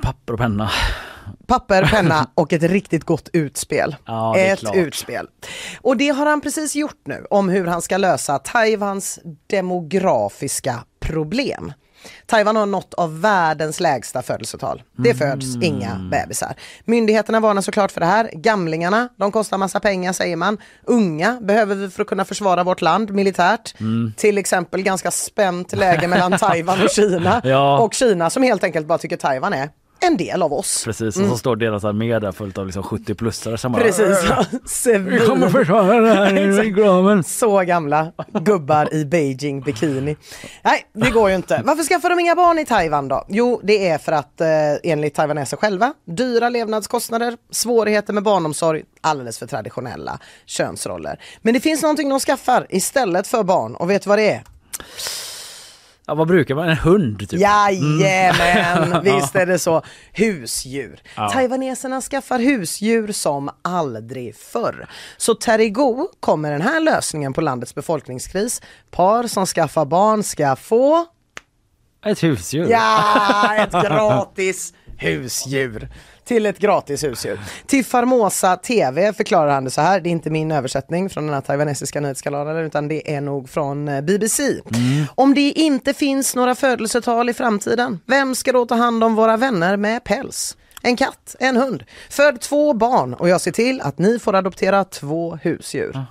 Papper 0.01 0.33
och 0.33 0.39
penna. 0.39 0.71
Papper, 1.47 1.85
penna 1.91 2.29
och 2.35 2.53
ett 2.53 2.63
riktigt 2.63 3.03
gott 3.03 3.29
utspel. 3.33 3.95
Ja, 4.05 4.37
ett 4.37 4.59
klart. 4.59 4.75
utspel. 4.75 5.27
Och 5.81 5.97
det 5.97 6.09
har 6.09 6.25
han 6.25 6.41
precis 6.41 6.75
gjort 6.75 7.01
nu 7.05 7.25
om 7.29 7.49
hur 7.49 7.65
han 7.67 7.81
ska 7.81 7.97
lösa 7.97 8.39
Taiwans 8.39 9.19
demografiska 9.47 10.83
problem. 10.99 11.73
Taiwan 12.25 12.55
har 12.55 12.65
något 12.65 12.93
av 12.93 13.21
världens 13.21 13.79
lägsta 13.79 14.21
födelsetal. 14.21 14.83
Det 14.97 15.09
Mm. 15.11 15.17
föds 15.39 15.55
inga 15.63 15.95
bebisar. 16.11 16.53
Myndigheterna 16.85 17.39
varnar 17.39 17.61
såklart 17.61 17.91
för 17.91 17.99
det 17.99 18.05
här. 18.05 18.29
Gamlingarna, 18.33 19.09
de 19.17 19.31
kostar 19.31 19.57
massa 19.57 19.79
pengar 19.79 20.13
säger 20.13 20.35
man. 20.35 20.57
Unga 20.83 21.37
behöver 21.41 21.75
vi 21.75 21.89
för 21.89 22.01
att 22.01 22.07
kunna 22.07 22.25
försvara 22.25 22.63
vårt 22.63 22.81
land 22.81 23.11
militärt. 23.11 23.79
Mm. 23.79 24.13
Till 24.17 24.37
exempel 24.37 24.81
ganska 24.81 25.11
spänt 25.11 25.73
läge 25.75 26.07
mellan 26.07 26.31
Taiwan 26.39 26.81
och 26.83 26.89
Kina. 26.89 27.41
Ja. 27.43 27.79
Och 27.79 27.93
Kina 27.93 28.29
som 28.29 28.43
helt 28.43 28.63
enkelt 28.63 28.87
bara 28.87 28.97
tycker 28.97 29.17
Taiwan 29.17 29.53
är 29.53 29.69
en 29.99 30.17
del 30.17 30.41
av 30.41 30.53
oss. 30.53 30.83
Precis, 30.85 31.17
och 31.17 31.27
så 31.27 31.37
står 31.37 31.55
deras 31.55 31.83
armé 31.83 32.19
där 32.19 32.31
fullt 32.31 32.57
av 32.57 32.65
liksom 32.65 32.83
70-plussare 32.83 33.57
som 33.57 33.71
bara 33.71 33.83
Precis. 33.83 34.85
Vi 34.85 35.19
kommer 35.19 35.49
försvara 35.49 36.01
det 36.01 36.13
här 36.13 36.63
i 36.63 36.69
graven. 36.69 37.23
Så 37.23 37.59
gamla 37.61 38.11
gubbar 38.33 38.93
i 38.93 39.05
Beijing 39.05 39.61
bikini. 39.61 40.17
Nej, 40.63 40.85
det 40.93 41.09
går 41.09 41.29
ju 41.29 41.35
inte. 41.35 41.61
Varför 41.65 41.83
skaffar 41.83 42.09
de 42.09 42.19
inga 42.19 42.35
barn 42.35 42.59
i 42.59 42.65
Taiwan 42.65 43.07
då? 43.07 43.25
Jo, 43.27 43.61
det 43.63 43.87
är 43.87 43.97
för 43.97 44.11
att 44.11 44.41
eh, 44.41 44.47
enligt 44.83 45.15
taiwaneser 45.15 45.57
själva, 45.57 45.93
dyra 46.05 46.49
levnadskostnader, 46.49 47.37
svårigheter 47.51 48.13
med 48.13 48.23
barnomsorg, 48.23 48.83
alldeles 49.01 49.39
för 49.39 49.47
traditionella 49.47 50.19
könsroller. 50.45 51.19
Men 51.41 51.53
det 51.53 51.59
finns 51.59 51.81
någonting 51.81 52.09
de 52.09 52.19
skaffar 52.19 52.67
istället 52.69 53.27
för 53.27 53.43
barn 53.43 53.75
och 53.75 53.89
vet 53.89 54.01
du 54.01 54.09
vad 54.09 54.19
det 54.19 54.31
är? 54.31 54.43
Ja, 56.07 56.13
vad 56.15 56.27
brukar 56.27 56.55
man? 56.55 56.69
En 56.69 56.77
hund 56.77 57.29
typ? 57.29 57.39
Jajamän, 57.39 59.03
visst 59.03 59.35
är 59.35 59.45
det 59.45 59.59
så. 59.59 59.81
Husdjur. 60.13 60.99
Ja. 61.15 61.29
Taiwaneserna 61.29 62.01
skaffar 62.01 62.39
husdjur 62.39 63.11
som 63.11 63.49
aldrig 63.61 64.35
förr. 64.35 64.87
Så 65.17 65.33
Terrigo 65.35 66.07
kom 66.19 66.41
med 66.41 66.51
den 66.51 66.61
här 66.61 66.79
lösningen 66.79 67.33
på 67.33 67.41
landets 67.41 67.75
befolkningskris. 67.75 68.61
Par 68.91 69.27
som 69.27 69.45
skaffar 69.45 69.85
barn 69.85 70.23
ska 70.23 70.55
få, 70.55 71.05
Ett 72.05 72.23
husdjur? 72.23 72.67
ja, 72.69 73.55
ett 73.55 73.71
gratis 73.89 74.73
husdjur. 74.97 75.89
Till 76.25 76.45
ett 76.45 76.59
gratis 76.59 77.03
husdjur. 77.03 77.39
Till 77.67 77.85
Farmosa 77.85 78.57
TV 78.57 79.13
förklarar 79.13 79.51
han 79.51 79.63
det 79.63 79.71
så 79.71 79.81
här, 79.81 79.99
det 79.99 80.09
är 80.09 80.11
inte 80.11 80.29
min 80.29 80.51
översättning 80.51 81.09
från 81.09 81.25
den 81.25 81.33
här 81.33 81.41
taiwanesiska 81.41 81.99
nyhetskanalen 81.99 82.57
utan 82.57 82.87
det 82.87 83.15
är 83.15 83.21
nog 83.21 83.49
från 83.49 83.87
eh, 83.87 84.01
BBC. 84.01 84.61
Om 85.15 85.33
det 85.33 85.51
inte 85.51 85.93
finns 85.93 86.35
några 86.35 86.55
födelsetal 86.55 87.29
i 87.29 87.33
framtiden, 87.33 87.99
vem 88.05 88.35
ska 88.35 88.51
då 88.51 88.65
ta 88.65 88.75
hand 88.75 89.03
om 89.03 89.15
våra 89.15 89.37
vänner 89.37 89.77
med 89.77 90.03
päls? 90.03 90.57
En 90.81 90.97
katt, 90.97 91.35
en 91.39 91.57
hund. 91.57 91.83
Föd 92.09 92.41
två 92.41 92.73
barn 92.73 93.13
och 93.13 93.29
jag 93.29 93.41
ser 93.41 93.51
till 93.51 93.81
att 93.81 93.97
ni 93.97 94.19
får 94.19 94.35
adoptera 94.35 94.83
två 94.83 95.39
husdjur. 95.41 96.05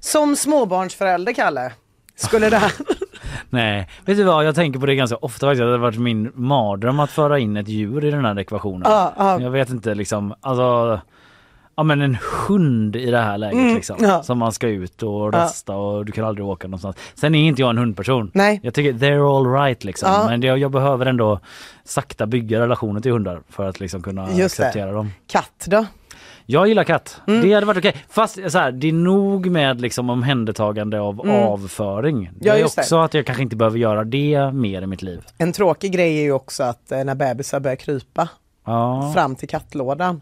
Som 0.00 0.36
småbarnsförälder, 0.36 1.32
Kalle, 1.32 1.72
skulle 2.16 2.50
det 2.50 2.56
här... 2.56 2.72
Nej, 3.50 3.88
vet 4.04 4.16
du 4.16 4.24
vad? 4.24 4.44
Jag 4.46 4.54
tänker 4.54 4.78
på 4.80 4.86
det 4.86 4.94
ganska 4.94 5.16
ofta 5.16 5.46
faktiskt. 5.46 5.60
Det 5.60 5.70
har 5.70 5.78
varit 5.78 5.98
min 5.98 6.32
mardröm 6.34 7.00
att 7.00 7.10
föra 7.10 7.38
in 7.38 7.56
ett 7.56 7.68
djur 7.68 8.04
i 8.04 8.10
den 8.10 8.24
här 8.24 8.38
ekvationen. 8.38 8.82
Ja, 8.84 9.12
ja. 9.18 9.40
Jag 9.40 9.50
vet 9.50 9.70
inte 9.70 9.94
liksom, 9.94 10.34
alltså 10.40 11.00
Ja 11.76 11.82
men 11.82 12.00
en 12.02 12.16
hund 12.48 12.96
i 12.96 13.10
det 13.10 13.18
här 13.18 13.38
läget 13.38 13.54
Mm, 13.60 13.74
liksom. 13.74 13.96
ja. 14.00 14.22
Som 14.22 14.38
man 14.38 14.52
ska 14.52 14.68
ut 14.68 15.02
och 15.02 15.32
rasta 15.34 15.76
och 15.76 16.04
du 16.06 16.12
kan 16.12 16.24
aldrig 16.24 16.46
åka 16.46 16.68
någonstans. 16.68 16.96
Sen 17.14 17.34
är 17.34 17.44
inte 17.48 17.62
jag 17.62 17.70
en 17.70 17.78
hundperson. 17.78 18.30
Nej. 18.34 18.60
Jag 18.62 18.74
tycker 18.74 18.92
they're 18.92 19.36
all 19.38 19.52
right 19.64 19.84
liksom. 19.84 20.08
Ja. 20.12 20.26
Men 20.28 20.42
jag, 20.42 20.58
jag 20.58 20.70
behöver 20.70 21.06
ändå 21.06 21.40
sakta 21.84 22.26
bygga 22.26 22.60
relationer 22.60 23.00
till 23.00 23.12
hundar 23.12 23.40
för 23.48 23.68
att 23.68 23.80
liksom 23.80 24.02
kunna 24.02 24.22
Just 24.32 24.56
det. 24.56 24.66
acceptera 24.66 24.92
dem. 24.92 25.10
Katt 25.26 25.66
då? 25.66 25.86
Jag 26.52 26.68
gillar 26.68 26.84
katt. 26.84 27.20
Mm. 27.26 27.40
Det 27.42 27.52
hade 27.54 27.66
varit 27.66 27.78
okej. 27.78 27.96
Fast 28.08 28.38
så 28.48 28.58
här, 28.58 28.72
det 28.72 28.88
är 28.88 28.92
nog 28.92 29.46
med 29.50 29.80
liksom 29.80 30.10
omhändertagande 30.10 31.00
av 31.00 31.20
avföring. 31.30 32.16
Det 32.22 32.28
Mm. 32.28 32.38
Ja, 32.40 32.54
är 32.54 32.58
just 32.58 32.76
det. 32.76 32.82
också 32.82 32.96
att 33.00 33.14
jag 33.14 33.26
kanske 33.26 33.42
inte 33.42 33.56
behöver 33.56 33.78
göra 33.78 34.04
det 34.04 34.50
mer 34.52 34.82
i 34.82 34.86
mitt 34.86 35.02
liv. 35.02 35.22
En 35.38 35.52
tråkig 35.52 35.92
grej 35.92 36.18
är 36.18 36.22
ju 36.22 36.32
också 36.32 36.62
att 36.62 36.92
eh, 36.92 37.04
när 37.04 37.14
bebisar 37.14 37.60
börjar 37.60 37.76
krypa 37.76 38.28
Ja. 38.66 39.10
fram 39.14 39.36
till 39.36 39.48
kattlådan. 39.48 40.20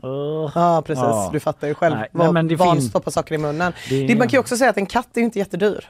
Ja 0.55 0.83
precis, 0.87 1.03
Ja. 1.05 1.31
du 1.33 1.41
fattar 1.41 1.69
ju 1.69 1.75
själv. 1.75 1.97
Nej, 2.13 2.33
men 2.33 2.49
det 2.49 2.57
barn 2.57 2.81
stoppar 2.81 3.11
saker 3.11 3.35
i 3.35 3.39
munnen. 3.39 3.73
Det- 3.89 4.07
Det... 4.07 4.15
man 4.17 4.29
kan 4.29 4.37
ju 4.37 4.39
också 4.41 4.57
säga 4.57 4.71
att 4.71 4.77
en 4.77 4.87
katt 4.87 5.09
är 5.15 5.21
ju 5.21 5.25
inte 5.25 5.39
jättedyr. 5.39 5.89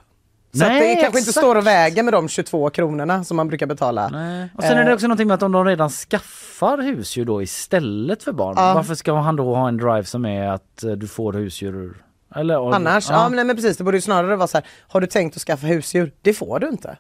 Så 0.53 0.59
Nej, 0.59 0.81
det 0.81 0.87
kanske 1.03 1.07
inte 1.07 1.19
exakt. 1.19 1.37
står 1.39 1.57
och 1.57 1.67
väger 1.67 2.03
med 2.03 2.13
de 2.15 2.29
22 2.29 2.71
kronorna 2.71 3.25
som 3.25 3.37
man 3.37 3.49
brukar 3.49 3.67
betala. 3.67 4.09
Nej. 4.09 4.49
Och 4.57 4.63
sen 4.63 4.79
är 4.79 4.85
det 4.85 4.95
också 4.95 5.07
någonting 5.07 5.29
med 5.29 5.35
att 5.35 5.43
om 5.43 5.53
de 5.53 5.65
redan 5.65 5.91
skaffar 5.91 6.50
husdjur 6.67 7.25
då 7.25 7.43
istället 7.43 8.23
för 8.23 8.33
barn. 8.33 8.55
Ja. 8.57 8.75
Varför 8.75 8.95
ska 8.95 9.15
han 9.15 9.37
då 9.37 9.55
ha 9.55 9.69
en 9.69 9.77
drive 9.77 10.05
som 10.05 10.25
är 10.25 10.49
att 10.49 10.85
eh, 10.85 10.93
du 10.93 11.09
får 11.09 11.33
husdjur? 11.33 12.05
Eller, 12.35 12.75
Annars, 12.75 13.11
ja. 13.11 13.29
men, 13.29 13.37
nej, 13.37 13.45
men 13.45 13.57
precis, 13.57 13.77
det 13.77 13.85
borde 13.85 13.97
ju 13.97 14.01
snarare 14.01 14.37
vara 14.37 14.49
så 14.49 14.57
här, 14.57 14.67
har 14.89 15.01
du 15.01 15.07
tänkt 15.07 15.37
att 15.37 15.43
skaffa 15.43 15.67
husdjur? 15.67 16.13
Det 16.23 16.33
får 16.33 16.59
du 16.59 16.69
inte. 16.69 16.97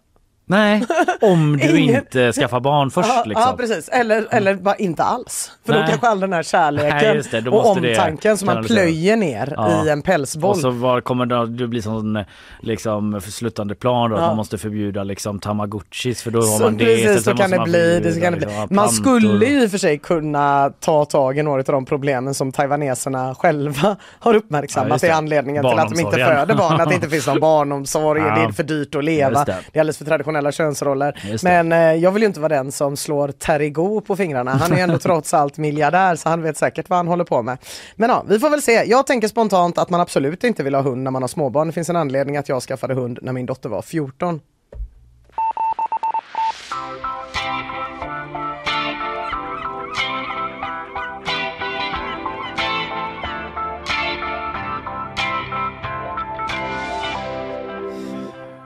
Nej, 0.51 0.83
om 1.21 1.57
du 1.63 1.79
Ingen- 1.81 1.97
inte 1.97 2.33
skaffar 2.33 2.61
barn 2.61 2.91
först 2.91 3.09
ja, 3.09 3.23
liksom. 3.27 3.47
ja 3.51 3.57
precis, 3.57 3.89
eller, 3.89 4.27
eller 4.31 4.55
bara 4.55 4.75
inte 4.77 5.03
alls. 5.03 5.53
För 5.67 5.73
Nej. 5.73 5.83
då 5.83 5.89
kanske 5.89 6.09
all 6.09 6.21
den 6.21 6.33
här 6.33 6.43
kärleken 6.53 7.23
Nej, 7.33 7.49
och 7.49 7.67
omtanken 7.67 8.39
som 8.39 8.47
man 8.47 8.65
plöjer 8.65 9.17
ner 9.17 9.55
Ja. 9.57 9.85
i 9.87 9.89
en 9.89 10.03
pälsboll. 10.03 10.51
Och 10.51 10.57
så 10.59 10.71
var, 10.71 11.01
kommer 11.01 11.27
det, 11.27 11.47
det 11.47 11.67
bli 11.67 11.83
sån 11.83 12.25
liksom 12.61 13.21
sluttande 13.21 13.75
plan 13.75 14.11
då, 14.11 14.17
att 14.17 14.23
Ja. 14.23 14.27
man 14.27 14.37
måste 14.37 14.59
förbjuda 14.59 15.05
liksom 15.05 15.39
tamagotchis 15.41 16.23
för 16.23 16.31
då 16.31 16.41
har 16.41 16.61
man 16.61 16.77
det. 16.77 16.85
precis, 16.85 17.25
så 17.25 17.35
kan 17.37 17.51
det 17.51 17.59
bli. 17.59 17.73
Det, 17.73 18.11
förbjuda 18.11 18.15
så 18.15 18.21
kan 18.21 18.33
det 18.33 18.39
bli. 18.39 18.47
liksom, 18.47 18.69
Man 18.77 18.89
skulle 18.89 19.47
ju 19.47 19.63
i 19.63 19.67
och 19.67 19.71
för 19.71 19.79
sig 19.79 19.99
kunna 19.99 20.73
ta 20.81 21.05
tag 21.05 21.39
i 21.39 21.43
några 21.43 21.59
av 21.61 21.65
de 21.65 21.85
problemen 21.85 22.35
som 22.35 22.53
taiwaneserna 22.53 23.35
själva 23.35 23.97
har 24.19 24.33
Ja, 24.35 24.39
uppmärksammat 24.39 25.05
i 25.05 25.07
det. 25.07 25.15
anledningen 25.15 25.63
till 25.63 25.79
att 25.79 25.91
de 25.91 26.01
inte 26.01 26.17
föder 26.17 26.55
barn, 26.55 26.81
att 26.81 26.89
det 26.89 26.95
inte 26.95 27.09
finns 27.09 27.27
någon 27.27 27.41
barnomsorg, 27.41 28.21
Ja. 28.23 28.35
det 28.35 28.41
är 28.41 28.53
för 28.53 28.63
dyrt 28.63 28.95
att 28.95 29.05
leva, 29.05 29.45
det. 29.45 29.57
det. 29.73 29.79
är 29.79 29.81
alldeles 29.81 29.99
för 29.99 30.05
traditionella 30.41 30.53
könsroller. 30.53 31.45
Men 31.45 31.73
eh, 31.73 32.03
jag 32.03 32.13
vill 32.13 32.23
ju 32.23 32.27
inte 32.27 32.41
vara 32.41 32.55
den 32.55 32.73
som 32.73 32.97
slår 32.97 33.29
Terrigo 33.29 34.01
på 34.01 34.17
fingrarna. 34.17 34.51
Han 34.51 34.73
är 34.73 34.83
ändå 34.83 34.99
trots 35.09 35.35
allt 35.35 35.59
miljardär 35.59 36.17
så 36.17 36.29
han 36.29 36.43
vet 36.43 36.57
säkert 36.57 36.89
vad 36.89 36.97
han 36.97 37.09
håller 37.09 37.25
på 37.25 37.43
med. 37.43 37.59
Men 37.97 38.11
ja, 38.11 38.25
vi 38.29 38.39
får 38.39 38.51
väl 38.51 38.63
se. 38.63 38.85
Jag 38.87 39.07
tänker 39.07 39.29
spontant 39.29 39.79
att 39.79 39.91
man 39.91 40.01
absolut 40.01 40.45
inte 40.45 40.63
vill 40.63 40.75
ha 40.75 40.83
hund 40.83 41.03
när 41.03 41.11
man 41.11 41.23
har 41.23 41.29
småbarn. 41.29 41.67
Det 41.67 41.73
finns 41.73 41.91
en 41.91 41.97
anledning 41.97 42.37
att 42.37 42.49
jag 42.49 42.63
skaffade 42.63 42.95
hund 42.95 43.19
när 43.23 43.33
min 43.33 43.47
dotter 43.47 43.69
var 43.69 43.83
14. 43.83 44.41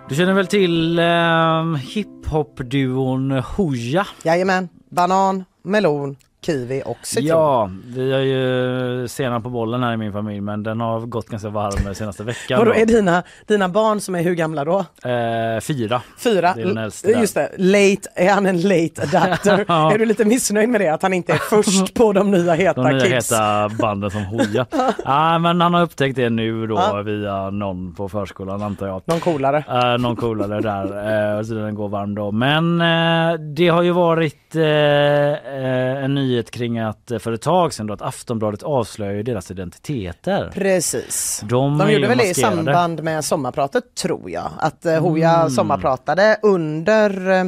Du 0.08 0.14
känner 0.14 0.34
väl 0.34 0.46
till 0.46 0.98
eh, 0.98 1.74
hiphop-duon 1.76 3.30
Hooja? 3.30 4.06
Jajamän, 4.22 4.68
banan, 4.90 5.44
melon, 5.62 6.16
kiwi 6.44 6.82
och 6.86 6.98
citron. 7.02 7.26
Ja, 7.26 7.70
vi 7.86 8.12
är 8.12 8.18
ju 8.20 9.08
sena 9.08 9.40
på 9.40 9.50
bollen 9.50 9.82
här 9.82 9.92
i 9.92 9.96
min 9.96 10.12
familj 10.12 10.40
men 10.40 10.62
den 10.62 10.80
har 10.80 11.00
gått 11.00 11.28
ganska 11.28 11.48
varm 11.48 11.84
den 11.84 11.94
senaste 11.94 12.22
veckan. 12.24 12.58
Vadå, 12.58 12.70
då. 12.72 12.76
är 12.80 12.86
dina, 12.86 13.22
dina 13.46 13.68
barn 13.68 14.00
som 14.00 14.14
är 14.14 14.22
hur 14.22 14.34
gamla 14.34 14.64
då? 14.64 14.78
Eh, 14.78 15.60
fyra. 15.62 16.00
Fyra? 16.18 16.52
Det 16.56 16.62
är 16.62 16.66
den 16.66 16.78
äldste 16.78 17.08
där. 17.12 17.20
Just 17.20 17.34
det, 17.34 17.50
late, 17.58 18.08
är 18.14 18.30
han 18.34 18.46
en 18.46 18.60
late 18.60 19.02
adapter? 19.02 19.64
Ja. 19.74 19.92
Är 19.94 19.98
du 19.98 20.04
lite 20.06 20.24
missnöjd 20.24 20.68
med 20.68 20.80
det? 20.80 20.88
Att 20.88 21.02
han 21.02 21.12
inte 21.14 21.32
är 21.32 21.36
först 21.36 21.94
på 21.94 22.12
de 22.12 22.30
nya 22.30 22.54
heta 22.54 22.82
De 22.82 22.90
nya 22.92 23.04
kids? 23.04 23.32
heta 23.32 23.68
banden 23.80 24.10
som 24.10 24.24
Hooja. 24.24 24.66
ah, 25.04 25.38
men 25.38 25.60
han 25.60 25.74
har 25.74 25.82
upptäckt 25.82 26.16
det 26.16 26.30
nu 26.30 26.66
då 26.66 26.74
Ja. 26.74 27.02
via 27.02 27.50
någon 27.50 27.94
på 27.94 28.08
förskolan 28.08 28.62
antar 28.62 28.86
jag. 28.86 29.02
Någon 29.04 29.20
coolare? 29.20 29.64
Uh, 29.68 29.98
någon 30.02 30.16
coolare 30.16 30.60
där, 30.60 31.36
uh, 31.38 31.42
så 31.44 31.54
den 31.54 31.74
går 31.74 31.88
varm 31.88 32.14
då. 32.14 32.30
Men 32.32 32.80
eh, 32.80 33.40
det 33.40 33.68
har 33.68 33.82
ju 33.82 33.90
varit 33.90 34.56
eh, 34.56 34.62
eh, 34.62 36.04
nyhet 36.34 36.50
kring 36.50 36.78
att 36.78 37.10
eh, 37.10 37.18
för 37.18 37.32
ett 37.32 37.42
tag 37.42 37.72
sedan 37.74 37.86
då 37.86 37.94
att 37.94 38.02
Aftonbladet 38.02 38.62
avslöjade 38.62 39.22
deras 39.22 39.50
identiteter. 39.50 40.50
Precis. 40.54 41.40
De, 41.44 41.78
De 41.78 41.92
gjorde 41.92 42.08
väl 42.08 42.18
det 42.18 42.24
i 42.30 42.34
samband 42.34 43.02
med 43.02 43.24
sommarpratet 43.24 43.94
tror 43.94 44.30
jag. 44.30 44.50
Att 44.58 44.86
eh, 44.86 45.00
Hooja 45.00 45.34
Mm. 45.36 45.50
sommarpratade 45.50 46.36
under 46.42 47.30
eh, 47.30 47.44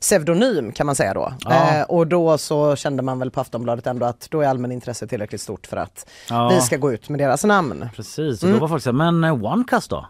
pseudonym 0.00 0.72
kan 0.72 0.86
man 0.86 0.94
säga 0.94 1.14
då. 1.14 1.32
Ja. 1.40 1.78
Eh, 1.78 1.82
och 1.82 2.06
då 2.06 2.38
så 2.38 2.76
kände 2.76 3.02
man 3.02 3.18
väl 3.18 3.30
på 3.30 3.40
Aftonbladet 3.40 3.86
ändå 3.86 4.06
att 4.06 4.26
då 4.30 4.40
är 4.40 4.48
allmänintresset 4.48 5.10
tillräckligt 5.10 5.40
stort 5.40 5.66
för 5.66 5.76
att 5.76 6.06
Ja. 6.30 6.48
vi 6.54 6.60
ska 6.60 6.76
gå 6.76 6.92
ut 6.92 7.08
med 7.08 7.20
deras 7.20 7.44
namn. 7.44 7.88
Precis, 7.96 8.42
och 8.42 8.48
då 8.50 8.58
var 8.58 8.68
folk 8.68 8.82
så 8.82 8.88
här, 8.90 9.10
men 9.10 9.24
eh, 9.24 9.44
OneCast 9.44 9.90
då? 9.90 10.06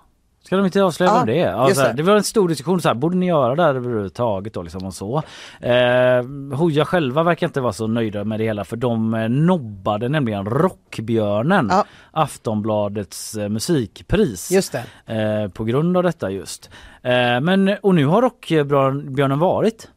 Ska 0.46 0.56
de 0.56 0.64
inte 0.64 0.82
avslöja 0.82 1.10
Ja, 1.10 1.16
vem 1.16 1.26
det 1.26 1.40
är? 1.40 1.50
Ja, 1.50 1.68
just 1.68 1.80
så 1.80 1.86
här, 1.86 1.92
det. 1.92 1.96
det 1.96 2.02
var 2.02 2.16
en 2.16 2.22
stor 2.22 2.48
diskussion, 2.48 2.80
så 2.80 2.88
här, 2.88 2.94
borde 2.94 3.16
ni 3.16 3.26
göra 3.26 3.54
det 3.54 3.62
här 3.62 3.74
överhuvudtaget 3.74 4.54
då 4.54 4.62
liksom 4.62 4.86
och 4.86 4.94
så. 4.94 5.22
Eh, 5.60 6.24
Hooja 6.58 6.84
själva 6.84 7.22
verkar 7.22 7.46
inte 7.46 7.60
vara 7.60 7.72
så 7.72 7.86
nöjda 7.86 8.24
med 8.24 8.40
det 8.40 8.44
hela 8.44 8.64
för 8.64 8.76
de 8.76 9.14
eh, 9.14 9.28
nobbade 9.28 10.08
nämligen 10.08 10.44
Rockbjörnen, 10.46 11.68
Ja. 11.70 11.84
Aftonbladets 12.10 13.34
eh, 13.34 13.48
musikpris. 13.48 14.50
Just. 14.50 14.74
Eh, 14.74 15.48
på 15.52 15.64
grund 15.64 15.96
av 15.96 16.02
detta 16.02 16.30
just. 16.30 16.70
Eh, 17.02 17.40
men 17.40 17.76
och 17.82 17.94
nu 17.94 18.06
har 18.06 18.22
Rockbjörnen 18.22 19.38
varit. 19.38 19.88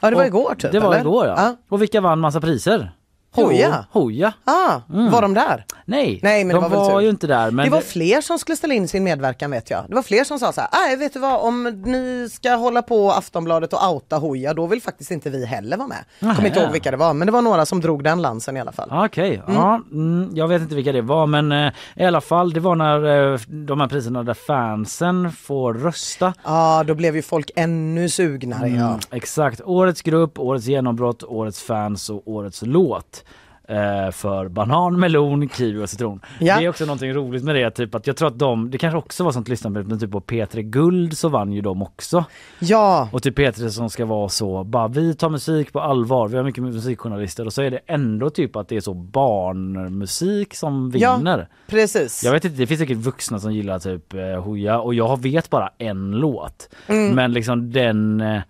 Ja 0.00 0.10
det 0.10 0.16
var 0.16 0.22
Och 0.22 0.26
igår 0.28 0.54
typ 0.54 0.72
Det 0.72 0.80
var 0.80 0.88
eller? 0.94 1.00
igår 1.00 1.26
ja. 1.26 1.34
ja. 1.36 1.56
Och 1.68 1.82
vilka 1.82 2.00
vann 2.00 2.20
massa 2.20 2.40
priser? 2.40 2.90
Hoja? 3.32 3.84
Hoja. 3.92 4.32
Ah, 4.44 4.80
var 4.88 5.22
de 5.22 5.34
där? 5.34 5.64
Nej, 5.84 6.20
Nej 6.22 6.44
men 6.44 6.56
de 6.56 6.62
det 6.64 6.68
var, 6.68 6.76
väl 6.76 6.78
var 6.78 6.98
tur. 6.98 7.00
ju 7.00 7.10
inte 7.10 7.26
där. 7.26 7.50
Men 7.50 7.64
det 7.64 7.70
var 7.72 7.80
fler 7.80 8.20
som 8.20 8.38
skulle 8.38 8.56
ställa 8.56 8.74
in 8.74 8.88
sin 8.88 9.04
medverkan 9.04 9.50
vet 9.50 9.70
jag. 9.70 9.84
Det 9.88 9.94
var 9.94 10.02
fler 10.02 10.24
som 10.24 10.38
sa 10.38 10.52
så 10.52 10.60
här, 10.60 10.70
nej 10.72 10.96
vet 10.96 11.12
du 11.12 11.18
vad 11.18 11.40
om 11.40 11.62
ni 11.84 12.28
ska 12.32 12.50
hålla 12.54 12.82
på 12.82 13.10
Aftonbladet 13.12 13.72
och 13.72 13.88
outa 13.92 14.16
Hoja 14.16 14.54
då 14.54 14.66
vill 14.66 14.82
faktiskt 14.82 15.10
inte 15.10 15.30
vi 15.30 15.46
heller 15.46 15.76
vara 15.76 15.88
med. 15.88 16.04
Kommer 16.36 16.46
inte 16.48 16.60
ihåg 16.60 16.72
vilka 16.72 16.90
det 16.90 16.96
var 16.96 17.14
men 17.14 17.26
det 17.26 17.32
var 17.32 17.42
några 17.42 17.66
som 17.66 17.80
drog 17.80 18.04
den 18.04 18.22
lansen 18.22 18.56
i 18.56 18.60
alla 18.60 18.72
fall. 18.72 18.88
Okej, 18.92 19.42
ja, 19.46 19.80
mm, 19.92 20.30
jag 20.34 20.48
vet 20.48 20.62
inte 20.62 20.74
vilka 20.74 20.92
det 20.92 21.02
var 21.02 21.26
men 21.26 21.52
eh, 21.52 21.72
i 21.96 22.04
alla 22.04 22.20
fall 22.20 22.52
det 22.52 22.60
var 22.60 22.74
när 22.74 23.32
eh, 23.32 23.40
de 23.46 23.80
här 23.80 23.88
priserna 23.88 24.22
där 24.22 24.34
fansen 24.34 25.32
får 25.32 25.74
rösta. 25.74 26.34
Ja 26.44 26.84
då 26.86 26.94
blev 26.94 27.16
ju 27.16 27.22
folk 27.22 27.50
ännu 27.56 28.08
sugnare 28.08 28.68
ja. 28.68 28.88
Mm, 28.88 28.98
exakt, 29.10 29.60
årets 29.64 30.02
grupp, 30.02 30.38
årets 30.38 30.66
genombrott, 30.66 31.22
årets 31.24 31.62
fans 31.62 32.10
och 32.10 32.22
årets 32.26 32.62
låt. 32.62 33.24
Eh, 33.70 34.10
för 34.10 34.48
banan, 34.48 35.00
melon, 35.00 35.48
kiwi 35.48 35.84
och 35.84 35.90
citron. 35.90 36.20
Ja. 36.40 36.58
Det 36.58 36.64
är 36.64 36.68
också 36.68 36.84
någonting 36.84 37.12
roligt 37.12 37.44
med 37.44 37.54
det, 37.54 37.70
typ 37.70 37.94
att 37.94 38.06
jag 38.06 38.16
tror 38.16 38.28
att 38.28 38.38
de, 38.38 38.70
det 38.70 38.78
kanske 38.78 38.98
också 38.98 39.24
var 39.24 39.32
sånt 39.32 39.48
lyssnande 39.48 39.82
men 39.82 39.98
typ 40.00 40.10
på 40.10 40.20
P3 40.20 40.62
Guld 40.62 41.18
så 41.18 41.28
vann 41.28 41.52
ju 41.52 41.60
de 41.60 41.82
också. 41.82 42.24
Ja, 42.58 43.08
Och 43.12 43.22
typ 43.22 43.38
P3 43.38 43.68
som 43.68 43.90
ska 43.90 44.04
vara 44.04 44.28
så, 44.28 44.64
bara 44.64 44.88
vi 44.88 45.14
tar 45.14 45.28
musik 45.28 45.72
på 45.72 45.80
allvar, 45.80 46.28
vi 46.28 46.36
har 46.36 46.44
mycket 46.44 46.62
musikjournalister 46.62 47.46
och 47.46 47.52
så 47.52 47.62
är 47.62 47.70
det 47.70 47.80
ändå 47.86 48.30
typ 48.30 48.56
att 48.56 48.68
det 48.68 48.76
är 48.76 48.80
så 48.80 48.94
barnmusik 48.94 50.54
som 50.54 50.92
Ja. 50.94 51.16
vinner. 51.16 51.48
precis. 51.66 52.24
Jag 52.24 52.32
vet 52.32 52.44
inte, 52.44 52.56
det 52.56 52.66
finns 52.66 52.80
säkert 52.80 52.96
vuxna 52.98 53.38
som 53.40 53.52
gillar 53.54 53.78
typ 53.78 54.14
eh, 54.14 54.20
Hooja 54.42 54.80
och 54.80 54.94
jag 54.94 55.22
vet 55.22 55.50
bara 55.50 55.70
en 55.78 56.10
låt. 56.10 56.68
Mm. 56.86 57.14
Men 57.14 57.32
liksom 57.32 57.72
den, 57.72 58.20
eh, 58.20 58.40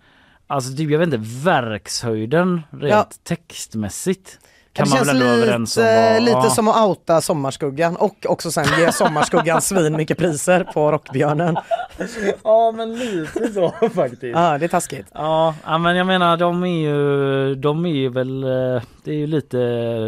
alltså 0.47 0.75
typ, 0.77 0.89
jag 0.91 0.99
vet 0.99 1.13
inte, 1.13 1.29
verkshöjden 1.49 2.61
rent 2.71 2.91
Ja. 2.91 3.07
textmässigt 3.23 4.39
kan 4.73 4.85
det 4.87 4.95
man 4.95 4.99
väl 5.05 5.09
ändå 5.15 5.25
vara 5.25 5.35
överens 5.35 5.77
om. 5.77 5.83
lite, 5.83 6.13
var- 6.13 6.19
lite 6.19 6.31
ja. 6.31 6.49
som 6.49 6.67
att 6.67 6.87
outa 6.87 7.21
Sommarskuggan 7.21 7.95
och 7.95 8.25
också 8.25 8.51
sen 8.51 8.65
ge 8.79 8.91
Sommarskuggan 8.91 9.61
svin 9.61 9.95
mycket 9.97 10.17
priser 10.17 10.63
på 10.73 10.91
Rockbjörnen. 10.91 11.57
Ja 12.43 12.71
men 12.71 12.95
lite 12.95 13.53
så 13.53 13.73
faktiskt. 13.95 14.23
Ja, 14.37 14.57
det 14.57 14.65
är 14.65 14.67
taskigt. 14.67 15.07
Ja, 15.13 15.55
ja, 15.65 15.77
men 15.77 15.95
jag 15.95 16.07
menar 16.07 16.37
de 16.37 16.63
är 16.63 16.67
ju, 16.89 17.55
de 17.55 17.85
är 17.85 17.89
ju 17.89 18.09
väl, 18.09 18.43
eh, 18.43 18.81
det 19.03 19.11
är 19.11 19.15
ju 19.15 19.27
lite 19.27 19.57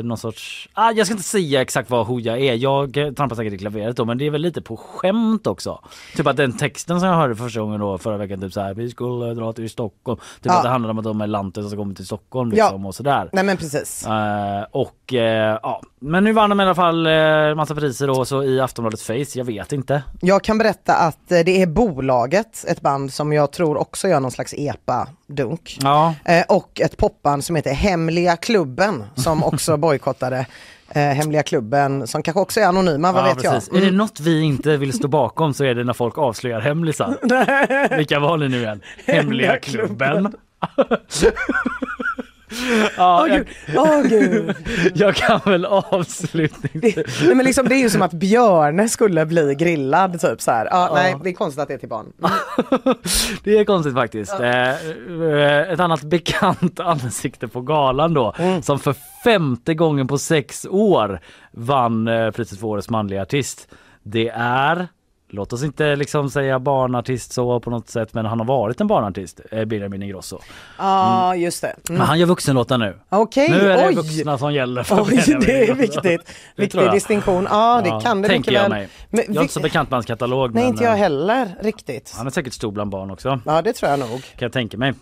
någon 0.03 0.17
sorts, 0.17 0.69
ah, 0.73 0.91
jag 0.91 1.05
ska 1.07 1.13
inte 1.13 1.23
säga 1.23 1.61
exakt 1.61 1.89
vad 1.89 2.05
Hooja 2.07 2.37
är, 2.37 2.53
jag 2.55 2.97
eh, 2.97 3.11
trampar 3.11 3.35
säkert 3.35 3.53
i 3.53 3.57
klaveret 3.57 3.95
då 3.97 4.05
men 4.05 4.17
det 4.17 4.25
är 4.25 4.29
väl 4.31 4.41
lite 4.41 4.61
på 4.61 4.77
skämt 4.77 5.47
också. 5.47 5.79
Typ 6.15 6.27
att 6.27 6.37
den 6.37 6.57
texten 6.57 6.99
som 6.99 7.09
jag 7.09 7.15
hörde 7.15 7.35
första 7.35 7.59
gången 7.59 7.79
då 7.79 7.97
förra 7.97 8.17
veckan 8.17 8.41
typ 8.41 8.53
så 8.53 8.61
här, 8.61 8.73
vi 8.73 8.89
skulle 8.89 9.33
dra 9.33 9.53
till 9.53 9.69
Stockholm. 9.69 10.17
Typ 10.17 10.45
Ja. 10.45 10.57
att 10.57 10.63
det 10.63 10.69
handlar 10.69 10.89
om 10.89 10.97
att 10.97 11.03
de 11.03 11.21
är 11.21 11.27
lantet 11.27 11.67
som 11.69 11.77
kommer 11.77 11.95
till 11.95 12.05
Stockholm 12.05 12.51
liksom 12.51 12.85
och 12.85 12.95
sådär. 12.95 13.29
Nej 13.33 13.43
men 13.43 13.57
precis. 13.57 14.05
Eh, 14.07 14.63
och 14.71 15.13
eh, 15.13 15.59
ja, 15.63 15.81
men 16.03 16.23
nu 16.23 16.33
vann 16.33 16.49
de 16.49 16.59
i 16.59 16.63
alla 16.63 16.75
fall 16.75 17.07
uh, 17.07 17.55
massa 17.55 17.75
priser 17.75 18.07
då 18.07 18.25
så 18.25 18.43
i 18.43 18.59
Aftonbladets 18.59 19.03
Face, 19.03 19.25
jag 19.39 19.45
vet 19.45 19.71
inte. 19.71 20.03
Jag 20.21 20.43
kan 20.43 20.57
berätta 20.57 20.95
att 20.95 21.31
eh, 21.31 21.39
det 21.45 21.61
är 21.61 21.67
Bolaget, 21.67 22.65
ett 22.67 22.81
band 22.81 23.13
som 23.13 23.33
jag 23.33 23.51
tror 23.51 23.77
också 23.77 24.07
gör 24.07 24.19
någon 24.19 24.31
slags 24.31 24.53
epa-dunk. 24.53 25.77
Ja, 25.81 26.15
Eh, 26.25 26.43
och 26.49 26.81
ett 26.81 26.97
popband 26.97 27.43
som 27.43 27.55
heter 27.55 27.73
Hemliga 27.73 28.37
Klubben 28.37 29.03
som 29.15 29.43
också 29.53 29.77
bojkottade 29.77 30.45
eh, 30.89 31.01
Hemliga 31.01 31.43
Klubben 31.43 32.07
som 32.07 32.23
kanske 32.23 32.41
också 32.41 32.59
är 32.59 32.65
anonyma, 32.65 33.11
vad 33.11 33.23
ja, 33.23 33.33
vet 33.33 33.43
jag. 33.43 33.53
precis. 33.53 33.73
Är 33.73 33.81
det 33.81 33.91
något 33.91 34.19
vi 34.19 34.41
inte 34.41 34.77
vill 34.77 34.93
stå 34.93 35.07
bakom 35.07 35.53
så 35.53 35.63
är 35.63 35.75
det 35.75 35.83
när 35.83 35.93
folk 35.93 36.17
avslöjar 36.17 36.59
hemlisar. 36.59 37.17
Vilka 37.97 38.19
var 38.19 38.37
ni 38.37 38.49
nu 38.49 38.57
igen? 38.57 38.81
Hemliga 39.05 39.57
klubben. 39.59 40.33
ja, 42.97 43.21
Åh 43.23 43.27
jag, 43.29 43.37
gud, 43.37 43.47
åh 43.77 44.01
gud. 44.01 44.55
jag 44.95 45.15
kan 45.15 45.39
väl 45.45 45.65
avslutningsvis... 45.65 47.21
Nej, 47.25 47.35
men 47.35 47.45
liksom, 47.45 47.67
det 47.67 47.75
är 47.75 47.79
ju 47.79 47.89
som 47.89 48.01
att 48.01 48.13
Björne 48.13 48.89
skulle 48.89 49.25
bli 49.25 49.55
grillad 49.55 50.21
typ 50.21 50.41
så 50.41 50.51
här. 50.51 50.67
Ja, 50.71 50.91
Nej, 50.93 51.15
det 51.23 51.29
är 51.29 51.33
konstigt 51.33 51.61
att 51.61 51.67
det 51.67 51.73
är 51.73 51.77
till 51.77 51.89
barn. 51.89 52.05
Det 53.43 53.57
är 53.57 53.65
konstigt 53.65 53.93
faktiskt. 53.93 54.39
Eh, 54.39 54.69
eh, 54.69 55.71
Ett 55.71 55.79
annat 55.79 56.01
bekant 56.09 56.79
ansikte 56.79 57.47
på 57.47 57.61
galan 57.61 58.13
då 58.13 58.33
Mm. 58.37 58.61
som 58.61 58.79
för 58.79 58.95
femte 59.23 59.73
gången 59.73 60.07
på 60.07 60.17
sex 60.17 60.65
år 60.69 61.19
vann 61.51 62.07
eh, 62.07 62.31
priset 62.31 62.59
för 62.59 62.67
årets 62.67 62.89
manliga 62.89 63.21
artist. 63.21 63.67
Det 64.03 64.29
är 64.35 64.87
Låt 65.33 65.53
oss 65.53 65.63
inte 65.63 65.95
liksom 65.95 66.29
säga 66.29 66.59
barnartist 66.59 67.33
så 67.33 67.59
på 67.59 67.69
något 67.69 67.89
sätt 67.89 68.13
men 68.13 68.25
han 68.25 68.39
har 68.39 68.45
varit 68.47 68.81
en 68.81 68.87
barnartist, 68.87 69.39
eh, 69.51 69.65
Benjamin 69.65 70.03
Ingrosso. 70.03 70.39
Ja, 70.77 71.35
just 71.35 71.61
det. 71.61 71.67
Mm. 71.67 71.97
Men 71.99 72.07
han 72.07 72.19
gör 72.19 72.27
vuxenlåtar 72.27 72.77
nu. 72.77 72.99
Okej, 73.09 73.49
Nu 73.49 73.71
är 73.71 73.77
det 73.77 73.87
oj. 73.87 73.95
vuxna 73.95 74.37
som 74.37 74.53
gäller 74.53 74.83
för 74.83 75.01
Oj, 75.01 75.07
Benjamin 75.09 75.47
det 75.47 75.69
är 75.69 75.73
viktigt. 75.75 76.03
Det 76.55 76.61
Viktig 76.61 76.91
distinktion. 76.91 77.47
Ja, 77.49 77.81
det 77.83 77.89
Ja, 77.89 77.99
kan 78.01 78.21
det 78.21 78.27
tänker 78.27 78.51
jag 78.51 78.61
väl. 78.61 78.69
mig. 78.69 78.89
Men, 79.09 79.23
Jag 79.27 79.35
är 79.37 79.41
inte 79.41 79.53
så 79.53 79.59
bekant 79.59 79.89
med 79.89 79.95
hans 79.97 80.05
katalog 80.05 80.53
Nej, 80.53 80.63
men 80.63 80.71
inte 80.71 80.83
jag 80.83 80.93
eh, 80.93 80.99
heller 80.99 81.49
riktigt. 81.61 82.13
han 82.17 82.27
är 82.27 82.31
säkert 82.31 82.53
stor 82.53 82.71
bland 82.71 82.91
barn 82.91 83.11
också. 83.11 83.39
Ja, 83.45 83.61
det 83.61 83.73
tror 83.73 83.91
jag 83.91 83.99
nog. 83.99 84.09
Kan 84.09 84.21
jag 84.37 84.51
tänka 84.53 84.77
mig. 84.77 84.93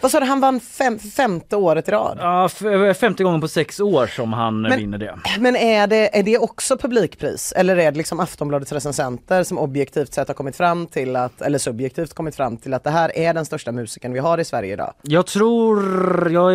Vad 0.00 0.10
sa 0.10 0.20
du, 0.20 0.26
han 0.26 0.40
vann 0.40 0.60
fem, 0.60 0.98
femte 0.98 1.56
året 1.56 1.88
i 1.88 1.92
rad? 1.92 2.18
Ja, 2.20 2.44
f- 2.46 2.96
femte 2.96 3.24
gången 3.24 3.40
på 3.40 3.48
sex 3.48 3.80
år 3.80 4.06
som 4.06 4.32
han 4.32 4.64
eh, 4.64 4.68
Men- 4.68 4.78
vinner 4.78 4.98
det. 4.98 5.18
Men 5.38 5.56
är 5.56 5.86
det, 5.86 6.18
är 6.18 6.22
det 6.22 6.38
också 6.38 6.76
publikpris? 6.76 7.52
Eller 7.56 7.76
är 7.76 7.90
det 7.92 7.96
liksom 7.98 8.20
Aftonbladets 8.20 8.72
recensenter 8.72 9.42
som 9.44 9.58
objektivt 9.58 10.14
sett 10.14 10.28
har 10.28 10.34
kommit 10.34 10.56
fram 10.56 10.86
till 10.86 11.16
att, 11.16 11.40
eller 11.42 11.58
subjektivt 11.58 12.14
kommit 12.14 12.36
fram 12.36 12.56
till 12.56 12.74
att 12.74 12.84
det 12.84 12.90
här 12.90 13.18
är 13.18 13.34
den 13.34 13.44
största 13.44 13.72
musikern 13.72 14.12
vi 14.12 14.18
har 14.18 14.38
i 14.38 14.44
Sverige 14.44 14.72
idag? 14.72 14.92
Jag 15.02 15.26
tror, 15.26 15.82
jag 16.32 16.52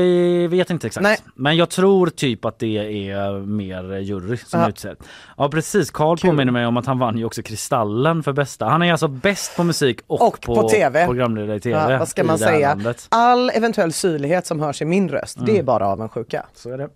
vet 0.49 0.69
inte 0.69 0.87
exakt, 0.87 1.03
Nej. 1.03 1.17
men 1.35 1.57
jag 1.57 1.69
tror 1.69 2.07
typ 2.07 2.45
att 2.45 2.59
det 2.59 2.77
är 3.09 3.39
mer 3.45 3.97
jury 3.99 4.37
som 4.37 4.59
Ja. 4.61 4.69
utser. 4.69 4.95
Ja 5.37 5.49
precis, 5.49 5.91
Carl 5.91 6.17
påminner 6.17 6.51
mig 6.51 6.65
om 6.65 6.77
att 6.77 6.85
han 6.85 6.99
vann 6.99 7.17
ju 7.17 7.25
också 7.25 7.41
Kristallen 7.41 8.23
för 8.23 8.33
bästa. 8.33 8.65
Han 8.65 8.81
är 8.81 8.91
alltså 8.91 9.07
bäst 9.07 9.55
på 9.55 9.63
musik 9.63 9.99
och, 10.07 10.21
Och 10.27 10.41
på 10.41 10.69
TV. 10.69 11.05
programledare 11.05 11.57
i 11.57 11.59
TV 11.59 11.91
Ja, 11.91 11.99
vad 11.99 12.07
ska 12.07 12.23
man 12.23 12.37
säga? 12.39 12.69
landet. 12.69 13.07
All 13.29 13.49
eventuell 13.49 13.93
syrlighet 13.93 14.45
som 14.45 14.59
hörs 14.59 14.81
i 14.81 14.85
min 14.85 15.09
röst, 15.09 15.37
Mm. 15.37 15.45
det 15.53 15.59
är 15.59 15.63
bara 15.63 15.87
avundsjuka. 15.87 16.45
Så 16.53 16.69
är 16.69 16.77
det. 16.77 16.89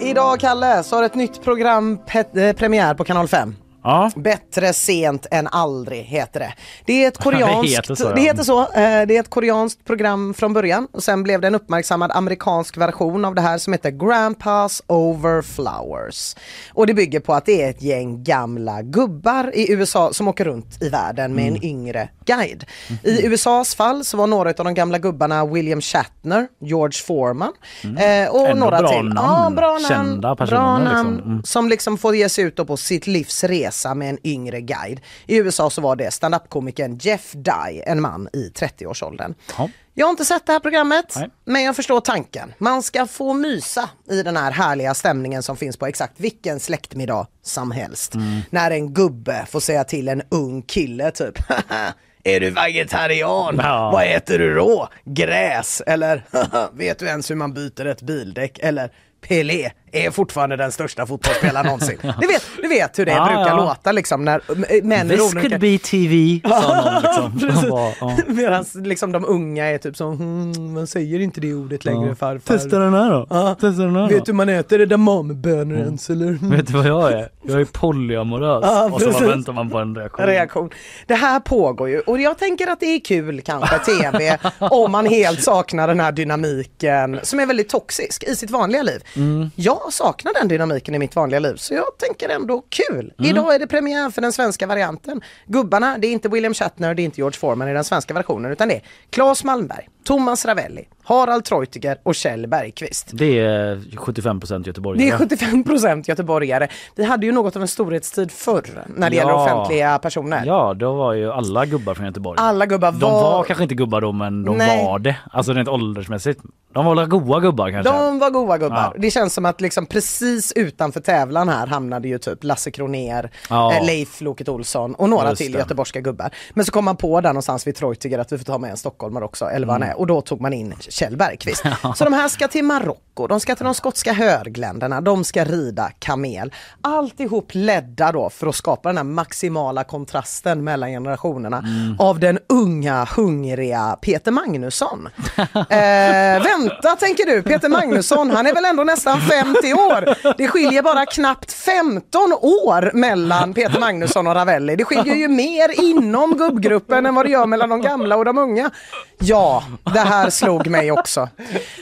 Idag 0.00 0.40
Kalle, 0.40 0.82
så 0.82 0.96
har 0.96 1.02
ett 1.02 1.14
nytt 1.14 1.42
program 1.42 1.98
eh, 2.34 2.52
premiär 2.56 2.94
på 2.94 3.04
kanal 3.04 3.28
5. 3.28 3.54
Ja, 3.82 4.10
Bättre 4.16 4.72
sent 4.72 5.26
än 5.30 5.46
aldrig 5.46 6.04
heter 6.04 6.40
det. 6.40 6.52
Det 6.84 7.04
är 7.04 7.08
ett 7.08 7.18
koreanskt, 7.24 7.78
heter 7.78 7.94
så, 7.94 8.04
ja. 8.04 8.12
det 8.14 8.20
heter 8.20 8.42
så. 8.42 8.60
eh, 8.60 8.66
Det 9.06 9.16
är 9.16 9.20
ett 9.20 9.30
koreanskt 9.30 9.84
program 9.84 10.34
från 10.34 10.52
början 10.52 10.88
och 10.92 11.02
sen 11.02 11.22
blev 11.22 11.40
det 11.40 11.46
en 11.46 11.54
uppmärksammad 11.54 12.10
amerikansk 12.14 12.76
version 12.76 13.24
av 13.24 13.34
det 13.34 13.40
här 13.40 13.58
som 13.58 13.72
heter 13.72 13.90
Grandpas 13.90 14.82
Over 14.86 15.42
Flowers. 15.42 16.36
Och 16.74 16.86
det 16.86 16.94
bygger 16.94 17.20
på 17.20 17.34
att 17.34 17.46
det 17.46 17.62
är 17.62 17.70
ett 17.70 17.82
gäng 17.82 18.24
gamla 18.24 18.82
gubbar 18.82 19.50
i 19.54 19.72
USA 19.72 20.12
som 20.12 20.28
åker 20.28 20.44
runt 20.44 20.82
i 20.82 20.88
världen 20.88 21.34
med 21.34 21.44
Mm. 21.44 21.54
en 21.54 21.64
yngre 21.64 22.08
guide. 22.24 22.64
I 23.04 23.26
USAs 23.26 23.74
fall 23.74 24.04
så 24.04 24.16
var 24.16 24.26
några 24.26 24.48
av 24.48 24.54
de 24.64 24.74
gamla 24.74 24.98
gubbarna 24.98 25.46
William 25.46 25.80
Shatner, 25.80 26.48
George 26.60 27.00
Foreman 27.06 27.52
eh, 27.82 28.30
och 28.30 28.40
Mm. 28.40 28.50
Ändå 28.52 28.64
några 28.64 28.78
bra 28.78 28.88
till. 28.88 29.08
namn. 29.08 29.14
Ja, 29.16 29.50
bra 29.56 29.72
namn. 29.72 29.84
Kända 29.88 30.36
personer, 30.36 30.60
Bra 30.60 30.78
namn 30.78 31.12
liksom. 31.14 31.30
Mm. 31.32 31.42
som 31.44 31.68
liksom 31.68 31.98
får 31.98 32.16
ge 32.16 32.28
sig 32.28 32.44
ut 32.44 32.56
på 32.66 32.76
sitt 32.76 33.06
livs 33.06 33.44
resa 33.44 33.69
med 33.94 34.10
en 34.10 34.18
yngre 34.24 34.60
guide. 34.60 35.00
I 35.26 35.36
USA 35.36 35.70
så 35.70 35.80
var 35.80 35.96
det 35.96 36.10
standup-komikern 36.10 36.98
Jeff 36.98 37.32
Dye, 37.32 37.82
en 37.86 38.00
man 38.00 38.28
i 38.32 38.52
30-årsåldern. 38.54 39.34
Ja. 39.58 39.68
Jag 39.94 40.06
har 40.06 40.10
inte 40.10 40.24
sett 40.24 40.46
det 40.46 40.52
här 40.52 40.60
programmet, 40.60 41.12
Nej. 41.16 41.30
men 41.44 41.62
jag 41.62 41.76
förstår 41.76 42.00
tanken. 42.00 42.54
Man 42.58 42.82
ska 42.82 43.06
få 43.06 43.34
mysa 43.34 43.90
i 44.10 44.22
den 44.22 44.36
här 44.36 44.50
härliga 44.50 44.94
stämningen 44.94 45.42
som 45.42 45.56
finns 45.56 45.76
på 45.76 45.86
exakt 45.86 46.20
vilken 46.20 46.60
släktmiddag 46.60 47.26
som 47.42 47.70
helst. 47.70 48.14
Mm. 48.14 48.40
När 48.50 48.70
en 48.70 48.94
gubbe 48.94 49.46
får 49.50 49.60
säga 49.60 49.84
till 49.84 50.08
en 50.08 50.22
ung 50.28 50.62
kille 50.62 51.10
typ 51.10 51.38
Är 52.24 52.40
du 52.40 52.50
vegetarian? 52.50 53.60
Ja. 53.62 53.90
Vad 53.92 54.04
äter 54.04 54.38
du 54.38 54.54
då? 54.54 54.88
Gräs? 55.04 55.82
Eller 55.86 56.24
vet 56.76 56.98
du 56.98 57.06
ens 57.06 57.30
hur 57.30 57.34
man 57.36 57.52
byter 57.52 57.86
ett 57.86 58.02
bildäck? 58.02 58.58
Eller 58.58 58.92
Pelé 59.20 59.70
är 59.92 60.10
fortfarande 60.10 60.56
den 60.56 60.72
största 60.72 61.06
fotbollsspelaren 61.06 61.66
någonsin. 61.66 61.98
Du 62.20 62.26
vet, 62.26 62.42
du 62.62 62.68
vet 62.68 62.98
hur 62.98 63.06
det 63.06 63.12
Ja, 63.12 63.24
brukar 63.24 63.48
ja. 63.48 63.56
låta 63.56 63.92
liksom 63.92 64.24
när 64.24 64.42
män 64.82 65.08
This 65.08 65.20
olika... 65.34 65.48
could 65.48 65.60
be 65.60 65.78
TV, 65.78 66.40
sa 66.48 67.00
någon 67.20 67.38
liksom. 67.48 68.34
Medan 68.36 68.64
liksom 68.74 69.12
de 69.12 69.24
unga 69.24 69.66
är 69.66 69.78
typ 69.78 69.96
som, 69.96 70.16
hmm, 70.18 70.72
man 70.74 70.86
säger 70.86 71.20
inte 71.20 71.40
det 71.40 71.54
ordet 71.54 71.84
längre 71.84 72.08
Ja. 72.08 72.14
farfar. 72.14 72.54
Testa 72.58 72.78
den 72.78 72.94
här 72.94 73.10
då. 73.10 73.26
Ja. 73.30 73.54
Testa 73.54 73.82
den 73.82 73.96
här 73.96 74.08
Vet 74.08 74.24
du 74.26 74.32
då. 74.32 74.36
man 74.36 74.48
äter 74.48 74.80
edamamebönor 74.80 75.78
ens 75.78 76.10
eller? 76.10 76.56
Vet 76.56 76.66
du 76.66 76.72
vad 76.72 76.86
jag 76.86 77.12
är? 77.12 77.28
Jag 77.42 77.60
är 77.60 77.64
polyamorös. 77.64 78.64
Ja, 78.70 78.90
och 78.92 79.00
så 79.00 79.10
väntar 79.28 79.52
man 79.52 79.70
på 79.70 79.78
en 79.78 79.94
reaktion. 79.96 80.26
reaktion. 80.26 80.70
Det 81.06 81.14
här 81.14 81.40
pågår 81.40 81.88
ju 81.88 82.00
och 82.00 82.20
jag 82.20 82.38
tänker 82.38 82.66
att 82.66 82.80
det 82.80 82.86
är 82.86 83.00
kul 83.00 83.40
kanske 83.40 83.78
tv 83.78 84.38
om 84.58 84.92
man 84.92 85.06
helt 85.06 85.42
saknar 85.42 85.88
den 85.88 86.00
här 86.00 86.12
dynamiken 86.12 87.20
som 87.22 87.40
är 87.40 87.46
väldigt 87.46 87.68
toxisk 87.68 88.24
i 88.24 88.36
sitt 88.36 88.50
vanliga 88.50 88.82
liv. 88.82 89.02
Mm. 89.16 89.50
Jag 89.54 89.79
jag 89.84 89.92
saknar 89.92 90.32
den 90.32 90.48
dynamiken 90.48 90.94
i 90.94 90.98
mitt 90.98 91.16
vanliga 91.16 91.40
liv 91.40 91.56
så 91.56 91.74
jag 91.74 91.98
tänker 91.98 92.28
ändå 92.28 92.62
kul. 92.68 93.12
Idag 93.18 93.54
är 93.54 93.58
det 93.58 93.66
premiär 93.66 94.10
för 94.10 94.22
den 94.22 94.32
svenska 94.32 94.66
varianten. 94.66 95.20
Gubbarna, 95.46 95.98
det 95.98 96.06
är 96.06 96.12
inte 96.12 96.28
William 96.28 96.54
Shatner, 96.54 96.94
det 96.94 97.02
är 97.02 97.04
inte 97.04 97.20
George 97.20 97.38
Foreman 97.38 97.68
i 97.68 97.72
den 97.72 97.84
svenska 97.84 98.14
versionen 98.14 98.52
utan 98.52 98.68
det 98.68 98.74
är 98.74 98.82
Claes 99.10 99.44
Malmberg, 99.44 99.88
Thomas 100.04 100.44
Ravelli, 100.44 100.88
Harald 101.02 101.44
Treutiger 101.44 101.98
och 102.02 102.14
Kjell 102.14 102.46
Bergqvist. 102.46 103.10
Det 103.12 103.38
är 103.38 103.76
75% 103.76 104.66
göteborgare. 104.66 105.04
Det 105.08 105.14
är 105.14 105.18
75 105.18 105.64
procent 105.64 106.08
göteborgare. 106.08 106.68
Vi 106.96 107.04
hade 107.04 107.26
ju 107.26 107.32
något 107.32 107.56
av 107.56 107.62
en 107.62 107.68
storhetstid 107.68 108.30
förr 108.32 108.84
när 108.96 109.10
det 109.10 109.16
gäller 109.16 109.30
Ja. 109.30 109.44
offentliga 109.44 109.98
personer. 109.98 110.42
Ja, 110.46 110.74
då 110.74 110.92
var 110.94 111.12
ju 111.12 111.32
alla 111.32 111.66
gubbar 111.66 111.94
från 111.94 112.06
Göteborg. 112.06 112.36
Alla 112.40 112.66
gubbar 112.66 112.92
De 112.92 113.00
var... 113.00 113.22
var 113.22 113.44
kanske 113.44 113.62
inte 113.62 113.74
gubbar 113.74 114.00
då 114.00 114.12
men 114.12 114.44
de 114.44 114.56
Nej. 114.56 114.84
var 114.84 114.98
det. 114.98 115.16
Alltså 115.30 115.52
rent 115.52 115.68
åldersmässigt. 115.68 116.40
De 116.72 116.84
var 116.86 117.06
goa 117.06 117.40
gubbar 117.40 117.70
kanske? 117.70 117.92
De 117.92 118.18
var 118.18 118.30
goa 118.30 118.58
gubbar. 118.58 118.76
Ja. 118.76 118.94
Det 118.98 119.10
känns 119.10 119.34
som 119.34 119.44
att 119.46 119.60
liksom 119.60 119.86
precis 119.86 120.52
utanför 120.56 121.00
tävlan 121.00 121.48
här 121.48 121.66
hamnade 121.66 122.08
ju 122.08 122.18
typ 122.18 122.44
Lasse 122.44 122.70
Kroner, 122.70 123.30
Ja. 123.50 123.74
eh, 123.74 123.86
Leif 123.86 124.20
Loket 124.20 124.48
Olsson 124.48 124.94
och 124.94 125.08
några 125.08 125.28
Just 125.30 125.42
till 125.42 125.52
det. 125.52 125.58
göteborgska 125.58 126.00
gubbar. 126.00 126.30
Men 126.54 126.64
så 126.64 126.72
kom 126.72 126.84
man 126.84 126.96
på 126.96 127.20
där 127.20 127.28
någonstans 127.28 127.66
vid 127.66 127.74
Treutiger 127.76 128.18
att 128.18 128.32
vi 128.32 128.38
får 128.38 128.44
ta 128.44 128.58
med 128.58 128.70
en 128.70 128.76
stockholmare 128.76 129.24
också, 129.24 129.44
eller 129.44 129.66
vad 129.66 129.74
han 129.74 129.82
Mm. 129.82 129.94
är. 129.96 129.99
Och 130.00 130.06
då 130.06 130.20
tog 130.20 130.40
man 130.40 130.52
in 130.52 130.74
Kjell 130.80 131.16
Bergqvist. 131.16 131.62
Så 131.96 132.04
de 132.04 132.12
här 132.12 132.28
ska 132.28 132.48
till 132.48 132.64
Marocko, 132.64 133.26
de 133.26 133.40
ska 133.40 133.54
till 133.56 133.64
de 133.64 133.74
skotska 133.74 134.12
högländerna, 134.12 135.00
de 135.00 135.24
ska 135.24 135.44
rida 135.44 135.90
kamel. 135.98 136.52
Alltihop 136.82 137.48
ledda 137.52 138.12
då 138.12 138.30
för 138.30 138.46
att 138.46 138.54
skapa 138.54 138.88
den 138.88 138.96
här 138.96 139.04
maximala 139.04 139.84
kontrasten 139.84 140.64
mellan 140.64 140.90
generationerna 140.90 141.58
Mm. 141.58 141.96
av 141.98 142.18
den 142.20 142.38
unga, 142.48 143.08
hungriga 143.16 143.96
Peter 144.02 144.30
Magnusson. 144.30 145.08
Eh, 145.70 146.42
vänta 146.42 146.96
tänker 146.98 147.26
du, 147.26 147.42
Peter 147.42 147.68
Magnusson, 147.68 148.30
han 148.30 148.46
är 148.46 148.54
väl 148.54 148.64
ändå 148.64 148.84
nästan 148.84 149.20
50 149.20 149.74
år. 149.74 150.34
Det 150.38 150.48
skiljer 150.48 150.82
bara 150.82 151.06
knappt 151.06 151.52
15 151.52 152.32
år 152.32 152.90
mellan 152.94 153.54
Peter 153.54 153.80
Magnusson 153.80 154.26
och 154.26 154.34
Ravelli. 154.34 154.76
Det 154.76 154.84
skiljer 154.84 155.14
ju 155.14 155.28
mer 155.28 155.80
inom 155.82 156.36
gubbgruppen 156.36 157.06
än 157.06 157.14
vad 157.14 157.26
det 157.26 157.30
gör 157.30 157.46
mellan 157.46 157.68
de 157.68 157.80
gamla 157.82 158.16
och 158.16 158.24
de 158.24 158.38
unga. 158.38 158.70
Ja, 159.18 159.62
det 159.84 160.00
här 160.00 160.30
slog 160.30 160.66
mig 160.66 160.92
också. 160.92 161.28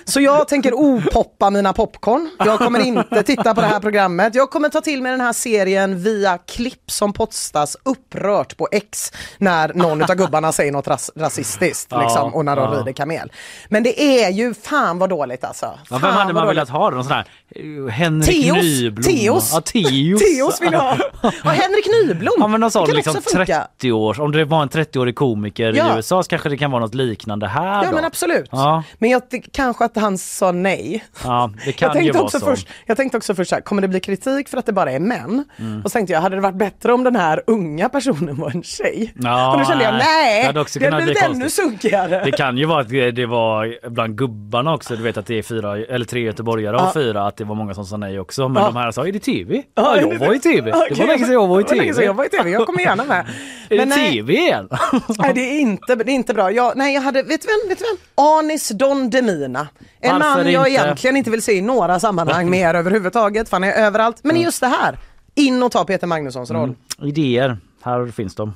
Så 0.05 0.21
jag 0.21 0.49
tänker 0.49 0.73
opoppa 0.75 1.51
mina 1.51 1.73
popcorn. 1.73 2.31
Jag 2.39 2.59
kommer 2.59 2.81
inte 2.81 3.23
titta 3.23 3.55
på 3.55 3.61
det 3.61 3.67
här 3.67 3.81
programmet. 3.81 4.35
Jag 4.35 4.51
kommer 4.51 4.69
ta 4.69 4.81
till 4.81 5.03
mig 5.03 5.13
den 5.13 5.21
här 5.21 5.33
serien 5.33 6.03
via 6.03 6.39
klipp 6.39 6.91
som 6.91 7.13
postas 7.13 7.77
upprört 7.83 8.57
på 8.57 8.69
X 8.73 9.13
när 9.39 9.73
någon 9.75 10.03
av 10.03 10.15
gubbarna 10.15 10.53
säger 10.53 10.73
något 10.73 10.89
ras 10.89 11.11
rasistiskt 11.17 11.89
Ja, 11.91 12.03
liksom, 12.03 12.35
och 12.35 12.45
när 12.45 12.57
de 12.57 12.73
ja. 12.73 12.79
rider 12.81 12.93
kamel. 12.93 13.33
Men 13.69 13.83
det 13.83 14.03
är 14.25 14.31
ju 14.31 14.55
fan 14.55 14.99
vad 14.99 15.11
dåligt 15.11 15.45
alltså. 15.45 15.67
Ja, 15.67 15.79
Fan 15.89 16.01
vem 16.01 16.11
hade 16.13 16.33
man 16.33 16.43
dåligt. 16.43 16.57
velat 16.57 16.69
ha? 16.69 16.91
Någon 16.91 17.05
sån 17.05 17.13
här 17.13 17.25
eh, 17.57 17.91
Henrik 17.93 18.45
Teos. 18.47 18.63
Nyblom? 18.63 19.03
Teos. 19.05 19.51
Ja, 19.55 19.61
Teos. 19.61 20.21
Teos 20.23 20.63
vill 20.63 20.73
jag 20.73 20.81
ha. 20.81 20.97
Och 21.23 21.51
Henrik 21.51 21.87
Nyblom. 22.07 22.35
Ja 22.39 22.47
men 22.47 22.61
någon 22.61 22.71
sån 22.71 22.91
liksom 22.91 23.17
också 23.17 23.31
funka. 23.37 23.67
30 23.79 23.93
år, 23.93 24.21
om 24.21 24.33
det 24.33 24.45
var 24.45 24.63
en 24.63 24.69
30-årig 24.69 25.15
komiker 25.17 25.73
Ja. 25.73 25.93
i 25.93 25.97
USA 25.97 26.23
så 26.23 26.29
kanske 26.31 26.49
det 26.49 26.57
kan 26.59 26.71
vara 26.71 26.83
något 26.83 26.95
liknande 26.95 27.47
här 27.49 27.88
Ja 27.89 27.91
då. 27.91 27.97
men 27.97 28.05
absolut. 28.05 28.49
Ja. 28.53 28.83
Men 28.99 29.11
jag, 29.11 29.23
det, 29.31 29.39
kanske 29.53 29.85
att 29.85 29.97
han 29.97 30.19
sa 30.19 30.53
nej. 30.53 31.05
Ja, 31.25 31.51
det 31.65 31.73
kan 31.79 31.87
Jag 31.89 31.97
ju 31.97 32.01
tänkte, 32.03 32.19
vara 32.19 32.25
också 32.27 32.39
så. 32.41 32.47
först, 32.47 32.69
jag 32.87 32.97
tänkte 32.97 33.17
också 33.19 33.35
först 33.35 33.49
så 33.51 33.55
här, 33.57 33.63
kommer 33.63 33.83
det 33.83 33.89
bli 33.89 34.01
kritik 34.01 34.49
för 34.49 34.59
att 34.59 34.67
det 34.67 34.73
bara 34.73 34.93
är 34.93 35.01
män? 35.01 35.45
Mm. 35.59 35.83
Och 35.85 35.91
så 35.91 35.95
tänkte 35.99 36.13
jag, 36.13 36.21
hade 36.21 36.37
det 36.37 36.43
varit 36.43 36.55
bättre 36.59 36.93
om 36.93 37.05
den 37.05 37.17
här 37.17 37.43
unga 37.47 37.89
personen 37.89 38.37
var 38.37 38.51
en 38.51 38.63
tjej? 38.63 39.13
Ja, 39.17 39.53
och 39.53 39.59
då 39.59 39.65
kände 39.65 39.85
jag, 39.85 39.95
nej. 39.95 40.41
Det 40.41 40.47
hade 40.47 40.65
det 40.79 40.91
hade 40.91 41.03
blivit 41.05 41.23
ännu 41.23 41.51
sunkigare. 41.51 42.25
Det 42.25 42.33
kan 42.33 42.59
ju 42.59 42.65
vara 42.65 42.81
att 42.81 42.89
det 42.89 43.11
det 43.11 43.27
var 43.27 43.89
bland 43.91 44.19
gubbarna 44.19 44.75
också, 44.75 44.97
du 44.97 45.03
vet 45.03 45.17
att 45.17 45.27
det 45.27 45.39
är 45.39 45.43
fyra 45.43 45.79
eller 45.79 46.05
tre 46.05 46.21
göteborgare 46.21 46.77
och 46.77 46.83
Ja. 46.83 46.91
fyra, 46.95 47.27
att 47.27 47.37
det 47.37 47.45
var 47.45 47.55
många 47.55 47.75
som 47.75 47.85
sa 47.85 47.97
nej 47.97 48.21
också. 48.21 48.49
Men 48.49 48.63
Ja. 48.63 48.69
de 48.69 48.77
här 48.77 48.91
sa, 48.91 49.07
är 49.07 49.13
det 49.13 49.19
TV? 49.19 49.55
Ja, 49.57 49.63
Ja, 49.97 50.01
jag 50.01 50.11
det 50.11 50.27
var 50.27 50.35
i 50.35 50.41
TV. 50.41 50.71
Det 50.71 50.77
Okej. 50.77 50.97
var 50.99 51.07
länge 51.07 51.25
sedan 51.25 51.33
jag 51.35 51.47
var 51.47 51.61
i 51.61 51.63
Det 51.63 51.69
TV. 51.69 52.05
Jag 52.05 52.15
var 52.15 52.25
i 52.25 52.29
TV, 52.29 52.51
jag 52.51 52.67
kommer 52.67 52.81
gärna 52.81 53.05
med. 53.05 53.27
Är 53.71 53.77
det 53.79 53.85
nej, 53.85 54.13
TV 54.13 54.33
igen? 54.33 54.69
nej, 55.19 55.35
det 55.35 55.41
är 55.41 55.61
inte, 55.61 55.95
det 55.95 56.11
är 56.11 56.15
inte 56.15 56.35
bra. 56.35 56.51
Jag, 56.51 56.77
nej, 56.77 56.95
jag 56.95 57.01
hade, 57.03 57.23
vet 57.23 57.43
du 57.43 57.49
vem? 57.49 57.69
Vet 57.79 57.89
vem? 57.89 57.97
Anis 58.15 58.69
Don 58.69 59.11
Demina. 59.11 59.69
En 60.01 60.13
Varför 60.19 60.45
man 60.45 60.53
jag 60.53 60.69
inte? 60.69 60.83
egentligen 60.83 61.17
inte 61.17 61.31
vill 61.31 61.43
se 61.43 61.53
i 61.53 61.61
några 61.61 62.01
sammanhang 62.01 62.51
mer 62.51 62.75
överhuvudtaget, 62.75 63.49
för 63.49 63.57
han 63.57 63.65
är 63.65 63.73
överallt. 63.73 64.17
Men 64.23 64.37
i 64.37 64.43
just 64.43 64.61
det 64.61 64.67
här, 64.67 64.99
in 65.35 65.63
och 65.63 65.73
ta 65.73 65.85
Peter 65.85 66.07
Magnussons 66.07 66.51
roll. 66.51 66.75
Idéer, 67.03 67.59
här 67.83 68.07
finns 68.07 68.35
de. 68.35 68.53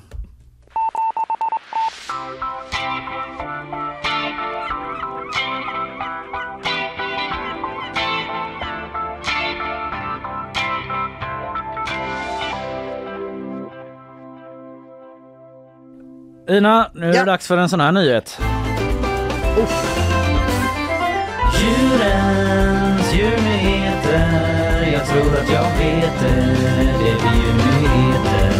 Ina, 16.49 16.91
nu 16.93 17.09
är 17.09 17.13
Ja. 17.13 17.19
det 17.19 17.25
dags 17.31 17.47
för 17.47 17.57
en 17.57 17.69
sån 17.69 17.79
här 17.79 17.91
nyhet. 17.91 18.39
Djurens 21.59 23.13
djurnyheter 23.13 24.91
Jag 24.93 25.07
tror 25.07 25.37
att 25.37 25.51
jag 25.51 25.63
vet 25.63 26.19
det 26.21 26.35
Det 26.99 27.09
är 27.09 27.17
djurnyheter 27.35 28.51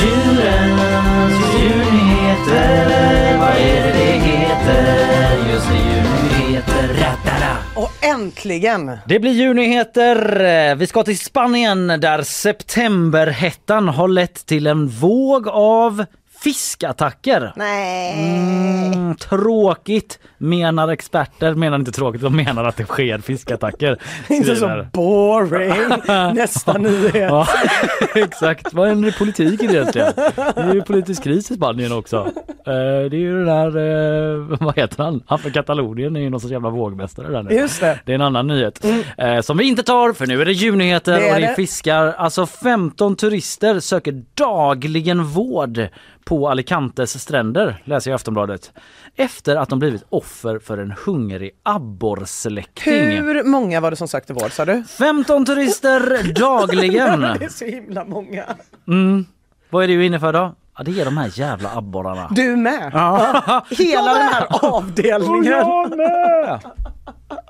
Djurens 0.00 1.38
djurnyheter 1.60 3.38
Vad 3.38 3.48
är 3.48 3.82
det 3.82 3.92
det 3.92 4.12
heter? 4.12 5.52
Just 5.52 5.68
det, 5.68 5.74
djurnyheter 5.74 6.88
Ratara. 6.88 7.56
Och 7.76 7.90
äntligen! 8.04 8.98
Det 9.06 9.20
blir 9.20 9.32
djurnyheter. 9.32 10.74
Vi 10.74 10.86
ska 10.86 11.02
till 11.02 11.18
Spanien 11.18 11.86
där 11.86 12.22
septemberhettan 12.22 13.88
har 13.88 14.08
lett 14.08 14.46
till 14.46 14.66
en 14.66 14.88
våg 14.88 15.48
av 15.48 16.04
fiskattacker. 16.46 17.52
Nej. 17.56 18.92
Mm, 18.94 19.16
tråkigt 19.16 20.18
menar 20.38 20.88
experter, 20.88 21.54
menar 21.54 21.78
inte 21.78 21.92
tråkigt, 21.92 22.22
de 22.22 22.36
menar 22.36 22.64
att 22.64 22.76
det 22.76 22.84
sker 22.84 23.18
fiskattacker. 23.18 23.98
Inte 24.28 24.56
så 24.56 24.86
boring. 24.92 25.88
Nästa 26.34 26.78
nyhet. 26.78 27.14
Ja, 27.14 27.46
exakt. 28.14 28.74
Vad 28.74 28.88
händer 28.88 29.08
i 29.08 29.12
politiken 29.12 29.70
egentligen? 29.70 30.12
Det 30.16 30.52
är 30.56 30.74
ju 30.74 30.82
politisk 30.82 31.22
kris 31.22 31.50
i 31.50 31.54
Spanien 31.54 31.92
också. 31.92 32.16
Eh, 32.46 33.10
det 33.10 33.16
är 33.16 33.20
ju 33.20 33.44
den 33.44 33.46
där, 33.46 33.66
eh, 33.66 34.58
vad 34.60 34.76
heter 34.76 35.04
han? 35.04 35.22
Han 35.26 35.38
från 35.38 35.52
Katalonien 35.52 36.16
är 36.16 36.20
ju 36.20 36.30
någon 36.30 36.40
sorts 36.40 36.52
jävla 36.52 36.70
vågmästare 36.70 37.28
där 37.28 37.42
nu. 37.42 37.54
Just 37.54 37.80
det. 37.80 37.98
Det 38.04 38.12
är 38.12 38.14
en 38.14 38.22
annan 38.22 38.46
nyhet 38.46 38.84
eh, 39.18 39.40
som 39.40 39.56
vi 39.56 39.64
inte 39.64 39.82
tar 39.82 40.12
för 40.12 40.26
nu 40.26 40.40
är 40.40 40.44
det 40.44 40.52
djurnyheter 40.52 41.12
Det 41.12 41.28
är 41.28 41.34
och 41.34 41.40
det 41.40 41.46
är 41.46 41.54
fiskar. 41.54 42.06
Alltså 42.06 42.46
15 42.46 43.16
turister 43.16 43.80
söker 43.80 44.22
dagligen 44.34 45.24
vård 45.24 45.88
på 46.26 46.48
Alicantes 46.48 47.22
stränder, 47.22 47.82
läser 47.84 48.10
jag 48.10 48.14
i 48.14 48.16
Aftonbladet. 48.16 48.72
Efter 49.16 49.56
att 49.56 49.68
de 49.68 49.78
blivit 49.78 50.04
offer 50.08 50.58
för 50.58 50.78
en 50.78 50.94
hungrig 51.06 51.50
abborrsläkting. 51.62 52.94
Hur 52.94 53.44
många 53.44 53.80
var 53.80 53.90
det 53.90 53.96
som 53.96 54.08
sökte 54.08 54.32
vård 54.32 54.52
sa 54.52 54.64
du? 54.64 54.84
15 54.98 55.44
turister 55.44 56.32
dagligen. 56.34 57.20
Det 57.20 57.44
är 57.44 57.48
så 57.48 57.64
himla 57.64 58.04
många. 58.04 58.44
Mm. 58.88 59.26
Vad 59.70 59.84
är 59.84 59.88
du 59.88 60.06
inne 60.06 60.20
för 60.20 60.32
då? 60.32 60.54
Ja, 60.78 60.84
det 60.84 61.00
är 61.00 61.04
de 61.04 61.16
här 61.16 61.30
jävla 61.38 61.70
abborrarna. 61.76 62.28
Du 62.30 62.56
med? 62.56 62.90
Ja. 62.94 63.64
Hela 63.70 64.14
den 64.14 64.22
här 64.28 64.46
avdelningen. 64.64 65.44
jag 65.52 65.96
med! 65.96 66.60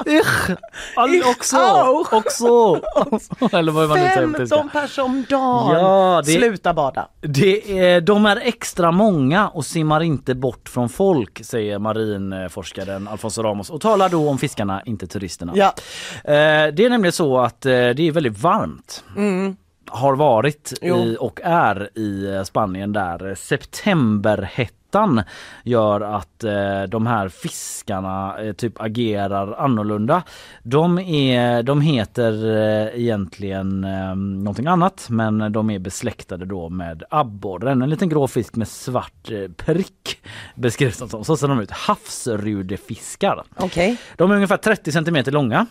Ich, 0.07 1.29
också, 1.31 1.57
auch. 1.57 2.13
också. 2.13 2.81
Eller 3.57 3.73
vad 3.73 3.89
man 3.89 3.99
nu 3.99 4.05
säger 4.05 4.27
på 4.33 4.39
tyska. 4.39 4.57
15 4.57 4.69
personer 4.81 5.07
om 5.07 5.25
dagen. 5.31 5.75
Ja, 5.81 6.23
det- 6.25 6.33
Sluta 6.33 6.75
bada. 6.75 7.09
Det 7.21 7.81
är, 7.81 8.01
de 8.01 8.27
är 8.27 8.37
extra 8.37 8.93
många 8.93 9.49
och 9.49 9.65
simmar 9.67 10.03
inte 10.03 10.35
bort 10.35 10.69
från 10.69 10.89
folk, 10.89 11.45
säger 11.45 11.79
marinforskaren 11.79 13.09
Alfonso 13.09 13.43
Ramos 13.43 13.71
och 13.71 13.81
talar 13.81 14.09
då 14.09 14.29
om 14.31 14.39
fiskarna, 14.39 14.83
inte 14.87 15.07
turisterna. 15.07 15.53
Ja. 15.57 15.67
Eh, 16.25 16.73
Det 16.75 16.85
är 16.85 16.91
nämligen 16.91 17.13
så 17.13 17.39
att 17.39 17.67
eh, 17.67 17.71
det 17.71 18.01
är 18.09 18.13
väldigt 18.13 18.39
varmt. 18.39 19.05
Har 19.87 20.17
varit 20.17 20.73
i, 20.83 21.17
och 21.21 21.41
är 21.45 21.99
i 21.99 22.35
eh, 22.35 22.43
Spanien 22.43 22.93
där 22.93 23.35
septemberhettan 23.35 25.23
gör 25.63 26.01
att 26.01 26.45
eh, 26.45 26.83
de 26.83 27.07
här 27.07 27.29
fiskarna 27.29 28.39
eh, 28.39 28.53
typ 28.53 28.81
agerar 28.81 29.53
annorlunda. 29.53 30.23
De, 30.63 30.99
är, 30.99 31.63
de 31.63 31.81
heter 31.81 32.57
eh, 32.57 33.01
egentligen 33.01 33.85
eh, 33.85 34.15
någonting 34.17 34.67
annat 34.67 35.07
men 35.11 35.53
de 35.53 35.71
är 35.71 35.79
besläktade 35.79 36.45
då 36.45 36.69
med 36.69 37.03
abborren. 37.11 37.83
En 37.83 37.91
liten 37.91 38.09
grå 38.09 38.27
fisk 38.27 38.57
med 38.57 38.69
svart 38.69 39.31
eh, 39.31 39.51
prick 39.57 40.19
beskrivs 40.55 40.99
de 40.99 41.09
som. 41.09 41.25
Så 41.25 41.37
ser 41.37 41.49
de 41.49 41.61
ut. 41.61 41.71
Havsrudefiskar. 41.71 43.43
Okej. 43.57 43.97
De 44.17 44.31
är 44.31 44.35
ungefär 44.35 44.57
30 44.57 44.93
centimeter 44.93 45.33
långa. 45.33 45.67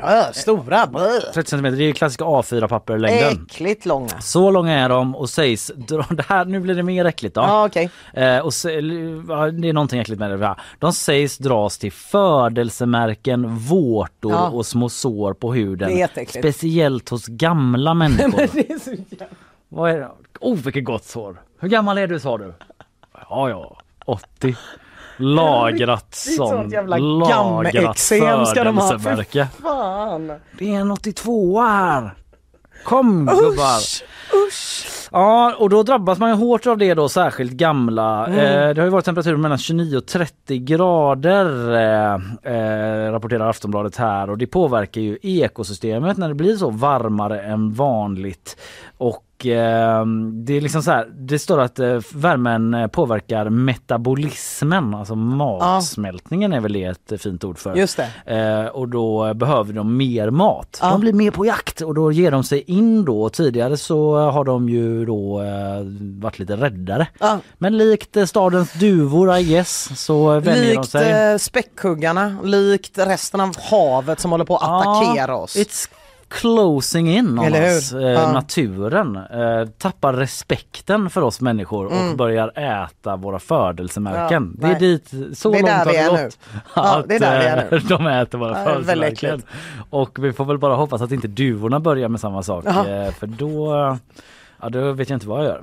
Ja, 0.00 0.32
stora. 0.32 0.86
Blö. 0.86 1.20
30 1.34 1.50
cm, 1.50 1.62
det 1.62 1.68
är 1.68 1.86
ju 1.86 1.92
klassiska 1.92 2.24
A4-papper-längden. 2.24 3.44
Äckligt 3.46 3.86
långa. 3.86 4.20
Så 4.20 4.50
långa 4.50 4.72
är 4.78 4.88
de 4.88 5.16
och 5.16 5.30
sägs, 5.30 5.70
det 6.10 6.24
här, 6.28 6.44
nu 6.44 6.60
blir 6.60 6.74
det 6.74 6.82
mer 6.82 7.04
äckligt 7.04 7.34
då. 7.34 7.40
Ja 7.40 7.66
okej. 7.66 7.90
Eh, 8.12 8.38
och 8.38 8.54
se, 8.54 8.70
ja, 9.28 9.50
det 9.50 9.68
är 9.68 9.72
någonting 9.72 10.00
äckligt 10.00 10.20
med 10.20 10.30
det. 10.40 10.56
De 10.78 10.92
sägs 10.92 11.38
dras 11.38 11.78
till 11.78 11.92
födelsemärken, 11.92 13.56
vårtor 13.56 14.32
Ja. 14.32 14.48
och 14.48 14.66
små 14.66 14.88
sår 14.88 15.34
på 15.34 15.52
huden. 15.54 16.08
Speciellt 16.28 17.08
hos 17.08 17.26
gamla 17.26 17.94
människor. 17.94 18.30
Det 18.52 18.70
är 18.70 18.78
så 18.78 18.90
jävla... 18.90 19.26
Vad 19.68 19.90
är 19.90 19.98
det? 19.98 20.08
Oh 20.40 20.56
vilket 20.56 20.84
gott 20.84 21.04
sår! 21.04 21.42
Hur 21.60 21.68
gammal 21.68 21.98
är 21.98 22.06
du 22.06 22.20
sa 22.20 22.38
du? 22.38 22.54
Ja 23.30 23.50
ja, 23.50 23.80
80. 24.04 24.56
Lagrat 25.18 26.04
Riktigt 26.04 26.36
sånt 26.36 26.50
sånt. 26.50 26.72
jävla 26.72 26.96
Lagrat 26.96 28.00
födelsemärke. 28.00 29.48
Det 30.58 30.74
är 30.74 30.80
en 30.80 30.90
82 30.90 31.60
här. 31.60 32.14
Kom 32.84 33.26
gubbar! 33.26 33.80
Usch. 34.46 35.08
Ja, 35.12 35.54
och 35.58 35.70
då 35.70 35.82
drabbas 35.82 36.18
man 36.18 36.30
ju 36.30 36.36
hårt 36.36 36.66
av 36.66 36.78
det 36.78 36.94
då, 36.94 37.08
särskilt 37.08 37.52
gamla. 37.52 38.26
Mm. 38.26 38.38
Eh, 38.38 38.74
det 38.74 38.80
har 38.80 38.86
ju 38.86 38.90
varit 38.90 39.04
temperaturer 39.04 39.36
mellan 39.36 39.58
29 39.58 39.96
och 39.96 40.06
30 40.06 40.58
grader 40.58 41.74
eh, 41.74 42.14
eh, 42.54 43.12
rapporterar 43.12 43.48
Aftonbladet 43.48 43.96
här 43.96 44.30
och 44.30 44.38
det 44.38 44.46
påverkar 44.46 45.00
ju 45.00 45.18
ekosystemet 45.22 46.16
när 46.16 46.28
det 46.28 46.34
blir 46.34 46.56
så 46.56 46.70
varmare 46.70 47.40
än 47.40 47.72
vanligt. 47.72 48.56
Och 48.98 49.46
eh, 49.46 50.06
det 50.44 50.56
är 50.56 50.60
liksom 50.60 50.82
så 50.82 50.90
här, 50.90 51.08
det 51.18 51.38
står 51.38 51.60
att 51.60 51.78
eh, 51.78 51.98
värmen 52.14 52.88
påverkar 52.92 53.50
metabolismen, 53.50 54.94
alltså 54.94 55.14
matsmältningen 55.14 56.52
är 56.52 56.60
väl 56.60 56.72
det 56.72 56.84
ett 56.84 57.22
fint 57.22 57.44
ord 57.44 57.58
för. 57.58 57.74
Just 57.74 58.00
det. 58.24 58.36
Eh, 58.36 58.66
och 58.66 58.88
då 58.88 59.34
behöver 59.34 59.72
de 59.72 59.96
mer 59.96 60.30
mat. 60.30 60.78
Ja. 60.82 60.90
De 60.90 61.00
blir 61.00 61.12
mer 61.12 61.30
på 61.30 61.46
jakt 61.46 61.80
och 61.80 61.94
då 61.94 62.12
ger 62.12 62.30
de 62.30 62.44
sig 62.44 62.60
in 62.66 63.04
då. 63.04 63.28
Tidigare 63.28 63.76
så 63.76 64.27
har 64.30 64.44
de 64.44 64.68
ju 64.68 65.04
då 65.06 65.40
eh, 65.42 65.80
varit 66.20 66.38
lite 66.38 66.56
räddare. 66.56 67.06
Ja. 67.20 67.38
Men 67.58 67.76
likt 67.78 68.16
eh, 68.16 68.24
stadens 68.24 68.72
duvor 68.72 69.36
I 69.36 69.44
guess 69.44 70.00
så 70.00 70.40
vänjer 70.40 70.62
de 70.62 70.70
Likt 70.76 70.90
sig. 70.90 71.10
eh, 71.32 71.38
späckhuggarna, 71.38 72.36
likt 72.44 72.98
resten 72.98 73.40
av 73.40 73.56
havet 73.70 74.20
som 74.20 74.30
håller 74.30 74.44
på 74.44 74.56
att 74.56 74.62
attackera 74.86 75.32
Ja, 75.32 75.34
oss. 75.36 75.56
It's 75.56 75.88
closing 76.28 77.08
in 77.10 77.38
hur? 77.38 77.78
oss. 77.78 77.92
Eh, 77.92 78.00
Ja. 78.00 78.32
Naturen 78.32 79.16
eh, 79.16 79.68
tappar 79.78 80.12
respekten 80.12 81.10
för 81.10 81.22
oss 81.22 81.40
människor 81.40 81.86
och 81.86 82.16
börjar 82.16 82.58
äta 82.58 83.16
våra 83.16 83.38
födelsemärken. 83.38 84.36
Mm. 84.42 84.56
Ja, 84.60 84.68
det 84.68 84.74
är 84.74 84.80
dit, 84.80 85.38
så 85.38 85.50
Det 85.50 85.58
är 85.58 85.62
långt 85.62 85.72
har 85.74 85.84
vi 85.86 85.92
det 85.98 86.08
gått. 86.08 86.18
nu. 86.54 86.60
Ja, 86.76 87.02
det 87.08 87.14
är 87.14 87.20
där 87.20 87.38
vi 87.40 87.46
är 87.46 87.68
nu. 87.70 87.76
eh, 87.76 87.82
De 87.98 88.06
äter 88.06 88.38
våra 88.38 88.58
Ja, 88.58 88.64
födelsemärken. 88.64 89.42
Och 89.90 90.18
vi 90.24 90.32
får 90.32 90.44
väl 90.44 90.58
bara 90.58 90.74
hoppas 90.74 91.02
att 91.02 91.12
inte 91.12 91.28
duvorna 91.28 91.80
börjar 91.80 92.08
med 92.08 92.20
samma 92.20 92.42
sak. 92.42 92.64
Jaha. 92.66 92.88
eh, 93.06 93.12
För 93.12 93.26
då 93.26 93.96
Ja 94.60 94.68
då 94.68 94.92
vet 94.92 95.10
jag 95.10 95.16
inte 95.16 95.28
vad 95.28 95.44
jag 95.44 95.46
gör. 95.46 95.62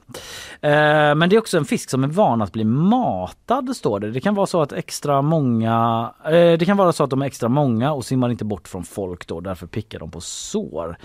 Eh, 0.61 1.15
men 1.15 1.29
det 1.29 1.35
är 1.35 1.39
också 1.39 1.57
en 1.57 1.65
fisk 1.65 1.89
som 1.89 2.03
är 2.03 2.07
van 2.07 2.41
att 2.41 2.51
bli 2.53 2.63
matad 2.63 3.75
står 3.75 3.99
det. 3.99 4.11
Det 4.11 4.21
kan 4.21 4.35
vara 4.35 4.45
så 4.45 4.61
att 4.61 4.73
extra 4.73 5.21
många 5.21 6.11
eh, 6.25 6.31
Det 6.31 6.65
kan 6.65 6.77
vara 6.77 6.93
så 6.93 7.03
att 7.03 7.09
de 7.09 7.21
är 7.21 7.25
extra 7.25 7.49
många 7.49 7.93
och 7.93 8.05
simmar 8.05 8.29
inte 8.29 8.45
bort 8.45 8.67
från 8.67 8.83
folk 8.83 9.27
då. 9.27 9.39
Därför 9.41 9.67
pickar 9.67 9.99
de 9.99 10.11
på 10.11 10.21
sår. 10.21 10.97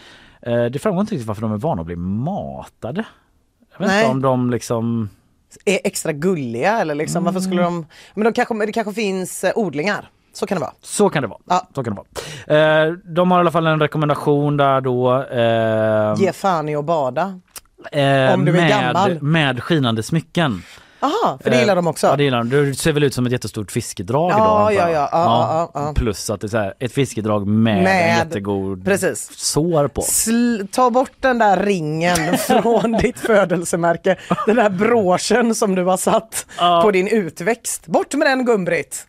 Eh, 0.43 0.65
det 0.65 0.79
framgår 0.79 1.01
inte 1.01 1.15
riktigt 1.15 1.29
varför 1.29 1.43
de 1.43 1.53
är 1.53 1.57
vana 1.59 1.81
att 1.81 1.87
bli 1.87 1.97
matade. 1.97 3.05
Jag 3.73 3.79
vet 3.79 3.89
Nej. 3.89 4.05
inte 4.05 4.11
om 4.11 4.23
de 4.23 4.51
liksom 4.51 5.09
Är 5.65 5.79
extra 5.85 6.13
gulliga 6.13 6.79
eller 6.81 6.95
liksom 6.95 7.25
varför 7.25 7.41
skulle 7.41 7.63
de... 7.63 7.87
Men 8.15 8.25
de 8.25 8.33
kanske, 8.33 8.67
det 8.67 8.73
kanske 8.73 8.93
finns 8.93 9.45
eh, 9.45 9.53
odlingar. 9.55 10.11
Så 10.33 10.47
kan 10.47 10.57
det 10.57 10.61
vara. 10.61 10.73
Så 10.81 11.09
kan 11.11 11.23
det 11.23 11.29
vara. 11.29 11.41
Ja. 11.49 11.69
Så 11.75 11.85
kan 11.85 11.95
det 11.95 12.03
vara. 12.47 12.87
Eh, 12.87 12.93
de 12.93 13.31
har 13.31 13.39
i 13.39 13.41
alla 13.41 13.51
fall 13.51 13.67
en 13.67 13.81
rekommendation 13.81 14.57
där 14.57 14.81
då. 14.81 15.23
Eh, 15.23 16.15
Ge 16.23 16.33
fan 16.33 16.69
i 16.69 16.77
att 16.77 16.85
bada. 16.85 17.41
Eh, 17.93 18.35
om 18.35 18.45
du 18.45 18.51
är 18.53 18.57
med, 18.61 18.69
gammal. 18.71 19.23
med 19.23 19.63
skinande 19.63 20.03
smycken. 20.03 20.63
Aha, 21.03 21.39
för 21.43 21.51
det 21.51 21.57
Eh, 21.57 21.61
gillar 21.61 21.77
de 21.77 21.87
också. 21.87 22.07
Ja 22.07 22.17
det 22.17 22.25
gillar 22.25 22.39
de. 22.39 22.49
Det 22.51 22.75
ser 22.75 22.93
väl 22.93 23.03
ut 23.03 23.15
som 23.15 23.27
ett 23.27 23.33
jättestort 23.33 23.73
fiskedrag 23.73 24.31
Ja, 24.31 24.37
då 24.69 24.75
ja, 24.77 24.91
ja, 24.91 25.09
ja, 25.13 25.71
ja. 25.75 25.93
Plus 25.97 26.31
att 26.31 26.41
det 26.41 26.53
är 26.55 26.59
här, 26.59 26.75
ett 26.81 26.93
fiskedrag 26.93 27.47
med, 27.47 27.83
Med- 27.83 28.11
en 28.11 28.17
jättegod 28.27 28.85
precis. 28.85 29.31
sår 29.37 29.89
på. 29.89 30.01
Sl- 30.01 30.69
ta 30.73 30.91
bort 30.91 31.13
den 31.21 31.39
där 31.39 31.57
ringen 31.65 32.37
från 32.39 32.93
ditt 32.93 33.19
födelsemärke. 33.19 34.17
Den 34.47 34.57
där 34.57 34.71
broschen 34.71 35.55
som 35.55 35.75
du 35.75 35.85
har 35.85 35.97
satt 35.97 36.47
på 36.83 36.91
din 36.91 37.09
utväxt. 37.09 37.87
Bort 37.87 38.15
med 38.15 38.29
den 38.29 38.45
Gun-Britt. 38.47 39.07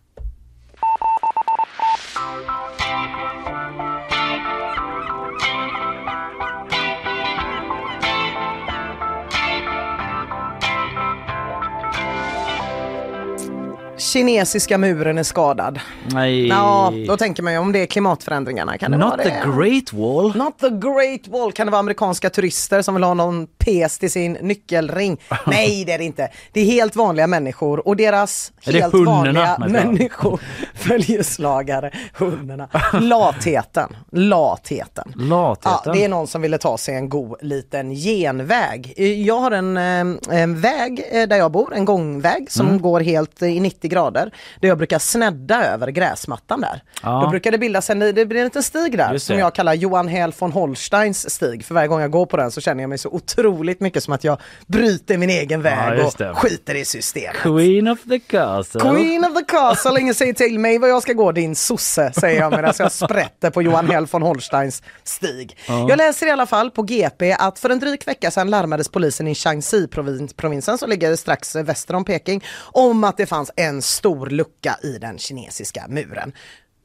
Kinesiska 14.14 14.78
muren 14.78 15.18
är 15.18 15.24
skadad. 15.24 15.80
Nej. 16.06 16.48
Ja, 16.48 16.94
då 17.08 17.18
tänker 17.18 17.44
man 17.44 17.54
ju 17.54 17.60
om 17.60 17.72
det 17.72 17.80
är 17.80 17.86
klimatförändringarna. 17.86 18.78
Kan 18.78 18.92
det 18.92 18.98
Not 18.98 19.10
vara 19.12 19.24
the 19.24 19.30
det? 19.30 19.44
great 19.58 19.94
wall. 19.94 20.36
Not 20.36 20.60
the 20.60 20.70
Great 20.70 21.28
Wall. 21.28 21.52
Kan 21.52 21.68
det 21.68 21.72
vara 21.72 21.80
amerikanska 21.80 22.30
turister 22.30 22.82
som 22.82 22.94
vill 22.96 23.04
ha 23.04 23.14
någon 23.14 23.48
pes 23.48 24.00
till 24.00 24.12
sin 24.12 24.34
nyckelring? 24.34 25.18
Nej, 25.48 25.84
det 25.86 25.92
är 25.92 25.98
det 25.98 26.04
inte. 26.04 26.30
Det 26.52 26.62
är 26.62 26.66
helt 26.66 26.96
vanliga 26.96 27.28
människor 27.28 27.88
och 27.88 27.96
deras 27.96 28.52
Är 28.66 28.74
helt 28.74 28.94
vanliga 28.94 29.58
människor, 29.70 30.40
följeslagare, 30.76 31.92
hundarna. 32.14 32.70
Latheten, 33.02 33.96
latheten. 34.12 35.14
Ja, 35.18 35.50
Latheten. 35.50 35.94
det 35.94 36.04
är 36.06 36.10
någon 36.10 36.28
som 36.28 36.42
ville 36.42 36.58
ta 36.58 36.78
sig 36.78 36.96
en 36.96 37.10
god 37.10 37.36
liten 37.42 37.92
genväg. 37.96 38.94
Jag 39.26 39.40
har 39.40 39.52
en, 39.52 39.78
eh, 39.78 40.40
en 40.42 40.62
väg 40.62 41.04
eh, 41.12 41.28
där 41.28 41.38
jag 41.38 41.52
bor, 41.52 41.74
en 41.76 41.86
gångväg 41.86 42.52
som 42.52 42.68
Mm. 42.72 42.82
går 42.82 43.00
helt 43.00 43.42
eh, 43.42 43.50
i 43.50 43.60
90 43.60 43.90
grader. 43.90 44.01
Där 44.10 44.32
jag 44.60 44.78
brukar 44.78 45.00
snedda 45.00 45.66
över 45.66 45.88
gräsmattan 45.88 46.62
där. 46.62 46.84
Ja. 47.04 47.22
Då 47.22 47.30
brukar 47.30 47.52
det 47.52 47.58
bildas 47.58 47.90
en, 47.90 48.00
det 48.00 48.26
blir 48.26 48.40
en 48.40 48.44
liten 48.44 48.64
stig 48.64 48.98
där 48.98 49.18
som 49.18 49.38
jag 49.38 49.56
kallar 49.56 49.74
Johan 49.74 50.08
Hell 50.08 50.34
von 50.40 50.52
Holsteins 50.52 51.30
stig. 51.30 51.66
För 51.66 51.74
varje 51.74 51.88
gång 51.88 52.02
jag 52.02 52.12
går 52.12 52.26
på 52.26 52.38
den 52.38 52.52
så 52.52 52.62
känner 52.62 52.84
jag 52.84 52.90
mig 52.90 52.98
så 52.98 53.10
otroligt 53.10 53.80
mycket 53.80 54.04
som 54.04 54.14
att 54.14 54.24
jag 54.24 54.38
bryter 54.68 55.18
min 55.18 55.30
egen 55.30 55.62
väg 55.62 56.00
just 56.00 56.22
och 56.22 56.38
skiter 56.38 56.76
i 56.76 56.86
systemet. 56.86 57.36
Queen 57.36 57.88
of 57.88 58.00
the 58.10 58.20
castle. 58.20 58.82
Queen 58.82 59.26
of 59.26 59.34
the 59.34 59.44
castle, 59.44 60.00
ingen 60.00 60.16
säger 60.16 60.34
till 60.34 60.60
mig 60.60 60.78
var 60.78 60.88
jag 60.88 61.02
ska 61.02 61.14
gå 61.14 61.32
din 61.32 61.56
sosse, 61.56 62.12
säger 62.14 62.40
jag 62.40 62.52
medan 62.52 62.74
jag 62.80 62.92
sprätter 62.92 63.50
på 63.50 63.62
Johan 63.62 63.90
Hell 63.90 64.06
von 64.06 64.22
Holsteins 64.22 64.84
stig. 65.04 65.58
Jag 65.68 65.98
läser 65.98 66.28
i 66.28 66.32
alla 66.32 66.46
fall 66.46 66.72
på 66.72 66.84
GP 66.84 67.36
att 67.40 67.60
för 67.60 67.70
en 67.70 67.80
dryg 67.80 68.04
vecka 68.06 68.32
sedan 68.32 68.50
larmades 68.50 68.90
polisen 68.90 69.28
i 69.28 69.34
Shaanxi-provinsen 69.34 70.78
som 70.78 70.90
ligger 70.90 71.16
strax 71.16 71.56
väster 71.56 71.96
om 71.96 72.06
Peking 72.06 72.44
om 72.62 73.04
att 73.04 73.18
det 73.18 73.26
fanns 73.26 73.52
en 73.56 73.82
stor 73.92 74.30
lucka 74.30 74.78
i 74.84 74.98
den 74.98 75.18
kinesiska 75.18 75.86
muren. 75.90 76.34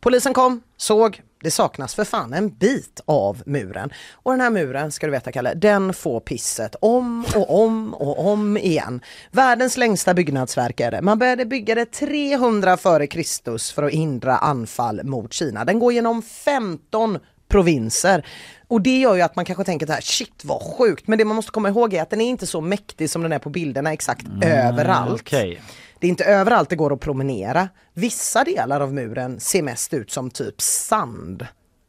Polisen 0.00 0.34
kom, 0.34 0.62
såg, 0.76 1.22
det 1.42 1.50
saknas 1.50 1.94
för 1.94 2.04
fan 2.04 2.32
en 2.32 2.48
bit 2.48 3.00
av 3.04 3.42
muren. 3.46 3.90
Och 4.12 4.32
den 4.32 4.40
här 4.40 4.50
muren, 4.50 4.92
ska 4.92 5.06
du 5.06 5.10
veta 5.10 5.32
Kalle, 5.32 5.54
den 5.54 5.94
får 5.94 6.20
pisset 6.20 6.76
om 6.80 7.24
och 7.34 7.64
om 7.64 7.94
och 7.94 8.26
om 8.26 8.56
igen. 8.56 9.00
Världens 9.30 9.76
längsta 9.76 10.14
byggnadsverk 10.14 10.80
är 10.80 10.90
det. 10.90 11.02
Man 11.02 11.18
började 11.18 11.44
bygga 11.44 11.74
det 11.74 11.84
300 11.84 12.76
före 12.76 13.06
Kristus 13.06 13.72
för 13.72 13.82
att 13.82 13.92
hindra 13.92 14.36
anfall 14.36 15.04
mot 15.04 15.32
Kina. 15.32 15.64
Den 15.64 15.78
går 15.78 15.92
genom 15.92 16.22
15 16.22 17.18
provinser. 17.48 18.26
Och 18.68 18.80
det 18.80 18.98
gör 18.98 19.14
ju 19.14 19.20
att 19.22 19.36
man 19.36 19.44
kanske 19.44 19.64
tänker 19.64 19.86
så 19.86 19.92
här, 19.92 20.00
shit 20.00 20.44
vad 20.44 20.62
sjukt. 20.62 21.08
Men 21.08 21.18
det 21.18 21.24
man 21.24 21.36
måste 21.36 21.50
komma 21.52 21.68
ihåg 21.68 21.94
är 21.94 22.02
att 22.02 22.10
den 22.10 22.20
är 22.20 22.28
inte 22.28 22.46
så 22.46 22.60
mäktig 22.60 23.10
som 23.10 23.22
den 23.22 23.32
är 23.32 23.38
på 23.38 23.50
bilderna 23.50 23.92
exakt 23.92 24.26
överallt. 24.42 25.22
Okej. 25.22 25.60
Det 26.00 26.06
är 26.06 26.08
inte 26.08 26.24
överallt 26.24 26.68
det 26.70 26.76
går 26.76 26.92
att 26.92 27.00
promenera. 27.00 27.68
Vissa 27.94 28.44
delar 28.44 28.80
av 28.80 28.94
muren 28.94 29.40
ser 29.40 29.62
mest 29.62 29.94
ut 29.94 30.10
som 30.10 30.30
typ 30.30 30.60
sand. 30.60 31.46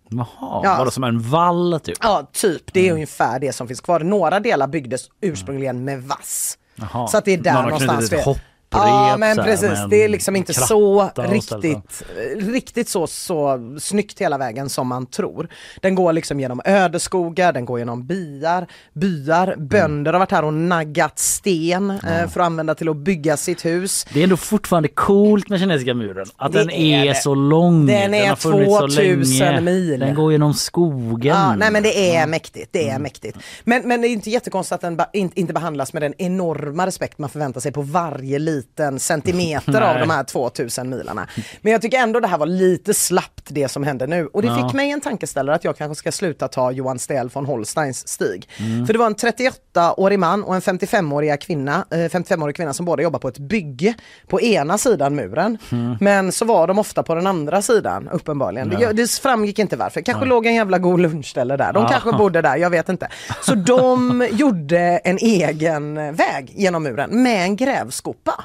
Jaha, 0.09 0.27
Ja. 0.63 0.75
var 0.77 0.85
det 0.85 0.91
som 0.91 1.03
en 1.03 1.19
vall 1.21 1.79
typ? 1.83 1.97
Ja, 2.01 2.29
typ. 2.33 2.73
Det 2.73 2.87
är 2.89 2.93
ungefär 2.93 3.39
det 3.39 3.53
som 3.53 3.67
finns 3.67 3.81
kvar. 3.81 3.99
Några 3.99 4.39
delar 4.39 4.67
byggdes 4.67 5.01
ursprungligen 5.21 5.83
med 5.85 6.03
vass. 6.03 6.57
Jaha. 6.75 7.07
Så 7.07 7.17
att 7.17 7.25
det 7.25 7.33
är 7.33 7.37
där 7.37 7.53
Någon 7.53 7.63
har 7.63 7.69
någonstans. 7.69 8.09
knutit 8.09 8.27
ett 8.27 8.27
vi- 8.37 8.41
Ja, 8.72 9.15
men 9.18 9.38
precis. 9.38 9.80
Det 9.89 10.03
är 10.03 10.07
liksom 10.10 10.35
inte 10.35 10.53
så 10.53 10.99
och 10.99 11.10
ställa. 11.11 11.27
riktigt, 11.34 12.03
riktigt 12.38 12.89
så, 12.89 13.07
så 13.07 13.60
snyggt 13.80 14.22
hela 14.22 14.38
vägen 14.38 14.69
som 14.69 14.88
man 14.88 15.06
tror. 15.06 15.48
Den 15.81 15.95
går 15.95 16.14
liksom 16.14 16.39
genom 16.39 16.61
ödeskogar, 16.65 17.53
den 17.53 17.65
går 17.65 17.80
genom 17.80 18.07
byar, 18.07 18.68
byar, 18.94 19.48
Mm. 19.48 19.68
bönder 19.68 20.14
har 20.14 20.19
varit 20.19 20.31
här 20.31 20.45
och 20.45 20.53
naggat 20.53 21.19
sten 21.19 21.89
eh, 21.91 22.27
för 22.30 22.39
att 22.39 22.45
använda 22.45 22.76
till 22.76 22.89
att 22.89 22.98
bygga 22.98 23.38
sitt 23.38 23.65
hus. 23.65 24.06
Det 24.14 24.19
är 24.19 24.23
ändå 24.23 24.38
fortfarande 24.38 24.89
coolt 24.89 25.49
med 25.49 25.60
kinesiska 25.60 25.94
muren. 25.94 26.26
Att 26.35 26.52
Det 26.52 26.60
den 26.60 26.69
är, 26.72 27.06
är 27.06 27.14
så 27.14 27.35
lång. 27.35 27.85
Den 27.85 28.14
är 28.14 28.35
funnits 28.35 28.72
så 28.72 28.80
2000 28.88 29.45
länge. 29.48 29.61
mil. 29.61 29.99
Den 29.99 30.15
går 30.15 30.31
genom 30.31 30.53
skogen. 30.53 31.35
Ja, 31.35 31.56
nej 31.56 31.72
men 31.72 31.84
det 31.84 32.15
är 32.15 32.27
mäktigt, 32.27 32.69
det 32.73 32.84
är 32.84 32.89
Mm. 32.89 33.02
mäktigt. 33.03 33.38
Men, 33.64 33.88
men 33.88 34.02
det 34.02 34.07
är 34.07 34.10
inte 34.10 34.30
jättekonstigt 34.30 34.73
att 34.76 34.81
den 34.81 34.95
ba, 34.98 35.06
in, 35.14 35.31
inte 35.35 35.53
behandlas 35.53 35.94
med 35.94 36.02
den 36.02 36.14
enorma 36.18 36.85
respekt 36.88 37.18
man 37.18 37.30
förväntar 37.30 37.61
sig 37.61 37.72
på 37.72 37.81
varje 37.81 38.39
liten 38.57 38.99
centimeter 38.99 39.81
av 39.93 39.99
de 39.99 40.09
här 40.09 40.23
2000 40.23 40.89
milarna. 40.89 41.27
Men 41.61 41.71
jag 41.71 41.81
tycker 41.81 41.97
ändå 41.99 42.19
det 42.19 42.27
här 42.27 42.38
var 42.38 42.45
lite 42.45 42.93
slappt 42.93 43.43
det 43.49 43.67
som 43.67 43.84
hände 43.84 44.07
nu. 44.07 44.27
Och 44.27 44.41
det 44.41 44.47
Ja. 44.47 44.55
fick 44.67 44.73
mig 44.73 44.91
en 44.91 45.01
tankeställare 45.01 45.55
att 45.55 45.63
jag 45.63 45.77
kanske 45.77 45.95
ska 45.95 46.11
sluta 46.11 46.47
ta 46.47 46.71
Johan 46.71 46.99
Stell 46.99 47.29
von 47.29 47.45
Holsteins 47.45 48.07
stig. 48.07 48.49
Mm. 48.59 48.85
För 48.85 48.93
det 48.93 48.99
var 48.99 49.05
en 49.05 49.15
38-årig 49.15 50.19
man 50.19 50.43
och 50.43 50.55
en 50.55 50.61
55-årig 50.61 51.41
kvinna, 51.41 51.85
eh, 51.91 51.97
55-årig 51.97 52.55
kvinna 52.55 52.73
som 52.73 52.85
båda 52.85 53.03
jobbar 53.03 53.19
på 53.19 53.27
ett 53.27 53.38
bygge 53.39 53.93
på 54.27 54.41
ena 54.41 54.77
sidan 54.77 55.15
muren. 55.15 55.57
Mm. 55.71 55.97
Men 56.01 56.31
så 56.31 56.45
var 56.45 56.67
de 56.67 56.79
ofta 56.79 57.03
på 57.03 57.15
den 57.15 57.27
andra 57.27 57.61
sidan 57.61 58.09
uppenbarligen. 58.09 58.69
Det, 58.69 58.93
det 58.93 59.11
framgick 59.11 59.59
inte 59.59 59.75
varför. 59.75 60.01
Kanske 60.01 60.25
låg 60.25 60.45
en 60.45 60.55
jävla 60.55 60.77
god 60.77 60.99
lunchställe 60.99 61.57
där. 61.57 61.73
De 61.73 61.84
Ja. 61.84 61.89
kanske 61.89 62.11
bodde 62.17 62.41
där, 62.41 62.57
jag 62.57 62.69
vet 62.69 62.89
inte. 62.89 63.07
Så 63.41 63.55
de 63.55 64.27
gjorde 64.31 64.79
en 64.79 65.17
egen 65.17 65.95
väg 65.95 66.51
genom 66.55 66.84
muren 66.84 67.23
med 67.23 67.43
en 67.43 67.55
grävskopa. 67.55 68.43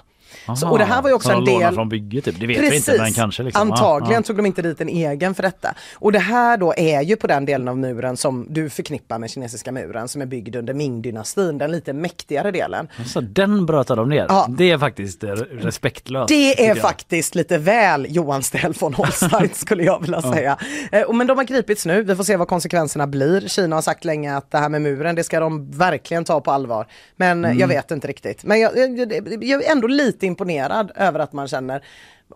Så, 0.56 0.68
och 0.70 0.78
det 0.78 0.84
här 0.84 1.02
var 1.02 1.09
ju 1.10 1.14
också 1.14 1.32
en 1.32 1.44
del... 1.44 1.74
från 1.74 1.88
bygget 1.88 2.24
typ. 2.24 2.40
Det 2.40 2.46
vet 2.46 2.59
vi 2.72 2.76
inte 2.76 2.96
men 2.98 3.12
kanske. 3.12 3.42
Liksom. 3.42 3.70
Antagligen 3.70 4.14
Ja, 4.14 4.22
tog 4.22 4.36
de 4.36 4.46
inte 4.46 4.62
dit 4.62 4.80
en 4.80 4.88
egen 4.88 5.34
för 5.34 5.42
detta. 5.42 5.74
Och 5.94 6.12
det 6.12 6.18
här 6.18 6.56
då 6.56 6.74
är 6.76 7.00
ju 7.02 7.16
på 7.16 7.26
den 7.26 7.44
delen 7.44 7.68
av 7.68 7.78
muren 7.78 8.16
som 8.16 8.46
du 8.50 8.70
förknippar 8.70 9.18
med 9.18 9.30
kinesiska 9.30 9.72
muren 9.72 10.09
som 10.09 10.22
är 10.22 10.26
byggd 10.26 10.56
under 10.56 10.74
Ming-dynastin, 10.74 11.59
den 11.59 11.70
lite 11.72 11.92
mäktigare 11.92 12.50
delen. 12.50 12.88
ja. 12.98 13.04
Så 13.04 13.20
den 13.20 13.66
bröt 13.66 13.86
de 13.86 14.09
ner. 14.09 14.26
Ja. 14.28 14.46
Det 14.50 14.70
är 14.70 14.78
faktiskt 14.78 15.24
eh, 15.24 15.28
respektlöst. 15.32 16.28
Det 16.28 16.64
är 16.64 16.68
jag. 16.68 16.78
faktiskt 16.78 17.34
lite 17.34 17.59
väl 17.59 18.06
Johan 18.10 18.42
Stell 18.42 18.72
von 18.80 18.94
Holstein 18.94 19.50
skulle 19.54 19.82
jag 19.84 20.00
vilja 20.00 20.22
säga. 20.22 20.56
Eh, 20.92 21.02
och 21.02 21.14
Men 21.14 21.26
de 21.26 21.38
har 21.38 21.44
gripits 21.44 21.86
nu, 21.86 22.02
vi 22.02 22.16
får 22.16 22.24
se 22.24 22.36
vad 22.36 22.48
konsekvenserna 22.48 23.06
blir. 23.06 23.48
Kina 23.48 23.76
har 23.76 23.82
sagt 23.82 24.04
länge 24.04 24.36
att 24.36 24.50
det 24.50 24.59
här 24.59 24.68
med 24.68 24.82
muren, 24.82 25.14
det 25.14 25.24
ska 25.24 25.40
de 25.40 25.70
verkligen 25.70 26.24
ta 26.24 26.40
på 26.40 26.50
allvar. 26.50 26.86
Men 27.16 27.32
Mm. 27.32 27.50
eh, 27.56 27.60
jag 27.60 27.68
vet 27.68 27.90
inte 27.90 28.09
riktigt. 28.09 28.44
Men 28.44 28.60
jag, 28.60 28.78
jag, 28.78 29.44
jag 29.44 29.64
är 29.64 29.72
ändå 29.72 29.88
lite 29.88 30.22
imponerad 30.27 30.93
över 30.94 31.20
att 31.20 31.32
man 31.32 31.49
känner 31.49 31.82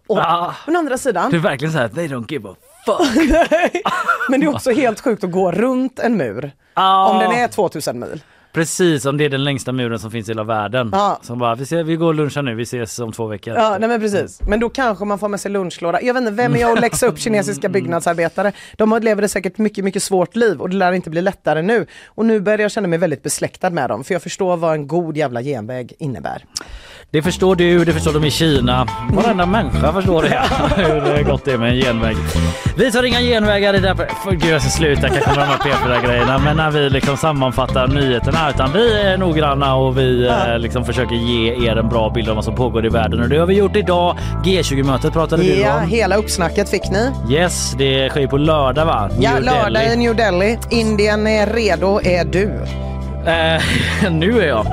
och, 0.06 0.18
Ah. 0.18 0.54
å 0.66 0.76
andra 0.76 0.98
sidan, 0.98 1.30
Det 1.30 1.36
är 1.36 1.40
verkligen 1.40 1.72
så 1.72 1.78
här, 1.78 1.88
they 1.88 2.08
don't 2.08 2.32
give 2.32 2.48
a 2.48 2.54
fuck. 2.86 3.08
men 4.30 4.40
det 4.40 4.46
är 4.46 4.54
också 4.54 4.70
helt 4.70 5.00
sjukt 5.00 5.24
att 5.24 5.30
gå 5.32 5.52
runt 5.52 5.98
en 5.98 6.16
mur 6.16 6.50
Ah. 6.74 7.10
om 7.10 7.18
den 7.18 7.32
är 7.32 7.48
2000 7.48 7.98
mil. 7.98 8.20
Precis, 8.52 9.04
om 9.06 9.16
det 9.16 9.24
är 9.24 9.28
den 9.28 9.44
längsta 9.44 9.72
muren 9.72 9.98
som 9.98 10.10
finns 10.10 10.28
i 10.28 10.30
hela 10.30 10.44
världen. 10.44 10.90
Ja. 10.92 11.18
Som 11.22 11.38
bara, 11.38 11.54
vi, 11.54 11.66
ser, 11.66 11.82
vi 11.84 11.96
går 11.96 12.06
och 12.06 12.14
lunchar 12.14 12.42
nu, 12.42 12.54
vi 12.54 12.62
ses 12.62 12.98
om 12.98 13.12
två 13.12 13.26
veckor. 13.26 13.54
Ja, 13.54 13.76
nej 13.80 13.88
men 13.88 14.00
precis. 14.00 14.40
Men 14.42 14.60
då 14.60 14.68
kanske 14.68 15.04
man 15.04 15.18
får 15.18 15.28
med 15.28 15.40
sig 15.40 15.50
lunchlåda. 15.50 16.02
Jag 16.02 16.14
vet 16.14 16.20
inte, 16.20 16.32
vem 16.32 16.54
är 16.54 16.58
jag 16.60 16.72
att 16.72 16.80
läxa 16.80 17.06
upp 17.06 17.18
kinesiska 17.18 17.68
byggnadsarbetare? 17.68 18.52
De 18.76 18.98
lever 19.02 19.22
ett 19.22 19.30
säkert 19.30 19.58
mycket, 19.58 19.84
mycket 19.84 20.02
svårt 20.02 20.36
liv 20.36 20.60
och 20.60 20.70
det 20.70 20.76
lär 20.76 20.92
inte 20.92 21.10
bli 21.10 21.22
lättare 21.22 21.62
nu. 21.62 21.86
Och 22.06 22.26
nu 22.26 22.40
börjar 22.40 22.58
jag 22.58 22.70
känna 22.70 22.88
mig 22.88 22.98
väldigt 22.98 23.22
besläktad 23.22 23.70
med 23.70 23.88
dem, 23.90 24.04
för 24.04 24.14
jag 24.14 24.22
förstår 24.22 24.56
vad 24.56 24.72
en 24.74 24.88
god 24.88 25.16
jävla 25.16 25.42
genväg 25.42 25.92
innebär. 25.98 26.44
Det 27.16 27.22
förstår 27.22 27.56
du, 27.56 27.84
det 27.84 27.92
förstår 27.92 28.12
de 28.12 28.24
i 28.24 28.30
Kina. 28.30 28.86
Varenda 29.12 29.46
människa 29.46 29.92
förstår 29.92 30.22
det. 30.22 30.42
Hur 31.16 31.22
gott 31.24 31.44
det 31.44 31.52
är 31.52 31.58
med 31.58 31.70
en 31.70 31.76
genväg. 31.80 32.16
Vi 32.76 32.92
tar 32.92 33.02
inga 33.02 33.20
genvägar 33.20 33.74
i 33.74 33.78
det 33.80 33.88
här... 33.88 33.94
För 34.24 34.30
gud 34.30 34.44
jag 34.50 34.60
ska 34.62 34.70
sluta 34.70 35.08
kanske 35.08 35.30
med 35.30 35.38
de 35.38 35.42
här 35.44 35.58
P4-grejerna. 35.58 36.38
Men 36.38 36.56
när 36.56 36.70
vi 36.70 36.90
liksom 36.90 37.16
sammanfattar 37.16 37.86
nyheterna. 37.88 38.50
Utan 38.50 38.72
vi 38.72 39.00
är 39.02 39.18
noggranna 39.18 39.74
och 39.74 39.98
vi 39.98 40.26
eh, 40.26 40.58
liksom 40.58 40.84
försöker 40.84 41.14
ge 41.14 41.68
er 41.70 41.76
en 41.76 41.88
bra 41.88 42.10
bild 42.10 42.28
av 42.28 42.34
vad 42.34 42.44
som 42.44 42.54
pågår 42.54 42.86
i 42.86 42.88
världen. 42.88 43.20
Och 43.22 43.28
det 43.28 43.38
har 43.38 43.46
vi 43.46 43.54
gjort 43.54 43.76
idag. 43.76 44.16
G20-mötet 44.44 45.12
pratade 45.12 45.42
du 45.42 45.48
Ja, 45.54 45.80
om. 45.82 45.88
hela 45.88 46.16
uppsnacket 46.16 46.68
fick 46.70 46.90
ni. 46.90 47.10
Yes, 47.34 47.74
det 47.78 48.08
sker 48.10 48.20
ju 48.20 48.28
på 48.28 48.38
lördag 48.38 48.84
va? 48.86 49.10
Ja, 49.20 49.32
New 49.34 49.42
lördag 49.42 49.72
Delhi. 49.72 49.92
i 49.92 49.96
New 49.96 50.16
Delhi. 50.16 50.58
Indien 50.70 51.26
är 51.26 51.46
redo, 51.46 52.00
är 52.02 52.24
du? 52.24 52.60
Eh, 53.26 53.62
nu 54.10 54.42
är 54.42 54.48
jag. 54.48 54.66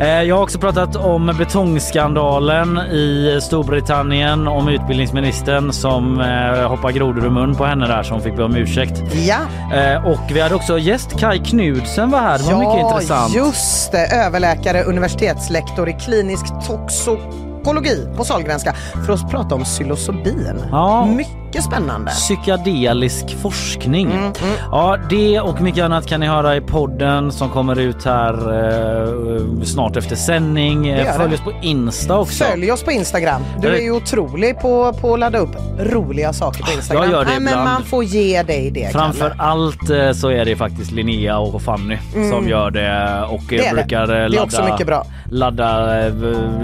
Eh, 0.00 0.22
jag 0.22 0.36
har 0.36 0.42
också 0.42 0.58
pratat 0.58 0.96
om 0.96 1.34
betongskandalen 1.38 2.78
i 2.78 3.38
Storbritannien, 3.42 4.48
om 4.48 4.68
utbildningsministern 4.68 5.72
som 5.72 6.20
eh, 6.20 6.68
hoppar 6.68 6.90
grodor 6.90 7.24
ur 7.26 7.30
mun 7.30 7.54
på 7.54 7.64
henne 7.64 7.86
där 7.86 8.02
som 8.02 8.20
fick 8.20 8.36
be 8.36 8.42
om 8.44 8.56
ursäkt. 8.56 9.02
Ja, 9.14 9.36
Eh, 9.74 10.06
och 10.06 10.20
vi 10.30 10.40
hade 10.40 10.54
också 10.54 10.78
gäst 10.78 11.18
Kai 11.20 11.38
Knudsen 11.38 12.10
var 12.10 12.20
här. 12.20 12.38
Det 12.38 12.44
var 12.54 12.58
mycket 12.60 12.92
intressant. 12.92 13.34
just 13.34 13.92
det. 13.92 14.06
Överläkare, 14.06 14.82
universitetslektor 14.82 15.88
i 15.88 15.92
klinisk 15.92 16.46
toxikologi 16.66 18.08
på 18.16 18.24
Sahlgrenska 18.24 18.74
för 19.06 19.12
att 19.12 19.30
prata 19.30 19.54
om 19.54 19.62
psilocybin. 19.64 20.62
Ja. 20.70 21.06
Mycket 21.06 21.39
spännande. 21.58 22.10
Psykedelisk 22.10 23.36
forskning. 23.42 24.10
Mm, 24.12 24.32
Ja, 24.72 24.96
det 25.10 25.40
och 25.40 25.60
mycket 25.60 25.84
annat 25.84 26.06
kan 26.06 26.20
ni 26.20 26.26
höra 26.26 26.56
i 26.56 26.60
podden 26.60 27.32
som 27.32 27.48
kommer 27.50 27.78
ut 27.80 28.04
här 28.04 28.34
eh, 28.34 29.62
snart 29.64 29.96
efter 29.96 30.16
sändning. 30.16 30.96
Följ 31.16 31.34
oss 31.34 31.40
på 31.40 31.52
Insta 31.62 32.18
också. 32.18 32.44
Följ 32.44 32.72
oss 32.72 32.82
på 32.82 32.90
Instagram. 32.92 33.42
Du 33.62 33.68
är 33.68 33.80
ju 33.80 33.90
otrolig 33.92 34.60
på, 34.60 34.92
på 35.00 35.12
att 35.14 35.20
ladda 35.20 35.38
upp 35.38 35.56
roliga 35.78 36.32
saker 36.32 36.62
på 36.64 36.72
Instagram. 36.72 37.02
Jag 37.02 37.12
gör 37.12 37.24
det 37.24 37.30
Nej, 37.30 37.40
men 37.40 37.64
man 37.64 37.84
får 37.84 38.04
ge 38.04 38.42
dig 38.42 38.70
det 38.70 38.92
Framför 38.92 39.28
Kalle. 39.28 39.42
allt 39.42 39.90
eh, 39.90 40.12
så 40.12 40.30
är 40.30 40.44
det 40.44 40.56
faktiskt 40.56 40.90
Linnea 40.90 41.38
och 41.38 41.62
Fanny 41.62 41.98
som 42.30 42.48
gör 42.48 42.70
det 42.70 43.22
och 43.28 43.40
Mm. 43.40 43.46
Det 43.48 43.56
jag 43.56 43.66
är 43.66 43.70
det. 43.76 43.82
brukar 43.82 44.02
eh, 44.02 44.06
Det 44.08 44.14
är 44.16 44.28
ladda, 44.28 44.42
också 44.44 44.64
mycket 44.64 44.86
bra. 44.86 45.06
ladda 45.30 45.98
eh, 46.06 46.12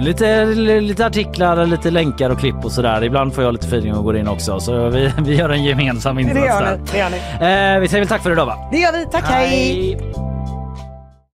lite, 0.01 0.45
lite 0.81 1.07
artiklar, 1.07 1.67
lite 1.67 1.91
länkar 1.91 2.31
och 2.31 2.39
klipp 2.39 2.65
och 2.65 2.73
sådär. 2.73 3.05
Ibland 3.05 3.35
får 3.35 3.45
jag 3.45 3.53
lite 3.53 3.67
feeling 3.67 3.95
och 3.95 4.05
går 4.05 4.17
in 4.17 4.29
också 4.29 4.61
så 4.61 4.76
vi, 4.77 5.13
vi 5.19 5.35
gör 5.37 5.49
en 5.49 5.65
gemensam 5.65 6.17
Det 6.17 6.23
insats 6.23 6.47
gör 6.47 6.63
där. 6.63 6.77
ni. 6.77 6.83
Det, 6.93 6.99
gör 6.99 7.11
ni. 7.11 7.75
Eh, 7.77 7.81
vi 7.81 7.89
säger 7.89 8.01
väl 8.01 8.09
tack 8.09 8.23
för 8.23 8.33
idag 8.33 8.47
va? 8.47 8.57
det 8.73 8.79
gör 8.79 8.93
vi. 8.93 9.07
Tack, 9.13 9.25
hej. 9.25 9.49
Hej. 9.49 10.13